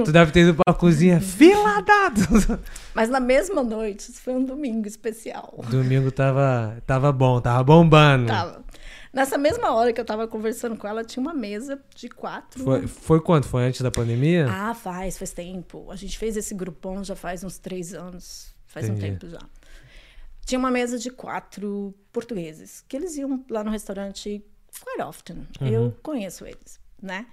Tu 0.03 0.11
deve 0.11 0.31
ter 0.31 0.39
ido 0.39 0.55
pra 0.55 0.73
cozinha, 0.73 1.21
fila 1.21 1.81
dado! 1.81 2.59
Mas 2.95 3.09
na 3.09 3.19
mesma 3.19 3.61
noite, 3.61 4.09
isso 4.09 4.19
foi 4.21 4.33
um 4.33 4.43
domingo 4.43 4.87
especial. 4.87 5.63
Domingo 5.69 6.11
tava, 6.11 6.81
tava 6.87 7.11
bom, 7.11 7.39
tava 7.39 7.63
bombando. 7.63 8.25
Tava. 8.25 8.65
Nessa 9.13 9.37
mesma 9.37 9.71
hora 9.75 9.93
que 9.93 10.01
eu 10.01 10.05
tava 10.05 10.27
conversando 10.27 10.75
com 10.75 10.87
ela, 10.87 11.03
tinha 11.03 11.21
uma 11.21 11.33
mesa 11.33 11.79
de 11.95 12.09
quatro. 12.09 12.63
Foi, 12.63 12.87
foi 12.87 13.21
quando? 13.21 13.45
Foi 13.45 13.63
antes 13.65 13.81
da 13.81 13.91
pandemia? 13.91 14.47
Ah, 14.49 14.73
faz, 14.73 15.15
faz 15.15 15.31
tempo. 15.31 15.91
A 15.91 15.95
gente 15.95 16.17
fez 16.17 16.35
esse 16.35 16.55
grupão 16.55 17.03
já 17.03 17.15
faz 17.15 17.43
uns 17.43 17.59
três 17.59 17.93
anos. 17.93 18.47
Faz 18.65 18.89
um 18.89 18.93
Entendi. 18.93 19.19
tempo 19.19 19.29
já. 19.31 19.39
Tinha 20.47 20.57
uma 20.57 20.71
mesa 20.71 20.97
de 20.97 21.09
quatro 21.09 21.93
portugueses, 22.09 22.81
que 22.87 22.95
eles 22.95 23.17
iam 23.17 23.43
lá 23.49 23.65
no 23.65 23.69
restaurante 23.69 24.41
quite 24.81 25.01
often. 25.01 25.45
Uhum. 25.59 25.67
Eu 25.67 25.97
conheço 26.01 26.45
eles, 26.45 26.79
né? 27.01 27.27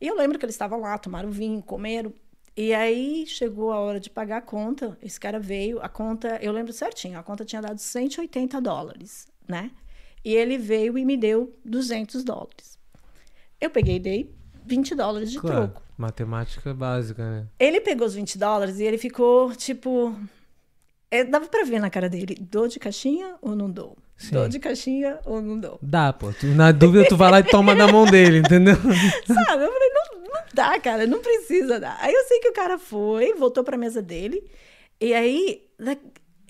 E 0.00 0.06
eu 0.06 0.16
lembro 0.16 0.38
que 0.38 0.46
eles 0.46 0.54
estavam 0.54 0.80
lá, 0.80 0.96
tomaram 0.96 1.30
vinho, 1.30 1.62
comeram. 1.62 2.10
E 2.56 2.72
aí 2.72 3.26
chegou 3.26 3.70
a 3.70 3.78
hora 3.78 4.00
de 4.00 4.08
pagar 4.08 4.38
a 4.38 4.40
conta. 4.40 4.96
Esse 5.02 5.20
cara 5.20 5.38
veio, 5.38 5.78
a 5.82 5.90
conta, 5.90 6.38
eu 6.40 6.52
lembro 6.52 6.72
certinho, 6.72 7.18
a 7.18 7.22
conta 7.22 7.44
tinha 7.44 7.60
dado 7.60 7.78
180 7.78 8.58
dólares, 8.62 9.28
né? 9.46 9.70
E 10.24 10.34
ele 10.34 10.56
veio 10.56 10.96
e 10.96 11.04
me 11.04 11.18
deu 11.18 11.54
200 11.66 12.24
dólares. 12.24 12.78
Eu 13.60 13.68
peguei 13.68 13.96
e 13.96 14.00
dei 14.00 14.34
20 14.64 14.94
dólares 14.94 15.30
de 15.30 15.38
Claro, 15.38 15.68
troco. 15.68 15.82
matemática 15.98 16.72
básica, 16.72 17.22
né? 17.30 17.46
Ele 17.58 17.78
pegou 17.82 18.06
os 18.06 18.14
20 18.14 18.38
dólares 18.38 18.78
e 18.78 18.84
ele 18.84 18.96
ficou, 18.96 19.54
tipo. 19.54 20.16
É, 21.18 21.24
dava 21.24 21.46
pra 21.46 21.64
ver 21.64 21.80
na 21.80 21.90
cara 21.90 22.08
dele: 22.08 22.36
dou 22.40 22.66
de 22.68 22.78
caixinha 22.78 23.36
ou 23.40 23.54
não 23.54 23.70
dou? 23.70 23.96
Sim. 24.16 24.32
Dou 24.32 24.48
de 24.48 24.58
caixinha 24.58 25.18
ou 25.24 25.40
não 25.42 25.58
dou? 25.58 25.78
Dá, 25.82 26.12
pô. 26.12 26.32
Tu, 26.32 26.46
na 26.46 26.70
dúvida, 26.72 27.06
tu 27.08 27.16
vai 27.16 27.30
lá 27.30 27.40
e 27.40 27.44
toma 27.44 27.74
da 27.74 27.86
mão 27.88 28.04
dele, 28.06 28.38
entendeu? 28.38 28.76
Sabe? 29.26 29.64
Eu 29.64 29.72
falei: 29.72 29.90
não, 29.92 30.20
não 30.20 30.42
dá, 30.54 30.78
cara, 30.80 31.06
não 31.06 31.20
precisa 31.20 31.80
dar. 31.80 31.96
Aí 32.00 32.12
eu 32.14 32.24
sei 32.24 32.38
que 32.40 32.48
o 32.48 32.52
cara 32.52 32.78
foi, 32.78 33.34
voltou 33.34 33.64
pra 33.64 33.76
mesa 33.76 34.00
dele, 34.02 34.42
e 35.00 35.12
aí. 35.14 35.62
da- 35.78 35.96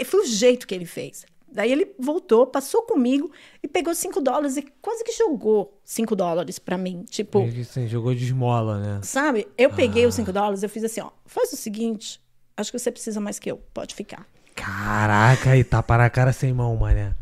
Foi 0.05 0.21
o 0.21 0.27
jeito 0.27 0.67
que 0.67 0.75
ele 0.75 0.87
fez. 0.87 1.25
Daí 1.51 1.71
ele 1.71 1.95
voltou, 2.01 2.45
passou 2.49 2.83
comigo 2.83 3.31
e 3.63 3.69
pegou 3.69 3.95
5 3.95 4.21
dólares 4.21 4.57
e 4.57 4.63
quase 4.83 5.05
que 5.05 5.13
jogou 5.13 5.81
5 5.85 6.17
dólares 6.17 6.59
pra 6.59 6.77
mim. 6.77 7.05
Tipo, 7.09 7.43
Ele, 7.43 7.61
assim, 7.61 7.87
jogou 7.87 8.13
de 8.13 8.25
esmola, 8.25 8.79
né? 8.81 9.01
Sabe? 9.05 9.47
Eu 9.57 9.71
peguei 9.71 10.05
Ah. 10.05 10.09
os 10.09 10.15
5 10.17 10.33
dólares, 10.33 10.65
eu 10.65 10.69
fiz 10.69 10.83
assim, 10.83 11.01
ó. 11.01 11.11
Faz 11.25 11.53
o 11.53 11.57
seguinte, 11.57 12.21
acho 12.57 12.73
que 12.73 12.79
você 12.79 12.91
precisa 12.91 13.21
mais 13.21 13.39
que 13.39 13.49
eu. 13.51 13.59
Pode 13.73 13.95
ficar. 13.95 14.27
Caraca, 14.55 15.51
aí 15.51 15.65
tapa 15.65 15.99
na 15.99 16.09
cara 16.09 16.33
sem 16.33 16.53
mão, 16.53 16.77
mané. 16.77 17.13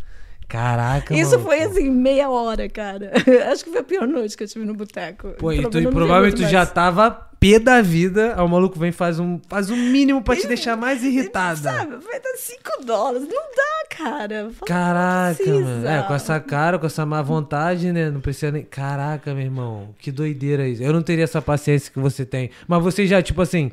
Caraca, 0.53 1.14
Isso 1.14 1.39
foi 1.39 1.62
assim, 1.62 1.91
meia 1.91 2.28
hora, 2.28 2.68
cara. 2.68 3.11
acho 3.51 3.64
que 3.64 3.70
foi 3.70 3.80
a 3.80 3.85
pior 3.85 4.07
noite 4.07 4.37
que 4.37 4.45
eu 4.45 4.49
tive 4.49 4.66
no 4.66 4.74
boteco. 4.74 5.30
Pô, 5.39 5.51
e 5.51 5.62
tu, 5.62 5.91
provavelmente 5.91 6.43
tu 6.43 6.47
já 6.47 6.66
tava 6.66 7.11
pé 7.11 7.59
da 7.59 7.80
vida, 7.80 8.35
aí 8.37 8.45
o 8.45 8.49
maluco 8.49 8.78
vem 8.78 8.91
e 8.91 8.93
faz 8.93 9.18
um, 9.18 9.41
faz 9.49 9.70
um 9.70 9.76
mínimo 9.76 10.22
pra 10.22 10.37
te 10.37 10.47
deixar 10.47 10.76
mais 10.76 11.03
irritada. 11.03 11.57
Sabe? 11.57 11.97
Vai 12.05 12.20
dar 12.20 12.37
5 12.37 12.85
dólares. 12.85 13.26
Não 13.26 13.43
dá, 13.57 13.97
cara. 13.97 14.51
Fala, 14.51 14.66
Caraca, 14.66 15.47
mano. 15.47 15.89
É, 15.89 16.03
com 16.03 16.14
essa 16.14 16.39
cara, 16.39 16.78
com 16.78 16.87
essa 16.87 17.07
má 17.07 17.22
vontade, 17.22 17.91
né? 17.91 18.11
Não 18.11 18.20
precisa 18.20 18.53
nem. 18.53 18.62
Caraca, 18.62 19.33
meu 19.33 19.45
irmão. 19.45 19.95
Que 19.99 20.12
doideira 20.12 20.68
isso. 20.68 20.83
Eu 20.83 20.93
não 20.93 21.03
teria 21.03 21.24
essa 21.24 21.41
paciência 21.41 21.91
que 21.91 21.99
você 21.99 22.26
tem. 22.26 22.51
Mas 22.68 22.83
você 22.83 23.07
já, 23.07 23.22
tipo 23.22 23.41
assim, 23.41 23.72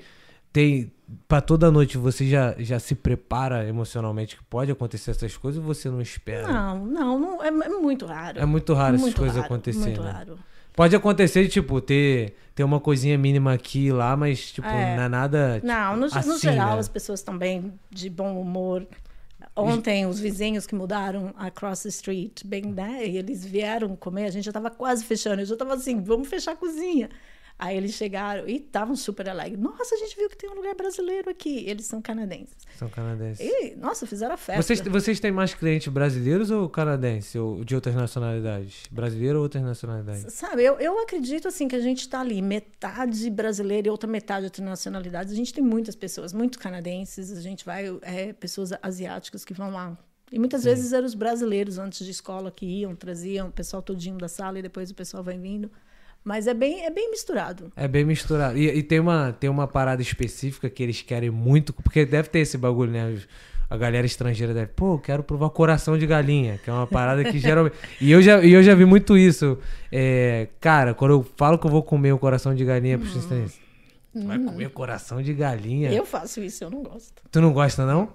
tem. 0.54 0.92
Pra 1.28 1.42
toda 1.42 1.72
noite 1.72 1.98
você 1.98 2.28
já, 2.28 2.56
já 2.60 2.80
se 2.80 2.94
prepara 2.94 3.68
emocionalmente 3.68 4.38
que 4.38 4.44
pode 4.44 4.72
acontecer 4.72 5.12
essas 5.12 5.36
coisas 5.36 5.60
ou 5.60 5.66
você 5.66 5.90
não 5.90 6.02
espera? 6.02 6.48
Não, 6.48 6.86
não, 6.86 7.20
não 7.20 7.44
é, 7.44 7.48
é 7.48 7.70
muito 7.70 8.06
raro. 8.06 8.40
É 8.40 8.46
muito 8.46 8.74
raro 8.74 8.96
essas 8.96 9.02
Muito 9.02 9.18
coisas 9.18 9.38
raro, 9.38 9.46
acontecerem. 9.48 9.88
Muito 9.88 10.04
né? 10.04 10.12
raro. 10.12 10.40
Pode 10.76 10.96
acontecer, 10.96 11.48
tipo, 11.48 11.82
ter, 11.82 12.36
ter 12.54 12.64
uma 12.64 12.80
coisinha 12.80 13.18
mínima 13.18 13.54
aqui 13.54 13.88
e 13.88 13.92
lá, 13.92 14.16
mas, 14.16 14.52
tipo, 14.52 14.68
É. 14.68 14.96
não 14.96 15.04
é 15.04 15.10
nada. 15.10 15.62
Não, 15.64 15.94
no, 15.96 16.08
no 16.08 16.18
assim, 16.18 16.40
geral, 16.40 16.76
né? 16.76 16.80
as 16.80 16.88
pessoas 16.88 17.20
estão 17.20 17.38
bem 17.38 17.74
de 17.90 18.10
bom 18.10 18.40
humor. 18.40 18.88
Ontem, 19.56 20.06
os 20.06 20.20
vizinhos 20.20 20.66
que 20.66 20.74
mudaram 20.76 21.34
across 21.38 21.84
the 21.84 21.90
street, 21.90 22.44
bem, 22.46 22.62
né? 22.64 23.06
E 23.06 23.18
eles 23.18 23.44
vieram 23.44 23.96
comer, 23.96 24.26
a 24.26 24.30
gente 24.30 24.46
já 24.46 24.52
estava 24.52 24.70
quase 24.70 25.04
fechando. 25.04 25.42
Eu 25.42 25.46
já 25.46 25.54
estava 25.56 25.74
assim, 25.74 26.02
vamos 26.02 26.28
fechar 26.30 26.54
a 26.54 26.56
cozinha. 26.56 27.10
Aí 27.60 27.76
eles 27.76 27.92
chegaram 27.92 28.48
e 28.48 28.56
estavam 28.56 28.96
super 28.96 29.28
alegres. 29.28 29.60
Nossa, 29.60 29.94
a 29.94 29.98
gente 29.98 30.16
viu 30.16 30.30
que 30.30 30.38
tem 30.38 30.50
um 30.50 30.54
lugar 30.54 30.74
brasileiro 30.76 31.30
aqui. 31.30 31.66
Eles 31.68 31.86
são 31.86 32.02
canadenses. 32.02 32.56
São 32.78 32.88
canadenses. 32.88 33.46
E, 33.46 33.76
nossa, 33.76 34.08
fizeram 34.08 34.36
a 34.36 34.38
festa. 34.38 34.64
Vocês, 34.64 34.80
vocês 34.80 35.20
têm 35.20 35.30
mais 35.30 35.54
clientes 35.54 35.90
brasileiros 35.90 36.52
ou 36.52 36.70
canadenses? 36.70 37.36
Ou 37.36 37.66
de 37.66 37.76
outras 37.76 37.94
nacionalidades? 37.94 38.84
Brasileiro 38.90 39.40
ou 39.40 39.44
outras 39.44 39.62
nacionalidades? 39.62 40.34
Sabe, 40.34 40.64
eu, 40.64 40.80
eu 40.80 40.98
acredito 41.00 41.50
assim 41.50 41.68
que 41.68 41.76
a 41.76 41.82
gente 41.82 42.00
está 42.00 42.22
ali, 42.22 42.42
metade 42.42 43.30
brasileira 43.30 43.90
e 43.90 43.92
outra 43.92 44.10
metade 44.10 44.46
outra 44.46 44.64
nacionalidade. 44.64 45.34
A 45.34 45.36
gente 45.36 45.54
tem 45.54 45.64
muitas 45.64 45.96
pessoas, 45.96 46.32
muitos 46.32 46.58
canadenses, 46.58 47.30
a 47.30 47.42
gente 47.42 47.66
vai, 47.66 47.88
é, 48.04 48.32
pessoas 48.32 48.72
asiáticas 48.82 49.44
que 49.44 49.54
vão 49.54 49.70
lá. 49.70 49.98
E 50.32 50.40
muitas 50.40 50.64
vezes 50.64 50.94
eram 50.94 51.06
os 51.06 51.16
brasileiros 51.16 51.78
antes 51.78 52.06
de 52.06 52.12
escola 52.12 52.52
que 52.52 52.66
iam, 52.66 52.96
traziam 52.96 53.50
o 53.50 53.52
pessoal 53.52 53.82
todinho 53.82 54.18
da 54.18 54.30
sala 54.30 54.60
e 54.60 54.62
depois 54.62 54.92
o 54.92 54.96
pessoal 54.96 55.22
vai 55.22 55.38
vindo. 55.38 55.70
Mas 56.24 56.48
é 56.48 56.54
bem, 56.54 56.86
é 56.86 56.90
bem 56.90 57.10
misturado. 57.10 57.72
É 57.76 57.88
bem 57.88 58.04
misturado. 58.06 58.58
E, 58.58 58.68
e 58.68 58.84
tem, 58.84 59.00
uma, 59.00 59.32
tem 59.40 59.50
uma 59.50 59.68
parada 59.68 60.02
específica 60.02 60.70
que 60.70 60.84
eles 60.84 61.02
querem 61.02 61.30
muito, 61.30 61.74
porque 61.74 62.06
deve 62.06 62.30
ter 62.30 62.40
esse 62.40 62.58
bagulho, 62.58 62.92
né? 62.92 63.18
A 63.70 63.78
galera 63.78 64.06
estrangeira 64.06 64.52
deve, 64.54 64.72
pô, 64.76 64.98
quero 64.98 65.22
provar 65.24 65.50
coração 65.52 65.96
de 65.98 66.06
galinha, 66.08 66.60
que 66.64 66.70
é 66.70 66.74
uma 66.74 66.88
parada 66.88 67.24
que 67.24 67.38
geralmente. 67.40 67.76
E 68.02 68.12
eu 68.12 68.22
já, 68.22 68.42
e 68.44 68.52
eu 68.52 68.64
já 68.64 68.74
vi 68.74 68.84
muito 68.84 69.16
isso. 69.18 69.58
É, 69.92 70.48
cara, 70.60 70.94
quando 70.96 71.12
eu 71.12 71.28
falo 71.38 71.58
que 71.58 71.68
eu 71.68 71.72
vou 71.72 71.84
comer 71.84 72.12
um 72.14 72.18
coração 72.18 72.54
de 72.56 72.66
galinha 72.66 72.98
pros 72.98 73.16
estrangeiros, 73.16 73.60
tu 74.12 74.26
vai 74.26 74.40
comer 74.40 74.70
coração 74.72 75.22
de 75.22 75.34
galinha? 75.36 75.92
Eu 75.92 76.04
faço 76.06 76.42
isso, 76.42 76.64
eu 76.64 76.72
não 76.72 76.82
gosto. 76.82 77.22
Tu 77.32 77.40
não 77.42 77.54
gosta, 77.54 77.86
não? 77.86 78.10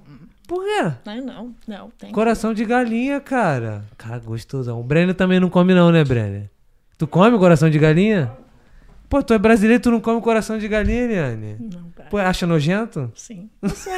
Por 0.48 0.62
quê? 0.64 0.92
Não, 1.07 1.16
não, 1.24 1.55
não. 1.68 1.90
Tem 1.98 2.09
que- 2.11 2.14
Coração 2.14 2.52
de 2.52 2.64
galinha, 2.64 3.20
cara. 3.20 3.84
Cara, 3.96 4.18
gostosão. 4.18 4.78
O 4.80 4.82
Brenner 4.82 5.14
também 5.14 5.38
não 5.40 5.48
come, 5.48 5.72
não, 5.72 5.90
né, 5.92 6.02
Brenner? 6.05 6.50
Tu 6.99 7.07
come 7.07 7.38
coração 7.38 7.68
de 7.70 7.78
galinha? 7.78 8.32
Pô, 9.09 9.22
tu 9.22 9.34
é 9.34 9.38
brasileiro, 9.38 9.82
tu 9.82 9.90
não 9.90 10.01
come 10.01 10.20
coração 10.20 10.59
de 10.59 10.66
galinha, 10.66 11.03
Eliane? 11.03 11.57
Não, 11.61 11.90
cara. 11.90 12.09
Pô, 12.09 12.18
acha 12.18 12.47
nojento? 12.47 13.12
Sim. 13.14 13.49
Não 13.61 13.70
sei. 13.70 13.92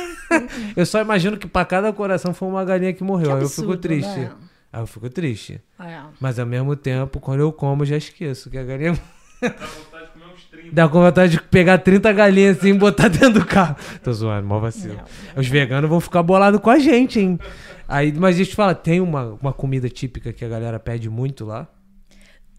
Eu 0.76 0.84
só 0.84 1.00
imagino 1.00 1.36
que 1.36 1.46
pra 1.46 1.64
cada 1.64 1.92
coração 1.92 2.34
foi 2.34 2.48
uma 2.48 2.64
galinha 2.64 2.92
que 2.92 3.04
morreu. 3.04 3.26
Que 3.28 3.32
Aí 3.32 3.38
eu 3.40 3.46
absurdo, 3.46 3.70
fico 3.72 3.80
triste. 3.82 4.18
né? 4.18 4.32
Aí 4.72 4.82
eu 4.82 4.86
fico 4.86 5.08
triste. 5.08 5.60
É. 5.80 6.00
Mas 6.20 6.38
ao 6.38 6.46
mesmo 6.46 6.74
tempo, 6.76 7.20
quando 7.20 7.40
eu 7.40 7.52
como, 7.52 7.82
eu 7.82 7.86
já 7.86 7.96
esqueço 7.96 8.50
que 8.50 8.58
a 8.58 8.64
galinha. 8.64 8.92
Dá 9.40 9.48
vontade 9.48 10.06
de 10.06 10.10
comer 10.12 10.24
uns 10.34 10.44
30. 10.50 10.68
Dá 10.74 10.88
com 10.88 11.00
vontade 11.02 11.32
de 11.32 11.42
pegar 11.42 11.78
30 11.78 12.12
galinhas 12.12 12.58
assim 12.58 12.70
e 12.70 12.72
botar 12.74 13.08
dentro 13.08 13.34
do 13.34 13.44
carro. 13.46 13.76
Tô 14.02 14.12
zoando, 14.12 14.46
mó 14.46 14.58
vacilo. 14.58 14.94
Não, 14.96 15.40
Os 15.40 15.46
veganos 15.46 15.88
vão 15.88 16.00
ficar 16.00 16.22
bolados 16.22 16.60
com 16.60 16.70
a 16.70 16.78
gente, 16.78 17.20
hein? 17.20 17.38
Aí, 17.88 18.12
mas 18.12 18.36
deixa 18.36 18.50
eu 18.50 18.52
te 18.52 18.56
falar, 18.56 18.74
tem 18.74 19.00
uma, 19.00 19.36
uma 19.40 19.52
comida 19.52 19.88
típica 19.88 20.32
que 20.32 20.44
a 20.44 20.48
galera 20.48 20.78
pede 20.80 21.08
muito 21.08 21.44
lá? 21.44 21.68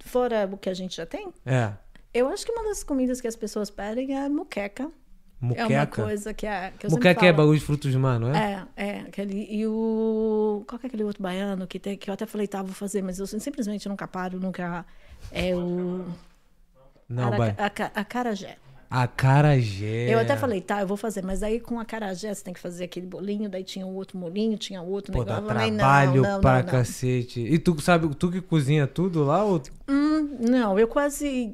Fora 0.08 0.50
o 0.52 0.58
que 0.58 0.70
a 0.70 0.74
gente 0.74 0.96
já 0.98 1.06
tem, 1.06 1.32
É. 1.46 1.72
eu 2.14 2.28
acho 2.30 2.46
que 2.46 2.52
uma 2.52 2.64
das 2.64 2.84
comidas 2.84 3.20
que 3.22 3.28
as 3.28 3.36
pessoas 3.36 3.70
pedem 3.70 4.16
é 4.18 4.28
muqueca. 4.30 4.90
Muqueca. 5.40 5.72
É 5.74 5.78
uma 5.78 5.86
coisa 5.88 6.34
que, 6.34 6.48
é, 6.48 6.72
que 6.80 6.88
eu 6.88 6.90
Muqueca 6.92 7.24
é 7.26 7.32
bagulho 7.32 7.60
de 7.60 7.64
frutos 7.64 7.92
do 7.94 8.00
mar, 8.00 8.20
não 8.20 8.34
é? 8.34 8.66
É, 8.76 8.88
é, 8.88 9.00
aquele. 9.02 9.46
E 9.52 9.68
o. 9.68 10.64
Qual 10.68 10.80
é 10.84 10.88
aquele 10.88 11.04
outro 11.04 11.22
baiano 11.22 11.68
que, 11.68 11.78
tem, 11.78 11.96
que 11.96 12.10
eu 12.10 12.14
até 12.16 12.26
falei, 12.26 12.48
tá, 12.48 12.64
vou 12.64 12.74
fazer, 12.74 13.04
mas 13.04 13.20
eu 13.20 13.28
simplesmente 13.28 13.88
nunca 13.88 14.08
paro, 14.08 14.40
nunca. 14.40 14.84
É 15.32 15.56
o. 15.56 16.08
Não, 17.08 17.28
Araca- 17.28 17.38
vai. 17.38 17.56
aca- 17.66 17.92
acarajé. 17.94 18.58
Acarajé. 18.90 20.14
Eu 20.14 20.20
até 20.20 20.38
falei, 20.38 20.62
tá, 20.62 20.82
eu 20.82 20.88
vou 20.88 20.96
fazer, 20.96 21.24
mas 21.24 21.44
aí 21.44 21.60
com 21.60 21.80
acarajé 21.80 22.34
você 22.34 22.44
tem 22.44 22.54
que 22.54 22.60
fazer 22.60 22.86
aquele 22.86 23.06
bolinho, 23.06 23.50
daí 23.50 23.64
tinha 23.64 23.86
outro 23.86 24.18
molinho, 24.18 24.58
tinha 24.58 24.82
outro 24.82 25.12
Pô, 25.12 25.24
dá 25.26 25.36
negócio. 25.36 25.52
Eu 25.52 25.56
falei, 25.56 25.72
não, 25.72 25.78
trabalho 25.78 26.22
não, 26.22 26.42
pra 26.42 26.64
não. 26.64 26.70
cacete. 26.70 27.42
E 27.42 27.60
tu 27.60 27.80
sabe, 27.82 28.14
tu 28.16 28.32
que 28.32 28.40
cozinha 28.40 28.88
tudo 28.88 29.24
lá? 29.24 29.44
Ou... 29.44 29.62
Hum, 29.90 30.38
não, 30.40 30.80
eu 30.80 30.88
quase. 30.88 31.54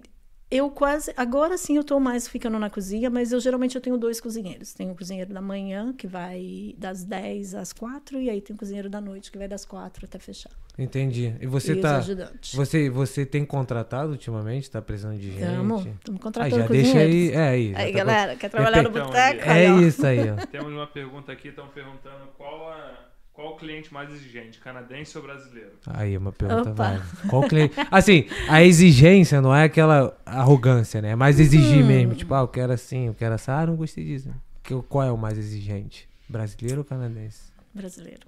Eu 0.56 0.70
quase. 0.70 1.12
Agora 1.18 1.58
sim 1.58 1.78
eu 1.78 1.84
tô 1.84 2.00
mais 2.00 2.28
ficando 2.28 2.60
na 2.60 2.70
cozinha, 2.70 3.10
mas 3.10 3.32
eu 3.32 3.40
geralmente 3.40 3.76
eu 3.76 3.82
tenho 3.82 3.98
dois 3.98 4.22
cozinheiros. 4.22 4.72
Tem 4.74 4.92
o 4.92 4.96
cozinheiro 4.96 5.34
da 5.34 5.42
manhã, 5.42 5.92
que 5.94 6.06
vai 6.06 6.76
das 6.78 7.04
10 7.04 7.56
às 7.56 7.74
4, 7.74 8.20
e 8.22 8.30
aí 8.30 8.40
tem 8.40 8.56
o 8.56 8.60
cozinheiro 8.60 8.88
da 8.88 9.02
noite, 9.02 9.32
que 9.32 9.38
vai 9.38 9.48
das 9.48 9.66
4 9.66 10.06
até 10.06 10.20
fechar. 10.20 10.52
Entendi. 10.78 11.36
E 11.42 11.48
você 11.48 11.74
e 11.74 11.82
tá. 11.82 11.94
os 12.00 12.06
ajudantes. 12.06 12.54
Você, 12.54 12.90
você 12.90 13.26
tem 13.26 13.44
contratado 13.44 14.12
ultimamente? 14.12 14.70
Tá 14.70 14.82
precisando 14.82 15.18
de 15.18 15.32
gente? 15.32 15.42
Estamos, 15.44 15.86
estamos 15.86 16.20
Aí 16.20 16.20
contratando 16.20 16.56
já 16.62 16.68
deixa 16.68 16.98
aí. 17.00 17.32
É 17.32 17.38
aí. 17.48 17.74
Aí, 17.76 17.92
tá 17.92 17.98
galera, 17.98 18.36
quer 18.36 18.50
trabalhar 18.50 18.84
no 18.84 18.90
Então, 18.90 19.06
boteco? 19.08 19.44
com- 19.44 19.52
É 19.52 19.72
ó. 19.72 19.80
isso 19.80 20.06
aí, 20.06 20.20
ó. 20.32 20.46
Temos 20.48 20.72
uma 20.72 20.88
pergunta 20.88 21.32
aqui, 21.32 21.48
estão 21.50 21.68
perguntando 21.68 22.28
qual, 22.38 22.70
a, 22.70 23.03
qual 23.34 23.54
o 23.54 23.56
cliente 23.58 23.92
mais 23.94 24.12
exigente, 24.12 24.60
canadense 24.60 25.18
ou 25.18 25.24
brasileiro? 25.24 25.72
Aí, 25.88 26.16
uma 26.18 26.32
pergunta 26.32 26.70
Opa. 26.70 26.84
válida. 26.84 27.06
Qual 27.30 27.42
cliente? 27.48 27.74
Assim, 27.90 28.28
a 28.48 28.64
exigência 28.64 29.42
não 29.42 29.54
é 29.56 29.64
aquela 29.64 30.16
arrogância, 30.26 31.02
né? 31.02 31.10
É 31.12 31.16
mais 31.16 31.40
exigir 31.40 31.84
Hum. 31.84 31.88
mesmo. 31.88 32.16
Tipo, 32.16 32.34
ah, 32.36 32.42
eu 32.42 32.48
quero 32.48 32.72
assim, 32.72 33.08
eu 33.08 33.14
quero 33.14 33.34
assim. 33.36 33.52
Ah, 33.52 33.66
não 33.66 33.76
gostei 33.76 34.06
disso. 34.06 34.30
Que- 34.62 34.76
Qual 34.88 35.04
é 35.08 35.12
o 35.12 35.18
mais 35.18 35.38
exigente? 35.38 36.08
Brasileiro 36.30 36.80
ou 36.80 36.86
canadense? 36.86 37.42
Brasileiro. 37.74 38.22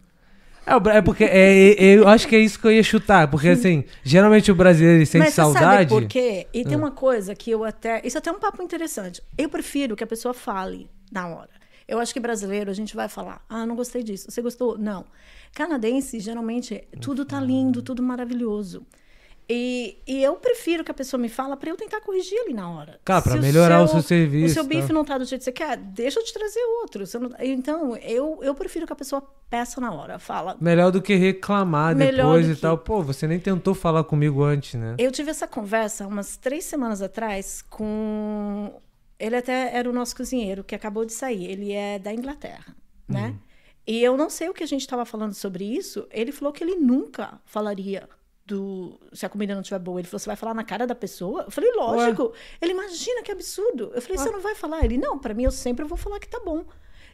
É, 0.66 0.98
é 0.98 1.02
porque 1.04 1.24
é, 1.24 1.74
é- 1.74 1.84
eu 2.00 2.08
acho 2.08 2.28
que 2.28 2.36
é 2.36 2.40
isso 2.40 2.60
que 2.60 2.66
eu 2.66 2.72
ia 2.72 2.82
chutar. 2.82 3.28
Porque, 3.30 3.50
assim, 3.50 3.84
geralmente 4.04 4.52
o 4.52 4.56
brasileiro 4.56 4.98
ele 4.98 5.06
sente 5.06 5.26
Mas 5.26 5.30
você 5.36 5.42
saudade. 5.42 5.64
sabe 5.64 5.86
por 5.88 6.06
quê? 6.08 6.48
E 6.52 6.62
Ah. 6.62 6.66
tem 6.68 6.76
uma 6.76 6.90
coisa 6.90 7.36
que 7.36 7.52
eu 7.52 7.64
até. 7.64 8.02
Isso 8.04 8.18
até 8.18 8.32
é 8.32 8.34
um 8.34 8.40
papo 8.40 8.64
interessante. 8.64 9.22
Eu 9.38 9.48
prefiro 9.50 9.96
que 9.96 10.04
a 10.04 10.08
pessoa 10.08 10.34
fale 10.34 10.90
na 11.12 11.28
hora. 11.28 11.50
Eu 11.88 12.00
acho 12.00 12.14
que 12.14 12.20
brasileiro 12.20 12.70
a 12.72 12.74
gente 12.74 12.96
vai 12.96 13.08
falar: 13.08 13.44
ah, 13.50 13.66
não 13.66 13.76
gostei 13.76 14.02
disso. 14.04 14.30
Você 14.32 14.42
gostou? 14.42 14.78
Não. 14.78 15.06
Canadense, 15.54 16.20
geralmente, 16.20 16.84
tudo 17.00 17.24
tá 17.26 17.40
lindo, 17.40 17.82
tudo 17.82 18.02
maravilhoso. 18.04 18.86
E, 19.48 20.00
e 20.08 20.24
eu 20.24 20.34
prefiro 20.38 20.84
que 20.84 20.90
a 20.90 20.94
pessoa 20.94 21.22
me 21.22 21.30
fala 21.30 21.56
para 21.56 21.70
eu 21.70 21.78
tentar 21.78 22.02
corrigir 22.02 22.36
ali 22.42 22.52
na 22.54 22.68
hora. 22.68 23.00
Cara, 23.06 23.22
pra 23.22 23.34
Se 23.34 23.38
melhorar 23.40 23.84
o 23.84 23.88
seu 23.88 24.02
serviço, 24.02 24.48
O 24.48 24.54
seu 24.56 24.64
tá? 24.64 24.70
bife 24.70 24.92
não 24.92 25.06
tá 25.06 25.20
do 25.20 25.26
jeito 25.26 25.42
que 25.42 25.46
você 25.46 25.52
quer, 25.52 25.78
deixa 25.78 26.20
eu 26.20 26.24
te 26.24 26.34
trazer 26.34 26.60
outro. 26.82 27.04
Não- 27.20 27.30
Então, 27.40 27.96
eu, 27.98 28.40
eu 28.42 28.56
prefiro 28.56 28.88
que 28.88 28.94
a 28.94 28.96
pessoa 28.96 29.22
peça 29.48 29.80
na 29.80 29.94
hora, 29.94 30.18
fala. 30.18 30.58
Melhor 30.60 30.92
do 30.92 31.00
que 31.00 31.14
reclamar 31.14 31.96
Melhor 31.96 32.26
depois 32.40 32.50
e 32.50 32.56
que- 32.56 32.62
tal. 32.62 32.76
Pô, 32.76 33.04
você 33.04 33.28
nem 33.28 33.40
tentou 33.40 33.76
falar 33.76 34.04
comigo 34.04 34.44
antes, 34.44 34.74
né? 34.74 34.96
Eu 34.98 35.12
tive 35.12 35.30
essa 35.30 35.48
conversa 35.48 36.08
umas 36.08 36.38
três 36.38 36.66
semanas 36.66 37.04
atrás 37.04 37.62
com. 37.70 38.74
Ele 39.20 39.36
até 39.36 39.76
era 39.76 39.90
o 39.90 39.94
nosso 39.94 40.16
cozinheiro 40.16 40.64
que 40.64 40.76
acabou 40.76 41.06
de 41.06 41.14
sair. 41.14 41.50
Ele 41.50 41.72
é 41.72 41.98
da 42.00 42.14
Inglaterra, 42.14 42.76
né? 43.08 43.30
Uhum. 43.30 43.40
E 43.88 44.04
eu 44.04 44.18
não 44.18 44.30
sei 44.30 44.50
o 44.50 44.54
que 44.54 44.64
a 44.64 44.68
gente 44.68 44.82
estava 44.82 45.06
falando 45.06 45.34
sobre 45.34 45.64
isso. 45.64 46.08
Ele 46.12 46.32
falou 46.32 46.52
que 46.52 46.64
ele 46.64 46.76
nunca 46.76 47.40
falaria 47.46 48.10
do 48.46 49.00
se 49.14 49.26
a 49.26 49.30
comida 49.30 49.54
não 49.54 49.62
estiver 49.62 49.80
boa. 49.80 50.00
Ele 50.00 50.08
falou: 50.08 50.20
você 50.20 50.28
vai 50.28 50.36
falar 50.36 50.54
na 50.54 50.64
cara 50.64 50.86
da 50.86 50.96
pessoa? 50.96 51.44
Eu 51.44 51.52
falei: 51.52 51.72
lógico. 51.72 52.34
Ele 52.62 52.72
imagina 52.72 53.22
que 53.22 53.32
absurdo. 53.32 53.92
Eu 53.94 54.02
falei: 54.02 54.18
você 54.18 54.32
não 54.32 54.42
vai 54.42 54.56
falar? 54.56 54.84
Ele: 54.84 54.98
não, 54.98 55.18
para 55.20 55.34
mim 55.34 55.44
eu 55.44 55.52
sempre 55.52 55.86
vou 55.86 55.98
falar 55.98 56.20
que 56.20 56.28
tá 56.28 56.42
bom. 56.44 56.66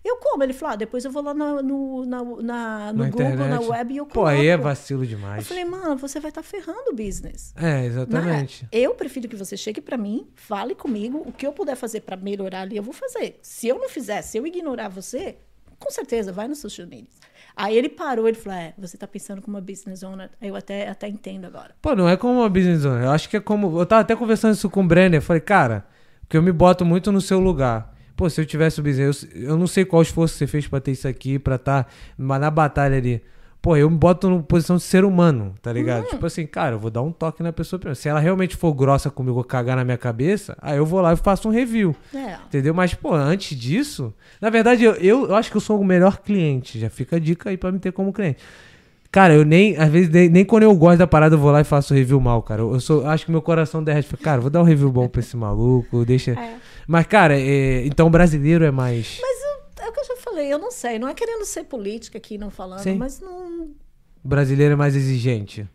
Eu 0.03 0.17
como? 0.17 0.43
Ele 0.43 0.53
falou: 0.53 0.73
ah, 0.73 0.75
depois 0.75 1.05
eu 1.05 1.11
vou 1.11 1.21
lá 1.21 1.33
na- 1.33 1.61
no, 1.61 2.05
na, 2.05 2.23
na- 2.23 2.93
no 2.93 3.03
Na 3.03 3.09
Google, 3.09 3.23
na 3.27 3.33
internet. 3.33 3.67
web 3.69 3.93
e 3.93 3.97
eu 3.97 4.05
Pô, 4.05 4.13
coloco. 4.13 4.31
aí 4.31 4.47
é 4.47 4.57
vacilo 4.57 5.05
demais. 5.05 5.39
Eu 5.39 5.45
falei: 5.45 5.65
mano, 5.65 5.95
você 5.97 6.19
vai 6.19 6.29
estar 6.29 6.41
ferrando 6.43 6.89
o 6.91 6.95
business. 6.95 7.53
É, 7.55 7.85
exatamente. 7.85 8.67
É? 8.71 8.79
Eu 8.79 8.95
prefiro 8.95 9.27
que 9.27 9.35
você 9.35 9.55
chegue 9.55 9.79
pra 9.81 9.97
mim, 9.97 10.27
fale 10.35 10.73
comigo, 10.73 11.21
o 11.25 11.31
que 11.31 11.45
eu 11.45 11.53
puder 11.53 11.75
fazer 11.75 12.01
pra 12.01 12.17
melhorar 12.17 12.61
ali, 12.61 12.77
eu 12.77 12.83
vou 12.83 12.93
fazer. 12.93 13.39
Se 13.43 13.67
eu 13.67 13.77
não 13.77 13.89
fizer, 13.89 14.21
se 14.23 14.37
eu 14.37 14.47
ignorar 14.47 14.89
você, 14.89 15.37
com 15.77 15.91
certeza, 15.91 16.31
vai 16.31 16.47
no 16.47 16.55
social 16.55 16.87
media. 16.87 17.07
Aí 17.55 17.77
ele 17.77 17.89
parou, 17.89 18.27
ele 18.27 18.37
falou: 18.37 18.57
É, 18.57 18.73
você 18.79 18.97
tá 18.97 19.05
pensando 19.07 19.39
como 19.41 19.55
uma 19.57 19.61
business 19.61 20.01
owner. 20.01 20.31
Eu 20.41 20.55
até, 20.55 20.87
até 20.89 21.07
entendo 21.07 21.45
agora. 21.45 21.75
Pô, 21.81 21.95
não 21.95 22.09
é 22.09 22.17
como 22.17 22.39
uma 22.39 22.49
business 22.49 22.85
owner. 22.85 23.03
Eu 23.03 23.11
acho 23.11 23.29
que 23.29 23.37
é 23.37 23.39
como. 23.39 23.79
Eu 23.79 23.85
tava 23.85 24.01
até 24.01 24.15
conversando 24.15 24.53
isso 24.55 24.67
com 24.69 24.81
o 24.83 24.87
Brenner. 24.87 25.19
Eu 25.19 25.21
falei, 25.21 25.41
cara, 25.41 25.85
porque 26.21 26.35
eu 26.37 26.41
me 26.41 26.51
boto 26.51 26.83
muito 26.85 27.11
no 27.11 27.21
seu 27.21 27.39
lugar. 27.39 27.93
Pô, 28.21 28.29
se 28.29 28.39
eu 28.39 28.45
tivesse 28.45 28.79
o 28.79 28.83
business, 28.83 29.27
eu, 29.33 29.49
eu 29.49 29.57
não 29.57 29.65
sei 29.65 29.83
qual 29.83 29.99
esforço 29.99 30.37
você 30.37 30.45
fez 30.45 30.67
pra 30.67 30.79
ter 30.79 30.91
isso 30.91 31.07
aqui, 31.07 31.39
pra 31.39 31.55
estar 31.55 31.91
na 32.15 32.51
batalha 32.51 32.95
ali. 32.95 33.19
Pô, 33.59 33.75
eu 33.75 33.89
me 33.89 33.97
boto 33.97 34.29
na 34.29 34.43
posição 34.43 34.75
de 34.75 34.83
ser 34.83 35.03
humano, 35.03 35.55
tá 35.59 35.73
ligado? 35.73 36.05
Tipo 36.05 36.27
assim, 36.27 36.45
cara, 36.45 36.75
eu 36.75 36.79
vou 36.79 36.91
dar 36.91 37.01
um 37.01 37.11
toque 37.11 37.41
na 37.41 37.51
pessoa. 37.51 37.79
primeiro. 37.79 37.95
Se 37.95 38.07
ela 38.07 38.19
realmente 38.19 38.55
for 38.55 38.75
grossa 38.75 39.09
comigo 39.09 39.39
ou 39.39 39.43
cagar 39.43 39.75
na 39.75 39.83
minha 39.83 39.97
cabeça, 39.97 40.55
aí 40.61 40.77
eu 40.77 40.85
vou 40.85 41.01
lá 41.01 41.13
e 41.13 41.15
faço 41.15 41.49
um 41.49 41.51
review. 41.51 41.95
É. 42.13 42.35
Entendeu? 42.45 42.75
Mas, 42.75 42.93
pô, 42.93 43.11
antes 43.11 43.57
disso, 43.57 44.13
na 44.39 44.51
verdade, 44.51 44.83
eu, 44.83 44.93
eu, 44.93 45.29
eu 45.29 45.35
acho 45.35 45.49
que 45.49 45.57
eu 45.57 45.61
sou 45.61 45.81
o 45.81 45.83
melhor 45.83 46.19
cliente. 46.19 46.77
Já 46.77 46.91
fica 46.91 47.15
a 47.15 47.19
dica 47.19 47.49
aí 47.49 47.57
pra 47.57 47.71
me 47.71 47.79
ter 47.79 47.91
como 47.91 48.13
cliente. 48.13 48.37
Cara, 49.11 49.33
eu 49.33 49.43
nem, 49.43 49.75
às 49.77 49.89
vezes, 49.89 50.09
nem, 50.09 50.29
nem 50.29 50.45
quando 50.45 50.61
eu 50.63 50.75
gosto 50.75 50.99
da 50.99 51.07
parada, 51.07 51.33
eu 51.33 51.39
vou 51.39 51.49
lá 51.49 51.59
e 51.59 51.63
faço 51.63 51.91
review 51.95 52.21
mal, 52.21 52.43
cara. 52.43 52.61
Eu, 52.61 52.73
eu 52.75 52.79
sou, 52.79 53.05
acho 53.07 53.25
que 53.25 53.31
meu 53.31 53.41
coração 53.41 53.83
derrete. 53.83 54.15
Cara, 54.17 54.39
vou 54.39 54.51
dar 54.51 54.61
um 54.61 54.65
review 54.65 54.91
bom 54.91 55.07
pra 55.07 55.21
esse 55.21 55.35
maluco, 55.35 56.05
deixa. 56.05 56.31
É. 56.31 56.60
Mas, 56.87 57.05
cara, 57.05 57.39
é, 57.39 57.85
então 57.85 58.07
o 58.07 58.09
brasileiro 58.09 58.63
é 58.65 58.71
mais. 58.71 59.19
Mas 59.21 59.41
é 59.81 59.89
o 59.89 59.91
que 59.91 59.99
eu 59.99 60.05
já 60.05 60.15
falei, 60.17 60.51
eu 60.51 60.59
não 60.59 60.71
sei. 60.71 60.99
Não 60.99 61.07
é 61.07 61.13
querendo 61.13 61.45
ser 61.45 61.63
política 61.63 62.17
aqui, 62.17 62.37
não 62.37 62.49
falando, 62.49 62.79
Sim. 62.79 62.95
mas 62.95 63.19
não. 63.19 63.71
O 64.23 64.27
brasileiro 64.27 64.73
é 64.73 64.75
mais 64.75 64.95
exigente. 64.95 65.67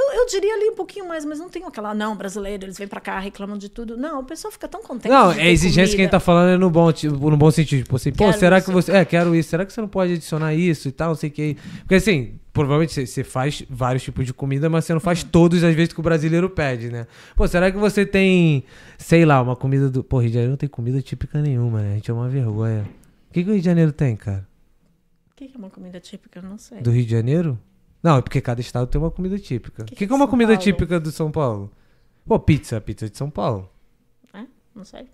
Eu, 0.00 0.12
eu 0.20 0.26
diria 0.26 0.54
ali 0.54 0.70
um 0.70 0.74
pouquinho 0.76 1.08
mais, 1.08 1.24
mas 1.24 1.40
não 1.40 1.48
tem 1.48 1.64
aquela, 1.64 1.92
não, 1.92 2.14
brasileiro, 2.16 2.64
eles 2.66 2.78
vêm 2.78 2.86
pra 2.86 3.00
cá, 3.00 3.18
reclamam 3.18 3.58
de 3.58 3.68
tudo. 3.68 3.96
Não, 3.96 4.20
o 4.20 4.24
pessoal 4.24 4.52
fica 4.52 4.68
tão 4.68 4.80
contente. 4.80 5.10
Não, 5.10 5.32
é 5.32 5.50
exigência 5.50 5.96
que 5.96 6.02
a 6.02 6.04
gente 6.04 6.10
tá 6.12 6.18
comida. 6.18 6.20
falando 6.20 6.50
é 6.50 6.56
no 6.56 6.70
bom, 6.70 6.92
tipo, 6.92 7.30
no 7.30 7.36
bom 7.36 7.50
sentido. 7.50 7.82
Tipo 7.82 7.96
assim, 7.96 8.12
pô, 8.12 8.26
Quero 8.26 8.38
será 8.38 8.58
isso. 8.58 8.66
que 8.68 8.72
você. 8.72 8.92
É, 8.92 9.04
quero 9.04 9.34
isso. 9.34 9.48
Será 9.48 9.66
que 9.66 9.72
você 9.72 9.80
não 9.80 9.88
pode 9.88 10.12
adicionar 10.12 10.54
isso 10.54 10.86
e 10.86 10.92
tal, 10.92 11.08
não 11.08 11.14
sei 11.16 11.30
o 11.30 11.32
que. 11.32 11.56
Porque 11.80 11.96
assim, 11.96 12.38
provavelmente 12.52 13.04
você- 13.06 13.24
faz 13.24 13.64
vários 13.68 14.04
tipos 14.04 14.24
de 14.24 14.32
comida, 14.32 14.70
mas 14.70 14.84
você 14.84 14.92
não 14.92 15.00
faz 15.00 15.24
todos 15.24 15.64
as 15.64 15.74
vezes 15.74 15.92
que 15.92 15.98
o 15.98 16.02
brasileiro 16.02 16.48
pede, 16.48 16.90
né? 16.90 17.06
Pô, 17.34 17.48
será 17.48 17.72
que 17.72 17.76
você 17.76 18.06
tem, 18.06 18.62
sei 18.98 19.24
lá, 19.24 19.42
uma 19.42 19.56
comida 19.56 19.90
do. 19.90 20.04
Pô, 20.04 20.18
Rio 20.20 20.28
de 20.28 20.34
Janeiro 20.34 20.50
não 20.52 20.56
tem 20.56 20.68
comida 20.68 21.02
típica 21.02 21.40
nenhuma, 21.42 21.80
né? 21.82 21.92
A 21.92 21.94
gente 21.96 22.08
é 22.08 22.14
uma 22.14 22.28
vergonha. 22.28 22.88
O 23.30 23.32
que, 23.32 23.42
que 23.42 23.50
o 23.50 23.52
Rio 23.52 23.60
de 23.60 23.66
Janeiro 23.66 23.90
tem, 23.92 24.14
cara? 24.14 24.46
O 25.32 25.34
que 25.34 25.48
que 25.48 25.56
é 25.56 25.58
uma 25.58 25.70
comida 25.70 25.98
típica? 25.98 26.38
Eu 26.38 26.42
não 26.44 26.56
sei. 26.58 26.80
Do 26.82 26.90
Rio 26.92 27.04
de 27.04 27.10
Janeiro? 27.10 27.58
Não, 28.02 28.16
é 28.18 28.22
porque 28.22 28.40
cada 28.40 28.60
estado 28.60 28.86
tem 28.86 29.00
uma 29.00 29.10
comida 29.10 29.38
típica. 29.38 29.82
O 29.82 29.86
que, 29.86 29.94
Que 29.94 30.06
que, 30.06 30.12
é 30.12 30.14
uma 30.16 30.24
São 30.24 30.30
comida 30.30 30.52
Paulo? 30.52 30.62
típica 30.62 31.00
do 31.00 31.10
São 31.10 31.30
Paulo? 31.30 31.70
Pô, 32.26 32.38
pizza, 32.38 32.80
pizza 32.80 33.08
de 33.08 33.16
São 33.16 33.28
Paulo. 33.30 33.68
É? 34.32 34.44
Não 34.74 34.84
sei. 34.84 35.02
Do 35.04 35.08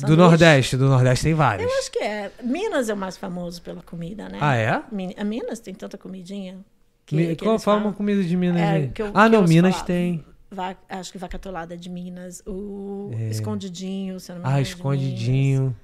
Sanduíche? 0.00 0.16
Nordeste, 0.22 0.76
do 0.76 0.88
Nordeste 0.88 1.24
tem 1.24 1.34
várias. 1.34 1.70
Eu 1.70 1.78
acho 1.78 1.90
que 1.92 1.98
é. 2.00 2.32
Minas 2.42 2.88
é 2.88 2.94
o 2.94 2.96
mais 2.96 3.16
famoso 3.16 3.62
pela 3.62 3.82
comida, 3.82 4.28
né? 4.28 4.38
Ah, 4.40 4.56
é? 4.56 4.82
Mi- 4.90 5.14
A 5.16 5.22
Minas 5.24 5.60
tem 5.60 5.72
tanta 5.74 5.96
comidinha. 5.98 6.58
Que, 7.06 7.14
Mi- 7.14 7.36
que 7.36 7.44
Qual 7.44 7.58
fala 7.58 7.76
falam. 7.78 7.90
uma 7.90 7.92
comida 7.92 8.22
de 8.24 8.36
Minas 8.36 8.60
É, 8.60 8.90
eu- 8.98 9.10
ah, 9.14 9.28
não, 9.28 9.44
Minas 9.44 9.82
tem. 9.82 10.24
Acho 10.88 11.12
que 11.12 11.18
Vaca 11.18 11.36
Atolada 11.36 11.74
é 11.74 11.76
de 11.76 11.90
Minas. 11.90 12.42
O 12.46 13.10
É. 13.12 13.28
Escondidinho, 13.28 14.18
se 14.18 14.32
eu 14.32 14.36
não 14.36 14.42
me 14.42 14.48
Ah, 14.48 14.50
engano, 14.50 14.56
é 14.58 14.62
Minas. 14.62 14.68
escondidinho. 14.76 15.76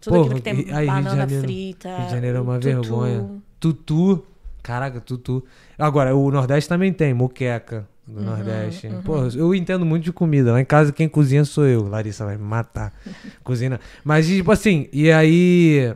Tudo 0.00 0.14
Pô, 0.14 0.20
aquilo 0.22 0.34
que 0.36 0.40
tem 0.42 0.72
aí, 0.74 0.86
banana 0.86 1.10
Janeiro- 1.16 1.42
frita. 1.42 1.96
Rio 1.96 2.04
de 2.06 2.10
Janeiro 2.12 2.38
é 2.38 2.40
uma 2.40 2.54
tutu. 2.58 2.64
vergonha. 2.64 3.42
Tutu. 3.58 4.26
Caraca, 4.62 5.00
tutu. 5.00 5.44
Agora, 5.78 6.14
o 6.14 6.30
Nordeste 6.30 6.68
também 6.68 6.92
tem, 6.92 7.12
moqueca 7.14 7.88
do 8.06 8.18
Uhum, 8.20 8.26
Nordeste. 8.26 8.86
uhum. 8.88 9.02
Pô, 9.02 9.16
eu 9.34 9.54
entendo 9.54 9.86
muito 9.86 10.04
de 10.04 10.12
comida. 10.12 10.52
Lá 10.52 10.60
em 10.60 10.64
casa 10.64 10.92
quem 10.92 11.08
cozinha 11.08 11.44
sou 11.44 11.66
eu. 11.66 11.86
Larissa 11.88 12.24
vai 12.24 12.36
me 12.36 12.42
matar. 12.44 12.92
Cozinha. 13.44 13.78
Mas, 14.04 14.26
tipo 14.26 14.50
assim, 14.52 14.88
e 14.92 15.10
aí. 15.10 15.94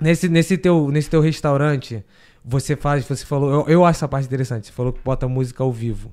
Nesse, 0.00 0.28
nesse, 0.30 0.56
teu, 0.56 0.90
nesse 0.90 1.10
teu 1.10 1.20
restaurante, 1.20 2.02
você 2.44 2.74
faz, 2.74 3.04
você 3.04 3.24
falou. 3.26 3.52
Eu, 3.52 3.68
eu 3.68 3.84
acho 3.84 3.98
essa 3.98 4.08
parte 4.08 4.26
interessante. 4.26 4.66
Você 4.68 4.72
falou 4.72 4.92
que 4.94 5.00
bota 5.04 5.28
música 5.28 5.62
ao 5.62 5.70
vivo. 5.70 6.10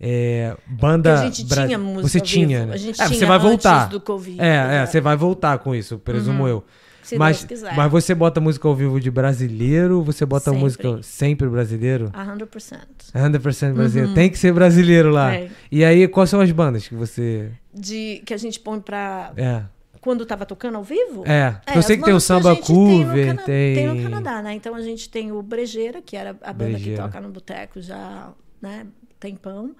É, 0.00 0.56
banda. 0.66 1.10
Porque 1.12 1.26
a 1.26 1.30
gente 1.30 1.44
bra- 1.44 1.66
tinha 1.66 1.78
música 1.78 2.08
Você 2.08 2.20
tinha, 2.20 2.58
vivo. 2.60 2.68
né? 2.70 2.74
A 2.74 2.76
gente 2.78 3.00
é, 3.02 3.06
tinha 3.06 3.18
você 3.18 3.26
vai 3.26 3.36
antes 3.36 3.46
voltar. 3.48 3.88
do 3.90 4.00
Covid. 4.00 4.40
É, 4.40 4.46
é, 4.46 4.66
né? 4.68 4.86
você 4.86 5.00
vai 5.02 5.14
voltar 5.16 5.58
com 5.58 5.74
isso, 5.74 5.98
presumo 5.98 6.48
eu. 6.48 6.64
Se 7.02 7.16
mas, 7.18 7.44
Deus 7.44 7.60
quiser. 7.60 7.76
mas 7.76 7.90
você 7.90 8.14
bota 8.14 8.40
música 8.40 8.66
ao 8.68 8.74
vivo 8.74 9.00
de 9.00 9.10
brasileiro, 9.10 10.02
você 10.02 10.24
bota 10.26 10.46
Sempre. 10.50 10.60
música 10.60 11.02
sempre 11.02 11.48
brasileiro? 11.48 12.10
100%. 12.10 12.78
100% 13.14 13.72
brasileiro. 13.74 14.14
Tem 14.14 14.30
que 14.30 14.38
ser 14.38 14.52
brasileiro 14.52 15.10
lá. 15.10 15.28
Uhum. 15.28 15.34
É. 15.34 15.50
E 15.70 15.84
aí, 15.84 16.06
quais 16.08 16.30
são 16.30 16.40
as 16.40 16.50
bandas 16.52 16.86
que 16.86 16.94
você. 16.94 17.50
De, 17.72 18.22
que 18.24 18.34
a 18.34 18.36
gente 18.36 18.60
põe 18.60 18.80
pra. 18.80 19.32
É. 19.36 19.62
Quando 20.00 20.24
tava 20.24 20.46
tocando 20.46 20.76
ao 20.76 20.84
vivo? 20.84 21.24
É. 21.26 21.60
É, 21.66 21.76
eu 21.76 21.82
sei 21.82 21.96
que 21.98 22.04
tem 22.04 22.14
o 22.14 22.20
samba 22.20 22.54
tem 22.54 22.62
cover, 22.64 23.26
Cana- 23.26 23.42
tem. 23.42 23.74
Tem 23.74 23.86
no 23.86 24.02
Canadá, 24.02 24.40
né? 24.42 24.54
Então 24.54 24.74
a 24.74 24.80
gente 24.80 25.10
tem 25.10 25.30
o 25.30 25.42
Brejeira, 25.42 26.00
que 26.00 26.16
era 26.16 26.30
a 26.30 26.52
banda 26.52 26.70
Brejeira. 26.70 27.02
que 27.02 27.08
toca 27.08 27.20
no 27.20 27.28
boteco 27.28 27.82
já, 27.82 28.30
né? 28.62 28.86
Tempão. 29.18 29.72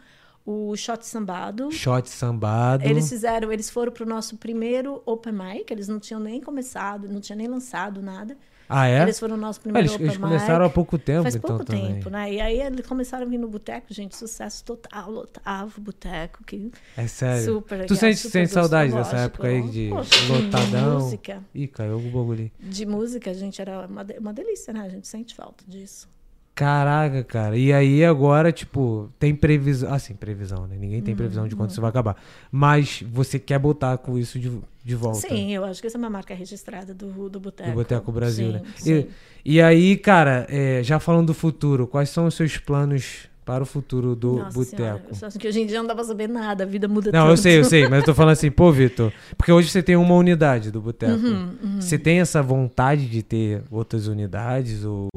O 0.52 0.76
Shot 0.76 1.06
Sambado. 1.06 1.70
Shot 1.70 2.08
sambado. 2.10 2.84
Eles 2.84 3.08
fizeram, 3.08 3.52
eles 3.52 3.70
foram 3.70 3.92
pro 3.92 4.04
nosso 4.04 4.36
primeiro 4.36 5.00
open 5.06 5.32
mic, 5.32 5.70
eles 5.72 5.86
não 5.86 6.00
tinham 6.00 6.18
nem 6.20 6.40
começado, 6.40 7.08
não 7.08 7.20
tinham 7.20 7.36
nem 7.38 7.46
lançado 7.46 8.02
nada. 8.02 8.36
Ah, 8.68 8.88
é? 8.88 9.02
Eles 9.02 9.18
foram 9.20 9.36
no 9.36 9.42
nosso 9.42 9.60
Ah, 9.60 9.62
primeiro 9.62 9.86
eles, 9.86 9.94
open 9.94 10.06
eles 10.06 10.16
mic. 10.18 10.26
começaram 10.28 10.64
há 10.64 10.70
pouco 10.70 10.98
tempo, 10.98 11.22
Faz 11.22 11.36
então 11.36 11.50
pouco 11.50 11.64
também. 11.64 11.94
tempo, 11.94 12.10
né? 12.10 12.32
E 12.32 12.40
aí 12.40 12.60
eles 12.60 12.84
começaram 12.84 13.26
a 13.26 13.28
vir 13.28 13.38
no 13.38 13.46
boteco, 13.48 13.92
gente, 13.94 14.16
sucesso 14.16 14.64
total, 14.64 15.10
lotava 15.10 15.70
o 15.78 15.80
boteco, 15.80 16.42
que 16.44 16.70
É 16.96 17.06
sério. 17.06 17.44
super 17.44 17.86
tu 17.86 17.94
sente, 17.94 18.16
super 18.18 18.30
sente 18.32 18.52
saudade 18.52 18.92
dessa 18.92 19.16
época 19.18 19.46
aí 19.46 19.62
de 19.68 19.88
Poxa, 19.88 20.32
lotadão? 20.32 20.98
De 20.98 21.04
música, 21.04 21.44
Ih, 21.54 21.68
caiu 21.68 21.92
algum 21.94 22.10
bagulho 22.10 22.50
de 22.60 22.86
música, 22.86 23.32
gente, 23.34 23.60
era 23.60 23.86
uma, 23.86 24.04
uma 24.18 24.32
delícia, 24.32 24.72
né? 24.72 24.80
A 24.80 24.88
gente 24.88 25.06
sente 25.06 25.32
falta 25.34 25.64
disso. 25.68 26.08
Caraca, 26.54 27.24
cara. 27.24 27.56
E 27.56 27.72
aí 27.72 28.04
agora, 28.04 28.52
tipo, 28.52 29.08
tem 29.18 29.34
previsão. 29.34 29.92
Assim, 29.92 30.14
previsão, 30.14 30.66
né? 30.66 30.76
Ninguém 30.78 31.00
tem 31.00 31.16
previsão 31.16 31.48
de 31.48 31.54
Uhum. 31.54 31.60
quando 31.60 31.70
isso 31.70 31.80
vai 31.80 31.88
acabar. 31.88 32.16
Mas 32.52 33.02
você 33.10 33.38
quer 33.38 33.58
botar 33.58 33.96
com 33.98 34.18
isso 34.18 34.38
de, 34.38 34.52
de 34.84 34.94
volta. 34.94 35.20
Sim, 35.26 35.52
eu 35.54 35.64
acho 35.64 35.80
que 35.80 35.86
essa 35.86 35.96
é 35.96 36.00
uma 36.00 36.10
marca 36.10 36.34
registrada 36.34 36.92
do, 36.92 37.30
do 37.30 37.40
Boteco. 37.40 37.70
Do 37.70 37.74
Boteco 37.76 38.12
Brasil, 38.12 38.48
Sim, 38.48 38.52
né? 38.52 38.62
sim. 38.76 39.06
E, 39.44 39.54
e 39.56 39.60
aí, 39.62 39.96
cara, 39.96 40.46
é, 40.50 40.82
já 40.82 40.98
falando 40.98 41.28
do 41.28 41.34
futuro, 41.34 41.86
quais 41.86 42.10
são 42.10 42.26
os 42.26 42.34
seus 42.34 42.58
planos 42.58 43.26
para 43.42 43.62
o 43.62 43.66
futuro 43.66 44.14
do 44.14 44.34
Nossa 44.36 44.62
Senhora, 44.64 44.98
Boteco? 44.98 45.26
acho 45.26 45.38
que 45.38 45.48
hoje 45.48 45.60
em 45.62 45.66
dia 45.66 45.78
não 45.78 45.86
dá 45.86 45.94
pra 45.94 46.04
saber 46.04 46.28
nada, 46.28 46.64
a 46.64 46.66
vida 46.66 46.86
muda 46.86 47.10
Não, 47.10 47.20
tanto. 47.20 47.30
eu 47.32 47.36
sei, 47.38 47.58
eu 47.58 47.64
sei, 47.64 47.88
mas 47.88 48.00
eu 48.00 48.04
tô 48.04 48.14
falando 48.14 48.32
assim, 48.32 48.50
pô, 48.50 48.70
Vitor, 48.70 49.10
porque 49.36 49.50
hoje 49.50 49.70
você 49.70 49.82
tem 49.82 49.96
uma 49.96 50.14
unidade 50.14 50.70
do 50.70 50.80
Boteco. 50.80 51.14
Uhum, 51.14 51.56
uhum. 51.62 51.80
Você 51.80 51.98
tem 51.98 52.20
essa 52.20 52.42
vontade 52.42 53.06
de 53.08 53.22
ter 53.22 53.62
outras 53.70 54.06
unidades? 54.06 54.84
Ou 54.84 55.08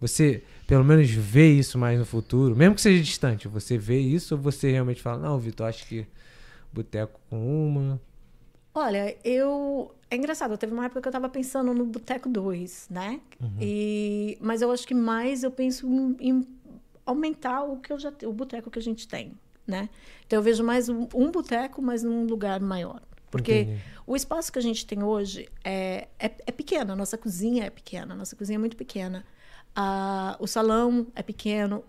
você, 0.00 0.42
pelo 0.66 0.84
menos, 0.84 1.10
vê 1.10 1.52
isso 1.52 1.78
mais 1.78 1.98
no 1.98 2.04
futuro? 2.04 2.56
Mesmo 2.56 2.74
que 2.74 2.80
seja 2.80 3.02
distante, 3.02 3.46
você 3.46 3.78
vê 3.78 4.00
isso 4.00 4.34
ou 4.34 4.40
você 4.40 4.70
realmente 4.70 5.00
fala, 5.00 5.18
não, 5.18 5.38
Vitor, 5.38 5.66
acho 5.66 5.86
que 5.86 6.06
Boteco 6.72 7.18
com 7.30 7.68
uma. 7.68 8.00
Olha, 8.74 9.16
eu. 9.24 9.94
É 10.10 10.16
engraçado, 10.16 10.56
teve 10.58 10.72
uma 10.72 10.84
época 10.84 11.00
que 11.00 11.08
eu 11.08 11.12
tava 11.12 11.28
pensando 11.28 11.72
no 11.72 11.84
Boteco 11.86 12.28
2, 12.28 12.88
né? 12.90 13.20
Uhum. 13.40 13.56
E... 13.60 14.38
Mas 14.40 14.62
eu 14.62 14.70
acho 14.70 14.86
que 14.86 14.94
mais 14.94 15.42
eu 15.42 15.50
penso 15.50 15.86
em, 15.86 16.16
em 16.20 16.46
aumentar 17.04 17.64
o 17.64 17.78
que 17.78 17.92
eu 17.92 17.98
já 17.98 18.12
o 18.24 18.32
boteco 18.32 18.70
que 18.70 18.78
a 18.78 18.82
gente 18.82 19.08
tem, 19.08 19.32
né? 19.66 19.88
Então 20.26 20.38
eu 20.38 20.42
vejo 20.42 20.62
mais 20.62 20.88
um, 20.88 21.08
um 21.14 21.30
boteco, 21.30 21.80
mas 21.80 22.02
num 22.02 22.24
lugar 22.24 22.60
maior. 22.60 23.00
Porque 23.30 23.60
Entendi. 23.60 23.80
o 24.06 24.14
espaço 24.14 24.52
que 24.52 24.58
a 24.58 24.62
gente 24.62 24.86
tem 24.86 25.02
hoje 25.02 25.48
é, 25.64 26.08
é, 26.18 26.30
é 26.46 26.52
pequeno, 26.52 26.92
a 26.92 26.96
nossa 26.96 27.18
cozinha 27.18 27.64
é 27.64 27.70
pequena, 27.70 28.14
a 28.14 28.16
nossa 28.16 28.36
cozinha 28.36 28.56
é 28.56 28.60
muito 28.60 28.76
pequena. 28.76 29.24
Ah, 29.76 30.36
o 30.40 30.46
salão 30.46 31.06
é 31.14 31.22
pequeno. 31.22 31.84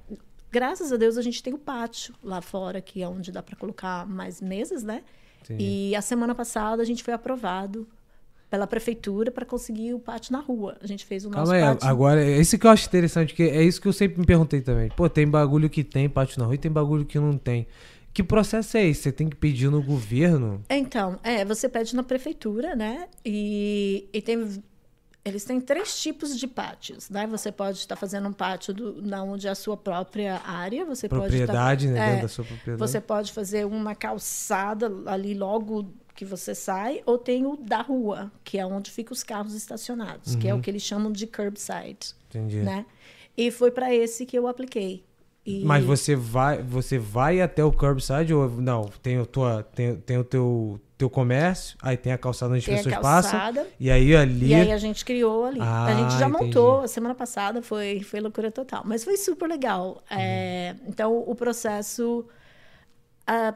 Graças 0.51 0.91
a 0.91 0.97
Deus 0.97 1.17
a 1.17 1.21
gente 1.21 1.41
tem 1.41 1.53
o 1.53 1.57
pátio 1.57 2.13
lá 2.21 2.41
fora, 2.41 2.81
que 2.81 3.01
é 3.01 3.07
onde 3.07 3.31
dá 3.31 3.41
para 3.41 3.55
colocar 3.55 4.05
mais 4.05 4.41
mesas, 4.41 4.83
né? 4.83 5.03
Entendi. 5.43 5.63
E 5.91 5.95
a 5.95 6.01
semana 6.01 6.35
passada 6.35 6.81
a 6.81 6.85
gente 6.85 7.03
foi 7.03 7.13
aprovado 7.13 7.87
pela 8.49 8.65
prefeitura 8.65 9.31
para 9.31 9.45
conseguir 9.45 9.93
o 9.93 9.99
pátio 9.99 10.31
na 10.31 10.39
rua. 10.39 10.77
A 10.81 10.87
gente 10.87 11.05
fez 11.05 11.25
o 11.25 11.29
nosso 11.29 11.51
Calma 11.51 11.55
aí, 11.55 11.61
pátio. 11.61 11.89
agora, 11.89 12.23
é 12.23 12.39
isso 12.39 12.57
que 12.57 12.65
eu 12.65 12.71
acho 12.71 12.87
interessante, 12.87 13.33
que 13.33 13.43
é 13.43 13.63
isso 13.63 13.81
que 13.81 13.87
eu 13.87 13.93
sempre 13.93 14.19
me 14.19 14.25
perguntei 14.25 14.61
também. 14.61 14.89
Pô, 14.89 15.09
tem 15.09 15.27
bagulho 15.27 15.69
que 15.69 15.83
tem 15.83 16.09
pátio 16.09 16.39
na 16.39 16.45
rua 16.45 16.55
e 16.55 16.57
tem 16.57 16.71
bagulho 16.71 17.05
que 17.05 17.19
não 17.19 17.37
tem. 17.37 17.67
Que 18.13 18.23
processo 18.23 18.77
é 18.77 18.87
esse? 18.87 19.03
Você 19.03 19.11
tem 19.11 19.29
que 19.29 19.35
pedir 19.35 19.69
no 19.69 19.81
governo? 19.81 20.63
Então, 20.69 21.19
é, 21.23 21.45
você 21.45 21.69
pede 21.69 21.95
na 21.95 22.03
prefeitura, 22.03 22.75
né? 22.75 23.07
E, 23.23 24.07
e 24.11 24.21
tem. 24.21 24.63
Eles 25.27 25.43
têm 25.43 25.59
três 25.59 25.99
tipos 25.99 26.37
de 26.37 26.47
pátios, 26.47 27.09
né? 27.09 27.27
Você 27.27 27.51
pode 27.51 27.77
estar 27.79 27.95
fazendo 27.95 28.27
um 28.29 28.33
pátio 28.33 28.73
do, 28.73 29.01
na 29.01 29.23
onde 29.23 29.47
é 29.47 29.49
a 29.49 29.55
sua 29.55 29.75
própria 29.75 30.41
área, 30.45 30.85
você 30.85 31.07
Propriedade, 31.09 31.85
pode 31.85 31.87
né? 31.87 31.93
estar, 31.93 32.05
Dentro 32.05 32.19
é, 32.19 32.21
da 32.21 32.27
sua 32.27 32.45
propriedade. 32.45 32.79
Você 32.91 33.01
pode 33.01 33.31
fazer 33.33 33.65
uma 33.65 33.93
calçada 33.93 34.91
ali 35.05 35.33
logo 35.33 35.91
que 36.15 36.25
você 36.25 36.55
sai, 36.55 37.01
ou 37.05 37.17
tem 37.17 37.45
o 37.45 37.55
da 37.55 37.81
rua, 37.81 38.31
que 38.43 38.57
é 38.57 38.65
onde 38.65 38.89
ficam 38.89 39.13
os 39.13 39.21
carros 39.23 39.53
estacionados, 39.53 40.35
que 40.35 40.47
é 40.47 40.53
Uhum. 40.53 40.59
o 40.59 40.63
que 40.63 40.69
eles 40.71 40.81
chamam 40.81 41.11
de 41.11 41.27
curbside, 41.27 42.15
Entendi. 42.29 42.57
né? 42.57 42.85
E 43.37 43.51
foi 43.51 43.69
para 43.69 43.93
esse 43.93 44.25
que 44.25 44.35
eu 44.37 44.47
apliquei. 44.47 45.03
E- 45.45 45.63
Mas 45.63 45.85
você 45.85 46.15
vai, 46.15 46.61
você 46.63 46.97
vai 46.97 47.39
até 47.39 47.63
o 47.63 47.71
curbside 47.71 48.33
ou 48.33 48.49
não? 48.49 48.85
Tem 49.01 49.19
o, 49.19 49.25
tua, 49.25 49.61
tem, 49.63 49.95
tem 49.95 50.17
o 50.17 50.23
teu, 50.23 50.79
teu 50.97 51.09
comércio, 51.09 51.77
aí 51.81 51.95
tem 51.95 52.11
a 52.11 52.17
calçada 52.17 52.53
onde 52.53 52.59
as 52.59 52.65
tem 52.65 52.73
a 52.73 52.77
pessoas 52.77 52.97
passam, 53.01 53.31
calçada, 53.31 53.67
e 53.79 53.91
aí 53.91 54.15
ali... 54.15 54.47
E 54.47 54.55
aí 54.55 54.71
a 54.71 54.77
gente 54.77 55.05
criou 55.05 55.45
ali. 55.45 55.59
Ah, 55.61 55.85
a 55.85 55.93
gente 55.93 56.17
já 56.17 56.27
entendi. 56.27 56.45
montou, 56.45 56.81
a 56.81 56.87
semana 56.87 57.13
passada 57.13 57.61
foi, 57.61 58.01
foi 58.01 58.19
loucura 58.19 58.51
total. 58.51 58.81
Mas 58.83 59.03
foi 59.03 59.15
super 59.15 59.47
legal. 59.47 60.01
É, 60.09 60.75
então, 60.87 61.23
o 61.27 61.35
processo. 61.35 62.25
A, 63.27 63.53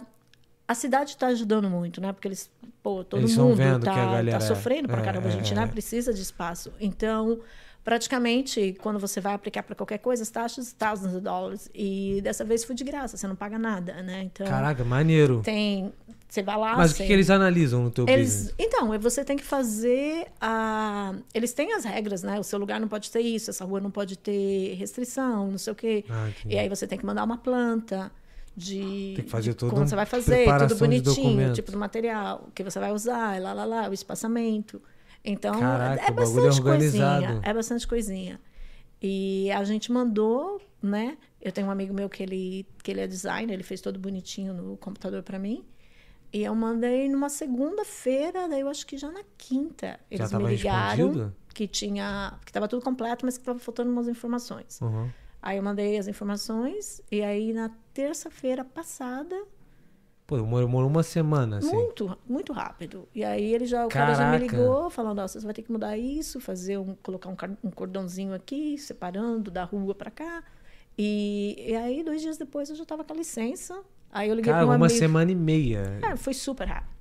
a 0.67 0.75
cidade 0.75 1.11
está 1.11 1.27
ajudando 1.27 1.67
muito, 1.67 1.99
né? 1.99 2.13
Porque 2.13 2.27
eles. 2.27 2.49
Pô, 2.83 3.03
todo 3.03 3.21
Eles 3.21 3.35
mundo 3.35 3.61
a 3.61 3.79
tá, 3.79 4.23
é- 4.23 4.39
sofrendo 4.39 4.87
pra 4.87 5.01
é, 5.01 5.03
caramba. 5.03 5.27
A 5.27 5.31
gente 5.31 5.51
é, 5.51 5.55
né, 5.55 5.63
é. 5.63 5.67
precisa 5.67 6.13
de 6.13 6.21
espaço. 6.21 6.71
Então, 6.79 7.39
praticamente, 7.83 8.75
quando 8.81 8.99
você 8.99 9.19
vai 9.19 9.33
aplicar 9.33 9.63
para 9.63 9.75
qualquer 9.75 9.97
coisa, 9.97 10.23
as 10.23 10.29
taxas, 10.29 10.71
thousands 10.73 11.15
of 11.15 11.21
dollars. 11.23 11.69
E 11.73 12.21
dessa 12.23 12.43
vez 12.43 12.63
foi 12.63 12.75
de 12.75 12.83
graça, 12.83 13.17
você 13.17 13.27
não 13.27 13.35
paga 13.35 13.57
nada, 13.57 14.01
né? 14.01 14.23
Então, 14.23 14.45
Caraca, 14.47 14.83
maneiro. 14.83 15.41
tem. 15.43 15.91
Você 16.29 16.41
vai 16.41 16.57
lá. 16.57 16.77
Mas 16.77 16.91
o 16.91 16.93
que, 16.93 16.99
você- 16.99 17.07
que 17.07 17.13
eles 17.13 17.29
analisam 17.29 17.83
no 17.83 17.91
teu 17.91 18.05
business? 18.05 18.45
eles, 18.47 18.55
então, 18.57 18.97
você 18.99 19.25
tem 19.25 19.35
que 19.35 19.43
fazer 19.43 20.27
a. 20.39 21.13
Eles 21.33 21.51
têm 21.51 21.73
as 21.73 21.83
regras, 21.83 22.23
né? 22.23 22.39
O 22.39 22.43
seu 22.43 22.57
lugar 22.57 22.79
não 22.79 22.87
pode 22.87 23.11
ter 23.11 23.19
isso, 23.19 23.49
essa 23.49 23.65
rua 23.65 23.81
não 23.81 23.91
pode 23.91 24.17
ter 24.17 24.75
restrição, 24.75 25.51
não 25.51 25.57
sei 25.57 25.73
o 25.73 25.75
quê. 25.75 26.05
Ah. 26.09 26.29
E 26.45 26.57
aí 26.57 26.69
você 26.69 26.87
tem 26.87 26.97
que 26.97 27.05
mandar 27.05 27.25
uma 27.25 27.37
planta 27.37 28.09
de. 28.55 29.13
Tem 29.15 29.25
que 29.25 29.29
fazer 29.29 29.49
de 29.49 29.55
todo 29.57 29.71
como 29.71 29.81
um 29.81 29.87
você 29.87 29.95
vai 29.95 30.05
fazer, 30.05 30.45
tudo 30.45 30.67
de 30.67 30.75
bonitinho, 30.75 31.49
o 31.49 31.53
tipo 31.53 31.69
do 31.69 31.77
material 31.77 32.47
que 32.55 32.63
você 32.63 32.79
vai 32.79 32.93
usar, 32.93 33.41
lá, 33.41 33.51
lá, 33.51 33.65
lá, 33.65 33.89
o 33.89 33.93
espaçamento. 33.93 34.81
Então, 35.23 35.59
Caraca, 35.59 36.03
é 36.03 36.07
é 36.07 36.11
bastante 36.11 36.61
coisinha. 36.61 37.41
É 37.43 37.53
bastante 37.53 37.87
coisinha. 37.87 38.39
E 39.01 39.49
a 39.51 39.63
gente 39.63 39.91
mandou, 39.91 40.61
né? 40.81 41.17
Eu 41.41 41.51
tenho 41.51 41.67
um 41.67 41.71
amigo 41.71 41.93
meu 41.93 42.07
que 42.07 42.21
ele, 42.21 42.67
que 42.83 42.91
ele 42.91 43.01
é 43.01 43.07
designer, 43.07 43.53
ele 43.53 43.63
fez 43.63 43.81
todo 43.81 43.99
bonitinho 43.99 44.53
no 44.53 44.77
computador 44.77 45.23
para 45.23 45.39
mim. 45.39 45.65
E 46.33 46.43
eu 46.43 46.55
mandei 46.55 47.09
numa 47.09 47.29
segunda-feira, 47.29 48.47
daí 48.47 48.61
eu 48.61 48.69
acho 48.69 48.85
que 48.85 48.97
já 48.97 49.11
na 49.11 49.23
quinta. 49.37 49.99
Eles 50.09 50.29
tava 50.29 50.43
me 50.43 50.55
ligaram 50.55 51.07
respondido? 51.07 51.35
que 51.53 51.67
tinha. 51.67 52.39
que 52.45 52.51
estava 52.51 52.67
tudo 52.67 52.83
completo, 52.83 53.25
mas 53.25 53.37
que 53.37 53.41
estava 53.41 53.59
faltando 53.59 53.91
umas 53.91 54.07
informações. 54.07 54.79
Uhum. 54.81 55.09
Aí 55.41 55.57
eu 55.57 55.63
mandei 55.63 55.97
as 55.97 56.07
informações, 56.07 57.01
e 57.11 57.21
aí 57.23 57.51
na 57.51 57.71
terça-feira 57.93 58.63
passada, 58.63 59.35
Pô, 60.31 60.37
demorou 60.37 60.87
uma 60.87 61.03
semana, 61.03 61.57
assim. 61.57 61.73
muito, 61.73 62.17
muito 62.25 62.53
rápido. 62.53 63.05
E 63.13 63.21
aí 63.21 63.53
ele 63.53 63.65
já, 63.65 63.85
o 63.85 63.89
cara 63.89 64.13
já 64.13 64.31
me 64.31 64.39
Caraca. 64.39 64.57
ligou, 64.57 64.89
falando, 64.89 65.19
ó, 65.19 65.27
você 65.27 65.37
vai 65.41 65.53
ter 65.53 65.61
que 65.61 65.69
mudar 65.69 65.97
isso, 65.97 66.39
fazer 66.39 66.77
um, 66.77 66.95
colocar 67.03 67.27
um, 67.27 67.35
um 67.61 67.69
cordãozinho 67.69 68.33
aqui, 68.33 68.77
separando 68.77 69.51
da 69.51 69.65
rua 69.65 69.93
para 69.93 70.09
cá. 70.09 70.41
E, 70.97 71.61
e 71.67 71.75
aí, 71.75 72.01
dois 72.01 72.21
dias 72.21 72.37
depois, 72.37 72.69
eu 72.69 72.77
já 72.77 72.85
tava 72.85 73.03
com 73.03 73.11
a 73.11 73.15
licença. 73.17 73.77
Aí 74.09 74.29
eu 74.29 74.35
liguei 74.35 74.53
Cara, 74.53 74.65
um 74.65 74.73
uma 74.73 74.87
semana 74.87 75.29
e 75.29 75.35
meia. 75.35 75.99
É, 76.01 76.15
foi 76.15 76.33
super 76.33 76.65
rápido. 76.65 76.91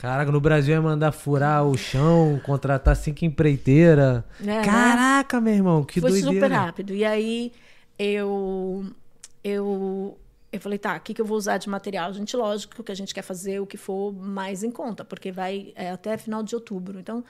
Caraca, 0.00 0.32
no 0.32 0.40
Brasil 0.40 0.74
é 0.74 0.80
mandar 0.80 1.12
furar 1.12 1.64
o 1.64 1.78
chão, 1.78 2.40
contratar 2.44 2.96
cinco 2.96 3.24
empreiteiras. 3.24 4.24
É, 4.40 4.44
né? 4.46 4.64
Caraca, 4.64 5.40
meu 5.40 5.54
irmão, 5.54 5.84
que 5.84 6.00
foi 6.00 6.10
doideira. 6.10 6.34
super 6.34 6.50
rápido. 6.52 6.92
E 6.92 7.04
aí 7.04 7.52
eu 7.96 8.84
eu 9.44 10.18
eu 10.56 10.60
falei, 10.60 10.78
tá, 10.78 10.96
o 10.96 11.00
que, 11.00 11.14
que 11.14 11.20
eu 11.20 11.24
vou 11.24 11.36
usar 11.36 11.58
de 11.58 11.68
material? 11.68 12.12
Gente, 12.12 12.36
lógico 12.36 12.82
que 12.82 12.92
a 12.92 12.94
gente 12.94 13.14
quer 13.14 13.22
fazer 13.22 13.60
o 13.60 13.66
que 13.66 13.76
for 13.76 14.12
mais 14.12 14.62
em 14.62 14.70
conta, 14.70 15.04
porque 15.04 15.30
vai 15.32 15.72
é, 15.74 15.90
até 15.90 16.16
final 16.16 16.42
de 16.42 16.54
outubro. 16.54 16.98
Então, 16.98 17.24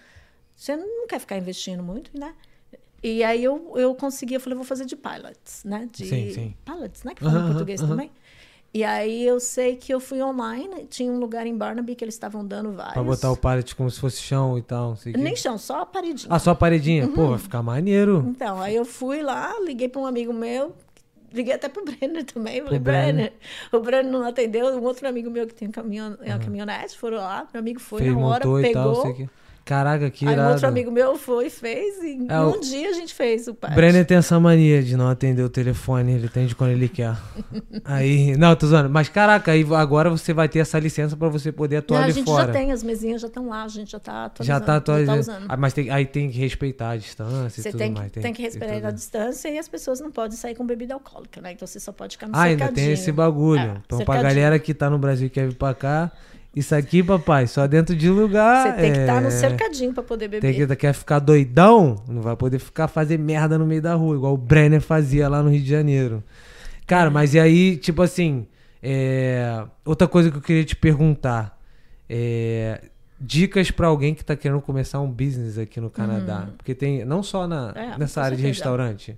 você 0.55 0.77
não 0.77 1.07
quer 1.07 1.19
ficar 1.19 1.37
investindo 1.37 1.83
muito, 1.83 2.11
né? 2.19 2.35
E 3.03 3.23
aí 3.23 3.45
eu, 3.45 3.73
eu 3.77 3.95
consegui, 3.95 4.35
eu 4.35 4.41
falei, 4.41 4.57
vou 4.57 4.65
fazer 4.65 4.87
de 4.87 4.97
pilots, 4.97 5.63
né? 5.65 5.89
De 5.93 6.07
Sim, 6.07 6.33
sim. 6.33 6.55
pilots, 6.65 7.03
né? 7.05 7.15
Que 7.15 7.23
fala 7.23 7.41
em 7.41 7.47
português 7.49 7.81
também. 7.81 8.11
E 8.73 8.83
aí 8.83 9.25
eu 9.25 9.39
sei 9.39 9.77
que 9.77 9.95
eu 9.95 10.01
fui 10.01 10.21
online, 10.21 10.85
tinha 10.91 11.13
um 11.13 11.21
lugar 11.21 11.47
em 11.47 11.57
Barnaby 11.57 11.95
que 11.95 12.03
eles 12.03 12.15
estavam 12.15 12.45
dando 12.45 12.73
vários. 12.73 12.95
Pra 12.95 13.05
botar 13.05 13.31
o 13.31 13.37
pallet 13.37 13.73
como 13.77 13.89
se 13.89 14.01
fosse 14.01 14.21
chão 14.21 14.59
e 14.59 14.63
tal. 14.63 14.99
Nem 15.17 15.37
chão, 15.37 15.57
só 15.57 15.83
a 15.83 15.87
paredinha. 15.87 16.27
Ah, 16.29 16.41
só 16.41 16.51
a 16.51 16.55
paredinha? 16.57 17.07
Uhum. 17.07 17.13
Pô, 17.13 17.29
vai 17.29 17.39
ficar 17.39 17.63
maneiro. 17.63 18.25
Então, 18.27 18.61
aí 18.61 18.75
eu 18.75 18.85
fui 18.85 19.23
lá, 19.23 19.55
liguei 19.61 19.89
para 19.89 20.01
um 20.01 20.07
amigo 20.07 20.33
meu, 20.33 20.75
liguei 21.35 21.55
até 21.55 21.69
pro 21.69 21.85
Brenner 21.85 22.24
também. 22.24 22.62
Falei, 22.62 22.78
Brenner. 22.78 23.32
O 23.73 23.81
Brenner 23.81 24.11
não 24.11 24.27
atendeu, 24.27 24.66
um 24.69 24.82
outro 24.85 25.06
amigo 25.06 25.31
meu 25.31 25.47
que 25.47 25.55
tem 25.55 25.70
caminhão, 25.70 26.16
é 26.23 26.31
uma 26.35 26.39
caminhonete, 26.39 26.97
foram 26.97 27.19
lá, 27.19 27.47
meu 27.52 27.61
amigo 27.61 27.81
foi 27.81 28.02
Fez, 28.02 28.15
na 28.15 28.20
hora, 28.20 28.40
pegou. 28.40 29.02
tal. 29.02 29.28
Caraca, 29.65 30.11
que 30.11 30.27
aí 30.27 30.31
um 30.31 30.35
irado. 30.35 30.51
outro 30.53 30.69
amigo 30.69 30.91
meu 30.91 31.16
foi, 31.16 31.49
fez, 31.49 31.97
e 32.03 32.27
É, 32.28 32.39
um 32.41 32.51
o- 32.51 32.61
dia 32.61 32.91
a 32.91 32.93
gente 32.93 33.15
fez 33.15 33.49
o 33.49 33.55
patch. 33.55 33.74
Brenner 33.74 34.05
tem 34.05 34.19
essa 34.19 34.39
mania 34.39 34.82
de 34.82 34.95
não 34.95 35.09
atender 35.09 35.43
o 35.43 35.49
telefone, 35.49 36.12
ele 36.12 36.27
atende 36.27 36.55
quando 36.55 36.70
ele 36.73 36.86
quer. 36.89 37.16
aí, 37.85 38.36
não, 38.36 38.55
tô 38.55 38.66
zoando. 38.66 38.91
Mas 38.91 39.09
caraca, 39.09 39.53
aí 39.53 39.65
agora 39.74 40.11
você 40.11 40.32
vai 40.35 40.49
ter 40.49 40.59
essa 40.59 40.78
licença 40.78 41.16
pra 41.16 41.28
você 41.28 41.51
poder 41.51 41.77
Não, 41.77 41.81
atuar 41.81 42.01
a 42.01 42.05
ali 42.05 42.12
gente 42.12 42.27
fora. 42.27 42.47
já 42.49 42.53
tem, 42.53 42.73
as 42.73 42.82
mesinhas 42.82 43.23
já 43.23 43.28
estão 43.28 43.49
lá, 43.49 43.65
a 43.65 43.69
gente 43.69 43.91
já 43.93 43.99
tá 43.99 44.27
atualizando. 44.27 44.61
Já 44.61 44.65
tá 44.65 44.77
atualizando. 44.77 45.20
usando. 45.20 45.47
Ah, 45.49 45.57
mas 45.57 45.73
tem, 45.73 45.89
aí 45.91 46.05
tem 46.05 46.31
que 46.31 46.39
respeitar 46.39 46.91
a 46.91 46.97
distância 46.97 47.62
Você 47.62 47.69
e 47.69 47.73
tudo 47.73 47.78
tem 47.78 47.95
que, 47.95 48.01
mais. 48.01 48.12
tem 48.12 48.32
que 48.32 48.43
respeitar 48.43 48.89
a 48.89 48.91
distância 48.91 49.49
e 49.49 49.59
as 49.59 49.66
pessoas 49.69 49.99
não 50.01 50.11
podem 50.11 50.36
sair 50.36 50.55
com 50.55 50.66
bebida 50.66 50.93
alcoólica, 50.95 51.41
né? 51.41 51.53
Então 51.53 51.66
você 51.66 51.81
só 51.81 51.91
pode 51.93 52.16
ficar 52.16 52.28
no 52.28 52.36
Ah, 52.36 52.43
ainda 52.43 52.65
cercadinho. 52.65 52.86
tem 52.86 52.93
esse 52.95 53.11
bagulho. 53.11 53.61
É, 53.61 53.65
então, 53.65 53.99
pra 53.99 54.15
cercadinho. 54.16 54.23
galera 54.24 54.59
que 54.59 54.74
tá 54.74 54.91
no 54.91 54.99
Brasil 54.99 55.27
e 55.27 55.31
quer 55.31 55.49
vir 55.49 55.55
pra 55.57 55.73
cá, 55.74 56.12
isso 56.55 56.75
aqui, 56.75 57.03
papai, 57.03 57.47
só 57.47 57.67
dentro 57.67 57.95
de 57.97 58.09
lugar. 58.09 58.67
Você 58.69 58.81
tem 58.81 58.93
que 58.93 58.99
estar 59.01 59.17
é, 59.17 59.21
no 59.25 59.31
cercadinho 59.31 59.93
para 59.93 60.03
poder 60.03 60.29
beber. 60.29 60.41
Tem 60.55 60.67
que, 60.67 60.77
quer 60.77 60.93
ficar 60.93 61.19
doidão, 61.19 61.97
não 62.09 62.23
vai 62.23 62.37
poder 62.37 62.59
ficar 62.59 62.89
fazer 62.89 63.19
merda 63.19 63.59
no 63.59 63.67
meio 63.67 63.83
da 63.83 63.95
rua, 63.95 64.17
igual 64.17 64.35
o 64.35 64.39
Brenner 64.39 64.81
fazia 64.81 65.29
lá 65.29 65.43
no 65.43 65.51
Rio 65.51 65.61
de 65.63 65.69
Janeiro. 65.69 66.23
Cara, 66.87 67.11
mas 67.11 67.35
e 67.35 67.41
aí, 67.41 67.77
tipo 67.77 68.03
assim, 68.03 68.47
é, 68.83 69.65
outra 69.85 70.07
coisa 70.07 70.31
que 70.31 70.37
eu 70.37 70.43
queria 70.43 70.65
te 70.65 70.77
perguntar. 70.77 71.59
É, 72.09 72.83
dicas 73.19 73.71
pra 73.71 73.87
alguém 73.87 74.15
que 74.15 74.23
tá 74.25 74.37
querendo 74.37 74.61
começar 74.61 75.01
um 75.01 75.11
business 75.11 75.57
aqui 75.57 75.81
no 75.81 75.89
Canadá. 75.89 76.49
Porque 76.57 76.75
tem, 76.75 77.05
não 77.05 77.23
só 77.23 77.47
na, 77.47 77.67
Uhum. 77.69 77.73
É, 77.95 77.99
nessa 77.99 78.21
área 78.23 78.37
de 78.37 78.43
restaurante. 78.43 79.17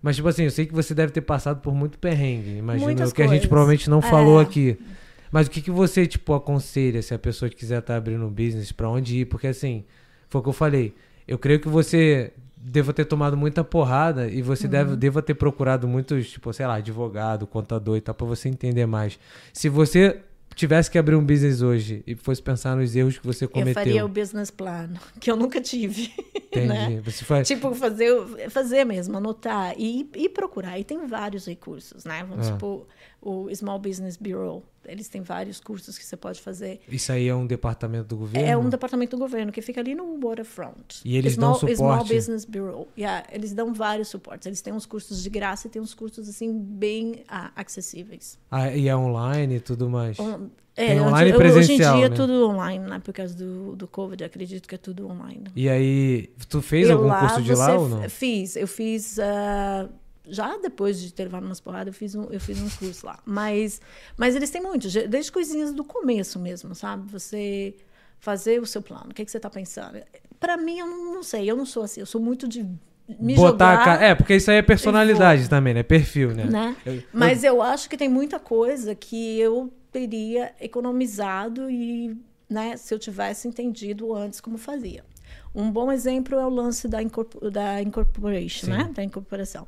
Mas, 0.00 0.16
tipo 0.16 0.28
assim, 0.28 0.44
eu 0.44 0.50
sei 0.50 0.64
que 0.66 0.72
você 0.74 0.94
deve 0.94 1.12
ter 1.12 1.20
passado 1.20 1.60
por 1.60 1.74
muito 1.74 1.98
perrengue. 1.98 2.56
Imagino 2.58 2.86
Muitas 2.86 3.12
que 3.12 3.20
a 3.20 3.24
gente 3.26 3.32
coisas. 3.32 3.48
provavelmente 3.48 3.90
não 3.90 3.98
É. 3.98 4.02
falou 4.02 4.38
aqui. 4.38 4.78
Mas 5.30 5.46
o 5.46 5.50
que, 5.50 5.60
que 5.60 5.70
você, 5.70 6.06
tipo, 6.06 6.32
aconselha 6.34 7.02
se 7.02 7.12
a 7.14 7.18
pessoa 7.18 7.48
quiser 7.50 7.78
estar 7.80 7.96
abrindo 7.96 8.24
um 8.24 8.30
business, 8.30 8.72
pra 8.72 8.88
onde 8.88 9.18
ir? 9.18 9.24
Porque, 9.26 9.46
assim, 9.48 9.84
foi 10.28 10.40
o 10.40 10.42
que 10.42 10.48
eu 10.48 10.52
falei. 10.52 10.94
Eu 11.26 11.38
creio 11.38 11.60
que 11.60 11.68
você 11.68 12.32
deva 12.56 12.92
ter 12.92 13.04
tomado 13.04 13.36
muita 13.36 13.62
porrada 13.62 14.28
e 14.28 14.42
você 14.42 14.66
deve, 14.66 14.90
Uhum. 14.92 14.96
deva 14.96 15.22
ter 15.22 15.34
procurado 15.34 15.86
muitos, 15.86 16.30
tipo, 16.30 16.52
sei 16.52 16.66
lá, 16.66 16.74
advogado, 16.76 17.46
contador 17.46 17.96
e 17.96 18.00
tal, 18.00 18.14
pra 18.14 18.26
você 18.26 18.48
entender 18.48 18.86
mais. 18.86 19.18
Se 19.52 19.68
você 19.68 20.20
tivesse 20.54 20.90
que 20.90 20.96
abrir 20.98 21.14
um 21.16 21.24
business 21.24 21.60
hoje 21.60 22.02
e 22.06 22.14
fosse 22.14 22.42
pensar 22.42 22.74
nos 22.76 22.96
erros 22.96 23.18
que 23.18 23.26
você 23.26 23.44
Eu 23.44 23.48
cometeu, 23.50 23.74
faria 23.74 24.04
o 24.04 24.08
business 24.08 24.50
plan, 24.50 24.88
que 25.20 25.30
eu 25.30 25.36
nunca 25.36 25.60
tive. 25.60 26.10
entendi. 26.48 26.66
né? 26.68 27.00
Você 27.04 27.24
faz... 27.24 27.46
Tipo, 27.46 27.74
fazer, 27.74 28.10
fazer 28.50 28.84
mesmo, 28.84 29.16
anotar 29.18 29.74
e, 29.76 30.08
e 30.16 30.28
procurar. 30.28 30.78
E 30.78 30.82
tem 30.84 31.06
vários 31.06 31.46
recursos, 31.46 32.04
né? 32.04 32.24
Vamos 32.28 32.46
É. 32.48 32.52
supor, 32.52 32.86
o 33.20 33.48
Small 33.54 33.78
Business 33.78 34.16
Bureau. 34.16 34.64
Eles 34.88 35.08
têm 35.08 35.22
vários 35.22 35.60
cursos 35.60 35.96
que 35.98 36.04
você 36.04 36.16
pode 36.16 36.40
fazer. 36.40 36.80
Isso 36.88 37.12
aí 37.12 37.28
é 37.28 37.34
um 37.34 37.46
departamento 37.46 38.08
do 38.08 38.16
governo? 38.16 38.48
É 38.48 38.56
um 38.56 38.68
departamento 38.68 39.16
do 39.16 39.20
governo 39.20 39.50
que 39.52 39.60
fica 39.62 39.80
ali 39.80 39.94
no 39.94 40.18
waterfront. 40.20 41.00
E 41.04 41.16
eles 41.16 41.34
Small, 41.34 41.52
dão 41.58 41.58
Small 41.74 41.76
suporte? 41.76 42.14
Business 42.14 42.44
Bureau. 42.44 42.88
Yeah, 42.98 43.26
eles 43.32 43.52
dão 43.52 43.72
vários 43.74 44.08
suportes. 44.08 44.46
Eles 44.46 44.60
têm 44.60 44.72
uns 44.72 44.86
cursos 44.86 45.22
de 45.22 45.30
graça 45.30 45.66
e 45.66 45.70
tem 45.70 45.80
uns 45.82 45.94
cursos, 45.94 46.28
assim, 46.28 46.52
bem 46.58 47.24
ah, 47.28 47.50
acessíveis. 47.56 48.38
Ah, 48.50 48.70
e 48.74 48.88
é 48.88 48.96
online 48.96 49.56
e 49.56 49.60
tudo 49.60 49.88
mais? 49.90 50.18
On- 50.18 50.48
Tem 50.74 50.90
É, 50.98 51.00
online 51.00 51.32
hoje, 51.32 51.32
hoje 51.32 51.38
presencial, 51.38 51.94
em 51.94 51.98
dia 52.00 52.08
né? 52.10 52.14
é 52.14 52.16
tudo 52.18 52.48
online, 52.50 52.84
né? 52.86 52.98
Por 53.02 53.14
causa 53.14 53.34
do, 53.34 53.74
do 53.74 53.88
Covid, 53.88 54.22
eu 54.22 54.26
acredito 54.26 54.68
que 54.68 54.74
é 54.74 54.78
tudo 54.78 55.08
online. 55.08 55.44
E 55.56 55.68
aí, 55.70 56.28
tu 56.50 56.60
fez 56.60 56.90
algum 56.90 57.08
curso 57.08 57.42
de 57.42 57.54
lá 57.54 57.78
ou 57.78 57.88
não? 57.88 58.08
Fiz, 58.10 58.56
eu 58.56 58.66
fiz. 58.68 59.18
ah, 59.18 59.88
já 60.28 60.56
depois 60.58 61.00
de 61.00 61.12
ter 61.12 61.24
levado 61.24 61.44
umas 61.44 61.60
porradas, 61.60 61.88
eu 61.88 61.92
fiz 61.92 62.14
um, 62.14 62.24
eu 62.24 62.40
fiz 62.40 62.60
um 62.60 62.68
curso 62.70 63.06
lá. 63.06 63.18
Mas, 63.24 63.80
mas 64.16 64.34
eles 64.34 64.50
têm 64.50 64.62
muito, 64.62 64.88
desde 65.08 65.30
coisinhas 65.32 65.72
do 65.72 65.84
começo 65.84 66.38
mesmo, 66.38 66.74
sabe? 66.74 67.10
Você 67.10 67.74
fazer 68.18 68.60
o 68.60 68.66
seu 68.66 68.82
plano. 68.82 69.10
O 69.10 69.14
que, 69.14 69.24
que 69.24 69.30
você 69.30 69.36
está 69.36 69.50
pensando? 69.50 69.98
Para 70.40 70.56
mim, 70.56 70.78
eu 70.78 70.86
não, 70.86 71.14
não 71.14 71.22
sei, 71.22 71.50
eu 71.50 71.56
não 71.56 71.66
sou 71.66 71.82
assim, 71.84 72.00
eu 72.00 72.06
sou 72.06 72.20
muito 72.20 72.48
de 72.48 72.62
me 73.20 73.34
Botar 73.36 73.72
jogar. 73.76 73.98
ca- 73.98 74.04
É, 74.04 74.14
porque 74.14 74.34
isso 74.34 74.50
aí 74.50 74.56
é 74.56 74.62
personalidade 74.62 75.48
também, 75.48 75.72
né? 75.74 75.82
Perfil, 75.82 76.34
né? 76.34 76.44
né? 76.44 76.76
Eu- 76.84 77.02
Mas 77.12 77.44
eu 77.44 77.62
acho 77.62 77.88
que 77.88 77.96
tem 77.96 78.08
muita 78.08 78.38
coisa 78.40 78.94
que 78.94 79.38
eu 79.38 79.72
teria 79.92 80.52
economizado 80.60 81.70
e, 81.70 82.16
né, 82.50 82.76
se 82.76 82.92
eu 82.92 82.98
tivesse 82.98 83.46
entendido 83.48 84.14
antes 84.14 84.40
como 84.40 84.58
fazia. 84.58 85.04
Um 85.54 85.70
bom 85.70 85.90
exemplo 85.90 86.38
é 86.38 86.44
o 86.44 86.50
lance 86.50 86.86
da, 86.86 87.02
incorpor 87.02 87.50
da 87.50 87.80
incorporation, 87.80 88.66
Sim. 88.66 88.72
né? 88.72 88.90
Da 88.94 89.02
incorporação. 89.02 89.66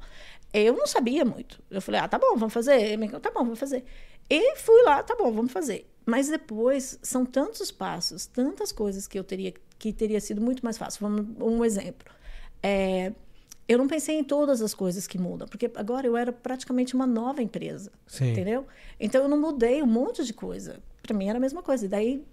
Eu 0.53 0.75
não 0.75 0.87
sabia 0.87 1.25
muito. 1.25 1.62
Eu 1.70 1.81
falei, 1.81 2.01
ah, 2.01 2.09
tá 2.09 2.19
bom, 2.19 2.37
vamos 2.37 2.55
fazer. 2.55 2.99
Tá 3.20 3.31
bom, 3.31 3.45
vamos 3.45 3.59
fazer. 3.59 3.85
E 4.31 4.57
fui 4.57 4.83
lá, 4.83 5.03
tá 5.03 5.15
bom, 5.15 5.33
vamos 5.33 5.53
fazer. 5.53 5.87
Mas 6.07 6.29
depois, 6.29 6.99
são 7.03 7.25
tantos 7.25 7.70
passos, 7.70 8.27
tantas 8.27 8.73
coisas 8.73 9.07
que 9.07 9.19
eu 9.19 9.25
teria, 9.25 9.53
que 9.79 9.93
teria 9.93 10.20
sido 10.20 10.41
muito 10.41 10.65
mais 10.65 10.79
fácil. 10.79 11.01
Vamos, 11.01 11.27
um 11.41 11.65
exemplo. 11.65 12.11
É, 12.62 13.12
eu 13.69 13.77
não 13.77 13.87
pensei 13.87 14.19
em 14.19 14.25
todas 14.25 14.62
as 14.62 14.73
coisas 14.73 15.07
que 15.07 15.19
mudam, 15.19 15.47
porque 15.47 15.70
agora 15.75 16.07
eu 16.07 16.16
era 16.16 16.33
praticamente 16.33 16.95
uma 16.95 17.07
nova 17.07 17.43
empresa, 17.43 17.93
Sim. 18.07 18.33
entendeu? 18.33 18.66
Então 18.99 19.23
eu 19.23 19.29
não 19.29 19.39
mudei 19.39 19.83
um 19.83 19.87
monte 19.87 20.25
de 20.25 20.33
coisa. 20.33 20.81
Para 21.03 21.15
mim 21.15 21.29
era 21.29 21.37
a 21.37 21.41
mesma 21.41 21.62
coisa. 21.62 21.85
E 21.85 21.89
daí 21.89 22.25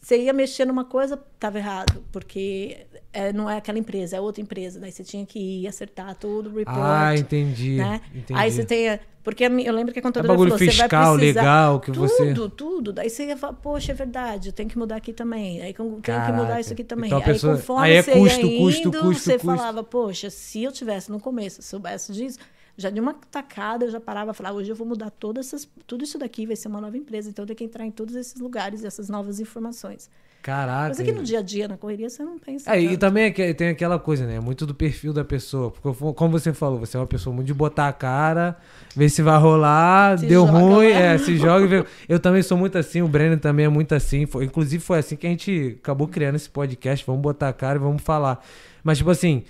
você 0.00 0.18
ia 0.18 0.32
mexer 0.32 0.66
numa 0.66 0.84
coisa, 0.84 1.14
estava 1.34 1.58
errado, 1.58 2.04
porque 2.12 2.86
é, 3.14 3.32
não 3.32 3.48
é 3.48 3.56
aquela 3.56 3.78
empresa, 3.78 4.16
é 4.16 4.20
outra 4.20 4.42
empresa. 4.42 4.80
Daí 4.80 4.90
você 4.90 5.04
tinha 5.04 5.24
que 5.24 5.38
ir 5.38 5.68
acertar 5.68 6.14
tudo, 6.16 6.50
o 6.50 6.56
report. 6.56 6.76
Ah, 6.76 7.16
entendi. 7.16 7.76
né? 7.76 8.00
entendi. 8.12 8.38
Aí 8.38 8.50
você 8.50 8.64
tem. 8.64 8.98
Porque 9.22 9.44
eu 9.44 9.72
lembro 9.72 9.90
que 9.90 9.98
a 9.98 10.00
É 10.00 10.02
contadora 10.02 10.34
bagulho 10.34 10.50
falou, 10.50 10.58
você 10.58 10.64
vai 10.66 10.74
fiscal, 10.74 11.14
precisar 11.16 11.40
legal, 11.40 11.80
que 11.80 11.86
tudo, 11.86 12.00
você... 12.00 12.34
tudo. 12.50 12.92
Daí 12.92 13.08
você 13.08 13.26
ia 13.26 13.36
falar, 13.38 13.54
poxa, 13.54 13.92
é 13.92 13.94
verdade, 13.94 14.50
eu 14.50 14.52
tenho 14.52 14.68
que 14.68 14.76
mudar 14.76 14.96
aqui 14.96 15.14
também. 15.14 15.62
Aí 15.62 15.72
tem 15.72 16.00
que 16.02 16.32
mudar 16.32 16.60
isso 16.60 16.72
aqui 16.74 16.84
também. 16.84 17.06
Então 17.06 17.18
aí 17.20 17.24
pessoa- 17.24 17.56
conforme 17.56 17.86
aí 17.86 17.94
é 17.94 18.02
você 18.02 18.12
custo, 18.12 18.46
ia 18.46 18.58
custo, 18.58 18.88
indo, 18.88 19.00
custo, 19.00 19.22
você 19.22 19.32
custo. 19.38 19.46
falava, 19.46 19.82
poxa, 19.82 20.28
se 20.28 20.62
eu 20.62 20.70
tivesse 20.72 21.10
no 21.10 21.18
começo, 21.18 21.62
soubesse 21.62 22.12
disso, 22.12 22.38
já 22.76 22.90
de 22.90 23.00
uma 23.00 23.14
tacada 23.30 23.86
eu 23.86 23.90
já 23.90 24.00
parava 24.00 24.32
e 24.32 24.34
falava, 24.34 24.58
hoje 24.58 24.70
eu 24.70 24.76
vou 24.76 24.86
mudar 24.86 25.08
todas 25.10 25.46
essas, 25.46 25.66
tudo 25.86 26.04
isso 26.04 26.18
daqui, 26.18 26.44
vai 26.44 26.56
ser 26.56 26.68
uma 26.68 26.80
nova 26.80 26.98
empresa, 26.98 27.30
então 27.30 27.44
eu 27.44 27.46
tenho 27.46 27.56
que 27.56 27.64
entrar 27.64 27.86
em 27.86 27.90
todos 27.90 28.14
esses 28.16 28.38
lugares, 28.40 28.84
essas 28.84 29.08
novas 29.08 29.40
informações. 29.40 30.10
Caraca. 30.44 30.88
Mas 30.90 31.00
aqui 31.00 31.10
no 31.10 31.22
dia 31.22 31.38
a 31.38 31.42
dia, 31.42 31.66
na 31.66 31.78
correria, 31.78 32.10
você 32.10 32.22
não 32.22 32.38
pensa. 32.38 32.70
É, 32.70 32.78
e 32.78 32.88
tanto. 32.88 32.98
também 32.98 33.24
é 33.34 33.54
tem 33.54 33.68
aquela 33.70 33.98
coisa, 33.98 34.26
né? 34.26 34.38
Muito 34.40 34.66
do 34.66 34.74
perfil 34.74 35.10
da 35.10 35.24
pessoa. 35.24 35.70
Porque, 35.70 35.98
como 36.14 36.32
você 36.38 36.52
falou, 36.52 36.78
você 36.78 36.98
é 36.98 37.00
uma 37.00 37.06
pessoa 37.06 37.34
muito 37.34 37.46
de 37.46 37.54
botar 37.54 37.88
a 37.88 37.92
cara, 37.94 38.54
ver 38.94 39.08
se 39.08 39.22
vai 39.22 39.38
rolar, 39.38 40.18
Se 40.18 40.26
deu 40.26 40.44
ruim, 40.44 40.90
lá. 40.92 40.98
é, 40.98 41.16
se 41.16 41.34
joga 41.40 41.64
e 41.64 41.68
vê. 41.68 41.84
Eu 42.06 42.20
também 42.20 42.42
sou 42.42 42.58
muito 42.58 42.76
assim, 42.76 43.00
o 43.00 43.08
Brennan 43.08 43.38
também 43.38 43.64
é 43.64 43.70
muito 43.70 43.94
assim. 43.94 44.26
Foi- 44.26 44.44
inclusive, 44.44 44.84
foi 44.84 44.98
assim 44.98 45.16
que 45.16 45.26
a 45.26 45.30
gente 45.30 45.78
acabou 45.80 46.06
criando 46.06 46.34
esse 46.34 46.50
podcast. 46.50 47.06
Vamos 47.06 47.22
botar 47.22 47.48
a 47.48 47.52
cara 47.54 47.76
e 47.78 47.80
vamos 47.80 48.02
falar. 48.02 48.44
Mas, 48.82 48.98
tipo 48.98 49.08
assim, 49.08 49.44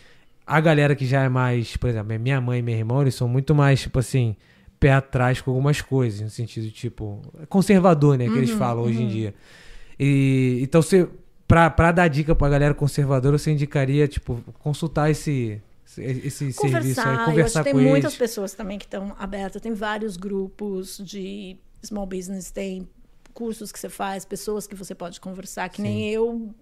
a 0.46 0.60
galera 0.60 0.94
que 0.94 1.04
já 1.06 1.24
é 1.24 1.28
mais, 1.28 1.76
por 1.76 1.90
exemplo, 1.90 2.16
minha 2.20 2.40
mãe 2.40 2.60
e 2.60 2.62
meu 2.62 2.76
irmão, 2.76 3.02
eles 3.02 3.16
são 3.16 3.26
muito 3.26 3.52
mais, 3.52 3.80
tipo 3.80 3.98
assim, 3.98 4.36
pé 4.78 4.92
atrás 4.92 5.40
com 5.40 5.50
algumas 5.50 5.80
coisas, 5.80 6.20
no 6.20 6.30
sentido, 6.30 6.70
tipo, 6.70 7.20
conservador, 7.48 8.16
né? 8.16 8.30
Que 8.30 8.38
eles 8.38 8.52
Uhum, 8.52 8.58
falam 8.58 8.84
hoje 8.84 9.02
em 9.02 9.08
dia. 9.08 9.34
E, 9.98 10.58
então, 10.62 10.82
você, 10.82 11.08
pra, 11.46 11.70
pra 11.70 11.92
dar 11.92 12.08
dica 12.08 12.34
pra 12.34 12.48
galera 12.48 12.74
conservadora, 12.74 13.38
você 13.38 13.50
indicaria, 13.50 14.08
tipo, 14.08 14.42
consultar 14.60 15.10
esse, 15.10 15.60
esse 15.98 16.52
serviço 16.52 16.60
conversar. 16.60 17.08
aí, 17.08 17.14
eu 17.14 17.20
acho 17.20 17.30
conversar 17.30 17.64
que 17.64 17.72
tem 17.72 17.80
muitas 17.80 18.12
eles. 18.12 18.18
pessoas 18.18 18.54
também 18.54 18.78
que 18.78 18.84
estão 18.84 19.14
abertas. 19.18 19.60
Tem 19.62 19.72
vários 19.72 20.16
grupos 20.16 20.98
de 20.98 21.56
small 21.82 22.06
business, 22.06 22.50
tem 22.50 22.88
cursos 23.32 23.72
que 23.72 23.78
você 23.78 23.88
faz, 23.88 24.24
pessoas 24.24 24.66
que 24.66 24.74
você 24.74 24.94
pode 24.94 25.20
conversar, 25.20 25.68
que 25.68 25.82
nem 25.82 26.10
eu. 26.10 26.54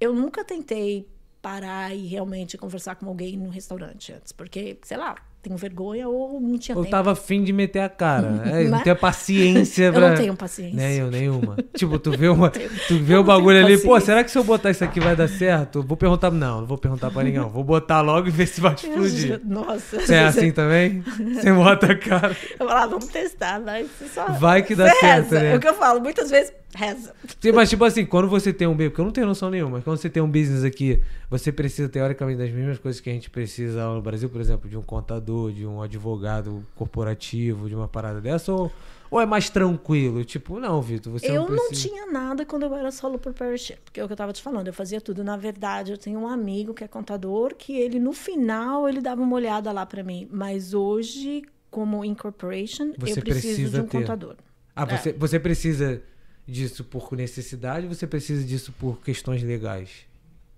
Eu 0.00 0.14
nunca 0.14 0.44
tentei 0.44 1.06
parar 1.42 1.94
e 1.94 2.06
realmente 2.06 2.56
conversar 2.56 2.94
com 2.94 3.06
alguém 3.06 3.36
no 3.36 3.48
restaurante 3.48 4.12
antes, 4.12 4.32
porque, 4.32 4.78
sei 4.82 4.96
lá, 4.96 5.16
tenho 5.42 5.56
vergonha 5.56 6.08
ou 6.08 6.40
não 6.40 6.58
tinha 6.58 6.76
Eu 6.76 6.82
tempo. 6.82 6.90
tava 6.90 7.12
afim 7.12 7.42
de 7.42 7.52
meter 7.52 7.80
a 7.80 7.88
cara. 7.88 8.42
É, 8.50 8.64
não 8.64 8.70
Né? 8.78 8.80
tenho 8.84 8.96
paciência 8.96 9.84
Eu 9.88 9.92
pra. 9.92 10.08
não 10.10 10.16
tenho 10.16 10.36
paciência. 10.36 10.76
Nem 10.76 10.96
eu, 10.98 11.10
nenhuma. 11.10 11.56
tipo, 11.76 11.98
tu 11.98 12.10
vê 12.10 12.28
uma. 12.28 12.50
Tu 12.50 12.98
vê 13.02 13.14
eu 13.14 13.20
o 13.20 13.24
bagulho 13.24 13.64
ali, 13.64 13.78
pô, 13.78 13.98
será 14.00 14.22
que 14.22 14.30
se 14.30 14.36
eu 14.38 14.44
botar 14.44 14.70
isso 14.70 14.84
aqui 14.84 15.00
vai 15.00 15.16
dar 15.16 15.28
certo? 15.28 15.82
Vou 15.82 15.96
perguntar. 15.96 16.30
Não, 16.30 16.60
não 16.60 16.66
vou 16.66 16.76
perguntar 16.78 17.10
pra 17.10 17.22
ninguém. 17.22 17.40
Vou 17.40 17.64
botar 17.64 18.00
logo 18.00 18.28
e 18.28 18.30
ver 18.30 18.46
se 18.46 18.60
vai 18.60 18.74
explodir. 18.74 19.40
Nossa. 19.44 20.00
Você 20.00 20.14
é 20.14 20.24
assim 20.24 20.50
também? 20.52 21.02
Você 21.34 21.52
bota 21.52 21.92
a 21.92 21.96
cara. 21.96 22.36
Eu 22.58 22.66
falo, 22.68 22.70
ah, 22.70 22.86
vamos 22.86 23.06
testar, 23.06 23.58
vai. 23.60 23.86
Só... 24.14 24.26
Vai 24.32 24.62
que 24.62 24.74
dá 24.74 24.88
Você 24.88 25.00
certo, 25.00 25.34
né? 25.34 25.52
É 25.52 25.56
o 25.56 25.60
que 25.60 25.68
eu 25.68 25.74
falo, 25.74 26.00
muitas 26.00 26.30
vezes, 26.30 26.52
reza. 26.74 27.14
Mas, 27.54 27.68
tipo 27.70 27.84
assim, 27.84 28.04
quando 28.06 28.28
você 28.28 28.52
tem 28.52 28.66
um 28.68 28.72
business, 28.72 28.90
porque 28.90 29.00
eu 29.00 29.04
não 29.04 29.12
tenho 29.12 29.26
noção 29.26 29.50
nenhuma, 29.50 29.72
mas 29.72 29.84
quando 29.84 29.98
você 29.98 30.08
tem 30.10 30.22
um 30.22 30.30
business 30.30 30.64
aqui, 30.64 31.02
você 31.28 31.50
precisa, 31.52 31.88
teoricamente, 31.88 32.38
das 32.38 32.50
mesmas 32.50 32.78
coisas 32.78 33.00
que 33.00 33.10
a 33.10 33.12
gente 33.12 33.28
precisa 33.30 33.86
lá 33.88 33.94
no 33.94 34.02
Brasil, 34.02 34.28
por 34.28 34.40
exemplo, 34.40 34.68
de 34.68 34.76
um 34.76 34.82
contador, 34.82 35.52
de 35.52 35.66
um 35.66 35.82
advogado 35.82 36.64
corporativo, 36.74 37.68
de 37.68 37.74
uma 37.74 37.88
parada 37.88 38.20
dessa, 38.20 38.52
ou, 38.52 38.70
ou 39.10 39.20
é 39.20 39.26
mais 39.26 39.50
tranquilo? 39.50 40.24
Tipo, 40.24 40.60
não, 40.60 40.80
Vitor, 40.80 41.12
você 41.12 41.28
eu 41.30 41.42
não 41.42 41.56
não 41.56 41.66
precisa. 41.68 41.88
tinha 41.88 42.06
nada 42.06 42.44
quando 42.46 42.64
eu 42.64 42.74
era 42.74 42.90
solo 42.92 43.18
proprietorship, 43.18 43.78
porque 43.84 44.00
é 44.00 44.04
o 44.04 44.06
que 44.06 44.12
eu 44.12 44.16
tava 44.16 44.32
te 44.32 44.42
falando, 44.42 44.66
eu 44.68 44.72
fazia 44.74 45.00
tudo. 45.00 45.24
Na 45.24 45.36
verdade, 45.36 45.90
eu 45.92 45.98
tenho 45.98 46.20
um 46.20 46.28
amigo 46.28 46.72
que 46.74 46.84
é 46.84 46.88
contador, 46.88 47.54
que 47.56 47.76
ele, 47.76 47.98
no 47.98 48.12
final, 48.12 48.88
ele 48.88 49.00
dava 49.00 49.20
uma 49.22 49.34
olhada 49.36 49.72
lá 49.72 49.84
pra 49.84 50.02
mim. 50.02 50.28
Mas 50.30 50.72
hoje, 50.74 51.42
como 51.70 52.04
incorporation, 52.04 52.92
Você 52.98 53.18
eu 53.18 53.22
preciso 53.22 53.24
precisa 53.24 53.70
de 53.78 53.80
um 53.84 53.88
ter. 53.88 53.98
contador. 54.00 54.36
Ah, 54.74 54.84
você, 54.84 55.12
você 55.12 55.38
precisa 55.38 56.00
disso 56.50 56.84
por 56.84 57.12
necessidade 57.16 57.86
ou 57.86 57.94
você 57.94 58.06
precisa 58.06 58.44
disso 58.44 58.72
por 58.72 59.00
questões 59.00 59.42
legais? 59.42 60.06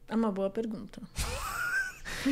É 0.09 0.15
uma 0.15 0.33
boa 0.33 0.51
pergunta. 0.51 1.01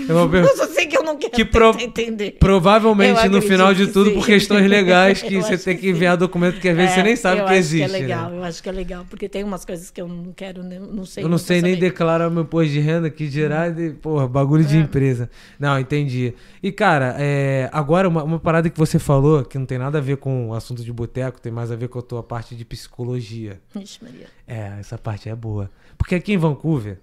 É 0.08 0.12
uma 0.12 0.28
per- 0.28 0.44
Eu 0.44 0.56
só 0.56 0.66
sei 0.68 0.86
que 0.86 0.96
eu 0.96 1.02
não 1.02 1.16
quero 1.16 1.32
Que 1.32 1.44
pro- 1.44 1.76
entender. 1.78 2.32
Provavelmente, 2.40 3.24
Eu 3.24 3.30
no 3.30 3.42
final 3.42 3.72
de 3.74 3.86
que 3.86 3.92
tudo, 3.92 4.10
sim. 4.10 4.14
por 4.16 4.26
questões 4.26 4.68
legais, 4.68 5.20
que 5.22 5.34
Eu 5.34 5.42
você 5.42 5.54
acho 5.54 5.64
tem 5.64 5.74
que 5.76 5.82
que 5.82 5.88
enviar 5.90 6.16
documento 6.16 6.60
que 6.60 6.68
às 6.68 6.76
vezes 6.76 6.92
É, 6.92 6.94
você 6.96 7.02
nem 7.02 7.16
sabe 7.16 7.40
eu 7.40 7.44
que 7.44 7.50
acho 7.50 7.58
existe. 7.58 7.88
Que 7.90 7.96
é 7.96 8.00
legal, 8.00 8.30
né? 8.30 8.36
eu 8.38 8.44
acho 8.44 8.62
que 8.62 8.68
é 8.68 8.72
legal, 8.72 9.06
porque 9.08 9.28
tem 9.28 9.42
umas 9.44 9.64
coisas 9.64 9.90
que 9.90 10.00
eu 10.00 10.06
não 10.08 10.32
quero, 10.32 10.62
nem- 10.62 10.78
não 10.78 11.04
sei. 11.04 11.24
Eu 11.24 11.28
não 11.28 11.38
sei 11.38 11.62
nem 11.62 11.74
saber. 11.74 11.86
declarar 11.90 12.30
meu 12.30 12.42
imposto 12.42 12.72
de 12.72 12.80
renda, 12.80 13.10
que 13.10 13.28
gerar 13.28 13.70
de, 13.70 13.90
porra, 13.90 14.26
bagulho 14.28 14.64
de 14.64 14.76
É. 14.76 14.80
empresa. 14.80 15.30
Não, 15.58 15.78
entendi. 15.78 16.34
E, 16.62 16.70
cara, 16.72 17.16
é, 17.18 17.68
agora 17.72 18.08
uma, 18.08 18.22
uma 18.22 18.38
parada 18.38 18.68
que 18.70 18.78
você 18.78 18.98
falou, 18.98 19.44
que 19.44 19.58
não 19.58 19.66
tem 19.66 19.78
nada 19.78 19.98
a 19.98 20.00
ver 20.00 20.16
com 20.18 20.48
o 20.50 20.54
assunto 20.54 20.84
de 20.84 20.92
boteco, 20.92 21.40
tem 21.40 21.50
mais 21.52 21.70
a 21.72 21.76
ver 21.76 21.88
com 21.88 21.98
a 21.98 22.02
tua 22.02 22.22
parte 22.22 22.54
de 22.54 22.64
psicologia. 22.64 23.60
Ixi, 23.74 23.98
Maria. 24.02 24.26
É, 24.46 24.72
essa 24.80 24.98
parte 24.98 25.28
é 25.28 25.34
boa. 25.34 25.70
Porque 25.96 26.14
aqui 26.14 26.32
em 26.32 26.36
Vancouver, 26.38 26.98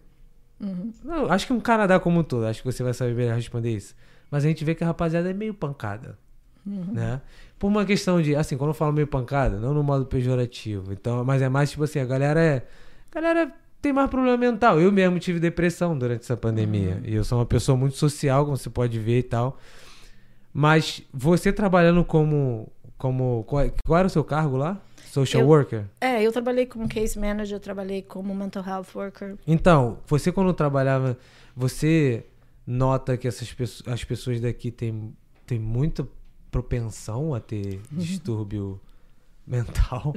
Uhum. 0.60 0.92
não, 1.04 1.32
acho 1.32 1.46
que 1.48 1.54
no 1.54 1.62
Canadá 1.62 2.00
como 2.00 2.20
um 2.20 2.24
todo, 2.24 2.46
acho 2.46 2.62
que 2.64 2.72
você 2.72 2.82
vai 2.84 2.94
saber 2.94 3.14
melhor 3.14 3.36
responder 3.36 3.72
isso. 3.76 3.96
Mas 4.32 4.44
a 4.44 4.48
gente 4.48 4.64
vê 4.66 4.74
que 4.76 4.84
a 4.84 4.88
rapaziada 4.88 5.30
é 5.30 5.34
meio 5.34 5.54
pancada, 5.54 6.18
Uhum. 6.66 6.88
né? 6.94 7.22
Por 7.58 7.68
uma 7.68 7.86
questão 7.86 8.22
de, 8.22 8.36
assim, 8.36 8.58
quando 8.58 8.70
eu 8.72 8.74
falo 8.74 8.92
meio 8.94 9.08
pancada, 9.08 9.58
não 9.60 9.74
no 9.74 9.82
modo 9.84 10.06
pejorativo. 10.06 10.92
Então, 10.94 11.24
mas 11.24 11.42
é 11.42 11.48
mais 11.50 11.72
tipo 11.72 11.84
assim, 11.84 12.00
a 12.00 12.06
galera 12.06 12.40
é. 12.42 12.64
A 13.12 13.16
galera 13.22 13.52
tem 13.82 13.94
mais 13.94 14.10
problema 14.10 14.36
mental. 14.38 14.80
Eu 14.80 14.92
mesmo 14.92 15.18
tive 15.18 15.40
depressão 15.40 15.98
durante 15.98 16.22
essa 16.22 16.36
pandemia. 16.38 16.96
Uhum. 16.96 17.02
E 17.06 17.16
eu 17.16 17.24
sou 17.24 17.40
uma 17.40 17.46
pessoa 17.46 17.78
muito 17.78 17.96
social, 17.96 18.44
como 18.46 18.58
você 18.58 18.70
pode 18.70 19.00
ver 19.00 19.20
e 19.20 19.24
tal. 19.24 19.58
Mas 20.54 21.02
você 21.14 21.52
trabalhando 21.54 22.04
como. 22.04 22.68
como 22.98 23.44
qual, 23.48 23.66
qual 23.86 23.98
era 24.00 24.08
o 24.08 24.10
seu 24.12 24.24
cargo 24.24 24.58
lá? 24.58 24.78
Social 25.12 25.42
Eu- 25.44 25.48
worker? 25.48 25.86
É, 26.02 26.22
eu 26.22 26.32
trabalhei 26.32 26.66
como 26.66 26.88
case 26.88 27.18
manager, 27.18 27.56
eu 27.56 27.60
trabalhei 27.60 28.02
como 28.02 28.34
mental 28.36 28.64
health 28.66 28.88
worker. 28.96 29.36
Então, 29.48 30.00
você 30.08 30.32
quando 30.32 30.54
trabalhava, 30.54 31.18
você 31.56 32.26
nota 32.66 33.18
que 33.18 33.28
essas 33.28 33.52
pessoas, 33.54 33.88
as 33.94 34.04
pessoas 34.04 34.40
daqui 34.40 34.72
têm, 34.72 35.16
têm 35.46 35.60
muita 35.60 36.08
propensão 36.52 37.34
a 37.34 37.40
ter 37.40 37.80
distúrbio 37.92 38.80
mental? 39.46 40.14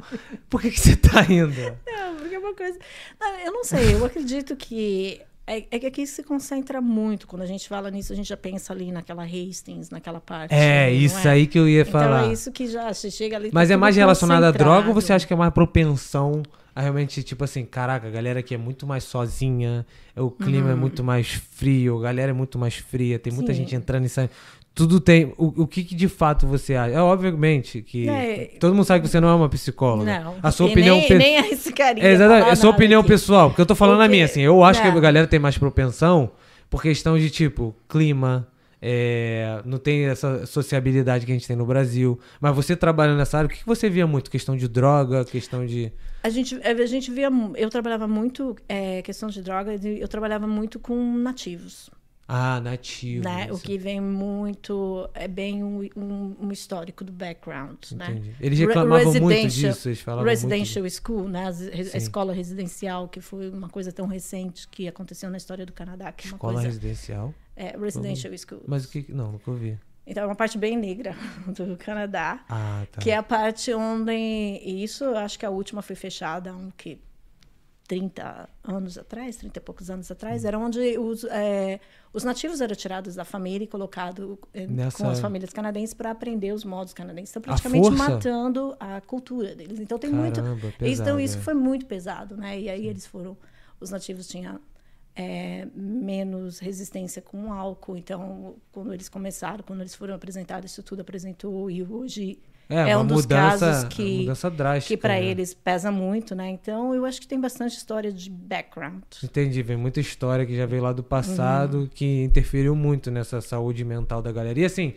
Por 0.48 0.60
que, 0.60 0.70
que 0.70 0.80
você 0.80 0.96
tá 0.96 1.22
indo? 1.30 1.52
Não, 1.86 2.16
porque 2.16 2.34
é 2.34 2.38
uma 2.38 2.54
coisa. 2.54 2.78
Não, 3.20 3.34
eu 3.40 3.52
não 3.52 3.64
sei, 3.64 3.94
eu 3.94 4.04
acredito 4.04 4.56
que. 4.56 5.20
É, 5.52 5.64
é 5.70 5.78
que 5.80 5.86
aqui 5.86 6.06
se 6.06 6.22
concentra 6.22 6.80
muito. 6.80 7.26
Quando 7.26 7.42
a 7.42 7.46
gente 7.46 7.68
fala 7.68 7.90
nisso, 7.90 8.12
a 8.12 8.16
gente 8.16 8.28
já 8.28 8.36
pensa 8.36 8.72
ali 8.72 8.92
naquela 8.92 9.24
Hastings, 9.24 9.90
naquela 9.90 10.20
parte. 10.20 10.54
É, 10.54 10.86
não 10.90 10.96
isso 10.96 11.26
é? 11.26 11.30
aí 11.32 11.46
que 11.46 11.58
eu 11.58 11.68
ia 11.68 11.80
Então 11.80 11.92
falar. 11.92 12.28
é 12.28 12.32
isso 12.32 12.52
que 12.52 12.68
já 12.68 12.92
você 12.94 13.10
chega 13.10 13.36
ali. 13.36 13.48
tá 13.48 13.54
Mas 13.54 13.68
é 13.70 13.74
tudo 13.74 13.80
mais 13.80 13.96
relacionado 13.96 14.44
à 14.44 14.50
droga 14.52 14.88
ou 14.88 14.94
você 14.94 15.12
acha 15.12 15.26
que 15.26 15.32
é 15.32 15.36
mais 15.36 15.52
propensão 15.52 16.42
a 16.72 16.80
realmente, 16.82 17.22
tipo 17.24 17.42
assim, 17.42 17.64
caraca, 17.64 18.06
a 18.06 18.10
galera 18.10 18.38
aqui 18.38 18.54
é 18.54 18.58
muito 18.58 18.86
mais 18.86 19.02
sozinha, 19.02 19.84
o 20.16 20.30
clima 20.30 20.70
é 20.70 20.74
muito 20.76 21.02
mais 21.02 21.32
frio, 21.32 21.98
a 21.98 22.02
galera 22.02 22.30
é 22.30 22.32
muito 22.32 22.58
mais 22.60 22.76
fria, 22.76 23.18
tem 23.18 23.32
muita 23.32 23.50
Uhum. 23.50 23.56
Sim. 23.56 23.62
gente 23.64 23.74
entrando 23.74 24.04
e 24.04 24.08
saindo. 24.08 24.30
Tudo 24.80 24.98
tem. 25.00 25.32
O, 25.36 25.62
o 25.62 25.66
que, 25.66 25.84
que 25.84 25.94
de 25.94 26.08
fato 26.08 26.46
você 26.46 26.74
acha? 26.74 26.94
É 26.94 27.00
obviamente 27.00 27.82
que. 27.82 28.08
É. 28.08 28.56
Todo 28.58 28.74
mundo 28.74 28.84
sabe 28.84 29.02
que 29.02 29.08
você 29.08 29.20
não 29.20 29.28
é 29.28 29.34
uma 29.34 29.48
psicóloga. 29.48 30.20
Não. 30.24 30.36
A 30.42 30.50
sua 30.50 30.66
opinião. 30.68 30.96
Nem, 30.96 31.06
pe- 31.08 31.18
nem 31.18 31.38
arriscaria. 31.38 32.02
é, 32.02 32.12
exatamente, 32.12 32.48
é 32.48 32.50
a 32.52 32.56
sua 32.56 32.70
opinião 32.70 33.00
aqui. 33.00 33.08
pessoal, 33.10 33.50
porque 33.50 33.60
eu 33.60 33.66
tô 33.66 33.74
falando 33.74 33.96
a 33.96 34.04
Porque- 34.04 34.10
minha, 34.12 34.24
assim. 34.24 34.40
Eu 34.40 34.64
acho 34.64 34.80
que 34.80 34.88
a 34.88 34.92
Não. 34.94 35.00
galera 35.00 35.26
tem 35.26 35.38
mais 35.38 35.58
propensão 35.58 36.30
por 36.70 36.80
questão 36.82 37.18
de, 37.18 37.28
tipo, 37.30 37.74
clima. 37.88 38.48
é, 38.82 39.60
não 39.66 39.76
tem 39.76 40.06
essa 40.06 40.46
sociabilidade 40.46 41.26
que 41.26 41.32
a 41.32 41.34
gente 41.34 41.46
tem 41.46 41.54
no 41.54 41.66
Brasil. 41.66 42.18
Mas 42.40 42.56
você 42.56 42.74
trabalhando 42.74 43.18
nessa 43.18 43.36
área, 43.36 43.46
o 43.46 43.50
que, 43.50 43.58
que 43.58 43.66
você 43.66 43.90
via 43.90 44.06
muito? 44.06 44.30
Questão 44.30 44.56
de 44.56 44.66
droga, 44.66 45.22
questão 45.26 45.66
de. 45.66 45.92
A 46.22 46.30
gente, 46.30 46.58
a 46.64 46.86
gente 46.86 47.10
via. 47.10 47.28
Eu 47.56 47.68
trabalhava 47.68 48.08
muito. 48.08 48.56
É, 48.66 49.02
questão 49.02 49.28
de 49.28 49.42
droga, 49.42 49.74
eu 49.84 50.08
trabalhava 50.08 50.46
muito 50.46 50.78
com 50.78 50.96
nativos. 51.18 51.90
Ah, 52.32 52.60
nativo. 52.60 53.24
né? 53.24 53.48
O 53.50 53.58
que 53.58 53.76
vem 53.76 54.00
muito. 54.00 55.08
É 55.14 55.26
bem 55.26 55.64
um, 55.64 55.80
um, 55.96 56.36
um 56.40 56.52
histórico 56.52 57.02
do 57.04 57.12
background. 57.12 57.76
Né? 57.92 58.06
Entendi. 58.10 58.34
Eles 58.40 58.58
Re- 58.58 58.66
reclamavam 58.66 59.14
muito 59.14 59.48
disso, 59.48 59.88
eles 59.88 60.00
falavam 60.00 60.24
muito. 60.24 60.30
Residential 60.30 60.84
School, 60.88 61.28
né? 61.28 61.52
Sim. 61.52 61.70
A 61.92 61.96
escola 61.96 62.32
residencial, 62.32 63.08
que 63.08 63.20
foi 63.20 63.50
uma 63.50 63.68
coisa 63.68 63.90
tão 63.92 64.06
recente 64.06 64.68
que 64.68 64.86
aconteceu 64.86 65.28
na 65.28 65.36
história 65.38 65.66
do 65.66 65.72
Canadá. 65.72 66.12
Que 66.12 66.28
é 66.28 66.30
Escola 66.30 66.52
coisa, 66.54 66.68
residencial. 66.68 67.34
é, 67.56 67.76
residential 67.76 68.32
School. 68.38 68.62
Mas 68.66 68.84
o 68.84 68.90
que. 68.90 69.06
Não, 69.12 69.32
nunca 69.32 69.50
ouvi. 69.50 69.78
Então, 70.06 70.22
é 70.24 70.26
uma 70.26 70.34
parte 70.34 70.56
bem 70.58 70.76
negra 70.76 71.14
do 71.54 71.76
Canadá. 71.76 72.44
Ah, 72.48 72.84
tá. 72.92 73.00
Que 73.00 73.10
é 73.10 73.16
a 73.16 73.22
parte 73.22 73.72
onde. 73.74 74.12
E 74.12 74.82
isso, 74.82 75.04
eu 75.04 75.16
acho 75.16 75.38
que 75.38 75.44
a 75.46 75.50
última 75.50 75.82
foi 75.82 75.94
fechada 75.96 76.52
há 76.52 76.56
um 76.56 76.70
que 76.76 77.00
30 77.90 78.48
anos 78.62 78.96
atrás, 78.96 79.34
30 79.34 79.58
e 79.58 79.60
poucos 79.60 79.90
anos 79.90 80.08
Hum. 80.08 80.12
atrás, 80.12 80.44
era 80.44 80.56
onde 80.56 80.96
os, 80.96 81.24
é, 81.24 81.80
os 82.12 82.22
nativos 82.22 82.60
eram 82.60 82.76
tirados 82.76 83.16
da 83.16 83.24
família 83.24 83.64
e 83.64 83.66
colocados 83.66 84.38
Nessa- 84.54 84.96
com 85.02 85.10
as 85.10 85.18
famílias 85.18 85.52
canadenses 85.52 85.92
para 85.92 86.12
aprender 86.12 86.52
os 86.52 86.64
modos 86.64 86.92
canadenses. 86.94 87.30
Estão 87.30 87.42
praticamente 87.42 87.88
força? 87.88 88.08
matando 88.10 88.76
a 88.78 89.00
cultura 89.00 89.56
deles. 89.56 89.80
Então 89.80 89.98
tem 89.98 90.08
muito. 90.08 90.36
Caramba, 90.40 90.68
então 90.68 90.72
pesado, 90.78 91.18
isso 91.18 91.38
é. 91.38 91.40
foi 91.40 91.54
muito 91.54 91.84
pesado, 91.86 92.36
né? 92.36 92.60
E 92.60 92.68
aí 92.68 92.86
eles 92.86 93.06
foram. 93.06 93.36
Os 93.80 93.90
nativos 93.90 94.28
tinham 94.28 94.60
é, 95.16 95.66
menos 95.74 96.60
resistência 96.60 97.20
com 97.20 97.52
álcool. 97.52 97.96
Então, 97.96 98.54
quando 98.70 98.94
eles 98.94 99.08
começaram, 99.08 99.64
quando 99.66 99.80
eles 99.80 99.96
foram 99.96 100.14
apresentados, 100.14 100.70
isso 100.70 100.82
tudo 100.84 101.00
apresentou. 101.00 101.68
E 101.68 101.82
hoje 101.82 102.38
É, 102.70 102.90
é 102.90 102.96
uma 102.96 103.02
um 103.02 103.06
dos 103.06 103.22
mudança, 103.22 103.66
casos 103.66 103.82
uma 103.82 103.88
que- 103.90 104.26
que 104.86 104.96
para 104.96 105.14
né? 105.14 105.24
eles 105.24 105.52
pesa 105.52 105.90
muito, 105.90 106.34
né? 106.36 106.48
Então 106.50 106.94
eu 106.94 107.04
acho 107.04 107.20
que 107.20 107.26
tem 107.26 107.40
bastante 107.40 107.76
história 107.76 108.12
de 108.12 108.30
background. 108.30 109.02
Entendi, 109.24 109.60
vem 109.62 109.76
muita 109.76 109.98
história 109.98 110.46
que 110.46 110.56
já 110.56 110.66
veio 110.66 110.82
lá 110.82 110.92
do 110.92 111.02
passado 111.02 111.78
Uhum. 111.80 111.86
que 111.92 112.22
interferiu 112.22 112.76
muito 112.76 113.10
nessa 113.10 113.40
saúde 113.40 113.84
mental 113.84 114.22
da 114.22 114.30
galera. 114.30 114.58
E 114.58 114.64
assim, 114.64 114.94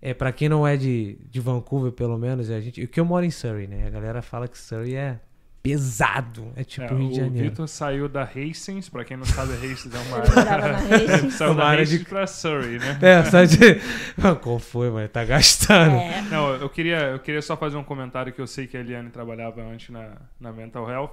é 0.00 0.14
para 0.14 0.30
quem 0.30 0.48
não 0.48 0.64
é 0.66 0.76
de, 0.76 1.18
de 1.28 1.40
Vancouver, 1.40 1.90
pelo 1.90 2.16
menos, 2.16 2.48
é 2.50 2.54
a 2.56 2.60
gente, 2.60 2.86
que 2.86 3.00
eu 3.00 3.04
moro 3.04 3.26
em 3.26 3.30
Surrey, 3.32 3.66
né? 3.66 3.86
A 3.86 3.90
galera 3.90 4.22
fala 4.22 4.46
que 4.46 4.56
Surrey 4.56 4.94
é 4.94 5.18
pesado, 5.62 6.52
é 6.56 6.64
tipo 6.64 6.86
É, 6.86 6.88
Rio 6.96 7.08
de 7.08 7.12
o 7.12 7.16
Janeiro. 7.24 7.50
Vitor 7.50 7.68
saiu 7.68 8.08
da 8.08 8.22
Hastings, 8.22 8.88
pra 8.88 9.04
quem 9.04 9.16
não 9.16 9.24
sabe, 9.24 9.52
Hastings 9.54 9.94
é 9.94 9.98
uma 9.98 10.18
Hastings. 10.22 11.34
saiu 11.36 11.52
Uma 11.52 11.60
da 11.62 11.66
área 11.68 11.84
de- 11.84 11.90
Hastings 11.94 12.08
pra 12.08 12.26
Surrey, 12.26 12.78
né? 12.78 12.98
É, 13.02 13.24
só 13.24 13.44
de. 13.44 13.58
Qual 14.42 14.58
foi, 14.58 14.90
mano? 14.90 15.08
Tá 15.08 15.24
gastando. 15.24 15.96
É, 15.96 16.22
Não, 16.30 16.54
eu 16.54 16.68
queria, 16.68 16.98
eu 17.10 17.18
queria 17.18 17.42
só 17.42 17.56
fazer 17.56 17.76
um 17.76 17.84
comentário 17.84 18.32
que 18.32 18.40
eu 18.40 18.46
sei 18.46 18.66
que 18.66 18.76
a 18.76 18.80
Eliane 18.80 19.10
trabalhava 19.10 19.60
antes 19.62 19.90
na, 19.90 20.12
na 20.40 20.52
Mental 20.52 20.88
Health. 20.90 21.10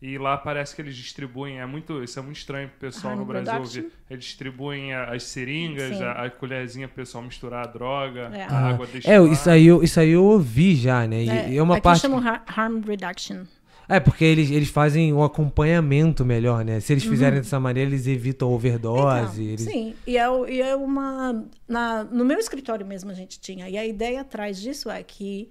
E 0.00 0.16
lá 0.16 0.36
parece 0.36 0.76
que 0.76 0.80
eles 0.80 0.94
distribuem, 0.94 1.58
é 1.58 1.66
muito, 1.66 2.04
isso 2.04 2.20
é 2.20 2.22
muito 2.22 2.36
estranho 2.36 2.68
pro 2.68 2.78
pessoal 2.88 3.14
Harm 3.14 3.18
no 3.20 3.26
Brasil 3.26 3.58
ouvir. 3.58 3.92
Eles 4.08 4.24
distribuem 4.26 4.94
as 4.94 5.24
seringas, 5.24 6.00
a, 6.00 6.12
a 6.24 6.30
colherzinha 6.30 6.86
pro 6.86 6.98
pessoal 6.98 7.24
misturar 7.24 7.64
a 7.64 7.68
droga, 7.68 8.30
É. 8.32 8.44
a 8.44 8.48
Ah, 8.48 8.68
água 8.68 8.86
é, 8.86 8.90
destilada. 8.92 9.28
isso 9.32 9.50
aí, 9.50 9.66
eu, 9.66 9.82
isso 9.82 9.98
aí 9.98 10.10
eu 10.10 10.22
ouvi 10.24 10.76
já, 10.76 11.04
né? 11.04 11.24
E, 11.24 11.28
é, 11.28 11.56
é 11.56 11.60
uma 11.60 11.74
aqui 11.74 11.82
parte. 11.82 12.02
chamam 12.02 12.20
har- 12.20 12.44
harm 12.46 12.80
reduction. 12.86 13.42
É, 13.88 13.98
porque 13.98 14.24
eles, 14.24 14.50
eles 14.50 14.68
fazem 14.68 15.12
um 15.14 15.22
acompanhamento 15.22 16.24
melhor, 16.24 16.62
né? 16.64 16.78
Se 16.78 16.92
eles 16.92 17.04
fizerem 17.04 17.38
dessa 17.38 17.58
maneira, 17.58 17.88
eles 17.88 18.06
evitam 18.06 18.52
overdose. 18.52 19.40
Então, 19.42 19.52
eles... 19.52 19.60
Sim, 19.62 19.94
e 20.06 20.18
é, 20.18 20.28
o- 20.28 20.46
e 20.46 20.60
é 20.60 20.76
uma. 20.76 21.44
Na, 21.66 22.04
no 22.04 22.22
meu 22.24 22.38
escritório 22.38 22.84
mesmo 22.84 23.10
a 23.10 23.14
gente 23.14 23.40
tinha. 23.40 23.68
E 23.68 23.78
a 23.78 23.86
ideia 23.86 24.20
atrás 24.20 24.60
disso 24.60 24.90
é 24.90 25.02
que 25.02 25.48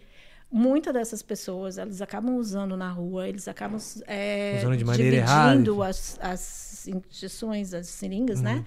muitas 0.51 0.93
dessas 0.93 1.23
pessoas 1.23 1.77
elas 1.79 1.99
acabam 2.01 2.35
usando 2.37 2.77
na 2.77 2.89
rua, 2.91 3.27
eles 3.27 3.47
acabam 3.47 3.79
é, 4.05 4.57
Usando 4.59 4.77
de 4.77 4.85
maneira 4.85 5.17
dividindo 5.25 5.71
errada. 5.73 5.89
as, 5.89 6.19
as 6.21 6.87
injeções, 6.87 7.73
as 7.73 7.87
seringas, 7.87 8.37
Uhum. 8.37 8.43
né? 8.45 8.65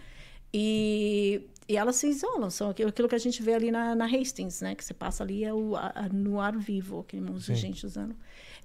E, 0.52 1.42
E 1.68 1.76
elas 1.76 1.94
se 1.96 2.08
isolam, 2.08 2.50
são 2.50 2.68
aquilo 2.70 2.88
aquilo 2.88 3.08
que 3.08 3.14
a 3.14 3.18
gente 3.18 3.40
vê 3.42 3.54
ali 3.54 3.70
na, 3.70 3.94
na 3.94 4.04
Hastings, 4.06 4.60
né? 4.60 4.74
Que 4.74 4.84
você 4.84 4.92
passa 4.92 5.22
ali 5.22 5.44
é 5.44 5.54
o, 5.54 5.76
a- 5.76 5.92
a- 5.94 6.08
no 6.08 6.40
ar 6.40 6.56
vivo, 6.58 6.98
aquele 7.00 7.22
monte 7.22 7.44
Sim. 7.44 7.52
de 7.54 7.60
gente 7.60 7.86
usando. 7.86 8.16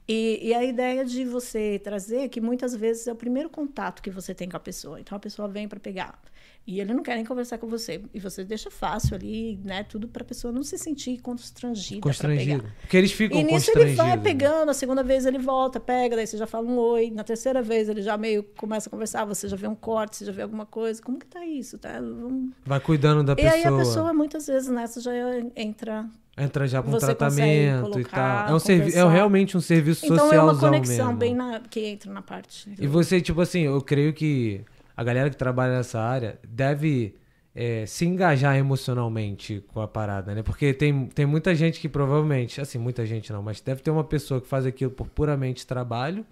E, 0.08 0.50
e 0.50 0.54
a 0.54 0.64
ideia 0.64 1.04
de 1.04 1.26
você 1.26 1.80
trazer 1.84 2.18
é 2.18 2.28
que 2.28 2.40
muitas 2.40 2.76
vezes 2.76 3.08
é 3.08 3.12
o 3.12 3.16
primeiro 3.16 3.50
contato 3.50 4.02
que 4.04 4.10
você 4.12 4.36
tem 4.36 4.48
com 4.48 4.56
a 4.58 4.60
pessoa. 4.60 5.00
Então 5.00 5.16
a 5.16 5.20
pessoa 5.20 5.48
vem 5.48 5.68
para 5.68 5.80
pegar. 5.80 6.20
E 6.68 6.80
ele 6.80 6.94
não 6.96 7.04
quer 7.04 7.16
nem 7.16 7.24
conversar 7.26 7.60
com 7.60 7.68
você. 7.68 8.02
E 8.14 8.20
você 8.20 8.44
deixa 8.44 8.72
fácil 8.72 9.16
ali, 9.16 9.60
né? 9.64 9.84
Tudo 9.84 10.08
para 10.08 10.24
a 10.24 10.26
pessoa 10.26 10.52
não 10.52 10.64
se 10.64 10.78
sentir 10.80 11.20
constrangida. 11.22 12.02
Constrangido. 12.02 12.66
Porque 12.82 12.98
eles 12.98 13.12
ficam 13.12 13.40
E 13.40 13.44
nisso 13.44 13.72
ele 13.76 13.94
vai 13.94 14.16
né? 14.16 14.24
pegando, 14.24 14.70
a 14.70 14.74
segunda 14.74 15.04
vez 15.04 15.26
ele 15.28 15.38
volta, 15.38 15.80
pega, 15.80 16.16
daí 16.16 16.26
você 16.26 16.38
já 16.38 16.48
fala 16.48 16.68
um 16.68 16.78
oi. 16.78 17.12
Na 17.12 17.24
terceira 17.24 17.62
vez 17.62 17.88
ele 17.90 18.02
já 18.02 18.18
meio 18.18 18.42
começa 18.44 18.90
a 18.90 18.92
conversar, 18.92 19.26
você 19.26 19.48
já 19.48 19.56
vê 19.56 19.68
um 19.68 19.76
corte, 19.76 20.18
você 20.18 20.26
já 20.26 20.32
vê 20.32 20.42
alguma 20.42 20.66
coisa. 20.66 21.02
Como 21.02 21.20
que 21.20 21.26
tá 21.28 21.46
isso? 21.46 21.78
Tá? 21.78 22.00
Vamos- 22.00 22.52
Vai 22.66 22.80
cuidando 22.80 23.24
da 23.24 23.34
E 23.34 23.36
pessoa. 23.38 23.54
aí 23.54 23.64
a 23.64 23.78
pessoa, 23.78 24.14
muitas 24.14 24.48
vezes, 24.48 24.70
nessa 24.70 25.02
já 25.02 25.12
entra. 25.56 26.08
Entra 26.38 26.68
já 26.68 26.82
com 26.82 26.90
um 26.90 26.92
Você 26.92 27.06
tratamento 27.06 27.98
e 28.00 28.04
tal. 28.04 28.50
É, 28.50 28.54
um 28.54 28.60
servi- 28.60 28.94
é 28.94 29.08
realmente 29.10 29.56
um 29.56 29.62
serviço 29.62 30.06
Então 30.06 30.18
é 30.18 30.20
socialzão 30.20 30.70
uma 30.70 30.78
conexão 30.78 31.06
mesmo. 31.08 31.20
bem 31.20 31.34
na, 31.34 31.60
que 31.62 31.80
entra 31.86 32.12
na 32.12 32.22
parte. 32.22 32.70
do- 32.70 32.84
E 32.84 32.88
você, 32.88 33.22
tipo 33.22 33.40
assim, 33.40 33.62
eu 33.62 33.82
creio 33.82 34.12
que 34.14 34.60
a 34.98 35.04
galera 35.04 35.30
que 35.30 35.38
trabalha 35.38 35.78
nessa 35.78 36.00
área 36.02 36.38
deve 36.48 37.16
é, 37.58 37.86
se 37.86 38.06
engajar 38.06 38.58
emocionalmente 38.58 39.64
com 39.74 39.80
a 39.80 39.88
parada, 39.88 40.36
né? 40.36 40.44
Porque 40.44 40.74
tem, 40.74 41.06
tem 41.08 41.26
muita 41.26 41.56
gente 41.56 41.80
que 41.80 41.88
provavelmente, 41.88 42.60
assim, 42.60 42.78
muita 42.78 43.06
gente 43.06 43.32
não, 43.32 43.42
mas 43.42 43.62
deve 43.62 43.82
ter 43.82 43.92
uma 43.92 44.04
pessoa 44.04 44.42
que 44.42 44.48
faz 44.48 44.66
aquilo 44.66 44.92
por 44.92 45.08
puramente 45.08 45.66
trabalho, 45.66 46.26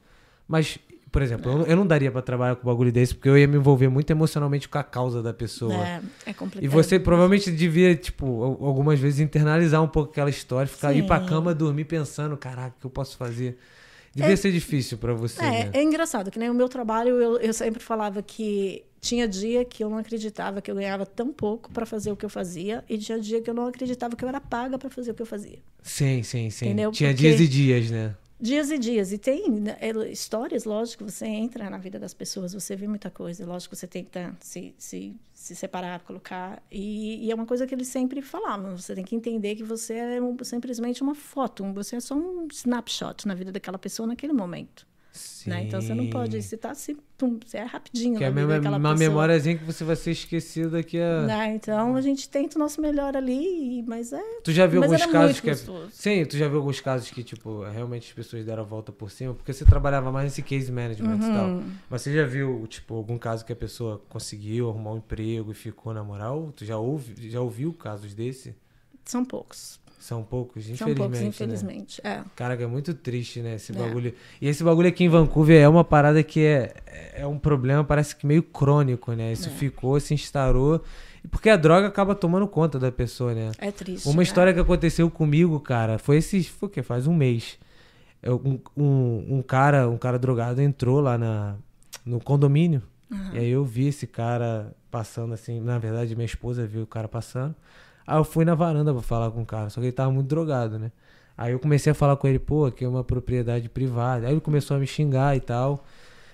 mas, 0.46 0.78
por 1.14 1.22
exemplo, 1.22 1.49
eu, 1.52 1.57
não- 1.60 1.65
eu 1.65 1.76
não 1.77 1.88
daria 1.88 2.11
pra 2.11 2.22
trabalhar 2.22 2.56
com 2.56 2.68
um 2.68 2.72
bagulho 2.72 2.91
desse, 2.91 3.14
porque 3.15 3.30
eu 3.30 3.38
ia 3.38 3.48
me 3.48 3.56
envolver 3.56 3.88
muito 3.88 4.10
emocionalmente 4.11 4.68
com 4.68 4.77
a 4.77 4.84
causa 4.84 5.22
da 5.23 5.31
pessoa. 5.34 5.73
É, 5.76 6.02
é 6.26 6.34
complicado. 6.34 6.65
E 6.65 6.68
você 6.68 6.99
provavelmente 6.99 7.52
devia, 7.52 7.95
tipo, 7.95 8.44
al- 8.44 8.65
algumas 8.65 8.99
vezes 8.99 9.19
internalizar 9.19 9.81
um 9.81 9.88
pouco 9.88 10.11
aquela 10.11 10.30
história, 10.30 10.68
ficar 10.68 10.91
ir 10.91 11.06
pra 11.06 11.22
Sim. 11.22 11.27
cama 11.27 11.53
dormir 11.53 11.85
pensando, 11.85 12.35
caraca, 12.35 12.76
o 12.77 12.80
que 12.81 12.85
eu 12.88 12.91
posso 12.91 13.15
fazer? 13.15 13.57
Devia 14.14 14.34
É- 14.34 14.35
ser 14.35 14.52
difícil 14.52 14.98
pra 14.98 15.14
você, 15.14 15.41
É, 15.41 15.49
né? 15.65 15.69
é 15.73 15.81
engraçado, 15.84 16.30
que 16.30 16.38
nem 16.38 16.49
o 16.49 16.53
meu 16.53 16.68
trabalho, 16.68 17.22
eu, 17.22 17.38
eu 17.38 17.53
sempre 17.53 17.81
falava 17.81 18.22
que 18.22 18.84
tinha 19.02 19.27
dia 19.27 19.64
que 19.65 19.84
eu 19.84 19.90
não 19.90 19.98
acreditava 19.98 20.61
que 20.61 20.72
eu 20.72 20.76
ganhava 20.76 21.06
tão 21.06 21.31
pouco 21.34 21.69
para 21.72 21.85
fazer 21.85 22.11
o 22.11 22.15
que 22.15 22.23
eu 22.26 22.30
fazia, 22.30 22.84
e 22.90 22.98
tinha 22.98 23.19
dia 23.19 23.41
que 23.41 23.49
eu 23.49 23.53
não 23.53 23.68
acreditava 23.68 24.15
que 24.15 24.23
eu 24.23 24.30
era 24.30 24.40
paga 24.41 24.77
para 24.80 24.90
fazer 24.90 25.11
o 25.11 25.14
que 25.14 25.22
eu 25.22 25.26
fazia. 25.26 25.60
Sim, 25.81 26.23
sim, 26.23 26.49
sim. 26.49 26.65
Entendeu? 26.68 26.91
Tinha 26.91 27.10
Porque- 27.10 27.22
dias 27.27 27.40
e 27.40 27.48
dias, 27.48 27.91
né? 27.91 28.15
Dias 28.44 28.72
e 28.72 28.78
dias. 28.78 29.14
E 29.14 29.18
tem 29.18 29.49
né, 29.49 29.78
é, 29.80 29.90
histórias, 30.11 30.65
lógico, 30.65 31.06
você 31.10 31.26
entra 31.26 31.70
na 31.70 31.78
vida 31.78 31.98
das 31.98 32.14
pessoas, 32.14 32.53
você 32.53 32.76
vê 32.76 32.90
muita 32.90 33.10
coisa. 33.10 33.45
Lógico, 33.45 33.74
você 33.74 33.88
tenta 33.88 34.36
se, 34.41 34.76
se, 34.78 35.15
se 35.34 35.56
separar, 35.56 36.02
colocar. 36.02 36.61
E, 36.70 37.26
e 37.26 37.32
é 37.32 37.36
uma 37.36 37.45
coisa 37.45 37.65
que 37.65 37.74
eles 37.74 37.88
sempre 37.88 38.22
falavam. 38.22 38.76
Você 38.78 38.94
tem 38.95 39.06
que 39.06 39.15
entender 39.15 39.56
que 39.56 39.64
você 39.64 39.94
é 39.94 40.22
um- 40.22 40.36
simplesmente 40.44 41.02
uma 41.02 41.15
foto. 41.15 41.64
Você 41.74 41.95
é 41.95 41.99
só 42.02 42.15
um 42.15 42.45
snapshot 42.52 43.26
na 43.26 43.34
vida 43.34 43.49
daquela 43.49 43.78
pessoa 43.78 44.06
naquele 44.06 44.34
momento. 44.34 44.86
Né? 45.45 45.65
Então 45.65 45.80
você 45.81 45.94
não 45.94 46.10
pode. 46.10 46.41
Você 46.41 46.57
tá 46.57 46.72
assim, 46.72 46.95
pum, 47.18 47.38
você 47.45 47.57
é 47.57 47.64
rapidinho 47.64 48.18
Que 48.18 48.23
é 48.23 48.31
mesmo, 48.31 48.52
uma 48.52 48.80
pessoa. 48.80 48.95
memóriazinha 48.95 49.57
que 49.57 49.64
você 49.64 49.84
vai 49.84 49.95
ser 49.95 50.11
esquecido 50.11 50.72
daqui 50.72 50.99
a. 50.99 51.22
Né? 51.23 51.56
Então 51.56 51.95
a 51.95 52.02
gente 52.02 52.27
tenta 52.30 52.57
o 52.57 52.60
nosso 52.60 52.81
melhor 52.81 53.15
ali, 53.15 53.84
mas 53.85 54.11
é. 54.11 54.22
Tu 54.44 54.52
já 54.52 54.65
viu 54.65 54.80
mas 54.80 54.91
alguns 54.91 55.06
casos 55.11 55.40
que. 55.40 55.49
é- 55.49 55.53
gostoso. 55.53 55.90
Sim, 55.91 56.26
tu 56.26 56.38
já 56.38 56.48
viu 56.48 56.57
alguns 56.57 56.80
casos 56.81 57.11
que, 57.11 57.23
tipo, 57.23 57.64
realmente 57.64 58.07
as 58.07 58.14
pessoas 58.14 58.44
deram 58.45 58.64
a 58.64 58.65
volta 58.65 58.91
por 58.91 59.11
cima, 59.11 59.34
porque 59.34 59.53
você 59.53 59.65
trabalhava 59.65 60.11
mais 60.11 60.26
nesse 60.26 60.41
case 60.41 60.72
management 60.72 61.18
e 61.18 61.19
tal. 61.34 61.48
Uhum. 61.48 61.72
Mas 61.90 62.02
você 62.02 62.14
já 62.14 62.26
viu, 62.26 62.65
tipo, 62.68 62.95
algum 62.95 63.18
caso 63.18 63.45
que 63.45 63.53
a 63.53 63.56
pessoa 63.56 64.02
conseguiu 64.10 64.69
arrumar 64.69 64.94
um 64.94 64.98
emprego 64.98 65.52
e 65.52 65.56
ficou 65.56 65.94
na 65.94 66.03
moral? 66.03 66.52
Tu 66.56 66.65
já 66.65 66.77
ouve, 66.77 67.30
já 67.30 67.40
ouviu 67.41 67.72
casos 67.73 68.14
desse? 68.15 68.56
São 69.06 69.23
poucos. 69.26 69.80
São 70.04 70.22
poucos, 70.22 70.66
São 70.66 70.74
infelizmente. 70.74 70.98
poucos, 70.98 71.20
né? 71.22 71.28
infelizmente. 71.28 72.02
É. 72.04 72.22
Caraca, 72.36 72.62
é 72.62 72.68
muito 72.68 72.94
triste, 72.94 73.40
né? 73.42 73.56
Esse 73.56 73.72
É. 73.72 73.76
bagulho. 73.76 74.14
E 74.42 74.50
esse 74.50 74.62
bagulho 74.62 74.90
aqui 74.90 75.06
em 75.06 75.08
Vancouver 75.08 75.62
é 75.62 75.70
uma 75.70 75.86
parada 75.86 76.22
que 76.22 76.42
é, 76.44 76.74
é 77.16 77.26
um 77.26 77.40
problema, 77.40 77.86
parece 77.86 78.14
que 78.14 78.28
meio 78.28 78.44
crônico, 78.44 79.14
né? 79.14 79.32
Isso 79.32 79.48
É. 79.48 79.52
ficou, 79.54 79.98
se 80.02 80.14
instaurou. 80.14 80.84
Porque 81.32 81.50
a 81.50 81.56
droga 81.56 81.88
acaba 81.88 82.14
tomando 82.14 82.46
conta 82.50 82.78
da 82.78 82.92
pessoa, 82.92 83.34
né? 83.34 83.52
É 83.58 83.72
triste. 83.72 84.06
Uma 84.10 84.18
né? 84.18 84.24
história 84.24 84.54
que 84.54 84.60
aconteceu 84.60 85.10
comigo, 85.10 85.58
cara, 85.62 85.98
foi 85.98 86.18
esse. 86.18 86.44
Foi 86.44 86.68
o 86.68 86.70
quê? 86.70 86.84
Faz 86.84 87.08
um 87.08 87.14
mês. 87.16 87.58
Eu- 88.22 88.42
um, 88.44 88.60
um, 88.76 89.38
um 89.38 89.42
cara, 89.42 89.88
um 89.90 89.98
cara 89.98 90.20
drogado 90.20 90.62
entrou 90.62 91.00
lá 91.00 91.18
na, 91.18 91.56
no 92.06 92.20
condomínio. 92.20 92.82
E 93.32 93.38
aí 93.38 93.50
eu 93.50 93.64
vi 93.64 93.88
esse 93.88 94.06
cara 94.06 94.76
passando 94.92 95.34
assim. 95.34 95.62
Na 95.62 95.78
verdade, 95.80 96.14
minha 96.14 96.26
esposa 96.26 96.68
viu 96.68 96.82
o 96.82 96.88
cara 96.88 97.08
passando. 97.08 97.56
Aí 98.06 98.18
eu 98.18 98.24
fui 98.24 98.46
na 98.46 98.56
varanda 98.56 98.94
pra 98.94 99.02
falar 99.02 99.32
com 99.32 99.42
o 99.42 99.46
cara, 99.46 99.70
só 99.70 99.80
que 99.80 99.88
ele 99.88 99.94
tava 99.94 100.12
muito 100.12 100.28
drogado, 100.28 100.78
né? 100.78 100.92
Aí 101.38 101.52
eu 101.52 101.60
comecei 101.60 101.92
a 101.92 101.96
falar 101.96 102.16
com 102.16 102.28
ele, 102.28 102.38
pô, 102.40 102.66
aqui 102.66 102.86
é 102.86 102.88
uma 102.88 103.04
propriedade 103.04 103.68
privada. 103.70 104.28
Aí 104.28 104.34
ele 104.34 104.42
começou 104.42 104.78
a 104.78 104.80
me 104.80 104.86
xingar 104.86 105.36
e 105.36 105.40
tal. 105.40 105.84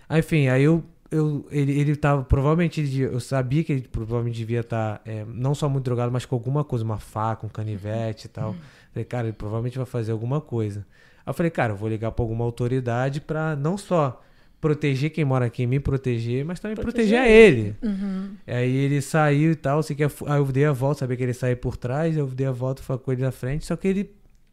Aí, 0.09 0.19
enfim, 0.19 0.47
aí 0.49 0.63
eu, 0.63 0.83
eu 1.09 1.45
ele, 1.51 1.71
ele 1.79 1.95
tava, 1.95 2.23
provavelmente, 2.23 2.81
ele, 2.81 3.01
eu 3.03 3.19
sabia 3.19 3.63
que 3.63 3.71
ele 3.71 3.87
provavelmente 3.87 4.35
devia 4.37 4.59
estar 4.59 5.01
não 5.27 5.55
só 5.55 5.69
muito 5.69 5.85
drogado, 5.85 6.11
mas 6.11 6.25
com 6.25 6.35
alguma 6.35 6.63
coisa, 6.65 6.83
uma 6.83 6.97
faca, 6.99 7.45
um 7.45 7.49
canivete 7.49 8.25
e 8.25 8.29
tal. 8.29 8.55
Falei, 8.91 9.05
cara, 9.05 9.27
ele 9.27 9.33
provavelmente 9.33 9.77
vai 9.77 9.85
fazer 9.85 10.11
alguma 10.11 10.41
coisa. 10.41 10.85
Aí 11.25 11.29
eu 11.29 11.33
falei, 11.33 11.49
cara, 11.49 11.73
eu 11.73 11.77
vou 11.77 11.87
ligar 11.87 12.11
pra 12.11 12.23
alguma 12.23 12.43
autoridade 12.43 13.21
pra 13.21 13.55
não 13.55 13.77
só 13.77 14.21
proteger 14.61 15.09
quem 15.11 15.23
mora 15.23 15.45
aqui, 15.45 15.65
me 15.65 15.79
proteger, 15.79 16.43
mas 16.43 16.59
também 16.59 16.75
proteger, 16.75 17.17
Proteger 17.17 17.21
a 17.21 17.29
ele. 17.29 17.75
Uhum. 17.81 18.31
Aí 18.45 18.75
ele 18.75 19.01
saiu 19.01 19.51
e 19.51 19.55
tal, 19.55 19.81
sei 19.81 19.95
que 19.95 20.03
aí 20.03 20.09
eu 20.37 20.45
dei 20.45 20.65
a 20.65 20.71
volta, 20.71 20.99
sabia 20.99 21.15
que 21.17 21.23
ele 21.23 21.33
saía 21.33 21.55
por 21.55 21.77
trás, 21.77 22.17
eu 22.17 22.27
dei 22.27 22.47
a 22.47 22.51
volta, 22.51 22.81
falei 22.83 23.01
com 23.01 23.11
ele 23.11 23.21
na 23.21 23.31
frente, 23.31 23.65
só 23.65 23.75
que 23.75 23.87
ele, 23.87 24.11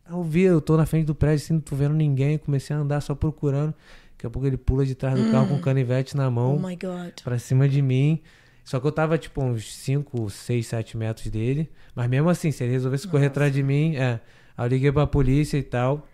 eu 0.08 0.22
vi, 0.22 0.42
eu 0.42 0.60
tô 0.60 0.76
na 0.76 0.86
frente 0.86 1.06
do 1.06 1.14
prédio, 1.14 1.44
assim, 1.44 1.54
não 1.54 1.60
tô 1.60 1.74
vendo 1.74 1.94
ninguém, 1.94 2.38
comecei 2.38 2.74
a 2.74 2.78
andar 2.78 3.00
só 3.00 3.14
procurando, 3.14 3.74
daqui 4.12 4.26
a 4.26 4.30
pouco 4.30 4.46
ele 4.46 4.56
pula 4.56 4.86
de 4.86 4.94
trás 4.94 5.20
do 5.20 5.30
carro 5.30 5.48
com 5.48 5.54
um 5.54 5.60
canivete 5.60 6.16
na 6.16 6.28
Oh 6.28 6.30
mão, 6.30 6.58
my 6.58 6.76
God. 6.76 7.12
pra 7.24 7.38
cima 7.38 7.68
de 7.68 7.82
mim, 7.82 8.20
só 8.64 8.78
que 8.80 8.86
eu 8.86 8.92
tava, 8.92 9.18
tipo, 9.18 9.42
uns 9.42 9.72
5, 9.76 10.30
6, 10.30 10.66
7 10.66 10.96
metros 10.96 11.26
dele, 11.28 11.68
mas 11.94 12.08
mesmo 12.08 12.28
assim, 12.28 12.50
se 12.52 12.62
ele 12.64 12.72
resolvesse 12.72 13.06
correr 13.08 13.24
Nossa. 13.24 13.32
atrás 13.32 13.52
de 13.52 13.62
mim, 13.62 13.96
é, 13.96 14.20
aí 14.56 14.66
eu 14.66 14.68
liguei 14.68 14.92
pra 14.92 15.06
polícia 15.06 15.56
e 15.58 15.62
tal, 15.62 16.06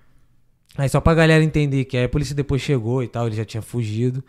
aí 0.77 0.89
só 0.89 1.01
pra 1.01 1.15
galera 1.15 1.43
entender 1.43 1.85
que 1.85 1.97
aí 1.97 2.05
a 2.05 2.09
polícia 2.09 2.35
depois 2.35 2.63
chegou 2.63 3.03
e 3.03 3.09
tal, 3.09 3.27
ele 3.27 3.37
já 3.37 3.45
tinha 3.45 3.63
fugido, 3.63 4.23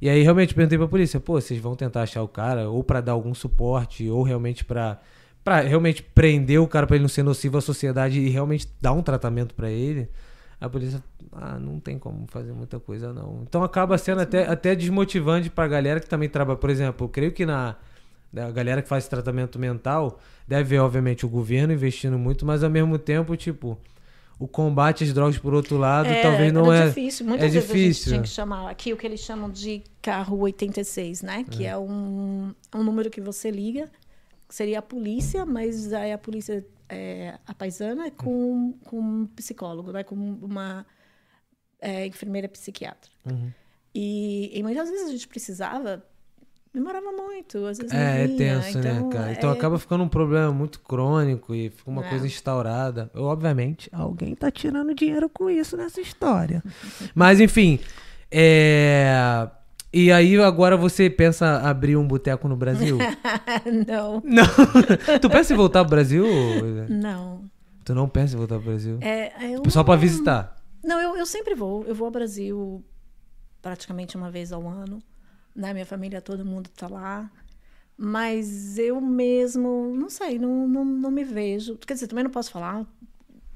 e 0.00 0.08
aí 0.08 0.22
realmente 0.22 0.54
perguntei 0.54 0.78
pra 0.78 0.88
polícia, 0.88 1.20
pô, 1.20 1.40
vocês 1.40 1.60
vão 1.60 1.74
tentar 1.74 2.02
achar 2.02 2.22
o 2.22 2.28
cara 2.28 2.68
ou 2.68 2.82
pra 2.84 3.00
dar 3.00 3.12
algum 3.12 3.34
suporte 3.34 4.08
ou 4.08 4.22
realmente 4.22 4.64
pra 4.64 5.00
para 5.44 5.60
realmente 5.60 6.02
prender 6.02 6.58
o 6.58 6.66
cara 6.66 6.86
pra 6.86 6.96
ele 6.96 7.02
não 7.02 7.08
ser 7.08 7.22
nocivo 7.22 7.58
à 7.58 7.60
sociedade 7.60 8.18
e 8.18 8.30
realmente 8.30 8.66
dar 8.80 8.92
um 8.94 9.02
tratamento 9.02 9.54
pra 9.54 9.70
ele? 9.70 10.08
A 10.58 10.70
polícia, 10.70 11.02
ah, 11.32 11.58
não 11.58 11.78
tem 11.78 11.98
como 11.98 12.26
fazer 12.28 12.52
muita 12.52 12.80
coisa 12.80 13.12
não. 13.12 13.42
Então 13.42 13.62
acaba 13.62 13.98
sendo 13.98 14.22
até, 14.22 14.48
até 14.48 14.74
desmotivante 14.74 15.50
pra 15.50 15.68
galera 15.68 16.00
que 16.00 16.08
também 16.08 16.30
trabalha, 16.30 16.58
por 16.58 16.70
exemplo, 16.70 17.04
eu 17.04 17.10
creio 17.10 17.30
que 17.30 17.44
na 17.44 17.76
a 18.36 18.50
galera 18.50 18.82
que 18.82 18.88
faz 18.88 19.06
tratamento 19.06 19.58
mental 19.58 20.18
deve 20.48 20.64
ver 20.64 20.78
obviamente 20.80 21.24
o 21.24 21.28
governo 21.28 21.72
investindo 21.72 22.18
muito, 22.18 22.44
mas 22.44 22.64
ao 22.64 22.70
mesmo 22.70 22.98
tempo, 22.98 23.36
tipo, 23.36 23.78
o 24.38 24.48
combate 24.48 25.04
às 25.04 25.12
drogas 25.12 25.38
por 25.38 25.54
outro 25.54 25.76
lado, 25.76 26.08
talvez 26.22 26.52
não 26.52 26.72
era 26.72 26.86
é 26.86 26.88
difícil. 26.88 27.26
Muitas 27.26 27.46
é 27.46 27.50
vezes 27.50 27.70
a 27.70 27.72
gente 27.72 27.82
difícil. 27.82 28.12
tinha 28.12 28.22
que 28.22 28.28
chamar 28.28 28.70
aqui 28.70 28.92
o 28.92 28.96
que 28.96 29.06
eles 29.06 29.20
chamam 29.20 29.50
de 29.50 29.82
carro 30.02 30.38
86, 30.38 31.22
né? 31.22 31.44
Que 31.44 31.64
é, 31.64 31.76
um, 31.76 32.54
um 32.74 32.82
número 32.82 33.10
que 33.10 33.20
você 33.20 33.50
liga, 33.50 33.90
que 34.48 34.54
seria 34.54 34.80
a 34.80 34.82
polícia, 34.82 35.46
mas 35.46 35.92
aí 35.92 36.12
a 36.12 36.18
polícia 36.18 36.66
é, 36.88 37.38
a 37.46 37.54
paisana 37.54 38.06
é 38.06 38.10
com, 38.10 38.74
com 38.84 38.98
um 38.98 39.26
psicólogo, 39.26 39.92
né? 39.92 40.02
Com 40.02 40.14
uma 40.14 40.84
é, 41.80 42.06
enfermeira 42.06 42.48
psiquiatra. 42.48 43.10
Uhum. 43.24 43.52
E, 43.94 44.50
e 44.52 44.62
muitas 44.62 44.90
vezes 44.90 45.08
a 45.08 45.12
gente 45.12 45.28
precisava, 45.28 46.04
demorava 46.74 47.12
muito, 47.12 47.64
às 47.66 47.78
vezes 47.78 47.92
É, 47.92 48.24
é 48.24 48.26
vinha, 48.26 48.36
tenso, 48.60 48.78
né, 48.80 48.90
então, 48.96 49.08
cara? 49.10 49.32
Então 49.32 49.50
é- 49.50 49.52
acaba 49.52 49.78
ficando 49.78 50.02
um 50.04 50.08
problema 50.08 50.52
muito 50.52 50.80
crônico 50.80 51.54
e 51.54 51.70
fica 51.70 51.88
uma 51.90 52.04
É. 52.04 52.08
coisa 52.10 52.26
instaurada. 52.26 53.10
Eu, 53.14 53.22
obviamente, 53.24 53.88
alguém 53.92 54.34
tá 54.34 54.50
tirando 54.50 54.92
dinheiro 54.94 55.28
com 55.28 55.48
isso 55.48 55.76
nessa 55.76 56.00
história. 56.00 56.62
Mas, 57.14 57.40
enfim, 57.40 57.78
é... 58.30 59.48
E 59.96 60.10
aí 60.10 60.36
agora 60.40 60.76
você 60.76 61.08
pensa 61.08 61.58
abrir 61.60 61.96
um 61.96 62.04
boteco 62.06 62.48
no 62.48 62.56
Brasil? 62.56 62.98
não, 63.86 64.20
não. 64.24 64.44
tu 65.22 65.30
pensa 65.30 65.52
em 65.54 65.56
voltar 65.56 65.84
pro 65.84 65.90
Brasil? 65.90 66.24
não. 66.88 67.44
Tu 67.84 67.94
não 67.94 68.08
pensa 68.08 68.34
em 68.34 68.38
voltar 68.38 68.56
pro 68.56 68.64
Brasil? 68.70 68.98
É, 69.00 69.30
eu 69.54 69.62
Só 69.70 69.84
pra 69.84 69.94
visitar. 69.94 70.56
Não, 70.82 71.00
eu, 71.00 71.16
eu 71.16 71.26
sempre 71.26 71.54
vou. 71.54 71.84
Eu 71.84 71.94
vou 71.94 72.06
ao 72.06 72.10
Brasil 72.10 72.82
praticamente 73.62 74.16
uma 74.16 74.30
vez 74.30 74.52
ao 74.52 74.66
ano. 74.66 75.00
Né? 75.54 75.72
Minha 75.72 75.86
família, 75.86 76.20
todo 76.20 76.44
mundo 76.44 76.68
tá 76.70 76.88
lá. 76.88 77.30
Mas 77.96 78.76
eu 78.76 79.00
mesmo, 79.00 79.94
não 79.94 80.10
sei, 80.10 80.38
não, 80.38 80.66
não, 80.66 80.84
não 80.84 81.10
me 81.10 81.22
vejo. 81.22 81.76
Quer 81.76 81.94
dizer, 81.94 82.08
também 82.08 82.24
não 82.24 82.30
posso 82.30 82.50
falar. 82.50 82.84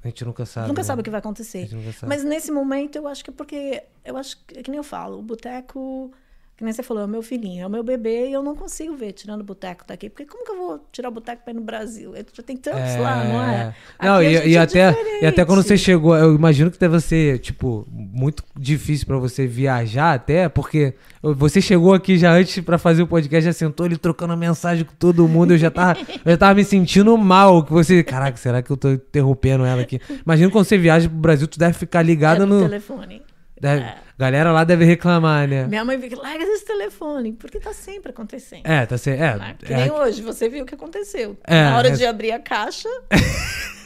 A 0.02 0.08
gente 0.08 0.24
nunca 0.24 0.46
sabe. 0.46 0.68
nunca 0.68 0.80
né? 0.80 0.84
sabe 0.86 1.00
o 1.00 1.04
que 1.04 1.10
vai 1.10 1.18
acontecer. 1.18 1.68
Mas 2.06 2.22
nesse 2.22 2.52
momento 2.52 2.96
eu 2.96 3.08
acho 3.08 3.24
que 3.24 3.30
é 3.30 3.32
porque. 3.32 3.82
Eu 4.04 4.16
acho 4.16 4.38
que, 4.44 4.58
é 4.58 4.62
que 4.62 4.70
nem 4.70 4.78
eu 4.78 4.84
falo, 4.84 5.18
o 5.18 5.22
boteco 5.22 6.12
Que 6.58 6.64
nem 6.64 6.72
você 6.72 6.82
falou, 6.82 7.04
é 7.04 7.06
o 7.06 7.08
meu 7.08 7.22
filhinho, 7.22 7.62
é 7.62 7.66
o 7.68 7.70
meu 7.70 7.84
bebê 7.84 8.30
e 8.30 8.32
eu 8.32 8.42
não 8.42 8.56
consigo 8.56 8.96
ver 8.96 9.12
tirando 9.12 9.42
o 9.42 9.44
boteco 9.44 9.84
daqui. 9.86 10.10
Porque 10.10 10.26
como 10.26 10.44
que 10.44 10.50
eu 10.50 10.56
vou 10.56 10.84
tirar 10.90 11.08
o 11.08 11.12
boteco 11.12 11.44
pra 11.44 11.52
ir 11.52 11.56
no 11.56 11.62
Brasil? 11.62 12.16
Ele 12.16 12.26
já 12.32 12.42
tem 12.42 12.56
tantos 12.56 12.96
lá, 12.96 13.22
não 13.22 13.40
é? 13.44 13.74
Não, 14.02 14.16
Aqui 14.16 14.26
e, 14.26 14.48
e 14.48 14.56
é 14.56 14.58
até, 14.58 15.22
e 15.22 15.24
até 15.24 15.44
quando 15.44 15.62
você 15.62 15.78
chegou, 15.78 16.16
eu 16.16 16.34
imagino 16.34 16.68
que 16.68 16.76
deve 16.76 16.98
ser, 16.98 17.38
tipo, 17.38 17.86
muito 17.88 18.42
difícil 18.58 19.06
pra 19.06 19.18
você 19.18 19.46
viajar 19.46 20.14
até, 20.14 20.48
porque 20.48 20.94
você 21.22 21.60
chegou 21.60 21.94
aqui 21.94 22.18
já 22.18 22.32
antes 22.32 22.58
pra 22.64 22.76
fazer 22.76 23.04
o 23.04 23.06
podcast, 23.06 23.44
já 23.44 23.52
sentou 23.52 23.86
ele 23.86 23.96
trocando 23.96 24.36
mensagem 24.36 24.84
com 24.84 24.94
todo 24.98 25.28
mundo, 25.28 25.52
eu 25.52 25.58
já 25.58 25.70
tava, 25.70 25.96
eu 26.26 26.32
já 26.32 26.36
tava 26.36 26.56
me 26.56 26.64
sentindo 26.64 27.16
mal, 27.16 27.62
que 27.62 27.72
você, 27.72 28.02
caraca, 28.02 28.36
será 28.36 28.62
que 28.62 28.70
eu 28.72 28.76
tô 28.76 28.90
interrompendo 28.90 29.64
ela 29.64 29.82
aqui? 29.82 30.00
Imagina 30.26 30.50
quando 30.50 30.64
você 30.64 30.76
viaja 30.76 31.08
pro 31.08 31.18
Brasil, 31.18 31.46
tu 31.46 31.56
deve 31.56 31.74
ficar 31.74 32.02
ligado 32.02 32.42
É 32.42 32.46
no 32.46 32.58
no... 32.58 32.64
telefone. 32.64 33.27
Deve- 33.60 33.84
Galera 34.18 34.50
lá 34.50 34.64
deve 34.64 34.84
reclamar, 34.84 35.46
né? 35.46 35.66
Minha 35.68 35.84
mãe 35.84 35.96
fica, 36.00 36.16
larga 36.20 36.42
esse 36.44 36.64
telefone, 36.64 37.32
porque 37.34 37.60
tá 37.60 37.72
sempre 37.72 38.10
acontecendo. 38.10 38.66
É, 38.66 38.84
tá 38.84 38.98
certo. 38.98 39.20
É, 39.22 39.36
né? 39.38 39.54
Que 39.58 39.72
é, 39.72 39.76
nem 39.76 39.90
hoje, 39.92 40.22
você 40.22 40.48
viu 40.48 40.64
o 40.64 40.66
que 40.66 40.74
aconteceu. 40.74 41.36
É, 41.44 41.62
Na 41.64 41.76
hora 41.76 41.88
é- 41.88 41.92
de 41.92 42.04
abrir 42.04 42.32
a 42.32 42.40
caixa, 42.40 42.88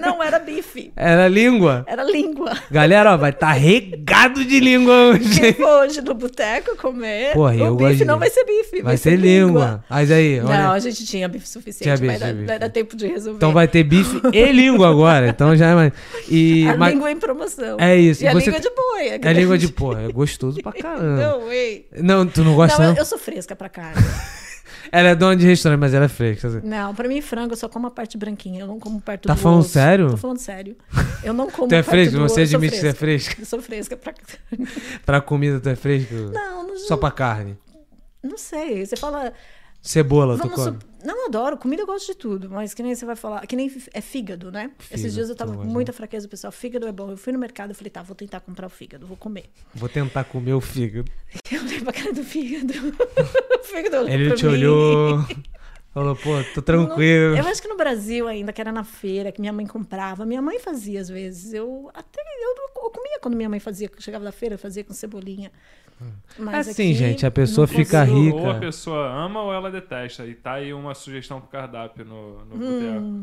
não 0.00 0.22
era 0.22 0.38
bife, 0.38 0.92
era 0.96 1.28
língua. 1.28 1.84
era 1.86 2.02
língua. 2.04 2.56
Galera, 2.70 3.14
ó, 3.14 3.16
vai 3.16 3.30
estar 3.30 3.52
regado 3.52 4.44
de 4.44 4.60
língua 4.60 4.92
hoje. 5.10 5.52
For 5.54 5.82
hoje 5.82 6.00
no 6.00 6.14
boteco 6.14 6.76
comer, 6.76 7.32
Porra, 7.32 7.54
o 7.54 7.58
eu 7.58 7.76
bife 7.76 7.96
de- 7.96 8.04
não 8.04 8.18
vai 8.18 8.30
ser 8.30 8.44
bife, 8.44 8.82
Vai 8.82 8.96
ser 8.96 9.16
língua. 9.16 9.84
Mas 9.88 10.10
aí, 10.10 10.40
olha. 10.40 10.62
Não, 10.62 10.72
a 10.72 10.78
gente 10.78 11.04
tinha 11.04 11.28
bife 11.28 11.48
suficiente, 11.48 11.82
Tinha 11.84 11.94
bife, 11.96 12.06
vai, 12.06 12.18
dar, 12.18 12.24
tinha 12.26 12.34
bife. 12.34 12.46
vai 12.46 12.58
dar 12.58 12.68
tempo 12.70 12.96
de 12.96 13.06
resolver. 13.06 13.36
Então 13.36 13.52
vai 13.52 13.68
ter 13.68 13.82
bife 13.84 14.20
e 14.32 14.52
língua 14.52 14.88
agora. 14.90 15.28
Então 15.28 15.54
já 15.56 15.68
é 15.68 15.74
mais. 15.74 15.92
E, 16.28 16.66
a 16.68 16.76
mas- 16.76 16.92
língua 16.94 17.10
em 17.10 17.18
promoção. 17.18 17.76
É 17.78 17.96
isso. 17.96 18.22
E 18.24 18.28
a 18.28 18.32
Você- 18.32 18.46
língua 18.46 18.60
de 18.60 18.70
boi. 18.70 19.20
É 19.22 19.32
língua 19.32 19.58
de 19.58 19.68
porra. 19.68 20.02
É 20.02 20.12
gostoso 20.12 20.60
pra 20.62 20.72
caramba. 20.80 21.22
Não, 21.22 21.52
ei. 21.52 21.86
Não, 21.98 22.26
tu 22.26 22.42
não 22.44 22.54
gosta, 22.54 22.78
Não, 22.78 22.86
não? 22.90 22.94
eu, 22.94 22.98
eu 23.00 23.04
sou 23.04 23.18
fresca 23.18 23.54
pra 23.56 23.68
carne. 23.68 24.02
Ela 24.92 25.08
é 25.10 25.14
dona 25.14 25.36
de 25.36 25.46
restaurante, 25.46 25.80
mas 25.80 25.94
ela 25.94 26.04
é 26.06 26.08
fresca. 26.08 26.60
Não, 26.64 26.94
pra 26.94 27.08
mim, 27.08 27.20
frango, 27.20 27.52
eu 27.52 27.56
só 27.56 27.68
como 27.68 27.86
a 27.86 27.90
parte 27.90 28.16
branquinha. 28.18 28.60
Eu 28.60 28.66
não 28.66 28.78
como 28.78 29.00
perto 29.00 29.26
Tá 29.28 29.34
do 29.34 29.40
falando 29.40 29.60
osso. 29.60 29.70
sério? 29.70 30.10
Tô 30.10 30.16
falando 30.16 30.38
sério. 30.38 30.76
Eu 31.22 31.32
não 31.32 31.48
como 31.50 31.68
Tu 31.68 31.74
é 31.74 31.82
do 31.82 32.18
Você 32.28 32.42
osso. 32.42 32.54
Admite 32.56 32.74
que 32.74 32.80
você 32.80 32.88
é 32.88 32.92
fresca. 32.94 33.36
Eu 33.40 33.46
sou 33.46 33.60
fresca 33.62 33.96
pra... 33.96 34.12
Pra 35.04 35.20
comida 35.20 35.60
tu 35.60 35.68
é 35.68 35.76
fresca? 35.76 36.14
Não, 36.14 36.66
não, 36.68 36.78
Só 36.78 36.96
pra 36.96 37.10
carne. 37.10 37.58
não 38.22 38.38
sei. 38.38 38.84
Você 38.86 38.96
fala... 38.96 39.32
Cebola, 39.82 40.36
tu 40.36 40.48
Vamos 40.48 40.54
come? 40.54 40.78
Não, 41.04 41.22
eu 41.22 41.26
adoro. 41.26 41.56
Comida 41.56 41.82
eu 41.82 41.86
gosto 41.86 42.06
de 42.06 42.14
tudo. 42.14 42.48
Mas 42.50 42.74
que 42.74 42.82
nem 42.82 42.94
você 42.94 43.04
vai 43.04 43.16
falar... 43.16 43.46
Que 43.46 43.56
nem 43.56 43.70
é 43.92 44.00
fígado, 44.00 44.50
né? 44.50 44.70
Fígado, 44.78 44.94
Esses 45.00 45.14
dias 45.14 45.28
eu 45.28 45.34
tava 45.36 45.54
com 45.56 45.64
muita 45.64 45.92
fraqueza, 45.92 46.26
pessoal. 46.28 46.52
Fígado 46.52 46.86
é 46.86 46.92
bom. 46.92 47.10
Eu 47.10 47.16
fui 47.16 47.32
no 47.32 47.38
mercado 47.38 47.70
e 47.70 47.74
falei, 47.74 47.90
tá, 47.90 48.02
vou 48.02 48.14
tentar 48.14 48.40
comprar 48.40 48.66
o 48.66 48.70
fígado. 48.70 49.06
Vou 49.06 49.16
comer. 49.16 49.44
Vou 49.74 49.88
tentar 49.88 50.24
comer 50.24 50.52
o 50.54 50.60
fígado. 50.60 51.10
Eu 51.50 51.60
olhei 51.62 51.80
pra 51.80 51.92
cara 51.92 52.12
do 52.12 52.22
fígado. 52.24 52.72
o 53.60 53.64
fígado 53.64 53.96
olhou 53.96 54.08
Ele 54.08 54.28
pra 54.28 54.36
te 54.36 54.46
mim. 54.46 54.52
olhou. 54.52 55.18
Falou, 55.92 56.14
pô, 56.14 56.30
tô 56.54 56.62
tranquilo. 56.62 57.36
Eu 57.36 57.46
acho 57.48 57.60
que 57.60 57.66
no 57.66 57.76
Brasil 57.76 58.28
ainda, 58.28 58.52
que 58.52 58.60
era 58.60 58.70
na 58.70 58.84
feira, 58.84 59.32
que 59.32 59.40
minha 59.40 59.52
mãe 59.52 59.66
comprava. 59.66 60.24
Minha 60.24 60.40
mãe 60.40 60.60
fazia 60.60 61.00
às 61.00 61.08
vezes. 61.08 61.52
Eu 61.52 61.90
até 61.92 62.20
eu, 62.20 62.54
eu 62.84 62.90
comia 62.90 63.18
quando 63.20 63.36
minha 63.36 63.48
mãe 63.48 63.58
fazia, 63.58 63.88
que 63.88 63.96
eu 63.96 64.00
chegava 64.00 64.24
da 64.24 64.30
feira, 64.30 64.56
fazia 64.56 64.84
com 64.84 64.92
cebolinha. 64.92 65.50
Mas 66.38 66.68
Assim, 66.68 66.90
aqui 66.90 66.94
gente, 66.94 67.26
a 67.26 67.30
pessoa 67.30 67.66
fica 67.66 68.00
consigo. 68.06 68.20
rica. 68.24 68.36
Ou 68.38 68.50
a 68.50 68.54
pessoa 68.54 69.06
ama 69.12 69.42
ou 69.42 69.52
ela 69.52 69.70
detesta. 69.70 70.24
E 70.26 70.34
tá 70.34 70.52
aí 70.54 70.72
uma 70.72 70.94
sugestão 70.94 71.40
pro 71.40 71.50
cardápio 71.50 72.04
no, 72.04 72.44
no 72.46 72.54
Hum. 72.54 72.58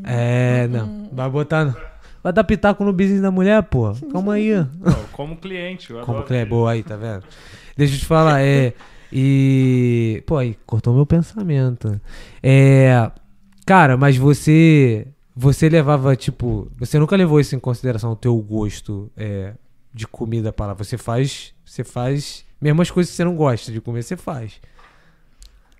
É, 0.04 0.68
não. 0.68 1.08
Vai 1.12 1.28
botar. 1.30 1.98
Vai 2.22 2.32
dar 2.32 2.44
pitaco 2.44 2.84
no 2.84 2.92
business 2.92 3.20
da 3.22 3.30
mulher, 3.30 3.62
pô. 3.64 3.92
Calma 4.12 4.34
aí. 4.34 4.52
Não, 4.54 4.68
como 5.12 5.36
cliente, 5.36 5.90
eu 5.90 6.00
Como 6.02 6.24
é 6.30 6.40
isso. 6.42 6.46
boa 6.50 6.72
aí, 6.72 6.82
tá 6.82 6.96
vendo? 6.96 7.24
Deixa 7.76 7.94
eu 7.94 7.98
te 7.98 8.04
falar, 8.06 8.42
é. 8.42 8.74
E. 9.12 10.22
Pô, 10.26 10.36
aí, 10.36 10.56
cortou 10.66 10.94
meu 10.94 11.06
pensamento. 11.06 12.00
É. 12.42 13.10
Cara, 13.66 13.96
mas 13.96 14.16
você. 14.16 15.06
Você 15.34 15.68
levava, 15.68 16.16
tipo. 16.16 16.70
Você 16.78 16.98
nunca 16.98 17.16
levou 17.16 17.40
isso 17.40 17.54
em 17.54 17.60
consideração, 17.60 18.12
o 18.12 18.16
teu 18.16 18.36
gosto 18.38 19.10
é, 19.16 19.54
de 19.92 20.06
comida 20.06 20.52
para 20.52 20.66
lá. 20.68 20.74
Você 20.74 20.98
faz. 20.98 21.54
Você 21.64 21.84
faz. 21.84 22.44
Mesmo 22.60 22.82
as 22.82 22.90
coisas 22.90 23.10
que 23.10 23.16
você 23.16 23.24
não 23.24 23.36
gosta 23.36 23.70
de 23.70 23.80
comer, 23.80 24.02
você 24.02 24.16
faz. 24.16 24.60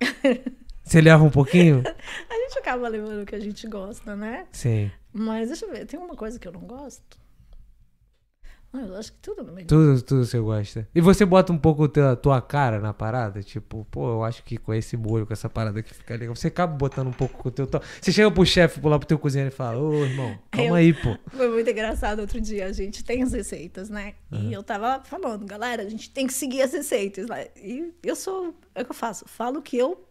Você 0.89 1.03
leva 1.03 1.23
um 1.23 1.29
pouquinho? 1.29 1.83
A 1.85 2.35
gente 2.35 2.59
acaba 2.61 2.89
levando 2.89 3.21
o 3.21 3.27
que 3.27 3.35
a 3.35 3.39
gente 3.39 3.69
gosta, 3.69 4.17
né? 4.17 4.47
Sim. 4.51 4.91
Mas 5.13 5.49
deixa 5.49 5.67
eu 5.67 5.71
ver, 5.71 5.85
tem 5.85 6.01
uma 6.01 6.17
coisa 6.17 6.39
que 6.39 6.49
eu 6.49 6.53
não 6.53 6.63
gosto? 6.63 7.19
Ah, 8.73 8.81
eu 8.83 8.97
acho 8.97 9.13
que 9.13 9.19
tudo 9.21 9.43
meio. 9.51 9.67
Tudo, 9.67 10.03
tudo 10.03 10.25
você 10.27 10.39
gosta. 10.39 10.87
E 10.95 11.01
você 11.01 11.25
bota 11.25 11.53
um 11.53 11.59
pouco 11.59 11.89
tua, 11.89 12.15
tua 12.15 12.41
cara 12.43 12.79
na 12.79 12.93
parada? 12.93 13.43
Tipo, 13.43 13.87
pô, 13.91 14.11
eu 14.11 14.25
acho 14.25 14.43
que 14.45 14.59
com 14.59 14.75
esse 14.75 14.95
molho, 14.97 15.27
com 15.27 15.33
essa 15.33 15.49
parada 15.49 15.81
aqui 15.81 15.95
fica 15.95 16.15
legal. 16.15 16.37
Você 16.37 16.49
acaba 16.49 16.75
botando 16.75 17.09
um 17.09 17.13
pouco 17.13 17.39
com 17.39 17.49
o 17.49 17.53
teu 17.53 17.67
toque. 17.67 17.87
Você 18.01 18.13
chega 18.13 18.31
pro 18.31 18.45
chefe, 18.45 18.79
lá 18.87 18.99
pro 18.99 19.09
teu 19.09 19.19
cozinheiro 19.19 19.53
e 19.53 19.57
fala, 19.57 19.81
ô 19.81 20.05
irmão, 20.05 20.39
calma 20.51 20.69
Eu- 20.71 20.75
aí, 20.75 20.93
pô. 20.93 21.17
Foi 21.35 21.49
muito 21.49 21.71
engraçado 21.71 22.19
outro 22.21 22.41
dia. 22.41 22.67
A 22.67 22.73
gente 22.73 23.03
tem 23.03 23.23
as 23.23 23.33
receitas, 23.33 23.89
né? 23.89 24.15
E 24.31 24.53
eu 24.53 24.63
tava 24.63 25.03
falando, 25.03 25.47
galera, 25.47 25.83
a 25.83 25.89
gente 25.89 26.11
tem 26.11 26.27
que 26.27 26.35
seguir 26.35 26.61
as 26.61 26.73
receitas. 26.73 27.27
E 27.57 27.93
eu 28.03 28.15
sou. 28.15 28.55
É 28.75 28.83
o 28.83 28.85
que 28.85 28.91
eu 28.91 28.95
faço. 28.95 29.25
Falo 29.27 29.63
que 29.63 29.77
eu 29.79 30.08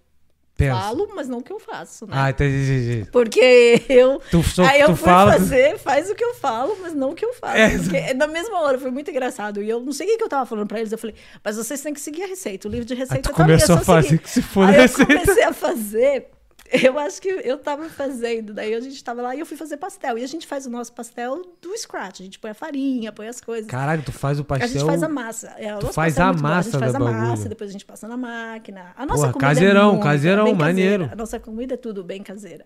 Pensa. 0.58 0.76
falo, 0.82 1.08
mas 1.16 1.28
não 1.30 1.38
o 1.38 1.44
que 1.44 1.54
eu 1.54 1.60
faço, 1.60 2.06
né? 2.08 2.14
Ah, 2.16 2.30
entendi, 2.32 2.56
entendi. 2.74 3.12
Porque 3.12 3.84
eu. 3.88 4.20
Tu, 4.32 4.42
só, 4.44 4.64
Aí 4.64 4.82
eu 4.82 4.88
tu 4.88 4.96
fui 4.96 5.06
fala. 5.06 5.34
fazer, 5.34 5.78
faz 5.78 6.10
o 6.10 6.16
que 6.16 6.24
eu 6.24 6.34
falo, 6.34 6.76
mas 6.82 6.94
não 6.94 7.12
o 7.12 7.16
que 7.16 7.24
eu 7.24 7.34
faço. 7.34 7.58
É. 7.58 7.78
Porque 7.78 8.14
na 8.16 8.28
mesma 8.28 8.60
hora 8.62 8.80
foi 8.80 8.90
muito 8.92 9.12
engraçado. 9.12 9.62
E 9.62 9.70
eu 9.70 9.80
não 9.80 9.92
sei 9.92 10.08
o 10.14 10.18
que 10.18 10.24
eu 10.24 10.30
tava 10.30 10.46
falando 10.46 10.68
pra 10.68 10.80
eles. 10.80 10.92
Eu 10.92 10.98
falei, 10.98 11.16
mas 11.44 11.56
vocês 11.58 11.80
têm 11.82 11.94
que 11.94 12.02
seguir 12.02 12.24
a 12.24 12.28
receita. 12.28 12.68
O 12.68 12.72
livro 12.72 12.86
de 12.86 12.94
Aí 12.94 13.00
receita 13.00 13.30
tu 13.30 13.36
tá 13.36 13.44
ali, 13.44 13.54
é 13.54 13.56
começou 13.58 13.76
só 13.78 13.82
a 13.82 13.86
fazer 13.86 14.08
seguir. 14.10 14.22
que 14.24 14.30
se 14.30 14.42
for 14.42 14.68
Aí 14.68 14.76
eu 14.76 14.82
receita. 14.82 15.06
comecei 15.14 15.44
a 15.44 15.54
fazer. 15.54 16.28
Eu 16.84 17.00
acho 17.00 17.22
que 17.22 17.30
eu 17.30 17.58
tava 17.58 17.88
fazendo, 17.90 18.54
daí 18.54 18.74
a 18.74 18.80
gente 18.82 19.02
tava 19.04 19.22
lá 19.22 19.34
e 19.36 19.40
eu 19.40 19.46
fui 19.46 19.56
fazer 19.56 19.78
pastel. 19.78 20.18
E 20.18 20.24
a 20.24 20.28
gente 20.28 20.46
faz 20.46 20.66
o 20.66 20.70
nosso 20.70 20.92
pastel 20.94 21.42
do 21.62 21.78
scratch. 21.78 22.20
A 22.20 22.24
gente 22.24 22.40
põe 22.40 22.52
a 22.52 22.54
farinha, 22.54 23.12
põe 23.12 23.28
as 23.28 23.40
coisas. 23.40 23.68
Caralho, 23.68 24.04
tu 24.04 24.12
faz 24.12 24.38
o 24.40 24.42
a 24.42 24.46
pastel. 24.46 24.68
gente 24.68 24.86
faz 24.86 25.02
a 25.04 25.08
massa. 25.10 25.48
É, 25.58 25.76
Tu 25.78 25.88
faz 25.94 26.18
é 26.18 26.22
a 26.22 26.26
muito 26.28 26.42
bom. 26.42 26.48
massa 26.48 26.70
A 26.70 26.72
gente 26.72 26.80
faz 26.80 26.96
a 26.96 27.00
massa, 27.00 27.22
bagulho. 27.32 27.50
depois 27.50 27.70
a 27.70 27.74
gente 27.74 27.86
passa 27.86 28.08
na 28.08 28.18
máquina. 28.18 28.94
A 28.98 29.06
nossa 29.06 29.22
Porra, 29.22 29.34
comida 29.34 29.48
caseirão, 29.48 29.88
é 29.88 29.92
muito, 29.92 30.04
caseirão, 30.04 30.44
maneiro. 30.56 30.64
caseira. 31.04 31.10
A 31.12 31.16
nossa 31.16 31.40
comida 31.40 31.74
é 31.76 31.78
tudo 31.78 32.04
bem 32.04 32.22
caseira. 32.22 32.66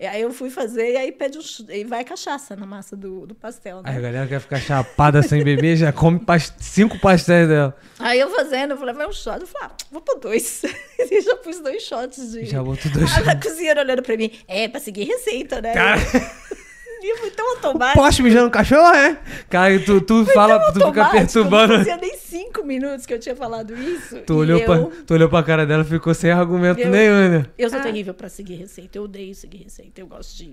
E 0.00 0.06
aí 0.06 0.22
eu 0.22 0.32
fui 0.32 0.50
fazer 0.50 0.92
e 0.92 0.96
aí 0.96 1.12
pede 1.12 1.38
um, 1.38 1.42
e 1.70 1.84
vai 1.84 2.02
cachaça 2.04 2.56
na 2.56 2.66
massa 2.66 2.96
do, 2.96 3.26
do 3.26 3.34
pastel, 3.34 3.76
né? 3.82 3.90
Aí 3.90 3.96
a 3.96 4.00
galera 4.00 4.26
quer 4.26 4.40
ficar 4.40 4.58
chapada 4.58 5.22
sem 5.22 5.44
beber, 5.44 5.76
já 5.76 5.92
come 5.92 6.18
pas- 6.18 6.52
cinco 6.58 6.98
pastéis 6.98 7.48
dela. 7.48 7.76
Aí 7.98 8.18
eu 8.18 8.28
fazendo, 8.30 8.72
eu 8.72 8.76
falei, 8.76 8.94
vai 8.94 9.06
um 9.06 9.12
shot. 9.12 9.40
Eu 9.40 9.46
falei, 9.46 9.68
ah, 9.68 9.76
vou 9.90 10.00
pôr 10.00 10.18
dois. 10.18 10.62
e 10.98 11.20
já 11.20 11.36
pus 11.36 11.60
dois 11.60 11.82
shots 11.82 12.32
de. 12.32 12.46
Já 12.46 12.62
botou 12.62 12.90
dois. 12.90 13.10
A 13.28 13.36
cozinheira 13.36 13.80
olhando 13.80 14.02
pra 14.02 14.16
mim, 14.16 14.30
é, 14.48 14.66
pra 14.68 14.80
seguir 14.80 15.04
receita, 15.04 15.60
né? 15.60 15.72
Cara. 15.74 16.00
E 17.02 17.10
eu 17.10 17.16
fui 17.18 17.30
tão 17.30 17.56
automático. 17.56 17.98
Posso 17.98 18.22
mijar 18.22 18.44
no 18.44 18.50
cachorro, 18.50 18.94
é? 18.94 19.18
Cara, 19.50 19.78
tu, 19.80 20.00
tu 20.00 20.24
fala, 20.26 20.72
tu 20.72 20.86
fica 20.86 21.04
perturbando. 21.10 21.72
Não 21.72 21.78
fazia 21.80 21.96
nem 21.96 22.16
cinco 22.16 22.64
minutos 22.64 23.04
que 23.06 23.12
eu 23.14 23.18
tinha 23.18 23.34
falado 23.34 23.74
isso. 23.76 24.18
Tu 24.20 24.34
olhou, 24.34 24.58
eu, 24.58 24.64
pra, 24.64 24.96
tu 25.06 25.14
olhou 25.14 25.28
pra 25.28 25.42
cara 25.42 25.66
dela 25.66 25.82
e 25.82 25.86
ficou 25.86 26.14
sem 26.14 26.30
argumento 26.30 26.80
Eu- 26.80 26.90
nenhum, 26.90 27.28
né? 27.28 27.46
Eu 27.58 27.68
sou 27.68 27.80
terrível 27.80 28.14
pra 28.14 28.28
seguir 28.28 28.54
receita. 28.54 28.96
Eu 28.98 29.04
odeio 29.04 29.34
seguir 29.34 29.64
receita. 29.64 30.00
Eu 30.00 30.06
gosto 30.06 30.36
de. 30.36 30.44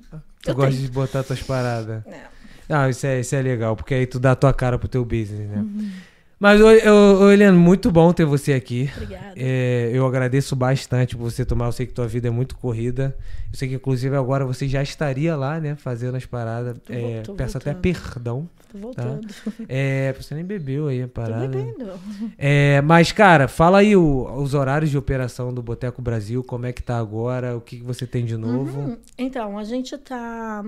Tu 0.42 0.50
eu 0.50 0.56
gosta 0.56 0.72
tenho. 0.72 0.82
de 0.84 0.92
botar 0.92 1.24
tuas 1.24 1.42
paradas. 1.44 2.04
Não. 2.06 2.40
Ah, 2.72 2.88
isso 2.90 3.06
é, 3.08 3.20
isso 3.20 3.36
é 3.36 3.42
legal, 3.42 3.76
porque 3.76 3.94
aí 3.96 4.06
tu 4.06 4.20
dá 4.20 4.32
a 4.32 4.36
tua 4.36 4.54
cara 4.54 4.78
pro 4.78 4.88
teu 4.88 5.04
business, 5.04 5.50
né? 5.50 5.66
Mas, 6.40 6.62
ô, 6.62 6.68
ô, 6.68 7.20
ô, 7.26 7.32
Eliane, 7.32 7.58
muito 7.58 7.92
bom 7.92 8.14
ter 8.14 8.24
você 8.24 8.54
aqui. 8.54 8.90
Obrigada. 8.96 9.34
É, 9.36 9.90
eu 9.94 10.06
agradeço 10.08 10.56
bastante 10.56 11.18
por 11.18 11.30
você 11.30 11.44
tomar. 11.44 11.66
Eu 11.66 11.72
sei 11.74 11.86
que 11.86 11.92
tua 11.94 12.08
vida 12.08 12.30
é 12.30 12.32
muito 12.32 12.56
corrida. 12.56 13.14
Eu 13.52 13.58
sei 13.58 13.68
que, 13.68 13.76
inclusive, 13.76 14.16
agora 14.16 14.46
você 14.46 14.66
já 14.68 14.82
estaria 14.82 15.36
lá, 15.36 15.60
né? 15.60 15.76
Fazendo 15.76 16.16
as 16.16 16.26
paradas. 16.26 16.78
Tô 16.86 16.94
É, 16.94 17.22
tô 17.24 17.34
peço 17.34 17.58
até 17.58 17.74
voltando. 17.74 17.82
perdão. 17.82 18.50
Tô 18.72 18.78
voltando. 18.78 19.28
É, 19.68 20.14
você 20.14 20.34
nem 20.34 20.46
bebeu 20.46 20.88
aí 20.88 21.02
a 21.02 21.08
Tô 21.08 21.14
parada. 21.14 21.46
bebendo. 21.46 21.92
É, 22.38 22.80
mas, 22.84 23.12
cara, 23.12 23.50
fala 23.50 23.80
aí 23.80 23.96
o- 23.98 24.32
os 24.42 24.54
horários 24.54 24.90
de 24.92 24.98
operação 24.98 25.54
do 25.54 25.62
Boteco 25.62 26.02
Brasil, 26.02 26.42
como 26.44 26.66
é 26.66 26.72
que 26.72 26.82
tá 26.82 26.98
agora, 27.00 27.58
o 27.58 27.62
que, 27.62 27.78
que 27.80 27.84
você 27.84 28.08
tem 28.08 28.24
de 28.24 28.38
novo. 28.38 28.80
Uhum. 28.80 28.98
Então, 29.18 29.58
a 29.58 29.64
gente 29.66 29.98
tá. 29.98 30.64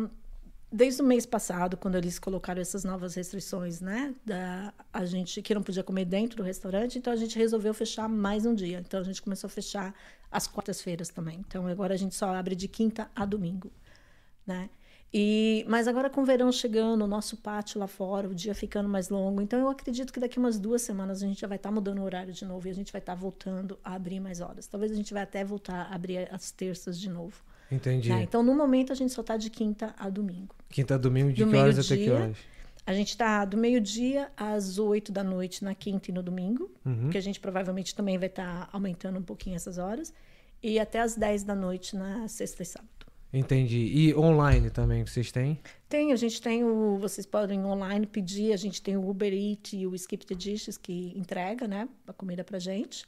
Desde 0.74 1.02
o 1.02 1.06
mês 1.06 1.26
passado, 1.26 1.76
quando 1.76 1.96
eles 1.96 2.18
colocaram 2.18 2.62
essas 2.62 2.86
novas 2.86 3.16
restrições, 3.16 3.82
né? 3.82 4.16
Da, 4.26 4.74
a 4.94 5.04
gente 5.04 5.42
que 5.42 5.54
não 5.54 5.62
podia 5.62 5.84
comer 5.84 6.06
dentro 6.06 6.38
do 6.38 6.44
restaurante, 6.44 6.98
então 6.98 7.12
a 7.12 7.16
gente 7.18 7.38
resolveu 7.38 7.74
fechar 7.74 8.08
mais 8.08 8.46
um 8.46 8.56
dia. 8.56 8.80
Então 8.80 9.02
a 9.02 9.04
gente 9.04 9.22
começou 9.22 9.48
a 9.48 9.52
fechar 9.52 9.94
às 10.32 10.48
quartas-feiras 10.48 11.10
também. 11.10 11.44
Então 11.46 11.68
agora 11.68 11.94
a 11.94 11.98
gente 11.98 12.16
só 12.16 12.34
abre 12.34 12.56
de 12.56 12.70
quinta 12.70 13.12
a 13.14 13.26
domingo, 13.26 13.70
né? 14.48 14.70
E, 15.14 15.66
mas 15.68 15.90
agora 15.90 16.10
com 16.10 16.22
o 16.22 16.26
verão 16.26 16.50
chegando, 16.54 17.04
o 17.04 17.08
nosso 17.08 17.36
pátio 17.36 17.78
lá 17.78 17.88
fora, 17.88 18.30
o 18.30 18.34
dia 18.34 18.56
ficando 18.56 18.88
mais 18.88 19.10
longo, 19.10 19.42
então 19.42 19.60
eu 19.60 19.68
acredito 19.68 20.14
que 20.14 20.22
daqui 20.22 20.40
umas 20.40 20.58
duas 20.58 20.82
semanas 20.84 21.22
a 21.22 21.28
gente 21.28 21.42
já 21.42 21.48
vai 21.48 21.58
estar 21.58 21.70
mudando 21.70 22.00
o 22.00 22.04
horário 22.04 22.32
de 22.32 22.46
novo 22.46 22.66
e 22.66 22.72
a 22.72 22.74
gente 22.74 22.94
vai 22.94 23.02
estar 23.02 23.14
voltando 23.14 23.78
a 23.84 23.94
abrir 23.94 24.22
mais 24.22 24.40
horas. 24.40 24.68
Talvez 24.68 24.90
a 24.90 24.96
gente 24.96 25.14
vai 25.14 25.24
até 25.24 25.44
voltar 25.44 25.88
a 25.92 25.96
abrir 25.96 26.34
às 26.34 26.52
terças 26.52 26.98
de 26.98 27.10
novo. 27.10 27.44
Entendi. 27.72 28.10
né? 28.10 28.24
Então, 28.24 28.44
no 28.44 28.54
momento, 28.56 28.92
a 28.92 28.96
gente 28.96 29.14
só 29.14 29.24
tá 29.24 29.38
de 29.38 29.50
quinta 29.50 29.96
a 29.98 30.10
domingo. 30.10 30.56
Quinta 30.70 30.96
a 30.96 30.98
domingo, 30.98 31.32
de 31.32 31.44
Do 31.44 31.50
que 31.52 31.58
horas 31.58 31.80
até 31.80 31.96
que 31.98 32.10
horas? 32.10 32.38
A 32.86 32.94
gente 32.94 33.16
tá 33.16 33.46
do 33.46 33.56
meio-dia 33.58 34.30
às 34.36 34.78
8 34.80 35.12
da 35.12 35.24
noite 35.24 35.64
na 35.64 35.74
quinta 35.76 36.10
e 36.10 36.14
no 36.14 36.24
domingo, 36.24 36.70
Uhum. 36.86 37.10
que 37.10 37.18
a 37.18 37.22
gente 37.22 37.40
provavelmente 37.40 37.94
também 37.96 38.18
vai 38.18 38.28
estar 38.28 38.68
aumentando 38.74 39.20
um 39.20 39.24
pouquinho 39.24 39.56
essas 39.56 39.78
horas, 39.78 40.12
e 40.64 40.80
até 40.80 41.00
às 41.00 41.16
10 41.16 41.44
da 41.44 41.56
noite 41.56 41.96
na 41.96 42.28
sexta 42.28 42.64
e 42.64 42.66
sábado. 42.66 42.90
Entendi. 43.34 43.78
E 43.78 44.14
online 44.16 44.70
também 44.70 45.06
vocês 45.06 45.32
têm? 45.32 45.58
Tem, 45.88 46.12
a 46.12 46.16
gente 46.18 46.42
tem 46.42 46.66
o. 46.66 46.98
Vocês 46.98 47.26
podem 47.26 47.64
online 47.64 48.06
pedir, 48.06 48.52
a 48.52 48.58
gente 48.58 48.82
tem 48.82 48.98
o 48.98 49.10
Uber 49.10 49.32
Eats 49.32 49.72
e 49.74 49.88
o 49.88 49.96
Skip 49.96 50.26
the 50.26 50.36
Dishes 50.36 50.76
que 50.76 51.14
entrega, 51.16 51.66
né? 51.66 51.88
A 52.06 52.12
comida 52.12 52.44
pra 52.44 52.60
gente. 52.60 53.06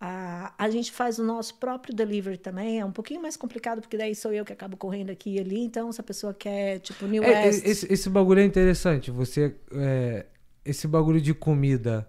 A, 0.00 0.54
a 0.56 0.70
gente 0.70 0.92
faz 0.92 1.18
o 1.18 1.24
nosso 1.24 1.54
próprio 1.56 1.94
delivery 1.94 2.38
também. 2.38 2.78
É 2.78 2.84
um 2.84 2.92
pouquinho 2.92 3.20
mais 3.20 3.36
complicado, 3.36 3.80
porque 3.80 3.96
daí 3.96 4.14
sou 4.14 4.32
eu 4.32 4.44
que 4.44 4.52
acabo 4.52 4.76
correndo 4.76 5.10
aqui 5.10 5.34
e 5.36 5.40
ali. 5.40 5.58
Então, 5.60 5.90
se 5.90 6.00
a 6.00 6.04
pessoa 6.04 6.32
quer, 6.32 6.78
tipo, 6.78 7.06
New 7.06 7.22
É, 7.24 7.46
West. 7.46 7.66
esse, 7.66 7.92
esse 7.92 8.08
bagulho 8.08 8.40
é 8.40 8.44
interessante. 8.44 9.10
Você. 9.10 9.56
é, 9.72 10.26
esse 10.64 10.86
bagulho 10.86 11.20
de 11.20 11.34
comida. 11.34 12.08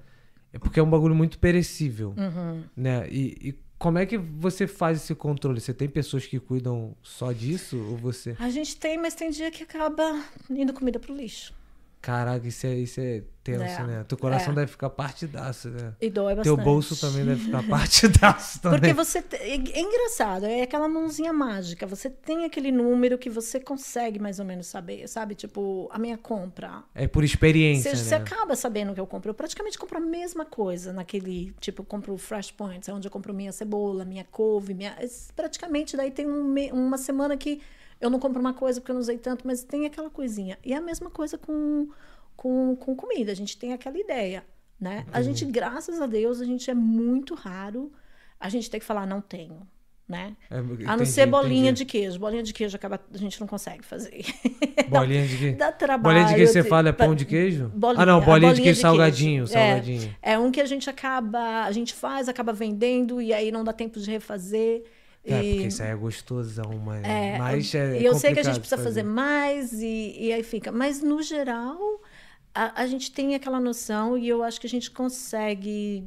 É 0.52 0.60
porque 0.60 0.80
é 0.80 0.84
um 0.84 0.90
bagulho 0.90 1.16
muito 1.16 1.40
perecível. 1.40 2.14
Uhum. 2.18 2.64
Né? 2.76 3.08
E, 3.10 3.50
e 3.50 3.60
como 3.78 3.98
é 3.98 4.06
que 4.06 4.18
você 4.18 4.68
faz 4.68 4.98
esse 4.98 5.16
controle? 5.16 5.62
Você 5.62 5.74
tem 5.74 5.88
pessoas 5.88 6.26
que 6.26 6.40
cuidam 6.40 6.96
só 7.02 7.32
disso? 7.32 7.78
Ou 7.78 7.98
você. 7.98 8.36
A 8.40 8.50
gente 8.50 8.76
tem, 8.76 8.98
mas 8.98 9.16
tem 9.16 9.30
dia 9.32 9.50
que 9.50 9.64
acaba 9.64 10.22
indo 10.50 10.74
comida 10.74 11.00
pro 11.00 11.16
lixo. 11.16 11.54
Caraca, 12.02 12.48
isso 12.48 12.66
é, 12.66 12.76
isso 12.76 13.02
é 13.02 13.24
tenso, 13.44 13.64
É, 13.64 13.84
né? 13.84 14.06
Teu 14.08 14.18
coração 14.18 14.54
é. 14.54 14.56
deve 14.56 14.72
ficar 14.72 14.90
partidaço, 14.90 15.70
né? 15.70 15.94
E 16.00 16.10
dói 16.10 16.34
bastante. 16.34 16.56
Teu 16.56 16.64
bolso 16.64 16.96
também 16.96 17.26
deve 17.26 17.44
ficar 17.44 17.62
partidaço 17.68 18.60
também. 18.64 18.80
Porque 18.80 18.94
você. 18.94 19.22
te- 19.22 19.36
É 19.36 19.82
engraçado, 19.82 20.46
é 20.46 20.62
aquela 20.62 20.88
mãozinha 20.88 21.34
mágica. 21.34 21.86
Você 21.86 22.10
tem 22.10 22.46
aquele 22.46 22.72
número 22.72 23.18
que 23.18 23.30
você 23.30 23.60
consegue 23.60 24.18
mais 24.18 24.40
ou 24.40 24.46
menos 24.46 24.68
saber, 24.68 25.08
sabe? 25.10 25.36
Tipo, 25.36 25.90
a 25.92 26.00
minha 26.00 26.18
compra. 26.18 26.84
É 26.96 27.06
por 27.06 27.24
experiência, 27.24 27.94
Você, 27.94 28.04
você 28.06 28.18
né? 28.18 28.24
acaba 28.26 28.56
sabendo 28.56 28.92
o 28.92 28.96
que 28.96 29.02
eu 29.02 29.08
compro. 29.08 29.32
Eu 29.32 29.36
praticamente 29.36 29.78
compro 29.78 29.98
a 29.98 30.02
mesma 30.02 30.46
coisa 30.46 30.94
naquele. 30.94 31.54
Tipo, 31.60 31.82
eu 31.82 31.86
compro 31.86 32.14
o 32.14 32.18
Fresh 32.18 32.52
Points, 32.52 32.88
é 32.88 32.94
onde 32.94 33.08
eu 33.08 33.12
compro 33.12 33.34
minha 33.34 33.52
cebola, 33.52 34.06
minha 34.06 34.24
couve, 34.24 34.74
minha. 34.74 34.96
es- 35.02 35.32
Praticamente, 35.36 35.98
daí 35.98 36.12
tem 36.12 36.26
um 36.26 36.46
me- 36.46 36.72
uma 36.72 36.98
semana 36.98 37.36
que 37.36 37.60
eu 38.00 38.10
não 38.10 38.20
compro 38.20 38.40
uma 38.40 38.54
coisa 38.54 38.80
porque 38.80 38.92
eu 38.92 38.96
não 38.96 39.02
usei 39.02 39.18
tanto, 39.18 39.46
mas 39.46 39.64
tem 39.64 39.86
aquela 39.86 40.10
coisinha. 40.10 40.58
E 40.64 40.74
é 40.74 40.78
a 40.78 40.82
mesma 40.82 41.10
coisa 41.10 41.38
com, 41.38 41.90
com, 42.36 42.76
com 42.76 42.96
comida. 42.96 43.32
A 43.32 43.36
gente 43.36 43.58
tem 43.58 43.74
aquela 43.74 43.98
ideia, 43.98 44.46
né? 44.80 45.06
A 45.12 45.22
gente, 45.22 45.44
graças 45.46 46.00
a 46.02 46.06
Deus, 46.06 46.40
a 46.40 46.46
gente 46.46 46.70
é 46.70 46.74
muito 46.74 47.36
raro 47.36 47.92
a 48.40 48.48
gente 48.48 48.70
ter 48.70 48.80
que 48.80 48.86
falar, 48.86 49.06
não 49.06 49.20
tenho. 49.22 49.68
Né? 50.08 50.36
É, 50.50 50.58
A 50.58 50.62
não 50.64 50.74
entendi, 50.74 51.06
ser 51.06 51.28
bolinha 51.28 51.66
entendi. 51.66 51.78
de 51.80 51.86
queijo. 51.86 52.18
Bolinha 52.18 52.42
de 52.42 52.52
queijo 52.52 52.76
acaba, 52.76 53.00
a 53.14 53.18
gente 53.18 53.40
não 53.40 53.46
consegue 53.46 53.86
fazer. 53.86 54.26
Bolinha 54.90 55.28
de 55.28 55.38
queijo. 55.38 55.58
Dá 55.58 55.72
trabalho. 55.72 56.02
Bolinha 56.02 56.26
de 56.26 56.34
queijo 56.34 56.52
você 56.52 56.62
tem- 56.64 56.70
fala 56.70 56.90
é 56.90 56.92
pão 56.92 57.14
de 57.14 57.26
queijo? 57.26 57.72
Bolinha, 57.76 58.02
ah, 58.02 58.06
não, 58.08 58.18
a 58.18 58.22
bolinha, 58.22 58.40
de 58.40 58.56
bolinha 58.56 58.64
queijo 58.64 58.76
de 58.78 58.82
salgadinho, 58.82 59.46
queijo. 59.46 59.60
É. 59.60 59.68
salgadinho. 59.68 60.16
É 60.20 60.40
um 60.40 60.50
que 60.50 60.60
a 60.62 60.66
gente 60.66 60.90
acaba, 60.90 61.64
a 61.64 61.72
gente 61.72 61.94
faz, 61.94 62.28
acaba 62.28 62.52
vendendo 62.52 63.22
e 63.22 63.32
aí 63.32 63.52
não 63.52 63.64
dá 63.64 63.72
tempo 63.72 64.00
de 64.00 64.10
refazer. 64.10 64.84
É, 65.34 65.44
e, 65.44 65.52
porque 65.52 65.68
isso 65.68 65.84
aí 65.84 65.90
é 65.90 65.96
gostosão, 65.96 66.78
mas, 66.84 67.04
é, 67.04 67.38
mas 67.38 67.76
é 67.76 68.02
eu 68.02 68.16
sei 68.16 68.34
que 68.34 68.40
a 68.40 68.44
gente 68.44 68.60
precisa 68.60 68.82
fazer 68.82 69.04
mais 69.04 69.74
e, 69.74 70.16
e 70.18 70.34
aí 70.34 70.44
fica. 70.44 70.72
Mas 70.72 71.02
no 71.02 71.22
geral, 71.22 71.78
a, 72.54 72.82
a 72.82 72.88
gente 72.88 73.12
tem 73.12 73.36
aquela 73.36 73.60
noção 73.60 74.18
e 74.18 74.28
eu 74.28 74.44
acho 74.44 74.60
que 74.60 74.68
a 74.68 74.70
gente 74.70 74.92
consegue. 74.92 76.04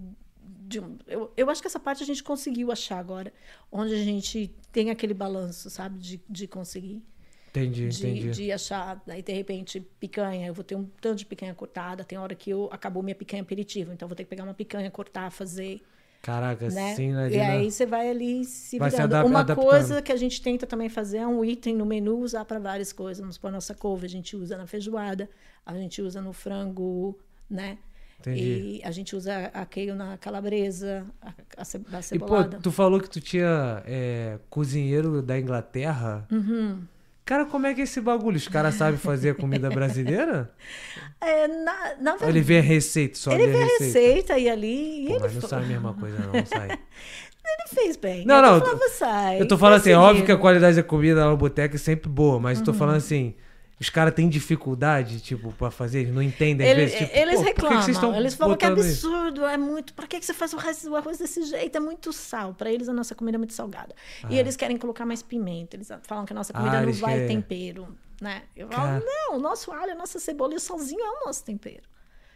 de 0.66 0.82
eu, 1.06 1.32
eu 1.36 1.50
acho 1.50 1.60
que 1.60 1.66
essa 1.66 1.80
parte 1.80 2.02
a 2.02 2.06
gente 2.06 2.22
conseguiu 2.22 2.72
achar 2.72 2.98
agora, 2.98 3.32
onde 3.70 3.94
a 3.94 4.04
gente 4.04 4.54
tem 4.70 4.90
aquele 4.90 5.14
balanço, 5.14 5.70
sabe, 5.70 5.98
de, 5.98 6.20
de 6.28 6.46
conseguir. 6.46 7.02
Entendi, 7.50 7.84
entendi. 7.84 8.20
De, 8.20 8.30
de 8.30 8.52
achar, 8.52 9.02
aí 9.06 9.22
de 9.22 9.32
repente, 9.32 9.78
picanha, 10.00 10.46
eu 10.46 10.54
vou 10.54 10.64
ter 10.64 10.74
um 10.74 10.86
tanto 11.02 11.18
de 11.18 11.26
picanha 11.26 11.54
cortada, 11.54 12.02
tem 12.02 12.16
hora 12.18 12.34
que 12.34 12.48
eu 12.48 12.68
acabou 12.72 13.02
minha 13.02 13.14
picanha 13.14 13.42
aperitivo, 13.42 13.92
então 13.92 14.06
eu 14.06 14.08
vou 14.08 14.16
ter 14.16 14.24
que 14.24 14.30
pegar 14.30 14.44
uma 14.44 14.54
picanha, 14.54 14.90
cortar, 14.90 15.30
fazer, 15.30 15.82
Caraca, 16.22 16.68
né? 16.68 16.94
sim, 16.94 17.12
né? 17.12 17.28
e 17.32 17.40
aí 17.40 17.68
você 17.70 17.84
vai 17.84 18.08
ali 18.08 18.44
se 18.44 18.78
Vai 18.78 18.90
se 18.90 18.96
virando. 18.96 19.14
adap- 19.16 19.26
uma 19.28 19.40
adaptando. 19.40 19.68
coisa 19.68 20.00
que 20.00 20.12
a 20.12 20.16
gente 20.16 20.40
tenta 20.40 20.66
também 20.68 20.88
fazer 20.88 21.18
é 21.18 21.26
um 21.26 21.44
item 21.44 21.74
no 21.76 21.84
menu 21.84 22.18
usar 22.20 22.44
para 22.44 22.60
várias 22.60 22.92
coisas. 22.92 23.20
Vamos 23.20 23.34
supor, 23.34 23.48
a 23.48 23.52
nossa 23.54 23.74
couve 23.74 24.06
a 24.06 24.08
gente 24.08 24.36
usa 24.36 24.56
na 24.56 24.64
feijoada, 24.66 25.28
a 25.66 25.74
gente 25.76 26.00
usa 26.00 26.22
no 26.22 26.32
frango, 26.32 27.18
né? 27.50 27.76
Entendi. 28.20 28.78
E 28.78 28.82
a 28.84 28.92
gente 28.92 29.16
usa 29.16 29.50
a 29.52 29.66
queijo 29.66 29.96
na 29.96 30.16
calabresa, 30.16 31.04
a, 31.56 31.64
ce- 31.64 31.78
a 31.78 31.80
E, 31.80 31.90
pô, 31.90 32.02
cebolada. 32.02 32.58
tu 32.62 32.70
falou 32.70 33.00
que 33.00 33.10
tu 33.10 33.20
tinha 33.20 33.82
é, 33.84 34.38
cozinheiro 34.48 35.20
da 35.22 35.36
Inglaterra. 35.36 36.24
Uhum. 36.30 36.82
Cara, 37.24 37.46
como 37.46 37.66
é 37.66 37.74
que 37.74 37.80
é 37.80 37.84
esse 37.84 38.00
bagulho? 38.00 38.36
Os 38.36 38.48
caras 38.48 38.74
sabem 38.74 38.98
fazer 38.98 39.36
comida 39.36 39.70
brasileira? 39.70 40.50
É, 41.24 41.46
na, 41.46 41.94
na 42.00 42.10
verdade, 42.16 42.32
ele 42.32 42.40
vê 42.40 42.58
a 42.58 42.62
receita, 42.62 43.16
só 43.16 43.32
ele 43.32 43.46
vê 43.46 43.58
a 43.58 43.60
a 43.60 43.64
receita? 43.64 43.84
receita 43.84 44.38
e 44.40 44.50
ali. 44.50 45.04
e 45.04 45.06
Pô, 45.06 45.12
ele 45.14 45.20
mas 45.22 45.34
não 45.34 45.40
fa- 45.40 45.48
sai 45.48 45.62
a 45.62 45.66
mesma 45.66 45.94
coisa, 45.94 46.18
não, 46.18 46.32
sai. 46.44 46.68
Ele 46.70 47.68
fez 47.68 47.96
bem. 47.96 48.26
Não, 48.26 48.36
Eu 48.36 48.42
não, 48.42 48.60
falava, 48.60 48.88
sai. 48.88 49.40
Eu 49.40 49.46
tô 49.46 49.56
falando 49.56 49.78
assim, 49.78 49.90
é 49.92 49.96
óbvio 49.96 50.24
que 50.26 50.32
a 50.32 50.36
qualidade 50.36 50.74
da 50.74 50.82
comida 50.82 51.24
lá 51.24 51.30
no 51.30 51.36
boteco 51.36 51.76
é 51.76 51.78
sempre 51.78 52.08
boa, 52.10 52.40
mas 52.40 52.58
eu 52.58 52.64
tô 52.64 52.72
Uhum. 52.72 52.76
falando 52.76 52.96
assim, 52.96 53.34
os 53.82 53.90
caras 53.90 54.14
têm 54.14 54.28
dificuldade, 54.28 55.20
tipo, 55.20 55.52
pra 55.52 55.70
fazer, 55.70 56.00
eles 56.00 56.14
não 56.14 56.22
entendem 56.22 56.66
às 56.66 56.72
Ele- 56.72 56.80
vezes, 56.86 56.98
tipo, 56.98 57.16
eles 57.18 57.34
que 57.38 57.40
que 57.40 57.48
reclamam, 57.50 57.90
estão 57.90 58.14
eles 58.14 58.34
falam 58.34 58.56
que 58.56 58.64
é 58.64 58.70
botando 58.70 58.84
isso? 58.86 59.06
absurdo, 59.08 59.44
é 59.44 59.56
muito. 59.58 59.92
Pra 59.94 60.06
que 60.06 60.18
que 60.20 60.24
você 60.24 60.32
faz 60.32 60.54
o 60.54 60.96
arroz, 60.96 61.18
desse 61.18 61.42
jeito? 61.42 61.76
É 61.76 61.80
muito 61.80 62.12
sal. 62.12 62.54
Pra 62.54 62.70
eles 62.70 62.88
a 62.88 62.92
nossa 62.92 63.14
comida 63.14 63.36
é 63.36 63.38
muito 63.40 63.52
salgada. 63.54 63.94
E 64.30 64.36
Ah. 64.36 64.40
eles 64.40 64.56
querem 64.56 64.76
colocar 64.76 65.04
mais 65.04 65.22
pimenta. 65.22 65.76
Eles 65.76 65.88
falam 66.02 66.24
que 66.24 66.32
a 66.32 66.36
nossa 66.36 66.52
comida 66.52 66.78
Ah, 66.78 66.82
não 66.82 66.92
vai 66.92 67.14
querem. 67.14 67.28
tempero, 67.40 67.88
né? 68.20 68.42
Eu 68.56 68.68
falo, 68.68 69.00
Cara. 69.00 69.04
não, 69.04 69.36
o 69.36 69.40
nosso 69.40 69.72
alho, 69.72 69.92
a 69.92 69.96
nossa 69.96 70.18
cebola 70.18 70.52
e 70.54 70.56
o 70.56 70.60
salzinho 70.60 71.00
é 71.00 71.10
o 71.22 71.26
nosso 71.26 71.44
tempero. 71.44 71.82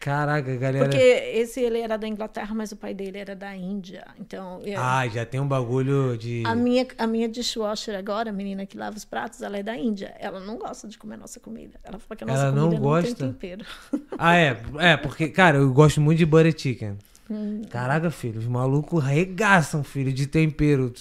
Caraca, 0.06 0.54
galera. 0.56 0.84
Porque 0.84 0.96
esse 1.02 1.60
ele 1.60 1.80
era 1.80 1.98
da 1.98 2.06
Inglaterra, 2.06 2.54
mas 2.54 2.70
o 2.70 2.76
pai 2.76 2.94
dele 2.94 3.18
era 3.18 3.34
da 3.34 3.56
Índia. 3.56 4.06
Então, 4.20 4.60
eu- 4.64 4.80
Ah, 4.80 5.04
já 5.08 5.26
tem 5.26 5.40
um 5.40 5.48
bagulho 5.48 6.16
de. 6.16 6.44
a 6.46 6.54
minha, 6.54 6.86
a 6.96 7.08
minha 7.08 7.28
dishwasher 7.28 7.96
agora, 7.98 8.30
a 8.30 8.32
menina 8.32 8.64
que 8.64 8.78
lava 8.78 8.96
os 8.96 9.04
pratos, 9.04 9.42
ela 9.42 9.56
é 9.58 9.64
da 9.64 9.76
Índia. 9.76 10.14
Ela 10.20 10.38
não 10.38 10.58
gosta 10.58 10.86
de 10.86 10.96
comer 10.96 11.14
a 11.14 11.18
nossa 11.18 11.40
comida. 11.40 11.80
Ela 11.82 11.98
fala 11.98 12.16
que 12.16 12.22
a 12.22 12.26
nossa 12.28 12.42
Ela 12.44 12.52
não 12.52 12.62
comida 12.66 12.76
não, 12.76 12.82
gosta? 12.88 13.14
tem 13.16 13.32
tempero. 13.32 13.64
Ah, 14.16 14.36
é. 14.36 14.56
É, 14.78 14.96
porque, 14.96 15.28
cara, 15.28 15.56
eu 15.58 15.72
gosto 15.72 16.00
muito 16.00 16.18
de 16.18 16.24
butter 16.26 16.56
chicken. 16.56 16.96
Hum. 17.28 17.62
Caraca, 17.70 18.10
filho, 18.10 18.38
os 18.38 18.46
malucos 18.46 19.04
arregaçam, 19.04 19.82
filho, 19.82 20.12
de 20.12 20.26
tempero, 20.26 20.92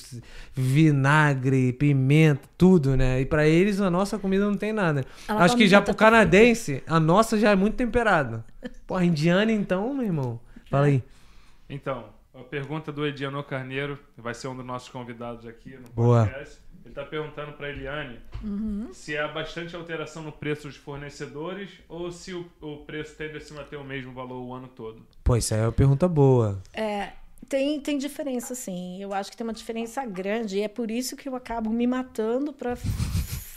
vinagre, 0.53 1.71
pimenta, 1.73 2.41
tudo, 2.57 2.97
né? 2.97 3.21
E 3.21 3.25
pra 3.25 3.47
eles 3.47 3.79
a 3.79 3.91
nossa 3.91 4.17
comida 4.17 4.45
não 4.45 4.57
tem 4.57 4.73
nada. 4.73 5.05
Ela 5.27 5.43
Acho 5.43 5.55
que 5.55 5.67
já 5.67 5.81
pro 5.81 5.93
canadense, 5.93 6.83
a 6.87 6.99
nossa 6.99 7.37
já 7.37 7.51
é 7.51 7.55
muito 7.55 7.75
temperada. 7.75 8.43
Porra, 8.87 9.05
indiana 9.05 9.51
então, 9.51 9.93
meu 9.93 10.05
irmão. 10.05 10.39
Fala 10.69 10.87
aí. 10.87 11.03
Então, 11.69 12.05
a 12.33 12.43
pergunta 12.43 12.91
do 12.91 13.05
Ediano 13.05 13.43
Carneiro, 13.43 13.97
vai 14.17 14.33
ser 14.33 14.47
um 14.47 14.55
dos 14.55 14.65
nossos 14.65 14.89
convidados 14.89 15.45
aqui 15.45 15.77
no 15.77 15.87
Boa. 15.93 16.29
Ele 16.85 16.91
está 16.91 17.03
perguntando 17.03 17.53
para 17.53 17.69
Eliane 17.69 18.19
Uhum. 18.43 18.89
se 18.93 19.17
há 19.17 19.27
bastante 19.27 19.75
alteração 19.75 20.21
no 20.21 20.31
preço 20.31 20.67
dos 20.67 20.77
fornecedores 20.77 21.71
ou 21.89 22.11
se 22.11 22.31
o, 22.33 22.45
o 22.61 22.77
preço 22.85 23.15
tende 23.15 23.37
a 23.37 23.41
se 23.41 23.51
manter 23.53 23.75
o 23.77 23.83
mesmo 23.83 24.13
valor 24.13 24.39
o 24.43 24.53
ano 24.53 24.67
todo. 24.67 25.03
Pô, 25.23 25.35
isso 25.35 25.53
aí 25.55 25.61
é 25.61 25.63
uma 25.63 25.71
pergunta 25.71 26.07
boa. 26.07 26.61
É, 26.71 27.13
tem, 27.49 27.79
tem 27.79 27.97
diferença, 27.97 28.53
sim. 28.53 29.01
Eu 29.01 29.13
acho 29.13 29.31
que 29.31 29.37
tem 29.37 29.45
uma 29.45 29.53
diferença 29.53 30.05
grande. 30.05 30.57
E 30.57 30.61
é 30.61 30.67
por 30.67 30.91
isso 30.91 31.15
que 31.15 31.27
eu 31.27 31.35
acabo 31.35 31.71
me 31.71 31.87
matando 31.87 32.53
para 32.53 32.75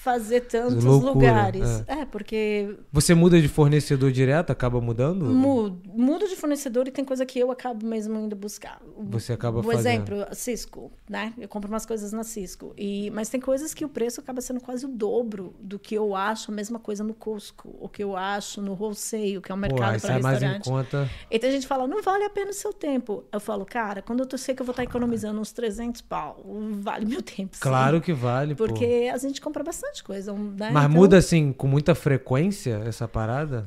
fazer 0.03 0.43
tantos 0.43 0.85
Loucura, 0.85 1.12
lugares. 1.12 1.85
É. 1.87 2.05
porque 2.07 2.77
Você 2.93 3.15
muda 3.15 3.41
de 3.41 3.49
fornecedor 3.49 4.11
direto, 4.12 4.51
acaba 4.51 4.81
mudando? 4.81 5.25
mudo, 5.27 5.81
mudo 5.87 6.29
de 6.29 6.37
fornecedor 6.37 6.87
e 6.87 6.91
tem 6.91 7.05
coisa 7.05 7.27
que 7.27 7.39
eu 7.39 7.51
acabo 7.51 7.85
mesmo 7.87 8.19
indo 8.19 8.37
buscar. 8.37 8.81
Você 9.11 9.33
acaba 9.33 9.62
Por 9.62 9.75
fazendo. 9.75 9.93
exemplo, 10.12 10.27
a 10.31 10.35
Cisco, 10.35 10.91
né? 11.09 11.33
Eu 11.39 11.49
compro 11.49 11.69
umas 11.69 11.85
coisas 11.85 12.12
na 12.12 12.23
Cisco. 12.25 12.73
E, 12.77 13.11
mas 13.11 13.29
tem 13.29 13.41
coisas 13.41 13.75
que 13.75 13.85
o 13.85 13.89
preço 13.89 14.20
acaba 14.20 14.41
sendo 14.41 14.61
quase 14.61 14.87
o 14.87 14.89
dobro 14.89 15.55
do 15.61 15.79
que 15.79 15.95
eu 15.95 16.15
acho 16.15 16.51
a 16.51 16.55
mesma 16.55 16.79
coisa 16.79 17.03
no 17.03 17.15
Costco, 17.15 17.75
o 17.81 17.89
que 17.89 18.03
eu 18.03 18.16
acho 18.16 18.61
no 18.62 18.75
Wholesale, 18.75 19.41
que 19.41 19.51
é 19.51 19.55
um 19.55 19.59
Pô, 19.59 19.62
mercado 19.62 19.91
para 19.91 19.99
sai 19.99 20.20
mais 20.20 20.43
em 20.43 20.47
restaurante. 20.47 20.65
conta. 20.91 21.11
E 21.31 21.39
tem 21.39 21.51
gente 21.51 21.66
fala, 21.66 21.87
não 21.87 22.03
vale 22.03 22.25
a 22.25 22.31
pena 22.31 22.51
o 22.51 22.55
seu 22.55 22.73
tempo. 22.73 23.25
Eu 23.33 23.41
falo, 23.41 23.65
cara, 23.66 24.01
quando 24.03 24.20
eu 24.20 24.27
tô- 24.27 24.39
sei 24.39 24.55
que 24.55 24.62
eu 24.62 24.66
vou 24.66 24.73
estar 24.73 24.85
economizando 24.85 25.41
uns 25.41 25.53
300 25.53 26.01
pau, 26.03 26.41
vale 26.81 27.05
meu 27.05 27.20
tempo. 27.23 27.57
sim. 27.57 27.61
Claro 27.62 28.01
que 28.01 28.12
vale, 28.12 28.55
pô. 28.55 28.65
Porque 28.66 29.11
a 29.12 29.16
gente 29.19 29.41
compra 29.41 29.65
bastante 29.65 29.88
coisa, 30.05 30.32
né? 30.32 30.70
Mas 30.73 30.85
Então, 30.85 30.89
muda 30.90 31.16
assim 31.19 31.52
com 31.52 31.66
muita 31.66 31.94
frequência 31.94 32.82
essa 32.86 33.06
parada? 33.09 33.66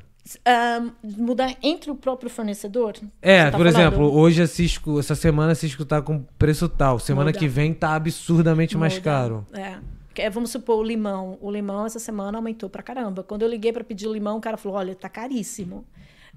mudar 1.17 1.55
entre 1.63 1.89
o 1.91 1.95
próprio 1.95 2.29
fornecedor? 2.29 2.93
É, 3.21 3.45
tá 3.45 3.57
por 3.57 3.65
falando? 3.65 3.67
exemplo, 3.75 4.13
hoje 4.13 4.41
a 4.41 4.47
Cisco, 4.47 4.99
essa 4.99 5.15
semana 5.15 5.51
a 5.51 5.55
Cisco 5.55 5.83
tá 5.83 6.01
com 6.01 6.23
preço 6.37 6.69
tal, 6.69 6.99
semana 6.99 7.29
Muda. 7.29 7.39
que 7.39 7.47
vem 7.47 7.73
tá 7.73 7.95
absurdamente 7.95 8.77
mais 8.77 8.93
Muda. 8.93 9.03
caro. 9.03 9.45
É. 9.53 9.77
É, 10.17 10.29
Vamos 10.29 10.51
supor 10.51 10.77
o 10.77 10.83
limão. 10.83 11.37
O 11.41 11.49
limão 11.49 11.85
essa 11.85 11.97
semana 11.97 12.37
aumentou 12.37 12.69
pra 12.69 12.83
caramba. 12.83 13.23
Quando 13.23 13.41
eu 13.43 13.47
liguei 13.47 13.71
pra 13.73 13.83
pedir 13.83 14.07
limão, 14.09 14.37
o 14.37 14.41
cara 14.41 14.57
falou: 14.57 14.77
olha, 14.77 14.93
tá 14.93 15.07
caríssimo. 15.09 15.85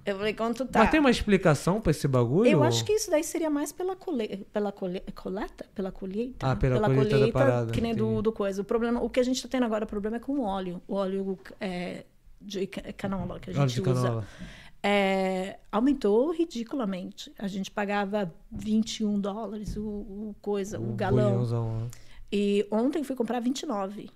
Eu 0.07 0.17
falei, 0.17 0.35
quanto 0.35 0.67
tá? 0.67 0.81
Mas 0.81 0.91
tem 0.91 1.01
uma 1.01 1.11
explicação 1.11 1.81
pra 1.81 1.91
esse 1.91 2.07
bagulho? 2.07 2.51
Eu 2.51 2.63
acho 2.63 2.85
que 2.85 2.93
isso 2.93 3.11
daí 3.11 3.25
seria 3.25 3.49
mais 3.49 3.73
pela, 3.73 3.97
cole... 3.97 4.47
pela 4.53 4.71
cole... 4.71 5.01
coleta? 5.15 5.65
Pela 5.75 5.91
colheita? 5.91 6.51
Ah, 6.51 6.55
pela 6.57 6.81
colheita 6.81 7.19
da 7.19 7.33
parada, 7.33 7.73
Que 7.73 7.81
nem 7.81 7.95
do, 7.95 8.05
entendi. 8.07 8.23
do 8.23 8.33
coisa. 8.33 8.61
O, 8.61 8.65
problema, 8.65 9.03
o 9.03 9.09
que 9.09 9.19
a 9.19 9.23
gente 9.23 9.43
tá 9.43 9.49
tendo 9.49 9.65
agora, 9.65 9.85
o 9.85 9.89
problema 9.89 10.17
é 10.17 10.21
com 10.21 10.33
o 10.33 10.43
óleo. 10.43 10.83
O 10.87 10.95
óleo 10.95 11.39
é, 11.59 12.05
de 12.41 12.67
ca- 12.67 12.93
canola 12.93 13.41
que 13.41 13.49
a 13.51 13.53
gente 13.55 13.81
usa. 13.81 14.25
É, 14.83 15.59
aumentou 15.73 16.31
ridiculamente. 16.33 17.33
A 17.39 17.49
gente 17.49 17.71
pagava 17.71 18.31
21 18.53 19.19
dólares 19.19 19.75
o, 19.79 19.81
o 19.81 20.37
coisa, 20.43 20.79
o, 20.79 20.91
Um 20.91 20.97
galão. 20.97 21.31
bulhãozão, 21.31 21.87
ó. 21.87 21.97
E 22.31 22.67
ontem 22.71 23.03
fui 23.03 23.17
comprar 23.17 23.41
29. 23.41 24.11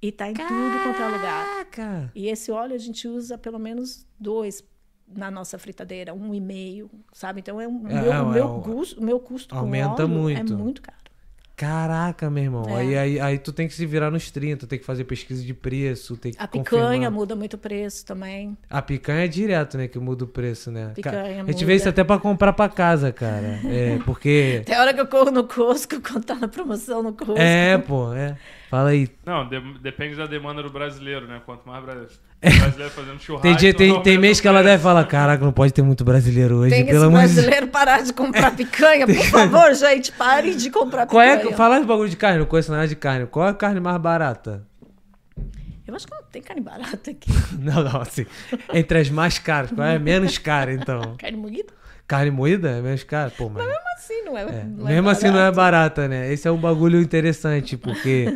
E 0.00 0.12
tá 0.12 0.30
em 0.30 0.34
tudo 0.34 0.46
quanto 0.48 1.00
é 1.02 1.06
lugar. 1.08 1.46
Caraca! 1.66 2.12
E 2.14 2.28
esse 2.28 2.50
óleo 2.50 2.74
a 2.74 2.78
gente 2.78 3.06
usa 3.08 3.36
pelo 3.36 3.58
menos 3.58 4.06
dois 4.18 4.62
na 5.16 5.30
nossa 5.30 5.58
fritadeira, 5.58 6.12
um 6.14 6.34
e 6.34 6.40
meio, 6.40 6.90
sabe? 7.12 7.40
Então 7.40 7.60
é 7.60 7.66
um, 7.68 7.88
É, 7.88 8.00
meu, 8.02 8.12
é, 8.12 8.22
o 8.22 8.30
é 8.30 8.34
meu, 8.34 8.48
custo, 8.60 9.00
o 9.00 9.04
meu 9.04 9.18
custo 9.20 9.54
aumenta 9.54 9.96
com 9.96 10.02
óleo 10.02 10.08
muito. 10.08 10.52
é 10.52 10.56
muito 10.56 10.82
caro. 10.82 10.98
Caraca, 11.56 12.28
meu 12.28 12.42
irmão. 12.42 12.64
É. 12.68 12.74
Aí, 12.80 12.98
aí, 12.98 13.20
aí 13.20 13.38
tu 13.38 13.52
tem 13.52 13.68
que 13.68 13.74
se 13.74 13.86
virar 13.86 14.10
nos 14.10 14.28
30, 14.28 14.66
tem 14.66 14.76
que 14.76 14.84
fazer 14.84 15.04
pesquisa 15.04 15.40
de 15.44 15.54
preço, 15.54 16.16
tem 16.16 16.32
que 16.32 16.38
A 16.42 16.48
picanha 16.48 16.86
confirmar. 16.88 17.10
muda 17.12 17.36
muito 17.36 17.54
o 17.54 17.58
preço 17.58 18.04
também. 18.04 18.58
A 18.68 18.82
picanha 18.82 19.24
é 19.24 19.28
direto, 19.28 19.78
né? 19.78 19.86
Que 19.86 19.96
muda 20.00 20.24
o 20.24 20.26
preço, 20.26 20.72
né? 20.72 20.86
Ca- 20.88 20.94
Picanha 20.94 21.42
a 21.42 21.46
gente 21.46 21.54
muda. 21.54 21.66
vê 21.66 21.74
isso 21.76 21.88
até 21.88 22.02
pra 22.02 22.18
comprar 22.18 22.52
pra 22.54 22.68
casa, 22.68 23.12
cara. 23.12 23.60
É, 23.66 23.98
porque. 24.04 24.62
Tem 24.66 24.76
hora 24.76 24.92
que 24.92 25.00
eu 25.00 25.06
corro 25.06 25.30
no 25.30 25.44
Costco, 25.44 26.00
quando 26.02 26.24
tá 26.24 26.34
na 26.34 26.48
promoção 26.48 27.04
no 27.04 27.12
Costco. 27.12 27.38
É, 27.38 27.78
pô, 27.78 28.12
é. 28.12 28.36
Fala 28.68 28.88
aí. 28.88 29.08
Não, 29.24 29.48
de- 29.48 29.78
depende 29.78 30.16
da 30.16 30.26
demanda 30.26 30.60
do 30.60 30.70
brasileiro, 30.70 31.28
né? 31.28 31.40
Quanto 31.46 31.68
mais 31.68 31.84
brasileiro, 31.84 32.14
brasileiro 32.50 32.90
fazendo 32.92 33.20
churrasco... 33.20 33.42
Tem, 33.42 33.56
dia, 33.56 33.74
tem, 33.74 34.02
tem 34.02 34.18
mês 34.18 34.40
que 34.40 34.48
ela 34.48 34.62
deve 34.62 34.82
falar: 34.82 35.04
caraca, 35.04 35.44
não 35.44 35.52
pode 35.52 35.72
ter 35.72 35.82
muito 35.82 36.04
brasileiro 36.04 36.56
hoje, 36.56 36.74
Tem 36.74 36.84
pelo 36.84 36.96
esse 36.98 37.06
amor 37.06 37.20
de 37.20 37.34
brasileiro 37.34 37.66
parar 37.68 38.02
de 38.02 38.12
comprar 38.12 38.50
picanha, 38.56 39.06
por 39.06 39.24
favor, 39.26 39.74
gente, 39.74 40.12
pare 40.12 40.54
de 40.54 40.70
comprar 40.70 41.06
Qual 41.06 41.22
é, 41.22 41.36
picanha. 41.36 41.56
fala 41.56 41.80
de 41.80 41.86
bagulho 41.86 42.08
de 42.08 42.16
carne, 42.16 42.38
não 42.38 42.46
conheço 42.46 42.70
nada 42.70 42.86
de 42.86 42.96
carne. 42.96 43.26
Qual 43.26 43.46
é 43.46 43.50
a 43.50 43.54
carne 43.54 43.80
mais 43.80 43.98
barata? 44.00 44.62
Eu 45.86 45.94
acho 45.94 46.06
que 46.06 46.14
não 46.14 46.22
tem 46.32 46.42
carne 46.42 46.62
barata 46.62 47.10
aqui. 47.10 47.30
Não, 47.60 47.84
não, 47.84 48.00
assim. 48.00 48.26
Entre 48.72 48.98
as 48.98 49.10
mais 49.10 49.38
caras, 49.38 49.70
qual 49.70 49.86
é 49.86 49.96
a 49.96 49.98
menos 49.98 50.38
cara, 50.38 50.72
então? 50.72 51.14
Carne 51.20 51.36
moída? 51.36 51.72
Carne 52.06 52.30
moída 52.30 52.70
é 52.70 52.80
menos 52.80 53.04
cara? 53.04 53.30
Pô, 53.30 53.48
mas. 53.48 53.64
Assim, 53.96 54.22
não 54.22 54.36
é, 54.36 54.42
É, 54.42 54.64
não 54.64 54.88
é 54.88 54.92
Mesmo 54.94 55.08
assim 55.08 55.30
não 55.30 55.38
é 55.40 55.50
barata, 55.52 56.08
né? 56.08 56.32
Esse 56.32 56.48
é 56.48 56.50
um 56.50 56.58
bagulho 56.58 57.00
interessante, 57.00 57.76
porque 57.76 58.34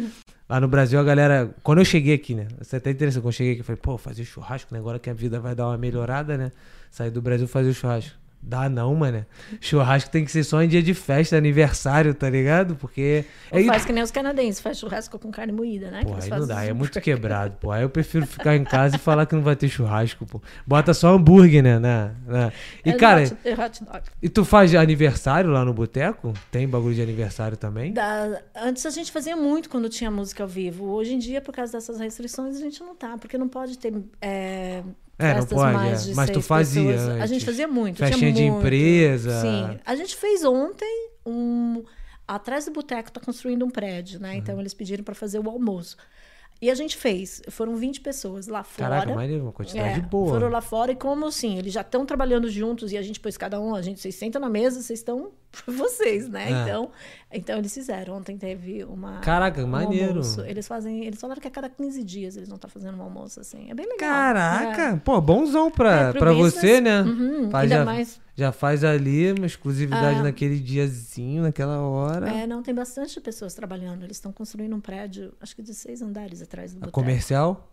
lá 0.48 0.60
no 0.60 0.68
Brasil 0.68 0.98
a 0.98 1.04
galera. 1.04 1.54
Quando 1.62 1.78
eu 1.78 1.84
cheguei 1.84 2.14
aqui, 2.14 2.34
né? 2.34 2.48
Isso 2.60 2.74
é 2.74 2.78
até 2.78 2.90
interessante. 2.90 3.22
Quando 3.22 3.32
eu 3.32 3.36
cheguei 3.36 3.52
aqui, 3.52 3.60
eu 3.60 3.64
falei, 3.64 3.80
pô, 3.80 3.98
fazer 3.98 4.24
churrasco, 4.24 4.72
né? 4.72 4.80
Agora 4.80 4.98
que 4.98 5.10
a 5.10 5.14
vida 5.14 5.38
vai 5.38 5.54
dar 5.54 5.66
uma 5.68 5.76
melhorada, 5.78 6.36
né? 6.36 6.52
Sair 6.90 7.10
do 7.10 7.20
Brasil 7.20 7.46
fazer 7.46 7.72
churrasco. 7.74 8.16
Dá 8.40 8.68
não, 8.68 8.94
mano. 8.94 9.26
Churrasco 9.60 10.10
tem 10.10 10.24
que 10.24 10.30
ser 10.30 10.42
só 10.44 10.62
em 10.62 10.68
dia 10.68 10.82
de 10.82 10.94
festa, 10.94 11.36
aniversário, 11.36 12.14
tá 12.14 12.30
ligado? 12.30 12.76
Porque. 12.76 13.24
Ou 13.50 13.58
aí- 13.58 13.66
faz 13.66 13.84
que 13.84 13.92
nem 13.92 14.02
os 14.02 14.10
canadenses, 14.10 14.60
faz 14.60 14.78
churrasco 14.78 15.18
com 15.18 15.30
carne 15.30 15.52
moída, 15.52 15.90
né? 15.90 16.02
Pô, 16.04 16.14
aí 16.14 16.30
não 16.30 16.46
dá, 16.46 16.64
é 16.64 16.72
muito 16.72 16.98
quebrado, 17.00 17.56
pô. 17.60 17.70
Aí 17.70 17.82
eu 17.82 17.90
prefiro 17.90 18.26
ficar 18.26 18.56
em 18.56 18.64
casa 18.64 18.96
e 18.96 18.98
falar 18.98 19.26
que 19.26 19.34
não 19.34 19.42
vai 19.42 19.54
ter 19.56 19.68
churrasco, 19.68 20.24
pô. 20.24 20.40
Bota 20.66 20.94
só 20.94 21.14
hambúrguer, 21.14 21.62
né? 21.62 21.78
na- 21.78 22.12
na- 22.26 22.52
E, 22.84 22.90
É 22.90 22.92
cara, 22.94 23.22
hot, 23.24 23.36
é 23.44 23.52
hot 23.54 23.84
dog. 23.84 24.00
e 24.22 24.28
tu 24.28 24.44
faz 24.44 24.74
aniversário 24.74 25.50
lá 25.50 25.64
no 25.64 25.74
boteco? 25.74 26.32
Tem 26.50 26.66
bagulho 26.66 26.94
de 26.94 27.02
aniversário 27.02 27.56
também? 27.56 27.92
Da- 27.92 28.40
Antes 28.56 28.86
a 28.86 28.90
gente 28.90 29.12
fazia 29.12 29.36
muito 29.36 29.68
quando 29.68 29.88
tinha 29.88 30.10
música 30.10 30.42
ao 30.42 30.48
vivo. 30.48 30.86
Hoje 30.86 31.12
em 31.14 31.18
dia, 31.18 31.40
por 31.40 31.54
causa 31.54 31.72
dessas 31.72 31.98
restrições, 32.00 32.56
a 32.56 32.60
gente 32.60 32.80
não 32.80 32.94
tá, 32.94 33.18
porque 33.18 33.36
não 33.36 33.48
pode 33.48 33.76
ter 33.78 33.92
é, 34.22 34.82
É, 35.18 35.34
não 35.34 35.46
pode, 35.46 35.72
mais 35.74 36.08
é. 36.08 36.14
Mas 36.14 36.30
tu 36.30 36.40
fazia 36.40 36.92
pessoas. 36.92 37.20
A 37.20 37.26
gente 37.26 37.44
fazia 37.44 37.66
muito. 37.66 37.98
Festinha 37.98 38.30
de 38.30 38.38
tinha 38.38 38.52
muito. 38.52 38.64
empresa. 38.64 39.40
Sim. 39.40 39.80
A 39.84 39.96
gente 39.96 40.14
fez 40.14 40.44
ontem 40.44 41.10
um. 41.26 41.82
Atrás 42.26 42.66
do 42.66 42.72
boteco 42.72 43.10
tá 43.10 43.20
construindo 43.20 43.64
um 43.64 43.70
prédio, 43.70 44.20
né? 44.20 44.32
Uhum. 44.32 44.36
Então 44.36 44.60
eles 44.60 44.74
pediram 44.74 45.02
para 45.02 45.14
fazer 45.14 45.38
o 45.38 45.48
almoço. 45.48 45.96
E 46.60 46.70
a 46.70 46.74
gente 46.74 46.96
fez. 46.96 47.40
Foram 47.50 47.76
20 47.76 48.00
pessoas 48.00 48.48
lá 48.48 48.64
fora. 48.64 48.90
Caraca, 48.90 49.14
maneiro, 49.14 49.44
uma 49.44 49.52
quantidade 49.52 50.00
É, 50.00 50.02
boa. 50.02 50.30
Foram 50.30 50.48
lá 50.48 50.60
fora 50.60 50.90
e 50.90 50.96
como 50.96 51.26
assim, 51.26 51.56
eles 51.56 51.72
já 51.72 51.82
estão 51.82 52.04
trabalhando 52.04 52.50
juntos 52.50 52.90
e 52.90 52.96
a 52.98 53.02
gente 53.02 53.20
pôs 53.20 53.36
cada 53.36 53.60
um, 53.60 53.76
a 53.76 53.82
gente, 53.82 54.00
vocês 54.00 54.14
sentam 54.16 54.40
na 54.40 54.48
mesa, 54.48 54.82
vocês 54.82 54.98
estão 54.98 55.30
vocês, 55.66 56.28
né? 56.28 56.46
É. 56.50 56.62
Então, 56.62 56.90
então 57.32 57.58
eles 57.58 57.72
fizeram. 57.72 58.16
Ontem 58.16 58.36
teve 58.36 58.82
uma 58.84 59.18
Caraca, 59.20 59.62
um 59.64 59.68
maneiro. 59.68 60.08
almoço. 60.08 60.40
Eles 60.40 60.66
fazem, 60.66 61.04
eles 61.04 61.20
falaram 61.20 61.40
que 61.40 61.46
a 61.46 61.50
cada 61.50 61.68
15 61.68 62.02
dias 62.02 62.36
eles 62.36 62.48
vão 62.48 62.56
estar 62.56 62.68
fazendo 62.68 62.98
um 62.98 63.02
almoço 63.02 63.38
assim. 63.40 63.70
É 63.70 63.74
bem 63.74 63.86
legal. 63.86 64.10
Caraca, 64.10 65.00
pô, 65.04 65.20
bonzão 65.20 65.70
pra, 65.70 66.08
É, 66.08 66.10
pro 66.10 66.18
pra 66.20 66.32
business, 66.32 66.54
você, 66.54 66.80
né? 66.80 67.02
Uhum, 67.02 67.50
Faz 67.50 67.64
ainda 67.70 67.76
já, 67.76 67.84
mais 67.84 68.20
já 68.38 68.52
faz 68.52 68.84
ali 68.84 69.32
uma 69.32 69.46
exclusividade 69.46 70.20
Ah. 70.20 70.22
naquele 70.22 70.60
diazinho, 70.60 71.42
naquela 71.42 71.80
hora. 71.80 72.30
É, 72.30 72.46
não, 72.46 72.62
tem 72.62 72.72
bastante 72.72 73.20
pessoas 73.20 73.52
trabalhando. 73.52 74.04
Eles 74.04 74.16
estão 74.18 74.30
construindo 74.32 74.76
um 74.76 74.80
prédio, 74.80 75.32
acho 75.40 75.56
que 75.56 75.62
de 75.62 75.74
seis 75.74 76.00
andares 76.00 76.40
atrás 76.40 76.72
do 76.72 76.76
A 76.76 76.80
boteco. 76.82 76.92
comercial 77.00 77.68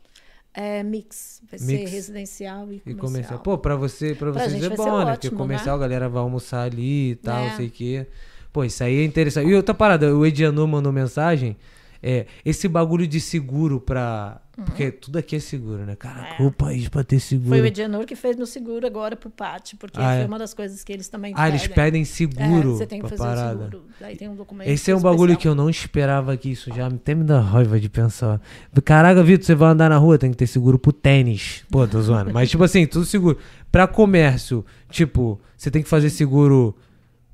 É 0.57 0.81
mix. 0.81 1.41
Vai 1.49 1.59
ser 1.59 1.65
Mix. 1.79 1.91
residencial 1.91 2.71
e 2.71 2.77
e 2.77 2.79
comercial. 2.79 2.99
comercial. 3.05 3.39
Pô, 3.39 3.57
pra 3.59 3.75
você, 3.75 4.15
pra 4.15 4.31
Pra 4.31 4.41
vocês 4.49 4.63
é 4.63 4.69
bom, 4.69 4.83
ser 4.83 4.89
né? 4.89 5.11
Porque 5.11 5.27
ótimo, 5.27 5.37
comercial 5.37 5.75
a 5.75 5.79
galera 5.79 6.09
vai 6.09 6.21
almoçar 6.23 6.63
ali 6.63 7.11
e 7.11 7.15
tal, 7.17 7.43
É. 7.43 7.49
não 7.49 7.55
sei 7.57 7.67
o 7.67 7.71
quê. 7.71 8.07
Pô, 8.51 8.63
isso 8.63 8.81
aí 8.83 9.01
é 9.01 9.03
interessante. 9.03 9.47
E 9.49 9.53
outra 9.53 9.75
parada, 9.75 10.15
o 10.15 10.25
Ediano 10.25 10.65
mandou 10.67 10.91
mensagem. 10.93 11.57
É, 12.07 12.27
esse 12.45 12.67
bagulho 12.67 13.07
de 13.07 13.19
seguro 13.19 13.79
pra. 13.81 14.39
Porque 14.63 14.89
tudo 14.91 15.17
aqui 15.17 15.35
é 15.35 15.39
seguro, 15.39 15.85
né? 15.85 15.95
Caraca, 15.97 16.41
Uhum. 16.41 16.45
É. 16.45 16.49
o 16.49 16.51
país 16.51 16.87
pra 16.87 17.03
ter 17.03 17.19
seguro. 17.19 17.49
Foi 17.49 17.59
o 17.61 17.65
Edianor 17.65 18.05
que 18.05 18.15
fez 18.15 18.37
no 18.37 18.45
seguro 18.45 18.85
agora 18.87 19.15
pro 19.15 19.29
pátio, 19.29 19.75
porque 19.77 19.99
Ah, 19.99 20.13
foi 20.13 20.21
é? 20.21 20.25
uma 20.25 20.37
das 20.39 20.53
coisas 20.53 20.81
que 20.83 20.93
eles 20.93 21.09
também 21.09 21.33
Ah, 21.35 21.49
eles 21.49 21.67
pedem 21.67 22.05
seguro 22.05 22.73
É, 22.75 22.77
você 22.77 22.85
tem 22.85 23.01
que 23.01 23.09
fazer 23.09 23.21
o 23.21 23.25
parada. 23.25 23.57
seguro. 23.65 23.83
Daí 23.99 24.15
tem 24.15 24.29
um 24.29 24.35
documento. 24.35 24.67
Esse 24.69 24.91
é 24.91 24.95
um 24.95 25.01
bagulho 25.01 25.33
que 25.35 25.39
especial. 25.39 25.51
eu 25.53 25.55
não 25.57 25.69
esperava 25.69 26.37
que 26.37 26.49
isso 26.51 26.73
já 26.73 26.87
até 26.87 27.13
me 27.15 27.23
dá 27.25 27.41
raiva 27.41 27.77
de 27.79 27.89
pensar. 27.89 28.39
Caraca, 28.85 29.21
Vitor, 29.23 29.45
você 29.45 29.55
vai 29.55 29.71
andar 29.71 29.89
na 29.89 29.97
rua, 29.97 30.17
tem 30.17 30.29
que 30.31 30.37
ter 30.37 30.47
seguro 30.47 30.77
pro 30.79 30.93
tênis. 30.93 31.65
Pô, 31.69 31.85
tô 31.87 31.99
zoando. 32.01 32.31
Mas, 32.31 32.49
tipo 32.49 32.63
assim, 32.63 32.85
tudo 32.85 33.03
seguro. 33.03 33.37
Pra 33.71 33.87
comércio, 33.87 34.63
tipo, 34.89 35.41
você 35.57 35.69
tem 35.71 35.81
que 35.83 35.89
fazer 35.89 36.09
seguro 36.11 36.73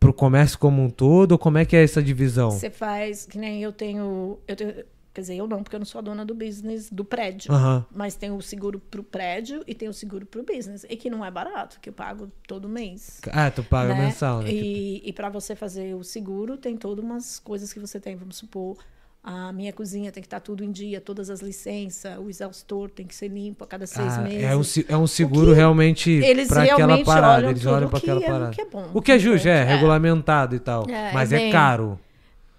pro 0.02 0.11
comércio 0.11 0.57
como 0.57 0.82
um 0.82 0.90
todo? 0.90 1.34
Ou 1.34 1.38
como 1.38 1.60
é 1.60 1.64
que 1.64 1.76
é 1.76 1.84
essa 1.84 2.02
divisão? 2.02 2.49
Você 2.49 2.72
faz, 2.72 3.28
que 3.28 3.38
nem 3.38 3.61
eu 3.61 3.72
tenho, 3.72 4.40
eu 4.48 4.56
tenho. 4.56 4.73
Quer 5.14 5.22
dizer, 5.22 5.36
eu 5.36 5.45
não, 5.45 5.61
porque 5.61 5.76
eu 5.76 5.80
não 5.80 5.86
sou 5.86 5.99
a 5.99 6.02
dona 6.02 6.26
do 6.26 6.34
business 6.34 6.90
do 6.90 7.03
prédio. 7.03 7.52
Mas 7.94 8.15
tem 8.15 8.32
o 8.32 8.41
seguro 8.41 8.80
pro 8.80 9.03
prédio 9.03 9.61
e 9.68 9.76
tem 9.76 9.90
o 9.90 9.94
seguro 9.94 10.26
pro 10.26 10.41
business. 10.41 10.86
E 10.90 10.95
que 10.95 11.10
não 11.10 11.23
é 11.23 11.30
barato, 11.30 11.80
que 11.82 11.90
eu 11.90 11.94
pago 11.94 12.32
todo 12.48 12.68
mês. 12.68 13.19
Ah, 13.30 13.52
tu 13.52 13.61
paga 13.61 13.94
né? 13.94 14.06
mensal, 14.06 14.41
né? 14.41 14.49
E, 14.49 15.02
e 15.07 15.14
para 15.14 15.30
você 15.30 15.53
fazer 15.53 15.94
o 15.95 16.03
seguro, 16.03 16.57
tem 16.57 16.78
todas 16.78 17.03
umas 17.03 17.40
coisas 17.40 17.73
que 17.73 17.80
você 17.80 17.99
tem. 17.99 18.15
Vamos 18.15 18.38
supor, 18.38 18.78
a 19.23 19.52
minha 19.53 19.72
cozinha 19.72 20.11
tem 20.11 20.22
que 20.22 20.27
estar 20.27 20.39
tudo 20.39 20.64
em 20.64 20.72
dia, 20.72 20.99
todas 20.99 21.30
as 21.30 21.41
licenças, 21.41 22.18
o 22.18 22.27
exaustor 22.30 22.89
tem 22.89 23.06
que 23.06 23.14
ser 23.14 23.27
limpo 23.27 23.64
a 23.64 23.68
cada 23.68 23.85
seis 23.85 24.14
Ah, 24.18 24.22
meses. 24.22 24.43
é, 24.43 24.93
um, 24.93 24.95
é 24.95 24.98
um 24.98 25.06
seguro 25.07 25.53
realmente 25.53 26.19
pra 26.48 26.64
aquela 26.64 27.03
parada. 27.03 27.38
olham 27.38 27.49
Eles 27.52 27.65
olham 27.65 27.88
o 27.88 27.91
que 27.91 27.98
aquela 27.98 28.19
é- 28.22 28.23
o 28.23 28.31
parada. 28.31 28.52
que 28.52 28.61
é 28.61 28.65
bom. 28.65 28.89
O 28.93 29.02
que 29.02 29.11
é 29.11 29.19
justo, 29.19 29.48
é, 29.48 29.60
É. 29.60 29.64
regulamentado 29.64 30.56
e 30.56 30.60
tal. 30.60 30.89
É, 30.89 31.11
Mas 31.14 31.31
é 31.31 31.35
é 31.35 31.39
bem- 31.39 31.52
caro. 31.52 31.99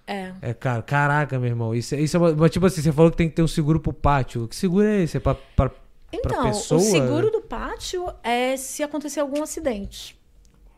É. 0.07 0.33
É 0.41 0.53
caro. 0.53 0.83
Caraca, 0.83 1.37
meu 1.39 1.49
irmão. 1.49 1.73
Isso, 1.75 1.95
é- 1.95 1.99
isso 2.01 2.15
é 2.15 2.19
uma, 2.19 2.33
mas, 2.33 2.51
tipo 2.51 2.65
assim, 2.65 2.81
você 2.81 2.91
falou 2.91 3.09
que 3.11 3.17
tem 3.17 3.29
que 3.29 3.35
ter 3.35 3.41
um 3.43 3.47
seguro 3.47 3.79
pro 3.79 3.93
pátio. 3.93 4.47
Que 4.47 4.55
seguro 4.55 4.85
é 4.85 5.01
esse? 5.03 5.17
É 5.17 5.19
pra, 5.19 5.35
pra- 5.35 5.71
Então, 6.11 6.43
pessoa? 6.43 6.79
o 6.79 6.83
seguro 6.83 7.29
do 7.31 7.41
pátio 7.41 8.05
é 8.23 8.55
se 8.57 8.83
acontecer 8.83 9.19
algum 9.19 9.41
acidente. 9.43 10.17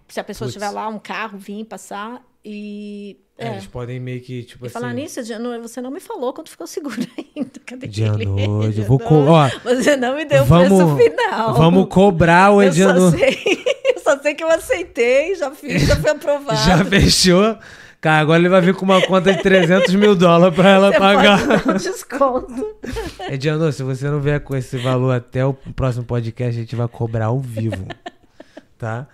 Se 0.08 0.20
a 0.20 0.24
pessoa 0.24 0.48
estiver 0.48 0.70
lá, 0.70 0.88
um 0.88 0.98
carro 1.00 1.38
vir 1.38 1.66
passar 1.66 2.24
e. 2.44 3.18
É, 3.38 3.48
É. 3.48 3.52
eles 3.52 3.66
podem 3.68 4.00
meio 4.00 4.22
que, 4.22 4.44
tipo 4.44 4.66
E 4.66 4.68
assim. 4.68 4.74
falar 4.74 4.94
nisso, 4.94 5.22
Diano, 5.22 5.62
você 5.62 5.82
não 5.82 5.92
me 5.92 6.00
falou 6.00 6.32
quanto 6.34 6.50
ficou 6.50 6.64
o 6.64 6.68
seguro 6.68 6.96
ainda. 7.36 7.52
Cadê 7.66 7.86
Diano, 7.88 8.22
ele? 8.40 8.80
eu 8.80 8.86
vou 8.86 8.98
co- 8.98 9.26
ó, 9.26 9.50
Você 9.64 9.98
não 9.98 10.16
me 10.16 10.24
deu 10.24 10.44
o 10.44 10.46
vamos, 10.46 10.96
preço 10.96 10.96
final. 11.12 11.54
Vamos 11.54 11.88
cobrar 11.90 12.52
o 12.52 12.62
eu 12.62 12.68
só, 12.72 12.74
Ediano. 12.74 13.12
sei, 13.12 13.38
eu 13.96 14.02
só 14.02 14.18
sei 14.20 14.36
que 14.36 14.44
eu 14.44 14.48
aceitei, 14.50 15.36
já 15.36 15.52
fiz, 15.52 15.82
já 15.86 15.96
foi 15.98 16.12
aprovado. 16.12 16.58
Já 16.66 16.84
fechou. 16.86 17.58
Cara, 18.00 18.22
agora 18.22 18.40
ele 18.40 18.50
vai 18.50 18.62
vir 18.62 18.76
com 18.76 18.86
uma 18.86 19.02
conta 19.02 19.34
de 19.34 19.42
300 19.42 19.96
mil 19.96 20.16
dólares 20.16 20.56
pra 20.56 20.70
ela 20.70 20.92
Você 20.92 21.00
pagar. 21.00 21.40
pode 21.48 21.66
dar 21.66 21.74
um 21.74 21.78
desconto. 21.78 22.76
Ediano, 23.32 23.72
se 23.72 23.82
você 23.82 24.08
não 24.10 24.20
vier 24.22 24.40
com 24.42 24.56
esse 24.56 24.78
valor 24.78 25.12
até 25.16 25.44
o 25.44 25.54
próximo 25.56 26.06
podcast, 26.06 26.56
a 26.56 26.62
gente 26.62 26.76
vai 26.76 26.88
cobrar 26.88 27.26
ao 27.28 27.40
vivo. 27.40 27.84
Tá? 28.78 29.08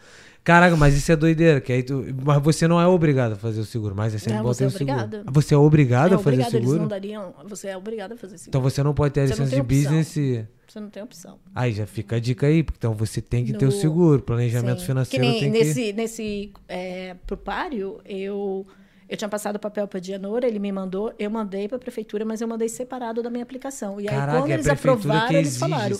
Caraca, 0.44 0.76
mas 0.76 0.96
isso 0.96 1.12
é 1.12 1.16
doideira. 1.16 1.62
Que 1.62 1.72
aí 1.72 1.84
tu... 1.84 2.04
Mas 2.24 2.42
você 2.42 2.68
não 2.68 2.82
é 2.82 2.88
obrigado 2.88 3.34
a 3.34 3.36
fazer 3.36 3.60
o 3.60 3.66
seguro, 3.66 3.96
mas 3.96 4.16
é 4.16 4.18
sempre 4.18 4.38
Não, 4.38 4.44
bom 4.44 4.54
ter 4.54 4.64
é 4.64 4.68
o 4.68 4.72
seguro. 4.72 5.00
obrigado. 5.04 5.32
Você 5.32 5.54
é 5.54 5.58
obrigado 5.58 6.12
é 6.12 6.16
a 6.16 6.18
fazer 6.18 6.30
obrigado, 6.30 6.54
eles 6.54 6.62
seguro? 6.66 6.82
não 6.82 6.88
dariam. 6.88 7.34
Você 7.48 7.68
é 7.68 7.78
obrigado 7.78 8.14
a 8.14 8.18
fazer 8.18 8.38
seguro. 8.38 8.50
Então 8.50 8.62
você 8.62 8.82
não 8.82 8.94
pode 8.94 9.14
ter 9.14 9.22
a 9.22 9.26
licença 9.26 9.56
de 9.56 9.62
business 9.62 10.18
e... 10.18 10.46
Você 10.68 10.80
não 10.80 10.90
tem 10.90 11.04
opção. 11.04 11.38
Aí 11.54 11.74
já 11.74 11.86
fica 11.86 12.16
a 12.16 12.20
dica 12.20 12.48
aí, 12.48 12.64
porque 12.64 12.78
então 12.80 12.94
você 12.94 13.22
tem 13.22 13.44
que 13.46 13.54
ter 13.54 13.66
o 13.66 13.70
No- 13.70 13.72
seguro. 13.74 14.22
Planejamento 14.22 14.80
Sim. 14.80 14.86
financeiro 14.88 15.26
que 15.26 15.32
nem 15.32 15.40
tem 15.42 15.52
que... 15.52 15.58
nesse, 15.60 15.94
nesse 15.94 16.54
é, 16.68 17.14
pro 17.28 17.36
páreo, 17.38 18.00
eu, 18.06 18.66
Eu 19.12 19.18
tinha 19.18 19.28
passado 19.28 19.58
o 19.58 19.60
papel 19.60 19.86
para 19.90 20.00
Dianora, 20.00 20.48
ele 20.48 20.58
me 20.58 20.72
mandou, 20.72 21.14
eu 21.20 21.30
mandei 21.30 21.68
para 21.68 21.76
a 21.76 21.80
prefeitura, 21.80 22.24
mas 22.24 22.40
eu 22.40 22.48
mandei 22.48 22.70
separado 22.70 23.22
da 23.22 23.30
minha 23.30 23.44
aplicação. 23.44 24.00
E 24.00 24.08
aí, 24.08 24.16
Caraca, 24.16 24.40
quando 24.40 24.52
é 24.52 24.54
eles 24.54 24.68
aprovaram, 24.70 25.28
que 25.28 25.36
eles 25.36 25.58
falaram: 25.58 25.98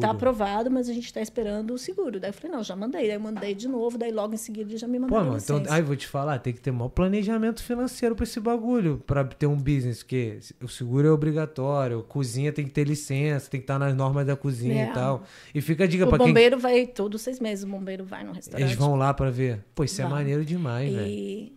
tá 0.00 0.10
aprovado, 0.10 0.68
mas 0.68 0.88
a 0.88 0.92
gente 0.92 1.04
está 1.06 1.20
esperando 1.20 1.72
o 1.72 1.78
seguro. 1.78 2.18
Daí 2.18 2.30
eu 2.30 2.34
falei: 2.34 2.56
não, 2.56 2.64
já 2.64 2.74
mandei. 2.74 3.02
Daí 3.06 3.14
eu 3.14 3.20
mandei 3.20 3.54
de 3.54 3.68
novo, 3.68 3.96
daí 3.96 4.10
logo 4.10 4.34
em 4.34 4.36
seguida 4.36 4.68
ele 4.72 4.76
já 4.76 4.88
me 4.88 4.98
Pô, 4.98 5.02
mandaram. 5.02 5.22
a 5.22 5.24
mano, 5.26 5.40
então, 5.40 5.62
aí 5.72 5.80
vou 5.82 5.94
te 5.94 6.08
falar, 6.08 6.40
tem 6.40 6.52
que 6.52 6.60
ter 6.60 6.72
maior 6.72 6.88
planejamento 6.88 7.62
financeiro 7.62 8.16
pra 8.16 8.24
esse 8.24 8.40
bagulho, 8.40 9.00
pra 9.06 9.24
ter 9.24 9.46
um 9.46 9.56
business, 9.56 9.98
porque 10.02 10.40
o 10.60 10.66
seguro 10.66 11.06
é 11.06 11.12
obrigatório, 11.12 12.02
cozinha 12.08 12.52
tem 12.52 12.64
que 12.64 12.72
ter 12.72 12.82
licença, 12.88 13.48
tem 13.48 13.60
que 13.60 13.64
estar 13.64 13.78
nas 13.78 13.94
normas 13.94 14.26
da 14.26 14.34
cozinha 14.34 14.86
É. 14.86 14.90
e 14.90 14.92
tal. 14.92 15.22
E 15.54 15.60
fica 15.60 15.84
a 15.84 15.86
dica 15.86 16.04
o 16.06 16.08
pra 16.08 16.18
quem 16.18 16.26
bombeiro 16.26 16.58
vai 16.58 16.88
todos 16.88 17.22
seis 17.22 17.38
meses, 17.38 17.62
o 17.64 17.68
bombeiro 17.68 18.04
vai 18.04 18.24
no 18.24 18.32
restaurante. 18.32 18.66
eles 18.68 18.76
vão 18.76 18.96
lá 18.96 19.14
pra 19.14 19.30
ver. 19.30 19.60
Pô, 19.76 19.84
isso 19.84 20.00
é 20.00 20.04
Vão. 20.04 20.14
maneiro 20.14 20.44
demais, 20.44 20.92
velho. 20.92 21.52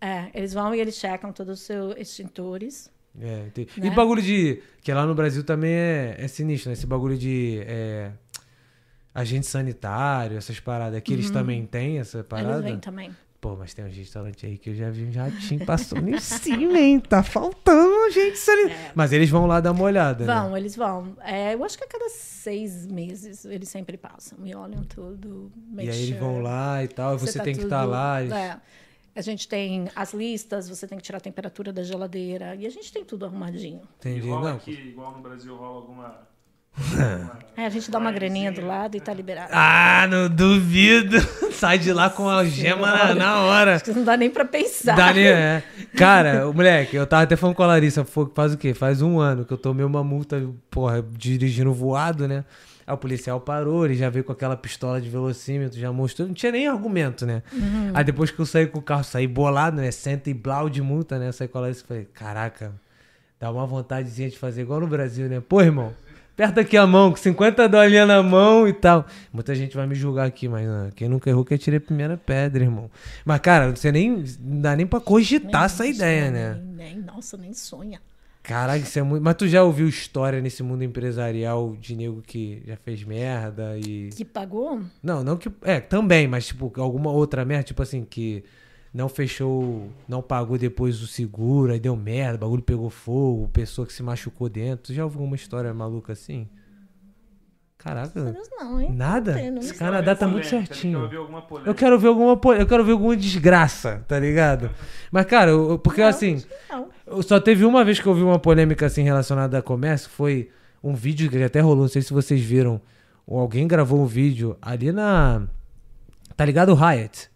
É, 0.00 0.26
eles 0.34 0.52
vão 0.52 0.74
e 0.74 0.80
eles 0.80 0.94
checam 0.96 1.32
todos 1.32 1.60
os 1.60 1.66
seus 1.66 1.94
extintores. 1.96 2.90
É. 3.18 3.44
Né? 3.46 3.50
E 3.82 3.90
bagulho 3.90 4.20
de. 4.20 4.62
Que 4.82 4.92
lá 4.92 5.06
no 5.06 5.14
Brasil 5.14 5.42
também 5.42 5.72
é, 5.72 6.16
é 6.18 6.28
sinistro, 6.28 6.68
né? 6.68 6.74
Esse 6.74 6.86
bagulho 6.86 7.16
de. 7.16 7.60
é, 7.66 8.10
agente 9.14 9.46
sanitário, 9.46 10.36
essas 10.36 10.60
paradas. 10.60 10.98
Aqui 10.98 11.12
eles 11.14 11.30
também 11.30 11.64
têm 11.66 11.98
essa 11.98 12.18
Eles 12.18 12.28
parada? 12.28 12.60
vêm 12.62 12.78
também. 12.78 13.10
Pô, 13.40 13.54
mas 13.54 13.72
tem 13.74 13.84
um 13.84 13.88
restaurante 13.88 14.44
aí 14.44 14.58
que 14.58 14.70
eu 14.70 14.74
já 14.74 14.90
vi 14.90 15.04
um 15.04 15.12
jatinho 15.12 15.64
passando 15.64 16.08
em 16.08 16.18
cima, 16.18 16.78
hein? 16.78 16.98
Tá 17.00 17.22
faltando 17.22 18.10
gente 18.10 18.38
sanitário. 18.38 18.92
Mas 18.94 19.12
eles 19.12 19.30
vão 19.30 19.46
lá 19.46 19.60
dar 19.60 19.72
uma 19.72 19.84
olhada, 19.84 20.24
né? 20.24 20.32
É. 20.32 20.36
Vão, 20.40 20.56
eles 20.56 20.74
vão. 20.76 21.16
É, 21.22 21.54
eu 21.54 21.62
acho 21.64 21.78
que 21.78 21.84
a 21.84 21.88
cada 21.88 22.08
seis 22.08 22.86
meses 22.86 23.44
eles 23.44 23.68
sempre 23.68 23.96
passam 23.96 24.38
e 24.44 24.54
olham 24.54 24.82
tudo. 24.84 25.50
E 25.76 25.80
aí 25.80 25.86
eles 25.86 26.06
sure 26.08 26.18
vão 26.18 26.40
lá 26.42 26.82
e 26.82 26.88
tal, 26.88 27.14
e 27.14 27.18
você, 27.18 27.38
tá 27.38 27.44
tem 27.44 27.54
que 27.54 27.62
estar 27.62 27.82
tudo- 27.82 27.90
lá. 27.92 28.20
eles- 28.20 28.32
É. 28.34 28.56
A 29.16 29.22
gente 29.22 29.48
tem 29.48 29.88
as 29.96 30.12
listas, 30.12 30.68
você 30.68 30.86
tem 30.86 30.98
que 30.98 31.04
tirar 31.04 31.16
a 31.18 31.20
temperatura 31.20 31.72
da 31.72 31.82
geladeira 31.82 32.54
e 32.54 32.66
a 32.66 32.70
gente 32.70 32.92
tem 32.92 33.02
tudo 33.04 33.24
arrumadinho. 33.24 33.80
Entendi, 33.98 34.26
E 34.26 34.30
rola 34.30 34.50
não. 34.50 34.56
aqui, 34.56 34.72
igual 34.72 35.12
no 35.16 35.22
Brasil, 35.22 35.56
rola 35.56 35.76
alguma. 35.76 36.26
É, 37.56 37.64
a 37.64 37.70
gente 37.70 37.90
dá 37.90 37.98
uma 37.98 38.12
graninha 38.12 38.52
do 38.52 38.60
lado 38.66 38.98
e 38.98 39.00
tá 39.00 39.14
liberado. 39.14 39.48
Ah, 39.50 40.06
não 40.10 40.28
duvido. 40.28 41.16
Sai 41.52 41.78
de 41.78 41.90
lá 41.90 42.10
com 42.10 42.28
a 42.28 42.44
gema 42.44 42.86
na, 42.92 43.14
na 43.14 43.40
hora. 43.40 43.76
Acho 43.76 43.84
que 43.84 43.92
não 43.92 44.04
dá 44.04 44.14
nem 44.14 44.28
pra 44.28 44.44
pensar. 44.44 44.94
Dá 44.94 45.10
nem- 45.14 45.24
é. 45.26 45.62
Cara, 45.96 46.46
o 46.46 46.52
moleque, 46.52 46.94
eu 46.94 47.06
tava 47.06 47.22
até 47.22 47.34
falando 47.34 47.56
com 47.56 47.62
a 47.62 47.66
Larissa, 47.68 48.04
faz 48.34 48.52
o 48.52 48.58
quê? 48.58 48.74
Faz 48.74 49.00
um 49.00 49.18
ano 49.18 49.46
que 49.46 49.52
eu 49.54 49.56
tomei 49.56 49.86
uma 49.86 50.04
multa, 50.04 50.46
porra, 50.70 51.02
dirigindo 51.12 51.72
voado, 51.72 52.28
né? 52.28 52.44
Aí 52.86 52.94
o 52.94 52.96
policial 52.96 53.40
parou, 53.40 53.84
ele 53.84 53.94
já 53.96 54.08
veio 54.08 54.24
com 54.24 54.30
aquela 54.32 54.56
pistola 54.56 55.00
de 55.00 55.08
velocímetro, 55.10 55.76
já 55.78 55.90
mostrou, 55.92 56.28
não 56.28 56.34
tinha 56.34 56.52
nem 56.52 56.68
argumento, 56.68 57.26
né? 57.26 57.42
Uhum. 57.52 57.90
Aí 57.92 58.04
depois 58.04 58.30
que 58.30 58.38
eu 58.38 58.46
saí 58.46 58.66
com 58.66 58.78
o 58.78 58.82
carro, 58.82 59.02
saí 59.02 59.26
bolado, 59.26 59.76
né? 59.78 59.90
Senta 59.90 60.30
e 60.30 60.34
blau 60.34 60.68
de 60.70 60.80
multa, 60.80 61.18
né? 61.18 61.32
Saí 61.32 61.48
com 61.48 61.58
a 61.58 61.62
Larissa 61.62 61.82
e 61.82 61.86
falei, 61.88 62.04
caraca, 62.14 62.72
dá 63.40 63.50
uma 63.50 63.66
vontadezinha 63.66 64.30
de 64.30 64.38
fazer 64.38 64.62
igual 64.62 64.80
no 64.80 64.86
Brasil, 64.86 65.28
né? 65.28 65.42
Pô, 65.46 65.60
irmão, 65.60 65.92
aperta 66.32 66.60
aqui 66.60 66.76
a 66.76 66.86
mão, 66.86 67.10
com 67.10 67.16
50 67.16 67.68
dolinhas 67.68 68.06
na 68.06 68.22
mão 68.22 68.68
e 68.68 68.72
tal. 68.72 69.04
Muita 69.32 69.52
gente 69.54 69.74
vai 69.76 69.86
me 69.88 69.96
julgar 69.96 70.26
aqui, 70.28 70.48
mas 70.48 70.68
ah, 70.68 70.90
quem 70.94 71.08
nunca 71.08 71.28
errou 71.28 71.44
que 71.44 71.54
atire 71.54 71.78
a 71.78 71.80
primeira 71.80 72.16
pedra, 72.16 72.62
irmão. 72.62 72.88
Mas, 73.24 73.40
cara, 73.40 73.74
você 73.74 73.90
nem, 73.90 74.24
não 74.38 74.60
dá 74.60 74.76
nem 74.76 74.86
pra 74.86 75.00
cogitar 75.00 75.64
essa 75.64 75.82
Nem- 75.82 75.92
ideia, 75.92 76.30
né? 76.30 76.60
Nem, 76.76 76.94
nem- 76.94 77.02
nossa, 77.04 77.36
nem 77.36 77.52
sonha. 77.52 78.00
Caraca, 78.46 78.78
isso 78.78 78.96
é 78.96 79.02
muito. 79.02 79.22
Mas 79.24 79.34
tu 79.34 79.48
já 79.48 79.64
ouviu 79.64 79.88
história 79.88 80.40
nesse 80.40 80.62
mundo 80.62 80.84
empresarial 80.84 81.76
de 81.80 81.96
nego 81.96 82.22
que 82.22 82.62
já 82.64 82.76
fez 82.76 83.02
merda 83.02 83.76
e. 83.76 84.10
Que 84.10 84.24
pagou? 84.24 84.80
Não, 85.02 85.24
não 85.24 85.36
que. 85.36 85.50
É, 85.62 85.80
também, 85.80 86.28
mas 86.28 86.46
tipo, 86.46 86.72
alguma 86.80 87.10
outra 87.10 87.44
merda, 87.44 87.64
tipo 87.64 87.82
assim, 87.82 88.04
que 88.04 88.44
não 88.94 89.08
fechou, 89.08 89.90
não 90.08 90.22
pagou 90.22 90.56
depois 90.56 91.02
o 91.02 91.08
seguro, 91.08 91.72
aí 91.72 91.80
deu 91.80 91.96
merda, 91.96 92.36
o 92.36 92.38
bagulho 92.38 92.62
pegou 92.62 92.88
fogo, 92.88 93.48
pessoa 93.48 93.84
que 93.84 93.92
se 93.92 94.02
machucou 94.02 94.48
dentro. 94.48 94.86
Tu 94.86 94.94
já 94.94 95.02
ouviu 95.02 95.18
alguma 95.18 95.34
história 95.34 95.74
maluca 95.74 96.12
assim? 96.12 96.48
Caraca. 97.86 98.20
Deus 98.32 98.48
não, 98.58 98.80
hein? 98.80 98.90
Nada? 98.92 99.50
Não 99.50 99.58
Esse. 99.60 99.72
Canadá 99.74 100.16
tá 100.16 100.26
muito 100.26 100.46
certinho. 100.48 100.98
Eu 100.98 101.02
ouvi 101.04 101.16
alguma 101.16 101.42
polêmica. 101.42 101.70
Eu 101.70 101.74
quero 101.74 101.98
ver 102.00 102.08
alguma, 102.08 102.36
po- 102.36 102.52
eu 102.52 102.66
quero 102.66 102.84
ver 102.84 102.92
alguma 102.92 103.16
desgraça, 103.16 104.02
tá 104.08 104.18
ligado? 104.18 104.70
Mas, 105.12 105.24
cara, 105.26 105.52
eu- 105.52 105.78
porque 105.78 106.00
Não, 106.00 106.08
assim, 106.08 106.42
Não. 106.68 106.88
eu 107.06 107.22
só 107.22 107.38
teve 107.38 107.64
uma 107.64 107.84
vez 107.84 108.00
que 108.00 108.06
eu 108.08 108.14
vi 108.14 108.22
uma 108.22 108.40
polêmica 108.40 108.86
assim 108.86 109.02
relacionada 109.04 109.56
a 109.56 109.62
comércio, 109.62 110.10
foi 110.10 110.50
um 110.82 110.94
vídeo 110.94 111.30
que 111.30 111.40
até 111.40 111.60
rolou, 111.60 111.82
não 111.82 111.88
sei 111.88 112.02
se 112.02 112.12
vocês 112.12 112.40
viram, 112.40 112.80
ou 113.24 113.38
alguém 113.38 113.68
gravou 113.68 114.00
um 114.00 114.06
vídeo 114.06 114.56
ali 114.60 114.90
na 114.90 115.42
tá 116.36 116.44
ligado 116.44 116.70
o 116.72 116.74
Hyatt? 116.74 117.30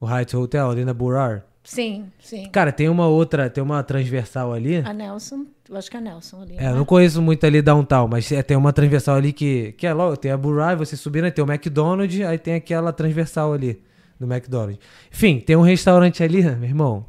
O 0.00 0.06
Hyatt 0.06 0.36
Hotel 0.36 0.70
ali 0.70 0.84
na 0.84 0.94
Burrar. 0.94 1.44
Sim, 1.64 2.12
sim. 2.20 2.50
Cara, 2.50 2.70
tem 2.70 2.90
uma 2.90 3.06
outra, 3.06 3.48
tem 3.48 3.64
uma 3.64 3.82
transversal 3.82 4.52
ali. 4.52 4.76
A 4.84 4.92
Nelson, 4.92 5.46
eu 5.68 5.76
acho 5.76 5.90
que 5.90 5.96
é 5.96 6.00
a 6.00 6.02
Nelson 6.02 6.42
ali. 6.42 6.56
É, 6.58 6.66
eu 6.66 6.72
né? 6.72 6.76
não 6.76 6.84
conheço 6.84 7.22
muito 7.22 7.44
ali 7.46 7.62
downtown, 7.62 8.06
mas 8.06 8.30
é, 8.30 8.42
tem 8.42 8.54
uma 8.54 8.70
transversal 8.70 9.16
ali 9.16 9.32
que, 9.32 9.72
que 9.72 9.86
é 9.86 9.94
logo, 9.94 10.14
tem 10.14 10.30
a 10.30 10.36
Burrai, 10.36 10.76
você 10.76 10.94
subindo, 10.94 11.24
aí 11.24 11.30
tem 11.30 11.42
o 11.42 11.50
McDonald's, 11.50 12.20
aí 12.20 12.38
tem 12.38 12.54
aquela 12.54 12.92
transversal 12.92 13.54
ali 13.54 13.80
do 14.20 14.30
McDonald's. 14.30 14.78
Enfim, 15.10 15.40
tem 15.40 15.56
um 15.56 15.62
restaurante 15.62 16.22
ali, 16.22 16.42
meu 16.54 16.68
irmão, 16.68 17.06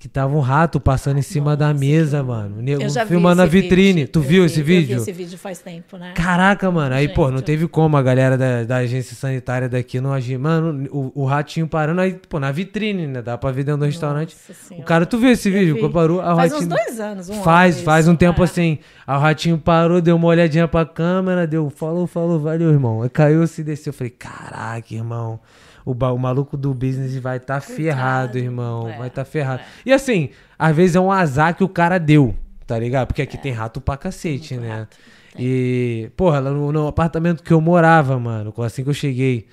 que 0.00 0.08
tava 0.08 0.34
um 0.34 0.40
rato 0.40 0.80
passando 0.80 1.18
em 1.18 1.22
cima 1.22 1.54
da 1.54 1.68
Nossa, 1.74 1.78
mesa, 1.78 2.22
mano. 2.22 2.56
O 2.58 2.62
nego 2.62 2.82
Eu 2.82 3.06
filmando 3.06 3.42
a 3.42 3.44
vitrine. 3.46 3.92
vídeo. 4.00 4.08
Tu 4.08 4.18
Eu 4.18 4.22
viu 4.22 4.40
vi- 4.42 4.46
esse 4.46 4.60
Eu 4.60 4.64
vídeo? 4.64 4.96
vi 4.96 5.02
esse 5.02 5.12
vídeo 5.12 5.36
faz 5.38 5.58
tempo, 5.58 5.98
né? 5.98 6.14
Caraca, 6.14 6.70
mano. 6.70 6.94
Aí, 6.94 7.06
pô, 7.06 7.28
não 7.30 7.36
Gente. 7.36 7.44
teve 7.46 7.68
como 7.68 7.98
a 7.98 8.02
galera 8.02 8.38
da, 8.38 8.64
da 8.64 8.76
agência 8.78 9.14
sanitária 9.14 9.68
daqui 9.68 10.00
não 10.00 10.10
agir. 10.14 10.38
Mano, 10.38 10.88
o, 10.90 11.12
o 11.22 11.24
ratinho 11.26 11.68
parando 11.68 12.00
aí, 12.00 12.18
pô, 12.30 12.40
na 12.40 12.50
vitrine, 12.50 13.06
né? 13.06 13.20
Dá 13.20 13.36
pra 13.36 13.50
ver 13.52 13.62
dentro 13.62 13.80
do 13.80 13.84
restaurante. 13.84 14.34
Nossa 14.34 14.52
O 14.52 14.68
Senhora. 14.68 14.86
cara, 14.86 15.04
tu 15.04 15.18
viu 15.18 15.32
esse 15.32 15.50
Eu 15.50 15.52
vídeo? 15.52 15.74
vi. 15.74 15.80
Que 15.82 15.88
parou, 15.90 16.22
aí 16.22 16.32
o 16.32 16.36
Faz 16.36 16.52
ratinho... 16.54 16.70
uns 16.72 16.76
dois 16.86 16.98
anos, 17.00 17.28
um 17.28 17.42
Faz, 17.42 17.74
ano 17.76 17.84
faz 17.84 18.08
um 18.08 18.16
tempo 18.16 18.40
É. 18.40 18.44
assim. 18.44 18.78
Aí 19.06 19.16
o 19.18 19.20
ratinho 19.20 19.58
parou, 19.58 20.00
deu 20.00 20.16
uma 20.16 20.28
olhadinha 20.28 20.66
pra 20.66 20.86
câmera, 20.86 21.46
deu 21.46 21.68
falou, 21.68 22.06
falou, 22.06 22.40
valeu, 22.40 22.70
irmão. 22.70 23.02
Aí 23.02 23.10
caiu, 23.10 23.46
se 23.46 23.62
desceu. 23.62 23.90
Eu 23.90 23.94
falei, 23.94 24.10
caraca, 24.18 24.94
irmão. 24.94 25.38
O, 25.84 25.92
o 25.92 26.18
maluco 26.18 26.56
do 26.56 26.72
business 26.74 27.16
vai 27.16 27.36
estar 27.38 27.54
tá 27.54 27.60
ferrado, 27.60 28.36
irmão. 28.38 28.88
É, 28.88 28.98
vai 28.98 29.08
estar 29.08 29.24
tá 29.24 29.30
ferrado. 29.30 29.62
é. 29.62 29.64
E 29.86 29.92
assim, 29.92 30.30
às 30.58 30.74
vezes 30.76 30.96
é 30.96 31.00
um 31.00 31.10
azar 31.10 31.54
que 31.56 31.64
o 31.64 31.68
cara 31.68 31.98
deu, 31.98 32.34
tá 32.66 32.78
ligado? 32.78 33.08
Porque 33.08 33.22
aqui 33.22 33.38
tem 33.38 33.52
rato 33.52 33.80
pra 33.80 33.96
cacete, 33.96 34.54
É. 34.54 34.56
Muito 34.58 34.68
né? 34.68 34.78
rato, 34.80 34.96
E, 35.38 36.10
porra, 36.16 36.40
no, 36.40 36.70
no 36.72 36.86
apartamento 36.88 37.42
que 37.42 37.52
eu 37.52 37.60
morava, 37.60 38.18
mano, 38.18 38.52
assim 38.58 38.82
que 38.84 38.90
eu 38.90 38.94
cheguei, 38.94 39.46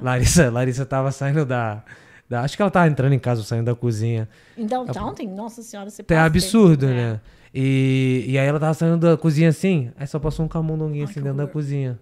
Larissa, 0.00 0.50
Larissa 0.50 0.84
tava 0.86 1.10
saindo 1.12 1.44
da, 1.44 1.82
da. 2.28 2.42
Acho 2.42 2.56
que 2.56 2.62
ela 2.62 2.70
tava 2.70 2.88
entrando 2.88 3.12
em 3.12 3.18
casa 3.18 3.42
saindo 3.42 3.64
da 3.66 3.74
cozinha. 3.74 4.28
Em 4.56 4.66
downtown 4.66 5.14
tem, 5.14 5.28
nossa 5.28 5.62
senhora, 5.62 5.88
você 5.90 6.04
É 6.08 6.18
absurdo, 6.18 6.86
tem- 6.86 6.94
né? 6.96 7.20
E, 7.54 8.24
e 8.28 8.38
aí 8.38 8.46
ela 8.46 8.58
tava 8.58 8.72
saindo 8.74 8.96
da 8.96 9.16
cozinha 9.16 9.48
assim, 9.50 9.90
aí 9.98 10.06
só 10.06 10.18
passou 10.18 10.44
um 10.44 10.48
camundonguinho 10.48 11.04
Ai, 11.04 11.10
assim 11.10 11.20
dentro 11.20 11.36
da 11.36 11.42
horror. 11.44 11.52
cozinha. 11.52 11.98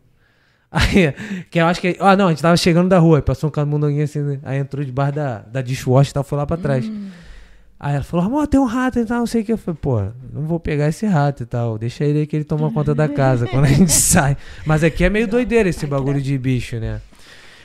Aí, 0.71 1.13
que 1.51 1.61
eu 1.61 1.67
acho 1.67 1.81
que. 1.81 1.97
Ah, 1.99 2.17
não, 2.17 2.27
a 2.27 2.31
gente 2.31 2.43
tava 2.43 2.57
chegando 2.57 2.89
da 2.89 2.99
rua, 2.99 3.21
passou 3.21 3.49
um 3.49 3.51
camundonguinho 3.51 4.05
assim, 4.05 4.39
aí 4.43 4.59
entrou 4.59 4.85
debaixo 4.85 5.15
da, 5.15 5.39
da 5.39 5.63
dishwasher 5.63 6.11
e 6.11 6.15
tal, 6.15 6.23
foi 6.23 6.39
lá 6.39 6.47
pra 6.47 6.57
trás. 6.57 6.87
Hum. 6.87 7.09
Aí 7.79 7.95
ela 7.95 8.05
falou, 8.05 8.27
amor, 8.27 8.47
tem 8.47 8.61
um 8.61 8.67
rato 8.67 8.99
e 8.99 9.07
tal, 9.07 9.21
não 9.21 9.27
sei 9.27 9.41
o 9.41 9.45
que. 9.45 9.53
Eu 9.53 9.59
falei, 9.59 9.79
pô, 9.81 10.03
não 10.33 10.43
vou 10.43 10.61
pegar 10.61 10.87
esse 10.87 11.07
rato 11.07 11.43
e 11.43 11.47
tal, 11.47 11.79
deixa 11.79 12.05
ele 12.05 12.21
aí 12.21 12.27
que 12.27 12.37
ele 12.37 12.45
toma 12.45 12.71
conta 12.73 12.95
da 12.95 13.09
casa 13.09 13.47
quando 13.47 13.65
a 13.65 13.69
gente 13.69 13.91
sai. 13.91 14.37
Mas 14.67 14.85
aqui 14.85 15.03
é 15.03 15.11
meio 15.11 15.27
doideira 15.27 15.69
esse 15.69 15.87
bagulho 15.87 16.15
credo. 16.15 16.25
de 16.25 16.39
bicho, 16.39 16.77
né? 16.79 17.01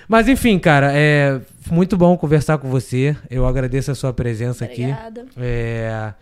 Mas 0.08 0.28
enfim, 0.28 0.58
cara, 0.58 0.92
é 0.94 1.42
muito 1.70 1.98
bom 1.98 2.16
conversar 2.18 2.58
com 2.58 2.70
você. 2.70 3.16
Eu 3.30 3.46
agradeço 3.46 3.92
a 3.92 3.96
sua 3.96 4.14
presença 4.14 4.64
aqui. 4.64 4.84
Obrigada. 4.84 5.26
É, 5.38 6.14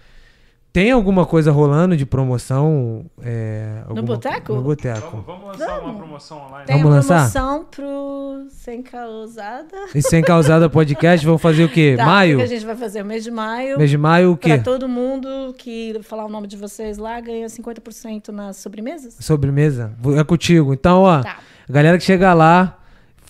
Tem 0.73 0.89
alguma 0.89 1.23
coisa 1.23 1.51
rolando 1.51 1.95
de 1.95 2.03
promoção? 2.03 3.05
é, 3.21 3.83
alguma- 3.87 4.01
boteco? 4.01 4.53
No 4.53 4.61
Vamos, 4.63 4.63
boteco. 4.63 5.23
vamos 5.23 5.45
lançar 5.59 5.79
uma 5.79 5.93
promoção 5.93 6.37
online. 6.47 6.65
Tem 6.65 6.75
Vamos 6.77 6.89
uma 6.89 6.95
lançar? 6.95 7.15
promoção 7.31 7.65
pro 7.69 8.47
Sem 8.49 8.81
Causada. 8.81 9.67
E 9.93 10.01
sem 10.01 10.23
causada 10.23 10.67
podcast, 10.67 11.23
vão 11.23 11.37
fazer 11.37 11.65
o 11.65 11.69
quê? 11.69 11.93
Tá, 11.95 12.05
maio? 12.07 12.37
porque 12.39 12.51
a 12.51 12.55
gente 12.55 12.65
vai 12.65 12.75
fazer 12.75 13.03
o 13.03 13.05
mês 13.05 13.23
de 13.23 13.29
maio. 13.29 13.77
Mês 13.77 13.89
de 13.91 13.97
maio, 13.99 14.31
o 14.31 14.37
quê? 14.37 14.55
Pra 14.55 14.63
todo 14.63 14.89
mundo 14.89 15.53
que 15.59 15.99
falar 16.01 16.25
o 16.25 16.29
nome 16.29 16.47
de 16.47 16.57
vocês 16.57 16.97
lá, 16.97 17.21
ganha 17.21 17.47
50% 17.47 18.29
nas 18.29 18.57
sobremesas. 18.57 19.15
Sobremesa? 19.19 19.93
É 20.17 20.23
contigo. 20.23 20.73
Então, 20.73 21.03
ó, 21.03 21.21
Tá. 21.21 21.37
galera 21.69 21.99
que 21.99 22.03
chegar 22.03 22.33
lá, 22.33 22.79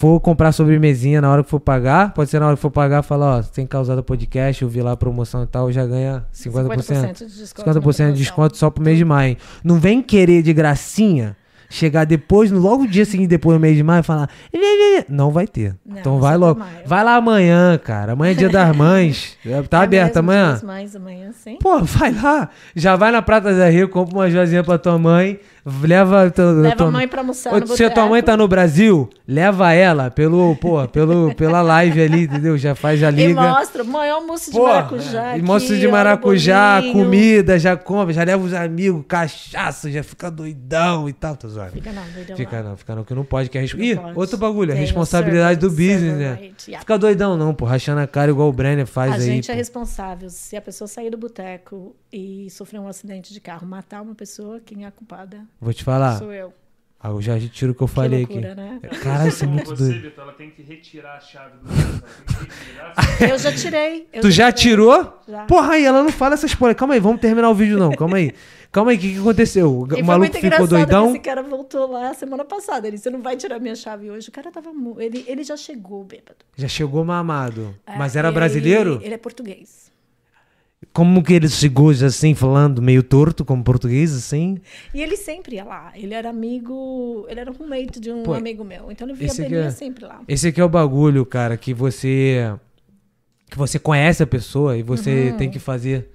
for 0.04 0.20
comprar 0.20 0.52
sobremesinha 0.52 1.22
na 1.22 1.32
hora 1.32 1.46
que 1.46 1.50
for 1.50 1.62
pagar, 1.62 2.14
pode 2.14 2.30
ser 2.30 2.38
na 2.38 2.48
hora 2.48 2.58
que 2.58 2.62
for 2.62 2.70
pagar, 2.70 3.04
fala, 3.04 3.38
ó, 3.38 3.42
sem 3.42 3.66
causada 3.66 4.04
podcast, 4.04 4.62
eu 4.62 4.68
vi 4.68 4.82
lá 4.82 4.92
a 4.92 4.98
promoção 4.98 5.44
e 5.44 5.48
tal, 5.48 5.72
já 5.72 5.86
ganha 5.86 6.26
50%. 6.34 7.14
50% 7.14 7.14
de 7.20 7.38
desconto. 7.38 7.68
na 7.70 7.82
50% 7.82 8.12
de 8.12 8.18
desconto 8.18 8.58
só 8.58 8.70
pro 8.70 8.84
mês 8.84 8.98
de 8.98 9.06
maio. 9.06 9.38
Não 9.64 9.80
vem 9.80 10.02
querer 10.02 10.42
de 10.44 10.52
gracinha 10.52 11.38
chegar 11.70 12.04
depois, 12.06 12.52
logo 12.52 12.84
o 12.84 12.88
dia 12.88 13.06
seguinte, 13.06 13.30
depois 13.30 13.58
do 13.58 13.62
mês 13.62 13.78
de 13.78 13.82
maio, 13.82 14.02
e 14.02 14.04
falar. 14.04 14.30
Não 15.08 15.32
vai 15.32 15.48
ter. 15.48 15.76
Não, 15.86 15.98
então 15.98 16.20
vai 16.20 16.36
logo. 16.36 16.62
Vai 16.86 17.04
lá 17.04 17.16
amanhã, 17.16 17.80
cara. 17.82 18.12
Amanhã 18.12 18.32
é 18.32 18.36
dia 18.36 18.50
das 18.50 18.76
mães. 18.78 19.38
Tá 19.70 19.80
É 19.80 19.84
aberto 19.84 20.18
amanhã? 20.18 20.44
Dia 20.44 20.54
das 20.54 20.64
Mães 20.64 20.96
amanhã, 20.96 21.32
sim. 21.32 21.58
Pô, 21.62 21.80
vai 21.80 22.14
lá. 22.14 22.50
Já 22.76 22.98
vai 22.98 23.10
na 23.10 23.22
Prata 23.22 23.54
da 23.56 23.70
Rio, 23.70 23.88
compra 23.88 24.16
uma 24.16 24.30
joazinha 24.30 24.64
pra 24.66 24.78
tua 24.78 25.00
mãe. 25.00 25.40
Leva, 25.65 26.23
Leva 26.23 26.76
tua- 26.76 26.88
a 26.88 26.91
mãe 26.91 27.07
pra 27.07 27.22
almoçar 27.22 27.52
Se 27.68 27.85
a 27.85 27.90
tua 27.90 28.06
mãe 28.07 28.22
tá 28.22 28.35
no 28.35 28.48
Brasil, 28.49 29.10
leva 29.26 29.72
ela 29.72 30.11
pelo, 30.11 30.56
pô, 30.57 30.85
pelo, 30.90 31.34
pela 31.35 31.61
live 31.61 32.02
ali, 32.02 32.23
entendeu? 32.23 32.57
Já 32.57 32.76
faz, 32.76 32.99
já 32.99 33.10
E 33.10 33.15
liga. 33.27 33.41
mostra, 33.41 33.81
mãe, 33.81 34.10
almoço 34.10 34.52
de 34.52 34.57
Porra, 34.57 34.73
maracujá. 34.73 35.23
é. 35.23 35.30
E 35.30 35.34
aqui, 35.35 35.41
mostra 35.41 35.77
de 35.77 35.88
maracujá, 35.88 36.81
comida, 36.91 37.57
já 37.57 37.77
compra, 37.77 38.14
já 38.14 38.23
leva 38.26 38.44
os 38.44 38.53
amigos, 38.53 39.06
cachaça, 39.07 39.90
já 39.90 40.03
fica 40.03 40.30
doidão 40.30 41.07
e 41.07 41.14
tal. 41.14 41.38
Tô 41.38 41.48
zoando. 41.48 41.72
Fica 41.72 41.94
não, 41.94 42.03
doidão 42.14 42.35
Fica 42.35 42.61
não, 42.64 42.76
fica 42.77 42.95
não, 42.95 43.03
que 43.06 43.14
não 43.14 43.23
pode. 43.23 43.49
Que 43.49 43.57
é 43.57 43.64
Ih, 43.64 43.95
pode. 43.95 44.19
outro 44.19 44.38
bagulho, 44.38 44.72
é 44.72 44.73
Tem 44.73 44.84
o 44.84 44.85
responsabilidade 44.85 45.60
do 45.61 45.69
business, 45.69 46.18
né? 46.18 46.52
yeah. 46.68 46.80
Fica 46.80 46.98
doidão 46.98 47.38
não, 47.38 47.53
pô, 47.53 47.64
rachando 47.64 48.02
a 48.02 48.07
cara 48.07 48.30
igual 48.31 48.49
o 48.49 48.53
Brenner 48.53 48.85
faz 48.85 49.14
A 49.14 49.15
aí. 49.15 49.22
gente 49.22 49.49
é 49.49 49.53
pô. 49.53 49.57
responsável. 49.57 50.30
Se 50.30 50.57
a 50.57 50.61
pessoa 50.61 50.90
sair 50.90 51.10
do 51.10 51.18
boteco 51.18 51.95
e 52.11 52.49
sofrer 52.49 52.80
um 52.80 52.88
acidente 52.88 53.34
de 53.34 53.40
carro, 53.40 53.65
matar 53.65 54.02
uma 54.02 54.14
pessoa, 54.14 54.60
quem 54.60 54.84
é 54.84 54.88
a 54.88 54.91
culpada 54.91 55.38
Vou 55.64 55.73
te 55.73 55.84
falar, 55.84 56.18
sou 56.19 56.31
eu. 56.34 56.53
ah, 56.99 57.10
eu 57.10 57.22
já 57.22 57.35
retiro 57.35 57.72
o 57.72 57.76
que 57.76 57.81
eu 57.84 57.88
Que 57.88 57.94
falei 57.94 58.19
loucura, 58.26 58.52
aqui. 58.53 58.61
né? 58.61 58.80
Caralho, 59.02 59.30
isso 59.30 59.44
é 59.44 59.48
Como 59.48 59.56
muito 59.57 59.69
você, 59.69 59.84
doido. 59.84 60.02
Vitor, 60.02 60.23
ela 60.23 60.34
tem 60.34 60.49
que 60.52 60.61
retirar 60.61 61.15
a 61.15 61.19
chave 61.19 61.57
do 61.57 61.69
retirar. 61.69 63.31
Eu 63.31 63.38
já 63.40 63.52
tirei. 63.52 64.07
eu 64.14 64.22
Tu 64.22 64.31
já 64.31 64.52
tirei. 64.52 64.72
tirou? 64.76 65.19
Já. 65.27 65.45
Porra, 65.45 65.73
aí 65.73 65.85
ela 65.85 66.03
não 66.03 66.11
fala 66.11 66.34
essas 66.35 66.53
porra. 66.56 66.73
Calma 66.76 66.94
aí, 66.94 66.99
vamos 66.99 67.22
terminar 67.22 67.49
o 67.49 67.56
vídeo 67.56 67.77
não. 67.77 67.91
Calma 67.91 68.18
aí. 68.18 68.31
Calma 68.72 68.90
aí, 68.90 68.98
o 68.98 68.99
que, 68.99 69.14
que 69.14 69.19
aconteceu? 69.19 69.72
O, 69.72 69.84
E 69.95 70.02
maluco 70.02 70.31
muito 70.34 70.40
ficou 70.49 70.65
doidão? 70.68 71.10
esse 71.11 71.19
cara 71.19 71.44
voltou 71.44 71.91
lá 71.91 72.11
semana 72.15 72.44
passada. 72.44 72.88
Ele 72.88 72.95
disse, 72.98 73.03
você 73.03 73.10
não 73.11 73.22
vai 73.22 73.38
tirar 73.38 73.60
minha 73.60 73.76
chave 73.76 74.10
hoje. 74.10 74.30
O 74.30 74.31
cara 74.31 74.52
tava... 74.52 74.72
Ele, 74.98 75.23
ele 75.27 75.44
já 75.44 75.56
chegou 75.56 76.03
bêbado. 76.03 76.38
Já 76.57 76.68
chegou 76.68 77.06
mamado. 77.06 77.76
É, 77.85 77.95
Mas 77.98 78.15
era 78.15 78.27
e 78.27 78.30
aí, 78.30 78.34
brasileiro? 78.34 78.99
Ele 79.03 79.14
é 79.14 79.18
português. 79.18 79.83
Como 80.92 81.24
que 81.24 81.34
ele 81.34 81.48
chegou 81.48 81.94
já 81.94 82.08
assim, 82.08 82.34
falando 82.34 82.82
meio 82.82 83.02
torto, 83.04 83.46
como 83.46 83.64
português, 83.64 84.14
assim? 84.14 84.58
E 84.94 85.02
ele 85.02 85.16
sempre 85.16 85.56
ia 85.56 85.64
lá. 85.64 85.92
Ele 85.96 86.14
era 86.14 86.30
amigo... 86.30 87.26
Ele 87.30 87.40
era 87.40 87.52
roommate 87.52 88.00
de 88.00 88.12
um 88.12 88.24
Pô, 88.24 88.34
amigo 88.34 88.64
meu. 88.64 88.92
Então 88.92 89.08
ele 89.08 89.16
via 89.16 89.28
é- 89.28 89.70
sempre 89.72 90.06
lá. 90.06 90.22
Esse 90.28 90.48
aqui 90.50 90.60
é 90.60 90.64
o 90.66 90.70
bagulho, 90.70 91.26
cara, 91.26 91.56
que 91.58 91.74
você. 91.74 92.54
Que 93.50 93.58
você 93.58 93.78
conhece 93.80 94.24
a 94.24 94.28
pessoa 94.28 94.78
e 94.78 94.82
você 94.84 95.30
Uhum. 95.32 95.38
tem 95.38 95.50
que 95.50 95.60
fazer. 95.60 96.10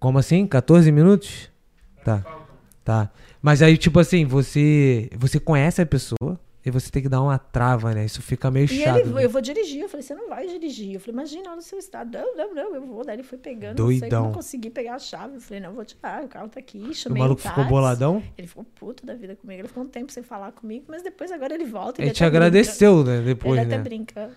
Como 0.00 0.18
assim? 0.18 0.46
14 0.46 0.90
minutos? 0.92 1.48
Tá. 2.04 2.24
Tá. 2.84 3.10
Mas 3.40 3.62
aí, 3.62 3.76
tipo 3.78 3.98
assim, 4.00 4.24
você. 4.24 5.08
Você 5.16 5.38
conhece 5.38 5.80
a 5.80 5.86
pessoa 5.86 6.38
e 6.68 6.70
você 6.70 6.90
tem 6.90 7.02
que 7.02 7.08
dar 7.08 7.20
uma 7.22 7.38
trava, 7.38 7.92
né? 7.94 8.04
Isso 8.04 8.22
fica 8.22 8.50
meio 8.50 8.66
E 8.66 8.68
chato. 8.68 8.98
ele, 8.98 9.10
né? 9.10 9.24
eu 9.24 9.30
vou 9.30 9.40
dirigir. 9.40 9.82
Eu 9.82 9.88
falei, 9.88 10.02
você 10.02 10.14
não 10.14 10.28
vai 10.28 10.46
dirigir. 10.46 10.94
Eu 10.94 11.00
falei, 11.00 11.14
imagina, 11.14 11.50
olha 11.50 11.58
o 11.58 11.62
seu 11.62 11.78
estado. 11.78 12.10
Não, 12.16 12.36
não, 12.36 12.54
não, 12.54 12.74
eu 12.74 12.86
vou. 12.86 13.04
Daí 13.04 13.16
ele 13.16 13.22
foi 13.22 13.38
pegando. 13.38 13.78
Não 13.78 13.88
sei 13.88 14.00
Doidão. 14.00 14.26
eu 14.26 14.32
consegui 14.32 14.70
pegar 14.70 14.94
a 14.94 14.98
chave. 14.98 15.34
Eu 15.34 15.40
falei, 15.40 15.60
não, 15.60 15.70
eu 15.70 15.74
vou 15.74 15.84
tirar. 15.84 16.24
O 16.24 16.28
carro 16.28 16.48
tá 16.48 16.60
aqui. 16.60 16.78
O 16.78 16.94
Chamei 16.94 17.22
maluco 17.22 17.40
um 17.40 17.48
ficou 17.48 17.64
boladão? 17.64 18.22
Ele 18.36 18.46
ficou 18.46 18.64
puto 18.64 19.04
da 19.04 19.14
vida 19.14 19.34
comigo. 19.36 19.60
Ele 19.60 19.68
ficou 19.68 19.82
um 19.82 19.88
tempo 19.88 20.12
sem 20.12 20.22
falar 20.22 20.52
comigo, 20.52 20.84
mas 20.88 21.02
depois 21.02 21.32
agora 21.32 21.54
ele 21.54 21.64
volta. 21.64 22.00
Ele 22.00 22.10
até 22.10 22.18
te 22.18 22.24
agradeceu, 22.24 23.04
né? 23.04 23.16
Brinca. 23.16 23.24
Depois, 23.24 23.60
ele 23.60 23.68
né? 23.68 23.74
até 23.74 23.82
brinca. 23.82 24.30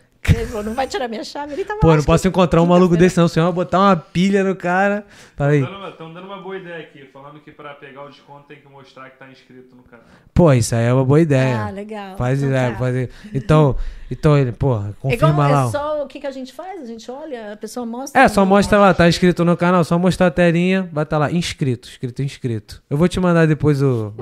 Não 0.64 0.74
vai 0.76 0.86
tirar 0.88 1.08
minha 1.08 1.24
chave? 1.24 1.54
Ele 1.54 1.66
tava 1.66 1.80
Pô, 1.80 1.96
não 1.96 2.04
posso 2.04 2.28
encontrar 2.28 2.62
um 2.62 2.66
maluco 2.68 2.96
desse, 2.96 3.18
não. 3.18 3.28
Senão 3.28 3.48
eu 3.48 3.54
vou 3.54 3.64
botar 3.66 3.80
uma 3.80 3.96
pilha 3.96 4.44
no 4.44 4.56
cara. 4.56 5.04
Peraí. 5.36 5.62
Estão 5.90 6.14
dando 6.14 6.26
uma 6.28 6.40
boa 6.42 6.58
ideia 6.58 6.78
aqui, 6.80 7.06
falando 7.12 7.40
que 7.40 7.52
pra 7.52 7.74
pegar 7.74 8.04
o 8.06 8.10
desconto 8.10 8.44
tem 8.48 8.58
que 8.58 8.70
mostrar 8.70 9.10
que 9.10 9.18
tá 9.18 9.28
inscrito 9.30 9.76
no 9.76 9.82
canal. 9.84 10.06
Pô, 10.34 10.54
isso 10.54 10.76
aí 10.76 10.86
é 10.86 10.94
uma 10.94 11.04
boa 11.04 11.20
ideia. 11.20 11.66
Ah, 11.66 11.70
legal. 11.72 12.16
Faz 12.18 12.40
Então 12.42 12.50
ideia, 12.50 12.72
tá. 12.72 12.78
faz 12.78 13.10
Então, 13.34 13.76
então 14.12 14.38
ele, 14.38 14.52
porra, 14.52 14.90
É 14.90 14.94
confirma 15.02 15.30
igual- 15.30 15.52
lá. 15.52 15.66
é 15.66 15.70
só 15.72 16.04
o 16.04 16.08
que, 16.08 16.20
que 16.20 16.28
a 16.28 16.32
gente 16.32 16.54
faz? 16.54 16.82
A 16.82 16.86
gente 16.86 17.10
olha, 17.10 17.54
a 17.54 17.58
pessoa 17.58 17.86
mostra. 17.86 18.22
É, 18.22 18.28
só 18.28 18.46
mostra 18.46 18.78
lá, 18.80 18.94
tá 18.94 19.08
inscrito 19.10 19.44
no 19.44 19.58
canal, 19.58 19.84
só 19.84 19.98
mostrar 19.98 20.28
a 20.28 20.32
telinha, 20.32 20.88
vai 20.94 21.04
estar 21.04 21.18
lá, 21.18 21.32
inscrito, 21.32 21.90
inscrito, 21.90 22.22
inscrito. 22.22 22.82
Eu 22.90 22.96
vou 22.98 23.08
te 23.08 23.20
mandar 23.20 23.48
depois 23.48 23.82
o. 23.82 24.14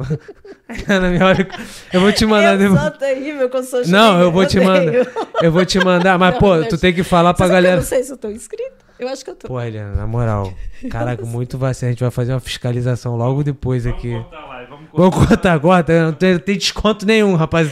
Eu 1.91 1.99
vou 2.01 2.11
te 2.11 2.25
mandar 2.27 2.53
eu 2.53 2.59
depois. 2.59 2.79
sou 2.81 2.91
terrível 2.91 3.49
com 3.49 3.63
social 3.63 3.87
Não, 3.87 4.21
eu 4.21 4.31
vou 4.31 4.45
te 4.45 4.59
mandar. 4.59 4.93
Eu 5.41 5.51
vou 5.51 5.65
te 5.65 5.79
mandar, 5.79 5.88
mas 5.95 6.03
Não, 6.33 6.39
pô, 6.39 6.63
tu 6.65 6.77
tem 6.77 6.93
que 6.93 7.03
falar 7.03 7.33
pra 7.33 7.45
Você 7.45 7.51
que 7.51 7.57
Eu 7.57 7.61
galera. 7.61 7.75
não 7.77 7.83
sei 7.87 8.03
se 8.03 8.11
eu 8.11 8.17
tô 8.17 8.29
inscrito. 8.29 8.85
Eu 8.99 9.07
acho 9.07 9.23
que 9.23 9.31
eu 9.31 9.35
tô. 9.35 9.47
Pô, 9.47 9.61
Eliana, 9.61 9.95
na 9.95 10.05
moral. 10.05 10.53
Caraca, 10.91 11.25
muito 11.25 11.57
vacilo. 11.57 11.87
A 11.87 11.91
gente 11.91 12.01
vai 12.01 12.11
fazer 12.11 12.33
uma 12.33 12.39
fiscalização 12.41 13.15
logo 13.15 13.43
depois 13.43 13.85
Vamos 13.85 13.97
aqui. 13.97 14.11
cortar 14.11 14.39
lá, 14.45 14.65
vamos 14.69 14.89
cortar. 14.91 15.27
cortar, 15.27 15.59
corta. 15.59 16.05
Não 16.07 16.13
tem, 16.13 16.37
tem 16.37 16.57
desconto 16.57 17.05
nenhum, 17.05 17.33
rapaz. 17.35 17.71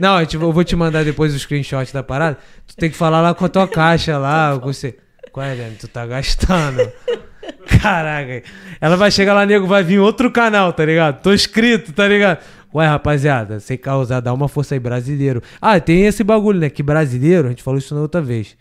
Não, 0.00 0.20
eu, 0.20 0.26
te- 0.26 0.36
eu 0.36 0.52
vou 0.52 0.62
te 0.62 0.76
mandar 0.76 1.04
depois 1.06 1.34
o 1.34 1.38
screenshot 1.38 1.90
da 1.92 2.02
parada. 2.02 2.36
Tu 2.66 2.76
tem 2.76 2.90
que 2.90 2.96
falar 2.96 3.22
lá 3.22 3.32
com 3.34 3.46
a 3.46 3.48
tua 3.48 3.66
caixa 3.66 4.18
lá. 4.18 4.58
que 4.58 4.66
Você... 4.66 4.96
Qual 5.36 5.44
é, 5.44 5.52
Eliane? 5.52 5.76
Tu 5.78 5.86
tá 5.86 6.06
gastando. 6.06 6.90
Caraca. 7.82 8.42
Ela 8.80 8.96
vai 8.96 9.10
chegar 9.10 9.34
lá, 9.34 9.44
nego, 9.44 9.66
vai 9.66 9.84
vir 9.84 9.98
outro 9.98 10.30
canal, 10.30 10.72
tá 10.72 10.82
ligado? 10.82 11.20
Tô 11.20 11.30
inscrito, 11.30 11.92
tá 11.92 12.08
ligado? 12.08 12.38
Ué, 12.74 12.86
rapaziada, 12.86 13.60
sem 13.60 13.76
causar, 13.76 14.20
dá 14.20 14.32
uma 14.32 14.48
força 14.48 14.74
aí, 14.74 14.78
brasileiro. 14.78 15.42
Ah, 15.60 15.78
tem 15.78 16.06
esse 16.06 16.24
bagulho, 16.24 16.58
né? 16.58 16.70
Que 16.70 16.82
brasileiro, 16.82 17.48
a 17.48 17.50
gente 17.50 17.62
falou 17.62 17.76
isso 17.76 17.94
na 17.94 18.00
outra 18.00 18.22
vez. 18.22 18.56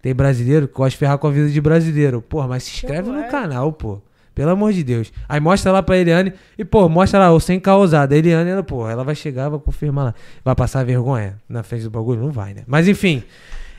Tem 0.00 0.14
brasileiro 0.14 0.66
que 0.66 0.72
gosta 0.72 0.92
de 0.92 0.96
ferrar 0.96 1.18
com 1.18 1.26
a 1.26 1.30
vida 1.30 1.50
de 1.50 1.60
brasileiro. 1.60 2.22
Porra, 2.22 2.48
mas 2.48 2.62
se 2.62 2.72
inscreve 2.72 3.10
no 3.10 3.28
canal, 3.28 3.70
pô. 3.70 4.00
Pelo 4.34 4.48
amor 4.48 4.72
de 4.72 4.82
Deus. 4.82 5.12
Aí 5.28 5.40
mostra 5.40 5.72
lá 5.72 5.82
pra 5.82 5.98
Eliane. 5.98 6.32
E, 6.56 6.64
pô, 6.64 6.88
mostra 6.88 7.18
lá, 7.18 7.32
o 7.32 7.38
sem 7.38 7.60
causada. 7.60 8.14
A 8.14 8.18
Eliane, 8.18 8.48
ela, 8.48 8.62
pô, 8.62 8.88
ela 8.88 9.04
vai 9.04 9.14
chegar, 9.14 9.50
vai 9.50 9.60
confirmar 9.60 10.06
lá. 10.06 10.14
Vai 10.42 10.54
passar 10.54 10.86
vergonha 10.86 11.36
na 11.46 11.62
frente 11.62 11.82
do 11.82 11.90
bagulho? 11.90 12.22
Não 12.22 12.32
vai, 12.32 12.54
né? 12.54 12.62
Mas 12.66 12.88
enfim. 12.88 13.22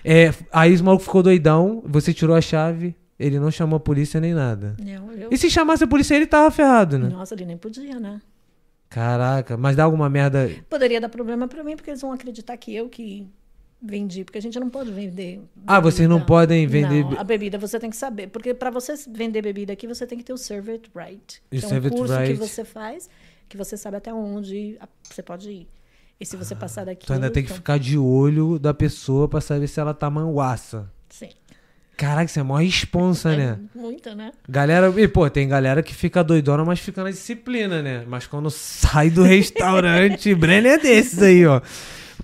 É, 0.05 0.31
aí 0.51 0.75
o 0.75 0.83
maluco 0.83 1.03
ficou 1.03 1.23
doidão. 1.23 1.81
Você 1.85 2.13
tirou 2.13 2.35
a 2.35 2.41
chave. 2.41 2.95
Ele 3.17 3.39
não 3.39 3.49
chamou 3.49 3.77
a 3.77 3.79
polícia 3.79 4.19
nem 4.19 4.33
nada. 4.33 4.75
Não, 4.79 5.11
eu... 5.13 5.29
E 5.31 5.37
se 5.37 5.49
chamasse 5.49 5.83
a 5.83 5.87
polícia, 5.87 6.15
ele 6.15 6.27
tava 6.27 6.51
ferrado, 6.51 6.99
né? 6.99 7.09
Nossa, 7.09 7.33
ele 7.33 7.45
nem 7.45 7.57
podia, 7.57 7.99
né? 7.99 8.21
Caraca, 8.89 9.57
mas 9.57 9.75
dá 9.75 9.83
alguma 9.83 10.09
merda. 10.09 10.49
Poderia 10.69 11.01
dar 11.01 11.09
problema 11.09 11.47
pra 11.47 11.63
mim, 11.63 11.75
porque 11.75 11.89
eles 11.89 12.01
vão 12.01 12.11
acreditar 12.11 12.55
que 12.57 12.75
eu 12.75 12.87
que 12.87 13.27
vendi, 13.81 14.23
porque 14.23 14.37
a 14.37 14.41
gente 14.41 14.59
não 14.59 14.69
pode 14.69 14.91
vender. 14.91 15.41
Ah, 15.65 15.79
vocês 15.79 16.07
não 16.07 16.17
bebida. 16.17 16.27
podem 16.27 16.67
vender 16.67 17.03
Não, 17.03 17.19
a 17.19 17.23
bebida 17.23 17.57
você 17.57 17.79
tem 17.79 17.89
que 17.89 17.95
saber, 17.95 18.27
porque 18.27 18.53
pra 18.53 18.69
você 18.69 18.93
vender 19.09 19.41
bebida 19.41 19.73
aqui, 19.73 19.87
você 19.87 20.05
tem 20.05 20.17
que 20.17 20.23
ter 20.23 20.33
o 20.33 20.37
serve 20.37 20.73
it 20.73 20.89
right. 20.95 21.41
E 21.51 21.57
o 21.57 21.59
que 21.59 21.65
é 21.65 21.67
um 21.67 21.69
serve 21.69 21.87
it 21.87 21.97
curso 21.97 22.13
right. 22.13 22.33
que 22.33 22.39
você 22.39 22.63
faz, 22.63 23.09
que 23.47 23.57
você 23.57 23.77
sabe 23.77 23.97
até 23.97 24.13
onde 24.13 24.77
você 25.03 25.21
pode 25.21 25.49
ir. 25.49 25.67
E 26.19 26.25
se 26.25 26.37
você 26.37 26.55
passar 26.55 26.85
daqui, 26.85 27.05
Tu 27.05 27.13
ainda 27.13 27.29
tem 27.29 27.43
que 27.43 27.47
então- 27.47 27.57
ficar 27.57 27.77
de 27.77 27.97
olho 27.97 28.57
da 28.57 28.73
pessoa 28.73 29.27
pra 29.27 29.41
saber 29.41 29.67
se 29.67 29.79
ela 29.79 29.93
tá 29.93 30.09
manguaça. 30.09 30.89
Sim. 31.09 31.29
Caraca, 31.97 32.25
isso 32.25 32.39
é 32.39 32.43
mó 32.43 32.55
responsa, 32.57 33.33
É 33.33 33.37
né? 33.37 33.59
muita, 33.73 34.13
né? 34.15 34.31
Galera, 34.49 34.93
e 34.97 35.07
pô, 35.07 35.29
tem 35.29 35.47
galera 35.47 35.81
que 35.81 35.93
fica 35.95 36.23
doidona, 36.23 36.63
mas 36.65 36.79
fica 36.79 37.01
na 37.03 37.09
disciplina, 37.09 37.81
né? 37.81 38.03
Mas 38.07 38.27
quando 38.27 38.49
sai 38.51 39.09
do 39.09 39.23
restaurante, 39.23 40.33
Brenner 40.35 40.73
é 40.73 40.77
desses 40.77 41.21
aí, 41.21 41.45
ó. 41.45 41.61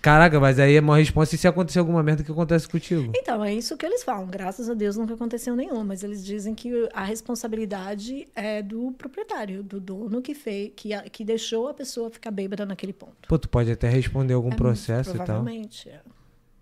Caraca, 0.01 0.39
mas 0.39 0.57
aí 0.59 0.75
é 0.75 0.81
mó 0.81 0.93
responsa. 0.95 1.35
E 1.35 1.37
se 1.37 1.47
acontecer 1.47 1.77
alguma 1.79 2.01
merda, 2.01 2.23
que 2.23 2.31
acontece 2.31 2.67
contigo? 2.67 3.11
Então, 3.15 3.43
é 3.43 3.53
isso 3.53 3.77
que 3.77 3.85
eles 3.85 4.03
falam. 4.03 4.25
Graças 4.27 4.69
a 4.69 4.73
Deus 4.73 4.97
nunca 4.97 5.13
aconteceu 5.13 5.55
nenhum, 5.55 5.83
mas 5.83 6.03
eles 6.03 6.25
dizem 6.25 6.55
que 6.55 6.89
a 6.93 7.03
responsabilidade 7.03 8.27
é 8.35 8.61
do 8.61 8.91
proprietário, 8.97 9.61
do 9.63 9.79
dono 9.79 10.21
que 10.21 10.33
fez, 10.33 10.71
que, 10.75 10.93
a- 10.93 11.03
que 11.03 11.23
deixou 11.23 11.67
a 11.67 11.73
pessoa 11.73 12.09
ficar 12.09 12.31
bêbada 12.31 12.65
naquele 12.65 12.93
ponto. 12.93 13.27
Pô, 13.27 13.37
tu 13.37 13.47
pode 13.49 13.71
até 13.71 13.89
responder 13.89 14.33
algum 14.33 14.51
É, 14.51 14.55
processo 14.55 15.11
e 15.11 15.13
tal. 15.17 15.25
Provavelmente. 15.25 15.89
é. 15.89 15.99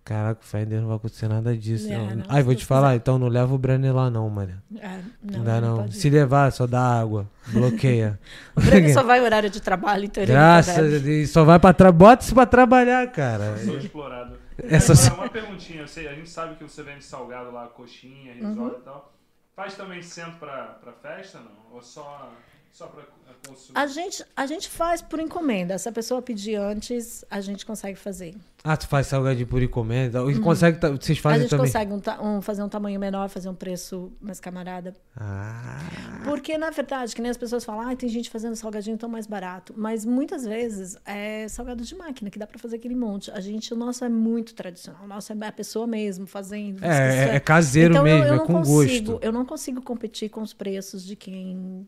Caraca, 0.09 0.41
fé, 0.41 0.65
Deus, 0.65 0.81
não 0.81 0.87
vai 0.87 0.97
acontecer 0.97 1.27
nada 1.27 1.55
disso. 1.55 1.87
É, 1.87 1.95
não. 1.95 2.15
não, 2.15 2.23
Ai, 2.29 2.41
vou 2.41 2.55
te 2.55 2.65
falar, 2.65 2.87
quiser. 2.89 2.95
então 2.97 3.19
não 3.19 3.27
leva 3.27 3.53
o 3.53 3.57
Brenner 3.59 3.95
lá 3.95 4.09
não, 4.09 4.27
mano. 4.27 4.59
É, 4.79 4.99
Não, 5.21 5.43
dá 5.43 5.61
não. 5.61 5.77
pode 5.77 5.95
Se 5.95 6.07
ir. 6.07 6.11
levar, 6.11 6.51
só 6.51 6.65
dá 6.65 6.81
água. 6.99 7.27
Bloqueia. 7.49 8.19
O 8.57 8.61
Breno 8.61 8.89
só 8.93 9.03
vai 9.03 9.19
em 9.19 9.21
horário 9.21 9.51
de 9.51 9.61
trabalho, 9.61 10.05
então 10.05 10.23
ele 10.23 10.31
Graças 10.31 10.77
a. 10.95 10.97
Deus. 10.97 11.29
Só 11.29 11.43
vai 11.43 11.59
pra 11.59 11.73
tra... 11.73 11.91
Bota 11.91 12.23
isso 12.23 12.33
pra 12.33 12.47
trabalhar, 12.47 13.05
cara. 13.11 13.55
Sou 13.59 13.77
explorado. 13.77 14.35
É 14.63 14.79
só- 14.79 14.93
Agora, 14.93 15.21
uma 15.21 15.29
perguntinha, 15.29 15.81
eu 15.81 15.87
sei, 15.87 16.07
a 16.07 16.13
gente 16.15 16.29
sabe 16.29 16.55
que 16.55 16.63
você 16.63 16.81
vende 16.81 17.03
salgado 17.03 17.51
lá, 17.51 17.67
coxinha, 17.67 18.33
Uhum. 18.41 18.49
risole 18.49 18.75
e 18.79 18.83
tal. 18.83 19.13
Faz 19.55 19.75
também 19.75 20.01
centro 20.01 20.39
pra, 20.39 20.79
pra 20.83 20.91
festa, 20.91 21.37
não? 21.39 21.75
Ou 21.75 21.83
só, 21.83 22.31
só 22.71 22.87
pra 22.87 23.03
consumo? 23.47 23.71
A 23.77 23.87
gente, 23.87 24.23
a 24.35 24.45
gente 24.45 24.69
faz 24.69 25.01
por 25.01 25.19
encomenda. 25.19 25.77
Se 25.77 25.87
a 25.87 25.91
pessoa 25.91 26.21
pedir 26.21 26.55
antes, 26.55 27.23
a 27.29 27.39
gente 27.41 27.65
consegue 27.65 27.97
fazer. 27.97 28.35
Ah, 28.61 28.75
tu 28.75 28.87
faz 28.89 29.07
salgadinho 29.07 29.47
por 29.47 29.63
encomenda? 29.63 30.19
E 30.29 30.37
consegue... 30.39 30.77
Vocês 30.79 31.17
Uhum. 31.17 31.19
a 31.19 31.21
fazem 31.21 31.41
gente 31.41 31.49
também? 31.49 31.65
consegue 31.65 31.93
um 31.93 31.99
ta- 31.99 32.21
um- 32.21 32.41
fazer 32.41 32.61
um 32.61 32.67
tamanho 32.67 32.99
menor, 32.99 33.29
fazer 33.29 33.47
um 33.47 33.55
preço 33.55 34.11
mais 34.19 34.39
camarada. 34.41 34.93
Ah... 35.15 35.79
Porque, 36.25 36.57
na 36.57 36.69
verdade, 36.69 37.15
que 37.15 37.21
nem 37.21 37.31
as 37.31 37.37
pessoas 37.37 37.63
falam, 37.63 37.87
ah, 37.89 37.95
tem 37.95 38.09
gente 38.09 38.29
fazendo 38.29 38.55
salgadinho 38.57 38.97
tão 38.97 39.07
mais 39.07 39.25
barato. 39.25 39.73
Mas 39.77 40.03
muitas 40.05 40.43
vezes 40.45 40.97
é 41.05 41.47
salgado 41.47 41.83
de 41.85 41.95
máquina, 41.95 42.29
que 42.29 42.37
dá 42.37 42.45
pra 42.45 42.59
fazer 42.59 42.75
aquele 42.75 42.95
monte. 42.95 43.31
A 43.31 43.39
gente, 43.39 43.73
o 43.73 43.77
nosso 43.77 44.03
é 44.03 44.09
muito 44.09 44.53
tradicional. 44.53 45.05
O 45.05 45.07
nosso 45.07 45.31
é 45.31 45.47
a 45.47 45.51
pessoa 45.53 45.87
mesmo 45.87 46.27
fazendo. 46.27 46.83
É, 46.83 47.29
é, 47.31 47.35
é 47.35 47.39
caseiro 47.39 47.93
Então, 47.93 48.05
eu- 48.05 48.13
mesmo, 48.17 48.27
eu 48.27 48.33
é 48.33 48.37
não 48.37 48.45
com 48.45 48.53
consigo, 48.55 49.11
gosto. 49.13 49.25
Eu 49.25 49.31
não 49.31 49.45
consigo 49.45 49.81
competir 49.81 50.29
com 50.29 50.41
os 50.41 50.51
preços 50.53 51.05
de 51.05 51.15
quem, 51.15 51.87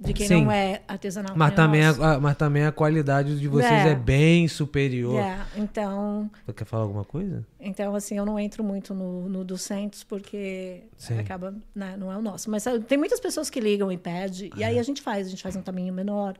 de 0.00 0.12
quem 0.12 0.28
Sim. 0.28 0.44
não 0.44 0.52
é 0.52 0.80
artesanal. 0.86 1.32
Mas 1.36 1.52
o 1.52 1.56
também, 1.56 1.84
a, 1.84 2.20
mas 2.20 2.36
também 2.36 2.64
a 2.64 2.70
qualidade 2.70 3.38
de 3.38 3.48
vocês 3.48 3.70
É. 3.86 3.90
é, 3.90 3.94
bem 3.96 4.46
superior. 4.46 5.20
É, 5.20 5.38
então, 5.56 6.30
Tu 6.46 6.52
quer 6.52 6.64
falar 6.64 6.84
alguma 6.84 7.04
coisa? 7.04 7.44
então, 7.58 7.94
assim, 7.96 8.16
eu 8.16 8.24
não 8.24 8.38
entro 8.38 8.62
muito 8.62 8.94
no, 8.94 9.28
no 9.28 9.44
dos 9.44 9.62
centros 9.62 10.04
porque 10.04 10.84
Sim. 10.96 11.18
acaba, 11.18 11.52
né, 11.74 11.96
não 11.98 12.12
é 12.12 12.16
o 12.16 12.22
nosso. 12.22 12.48
Mas 12.48 12.62
sabe, 12.62 12.78
tem 12.84 12.96
muitas 12.96 13.18
pessoas 13.18 13.50
que 13.50 13.58
ligam 13.58 13.90
e 13.90 13.96
pedem, 13.98 14.50
e 14.56 14.62
É. 14.62 14.66
aí 14.66 14.78
a 14.78 14.82
gente 14.84 15.02
faz, 15.02 15.26
a 15.26 15.30
gente 15.30 15.42
faz 15.42 15.56
um 15.56 15.62
tamanho 15.62 15.92
menor. 15.92 16.34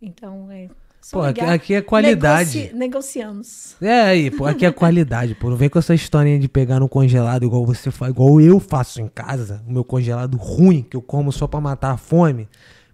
Então, 0.00 0.48
é 0.50 0.68
só 1.00 1.18
Pô, 1.18 1.24
aqui, 1.24 1.40
ligar. 1.40 1.52
aqui 1.54 1.74
é 1.74 1.82
qualidade. 1.82 2.56
Negoci- 2.58 2.76
negociamos. 2.76 3.76
É 3.82 4.00
aí, 4.02 4.30
pô, 4.30 4.46
aqui 4.46 4.64
é 4.64 4.70
qualidade, 4.72 5.34
pô. 5.34 5.50
Não 5.50 5.56
vem 5.56 5.68
com 5.68 5.78
essa 5.80 5.94
historinha 5.94 6.38
de 6.38 6.48
pegar 6.48 6.78
no 6.78 6.88
congelado 6.88 7.44
igual 7.44 7.66
você 7.66 7.90
faz, 7.90 8.12
igual 8.12 8.40
eu 8.40 8.60
faço 8.60 9.00
em 9.00 9.08
casa, 9.08 9.60
o 9.66 9.72
meu 9.72 9.82
congelado 9.84 10.36
ruim, 10.36 10.82
que 10.82 10.96
eu 10.96 11.02
como 11.02 11.32
só 11.32 11.48
pra 11.48 11.60
matar 11.60 11.90
a 11.92 11.96
fome. 11.96 12.48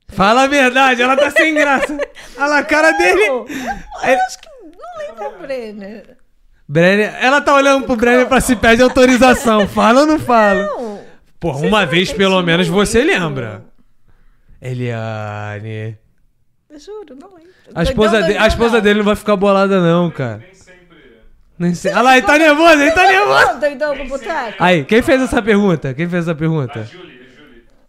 Fala 0.07 0.43
a 0.43 0.47
verdade, 0.47 1.01
ela 1.01 1.15
tá 1.15 1.29
sem 1.29 1.53
graça. 1.53 1.93
Olha 2.37 2.47
lá 2.47 2.57
a 2.59 2.63
cara 2.63 2.91
dele. 2.93 3.21
Eu 3.25 3.45
acho 3.45 4.39
que 4.39 4.47
não 4.63 5.07
lembro 5.07 5.37
o 5.37 5.41
Brenner. 5.41 6.17
Brenner, 6.67 7.13
ela 7.23 7.41
tá 7.41 7.53
olhando 7.53 7.85
pro 7.85 7.95
Brenner 7.95 8.27
pra 8.27 8.41
se 8.41 8.55
pedir 8.55 8.81
autorização. 8.81 9.67
Fala 9.67 10.01
ou 10.01 10.07
não 10.07 10.19
fala? 10.19 10.63
Não. 10.65 10.99
Porra, 11.39 11.59
Vocês 11.59 11.71
uma 11.71 11.85
vez 11.85 12.11
pelo 12.11 12.41
menos 12.41 12.67
não 12.67 12.75
você 12.75 13.03
lembro. 13.03 13.19
lembra. 13.45 13.63
Eliane. 14.61 15.97
Eu 16.69 16.79
juro, 16.79 17.15
não 17.19 17.29
lembro. 17.35 17.49
A 17.73 17.83
esposa, 17.83 18.23
de- 18.23 18.37
a 18.37 18.47
esposa 18.47 18.81
dele 18.81 18.99
não 18.99 19.05
vai 19.05 19.15
ficar 19.15 19.35
bolada, 19.35 19.79
não, 19.79 20.09
cara. 20.09 20.43
Nem 21.59 21.75
sei. 21.75 21.91
Olha 21.91 22.01
lá, 22.01 22.17
ele 22.17 22.25
tá 22.25 22.37
nervoso, 22.37 22.81
ele 22.81 22.91
tá 22.91 23.03
nervoso. 23.03 23.59
Doidão 23.59 24.07
boteco. 24.07 24.55
Aí, 24.59 24.85
quem 24.85 25.01
fez 25.01 25.21
essa 25.21 25.41
pergunta? 25.41 25.93
Quem 25.93 26.07
fez 26.07 26.23
essa 26.23 26.31
A 26.31 26.35
pergunta? 26.35 26.83
Júlia, 26.85 27.19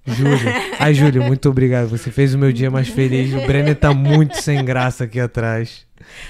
a 0.06 0.12
Júlia. 0.12 0.36
Júlio. 0.36 0.54
Ai, 0.80 0.92
Júlio, 0.94 1.22
muito 1.22 1.48
obrigado. 1.48 1.88
Você 1.88 2.10
fez 2.10 2.34
o 2.34 2.38
meu 2.38 2.52
dia 2.52 2.68
mais 2.68 2.88
feliz. 2.88 3.32
O 3.32 3.46
Brenner 3.46 3.76
tá 3.76 3.94
muito 3.94 4.42
sem 4.42 4.64
graça 4.64 5.04
aqui 5.04 5.20
atrás. 5.20 5.86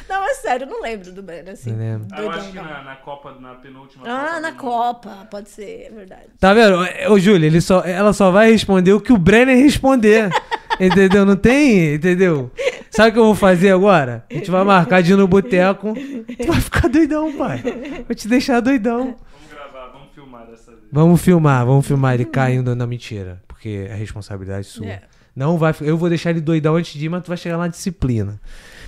Não, 0.07 0.20
sério, 0.41 0.65
eu 0.67 0.71
não 0.71 0.83
lembro 0.83 1.13
do 1.13 1.23
Brenner, 1.23 1.53
assim. 1.53 1.71
Não 1.71 1.79
lembro. 1.79 2.09
Ah, 2.13 2.21
eu 2.23 2.31
acho 2.31 2.51
que 2.51 2.57
na, 2.57 2.83
na 2.83 2.97
Copa, 2.97 3.37
na 3.41 3.55
penúltima 3.55 4.05
Ah, 4.07 4.17
Copa 4.19 4.41
na 4.41 4.51
do 4.51 4.53
Mundo. 4.53 4.61
Copa, 4.61 5.29
pode 5.31 5.49
ser, 5.51 5.87
é 5.87 5.91
verdade. 5.91 6.27
Tá 6.39 6.53
vendo? 6.55 6.79
Ô, 7.11 7.19
Júlio, 7.19 7.47
ele 7.47 7.61
só, 7.61 7.81
ela 7.81 8.13
só 8.13 8.31
vai 8.31 8.51
responder 8.51 8.93
o 8.93 9.01
que 9.01 9.13
o 9.13 9.19
Brenner 9.19 9.57
responder. 9.57 10.31
entendeu? 10.81 11.25
Não 11.25 11.37
tem, 11.37 11.95
entendeu? 11.95 12.51
Sabe 12.91 13.11
o 13.11 13.13
que 13.13 13.19
eu 13.19 13.25
vou 13.25 13.35
fazer 13.35 13.71
agora? 13.71 14.25
A 14.31 14.35
gente 14.35 14.51
vai 14.51 14.65
marcar 14.65 15.03
de 15.03 15.13
ir 15.13 15.17
no 15.17 15.29
boteco. 15.29 15.95
Tu 15.95 16.47
vai 16.47 16.61
ficar 16.61 16.89
doidão, 16.89 17.33
pai. 17.37 17.63
Vou 18.07 18.15
te 18.15 18.27
deixar 18.27 18.61
doidão. 18.61 18.99
Vamos 18.99 19.51
gravar, 19.51 19.93
vamos 19.93 20.09
filmar 20.15 20.47
dessa 20.47 20.71
vez. 20.73 20.83
Vamos 20.91 21.21
filmar, 21.23 21.67
vamos 21.67 21.87
filmar 21.87 22.15
ele 22.15 22.25
caindo 22.25 22.75
na 22.75 22.87
mentira. 22.87 23.41
Porque 23.47 23.87
é 23.89 23.95
responsabilidade 23.95 24.67
sua. 24.67 24.87
É. 24.87 25.03
Não 25.37 25.57
vai, 25.57 25.73
eu 25.83 25.97
vou 25.97 26.09
deixar 26.09 26.31
ele 26.31 26.41
doidão 26.41 26.75
antes 26.77 26.99
de 26.99 27.07
ir, 27.07 27.09
mas 27.09 27.23
tu 27.23 27.29
vai 27.29 27.37
chegar 27.37 27.57
lá 27.57 27.65
na 27.65 27.69
disciplina. 27.69 28.41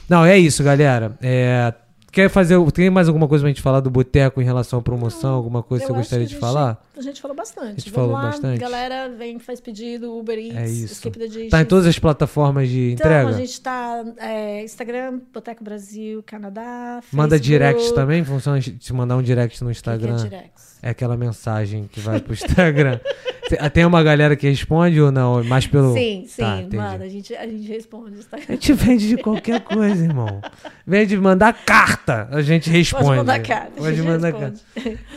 Não, 0.09 0.25
é 0.25 0.39
isso, 0.39 0.63
galera. 0.63 1.17
É, 1.23 1.73
quer 2.11 2.29
fazer. 2.29 2.59
Tem 2.73 2.91
mais 2.91 3.09
alguma 3.09 3.27
coisa 3.27 3.43
pra 3.43 3.49
gente 3.49 3.63
falar 3.63 3.81
do 3.81 3.89
boteco 3.91 4.41
em 4.41 4.45
relação 4.45 4.79
à 4.79 4.83
promoção? 4.83 5.35
Alguma 5.35 5.63
coisa 5.63 5.85
que 5.85 5.91
você 5.91 5.97
gostaria 5.97 6.25
que 6.27 6.29
de 6.29 6.35
gente- 6.35 6.41
falar? 6.41 6.83
A 6.97 7.01
gente 7.01 7.21
falou 7.21 7.37
bastante. 7.37 7.67
A 7.67 7.69
gente 7.71 7.91
Vamos 7.91 8.11
falou 8.11 8.13
lá, 8.13 8.31
bastante. 8.31 8.61
Galera, 8.61 9.09
vem, 9.09 9.39
faz 9.39 9.61
pedido, 9.61 10.13
Uber 10.17 10.39
Eats, 10.39 10.57
É 10.57 10.67
isso. 10.69 10.93
Skip 10.95 11.19
the. 11.19 11.49
Tá 11.49 11.63
em 11.63 11.65
todas 11.65 11.87
as 11.87 11.99
plataformas 11.99 12.69
de 12.69 12.93
Então, 12.93 13.11
entrega? 13.11 13.29
a 13.29 13.33
gente 13.33 13.61
tá 13.61 14.05
é, 14.19 14.63
Instagram, 14.65 15.21
Boteco 15.33 15.65
Brasil, 15.65 16.23
Canadá, 16.25 17.01
Manda 17.13 17.37
Facebook. 17.37 17.41
direct 17.41 17.95
também? 17.95 18.23
Funciona 18.25 18.61
se 18.61 18.93
mandar 18.93 19.17
um 19.17 19.23
direct 19.23 19.63
no 19.65 19.71
O 19.71 19.73
que 19.75 19.81
que 19.83 19.89
é 19.89 19.93
Instagram? 19.95 20.17
direct? 20.17 20.72
É 20.85 20.91
aquela 20.91 21.17
mensagem 21.17 21.89
que 21.91 22.01
vai 22.01 22.21
pro 22.21 22.33
Instagram. 22.35 22.99
Tem- 23.49 23.71
Tem 23.71 23.85
uma 23.85 24.03
galera 24.03 24.35
que 24.35 24.49
responde 24.49 25.01
ou 25.01 25.13
não? 25.13 25.39
É 25.39 25.43
Mais 25.45 25.65
pelo. 25.67 25.93
Sim, 25.95 26.25
sim, 26.27 26.43
Tá, 26.43 26.61
manda. 26.75 27.05
A 27.05 27.09
gente, 27.09 27.35
a 27.37 27.47
gente 27.47 27.69
responde. 27.69 28.17
Tá? 28.25 28.37
A 28.37 28.53
gente 28.53 28.73
vende 28.73 29.09
de 29.09 29.17
qualquer 29.17 29.61
coisa, 29.61 30.03
irmão. 30.05 30.41
Vende 30.87 31.17
mandar 31.17 31.53
carta, 31.53 32.27
a 32.33 32.43
gente 32.43 32.69
responde. 32.69 33.05
Pode 33.05 33.17
mandar 33.19 33.41
carta. 33.43 33.71
Pode 33.77 33.97
gente 33.97 34.07
mandar 34.07 34.33
carta. 34.33 34.61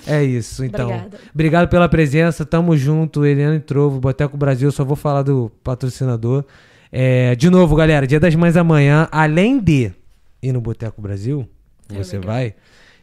É 0.05 0.23
isso, 0.23 0.63
então. 0.63 0.85
Obrigada. 0.87 1.17
Obrigado 1.33 1.67
pela 1.69 1.89
presença, 1.89 2.45
tamo 2.45 2.77
junto, 2.77 3.25
Eliane 3.25 3.59
Trovo, 3.59 3.99
Boteco 3.99 4.37
Brasil, 4.37 4.71
só 4.71 4.83
vou 4.85 4.95
falar 4.95 5.23
do 5.23 5.51
patrocinador. 5.63 6.45
É, 6.91 7.35
de 7.35 7.49
novo, 7.49 7.75
galera, 7.75 8.05
Dia 8.05 8.19
das 8.19 8.35
Mães 8.35 8.55
amanhã, 8.55 9.07
além 9.11 9.59
de 9.59 9.91
ir 10.43 10.51
no 10.53 10.61
Boteco 10.61 11.01
Brasil, 11.01 11.47
Eu 11.89 12.03
você 12.03 12.17
legal. 12.17 12.33
vai, 12.35 12.55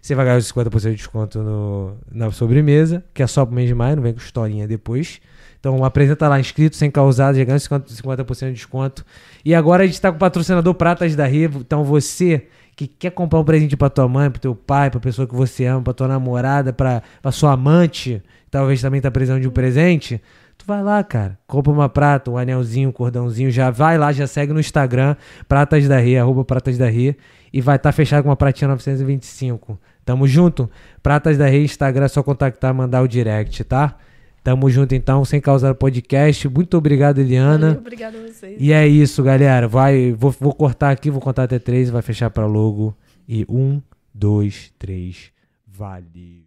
você 0.03 0.17
vai 0.17 0.25
ganhar 0.25 0.39
os 0.39 0.53
50% 0.53 0.91
de 0.91 0.97
desconto 0.97 1.39
no, 1.39 1.97
na 2.11 2.31
sobremesa, 2.33 3.05
que 3.15 3.23
é 3.23 3.27
só 3.27 3.47
pro 3.47 3.55
mês 3.55 3.69
de 3.69 3.75
maio, 3.75 3.95
não 3.97 4.03
vem 4.03 4.13
com 4.13 4.19
historinha 4.19 4.67
depois. 4.67 5.21
Então 5.61 5.85
apresenta 5.85 6.29
lá, 6.29 6.41
inscrito, 6.41 6.75
sem 6.75 6.91
causado, 6.91 7.39
já 7.39 7.45
ganha 7.45 7.57
50%, 7.57 7.85
50% 7.87 8.47
de 8.49 8.53
desconto. 8.55 9.07
E 9.45 9.55
agora 9.55 9.85
a 9.85 9.87
gente 9.87 10.01
tá 10.01 10.11
com 10.11 10.17
o 10.17 10.19
patrocinador 10.19 10.75
Pratas 10.75 11.15
da 11.15 11.25
Rio, 11.25 11.53
então 11.61 11.85
você 11.85 12.49
que 12.75 12.89
quer 12.89 13.11
comprar 13.13 13.39
um 13.39 13.45
presente 13.45 13.77
pra 13.77 13.89
tua 13.89 14.09
mãe, 14.09 14.29
pro 14.29 14.41
teu 14.41 14.57
pai, 14.57 14.91
pra 14.91 14.99
pessoa 14.99 15.29
que 15.29 15.35
você 15.37 15.67
ama, 15.67 15.83
pra 15.83 15.93
tua 15.93 16.09
namorada, 16.09 16.73
pra 16.73 17.03
sua 17.31 17.53
amante, 17.53 18.21
talvez 18.51 18.81
também 18.81 19.01
tá 19.01 19.11
precisando 19.11 19.41
de 19.41 19.47
um 19.47 19.53
presente, 19.53 20.21
tu 20.59 20.65
vai 20.67 20.83
lá, 20.83 21.05
cara, 21.05 21.39
compra 21.47 21.73
uma 21.73 21.89
prata, 21.89 22.29
um 22.29 22.37
anelzinho, 22.37 22.89
um 22.89 22.93
cordãozinho, 22.93 23.51
já 23.51 23.71
vai 23.71 23.97
lá, 23.97 24.11
já 24.11 24.27
segue 24.27 24.53
no 24.53 24.59
Instagram, 24.59 25.15
Pratas 25.47 25.87
da 25.87 25.99
Ria, 25.99 26.23
arroba 26.23 26.45
Pratas 26.45 26.77
da 26.77 26.89
Ria, 26.89 27.17
e 27.53 27.61
vai 27.61 27.77
estar 27.77 27.93
fechado 27.93 28.23
com 28.25 28.31
uma 28.31 28.37
pratinha 28.37 28.69
925. 28.69 29.79
Tamo 30.05 30.27
junto? 30.27 30.71
Pratas 31.03 31.39
da 31.39 31.47
Ria, 31.47 31.63
Instagram, 31.63 32.07
é 32.07 32.09
só 32.09 32.23
contactar, 32.23 32.75
mandar 32.75 33.03
o 33.03 33.09
direct, 33.09 33.63
tá? 33.65 33.97
Tamo 34.43 34.69
junto 34.69 34.95
então, 34.95 35.25
sem 35.25 35.41
causar 35.41 35.75
podcast. 35.75 36.49
Muito 36.49 36.77
obrigado, 36.77 37.21
Eliana. 37.21 37.67
Valeu, 37.69 37.81
Obrigada 37.81 38.19
a 38.19 38.21
vocês. 38.23 38.57
E 38.61 38.73
é 38.73 38.87
isso, 38.87 39.23
galera. 39.23 39.69
Vai, 39.69 40.13
vou, 40.13 40.35
vou 40.41 40.53
cortar 40.53 40.91
aqui, 40.91 41.11
vou 41.11 41.21
contar 41.21 41.45
até 41.45 41.61
três, 41.61 41.89
vai 41.91 42.03
fechar 42.03 42.29
pra 42.31 42.45
logo. 42.45 42.97
E 43.29 43.47
um, 43.49 43.81
dois, 44.13 44.73
três, 44.79 45.31
vale. 45.67 46.41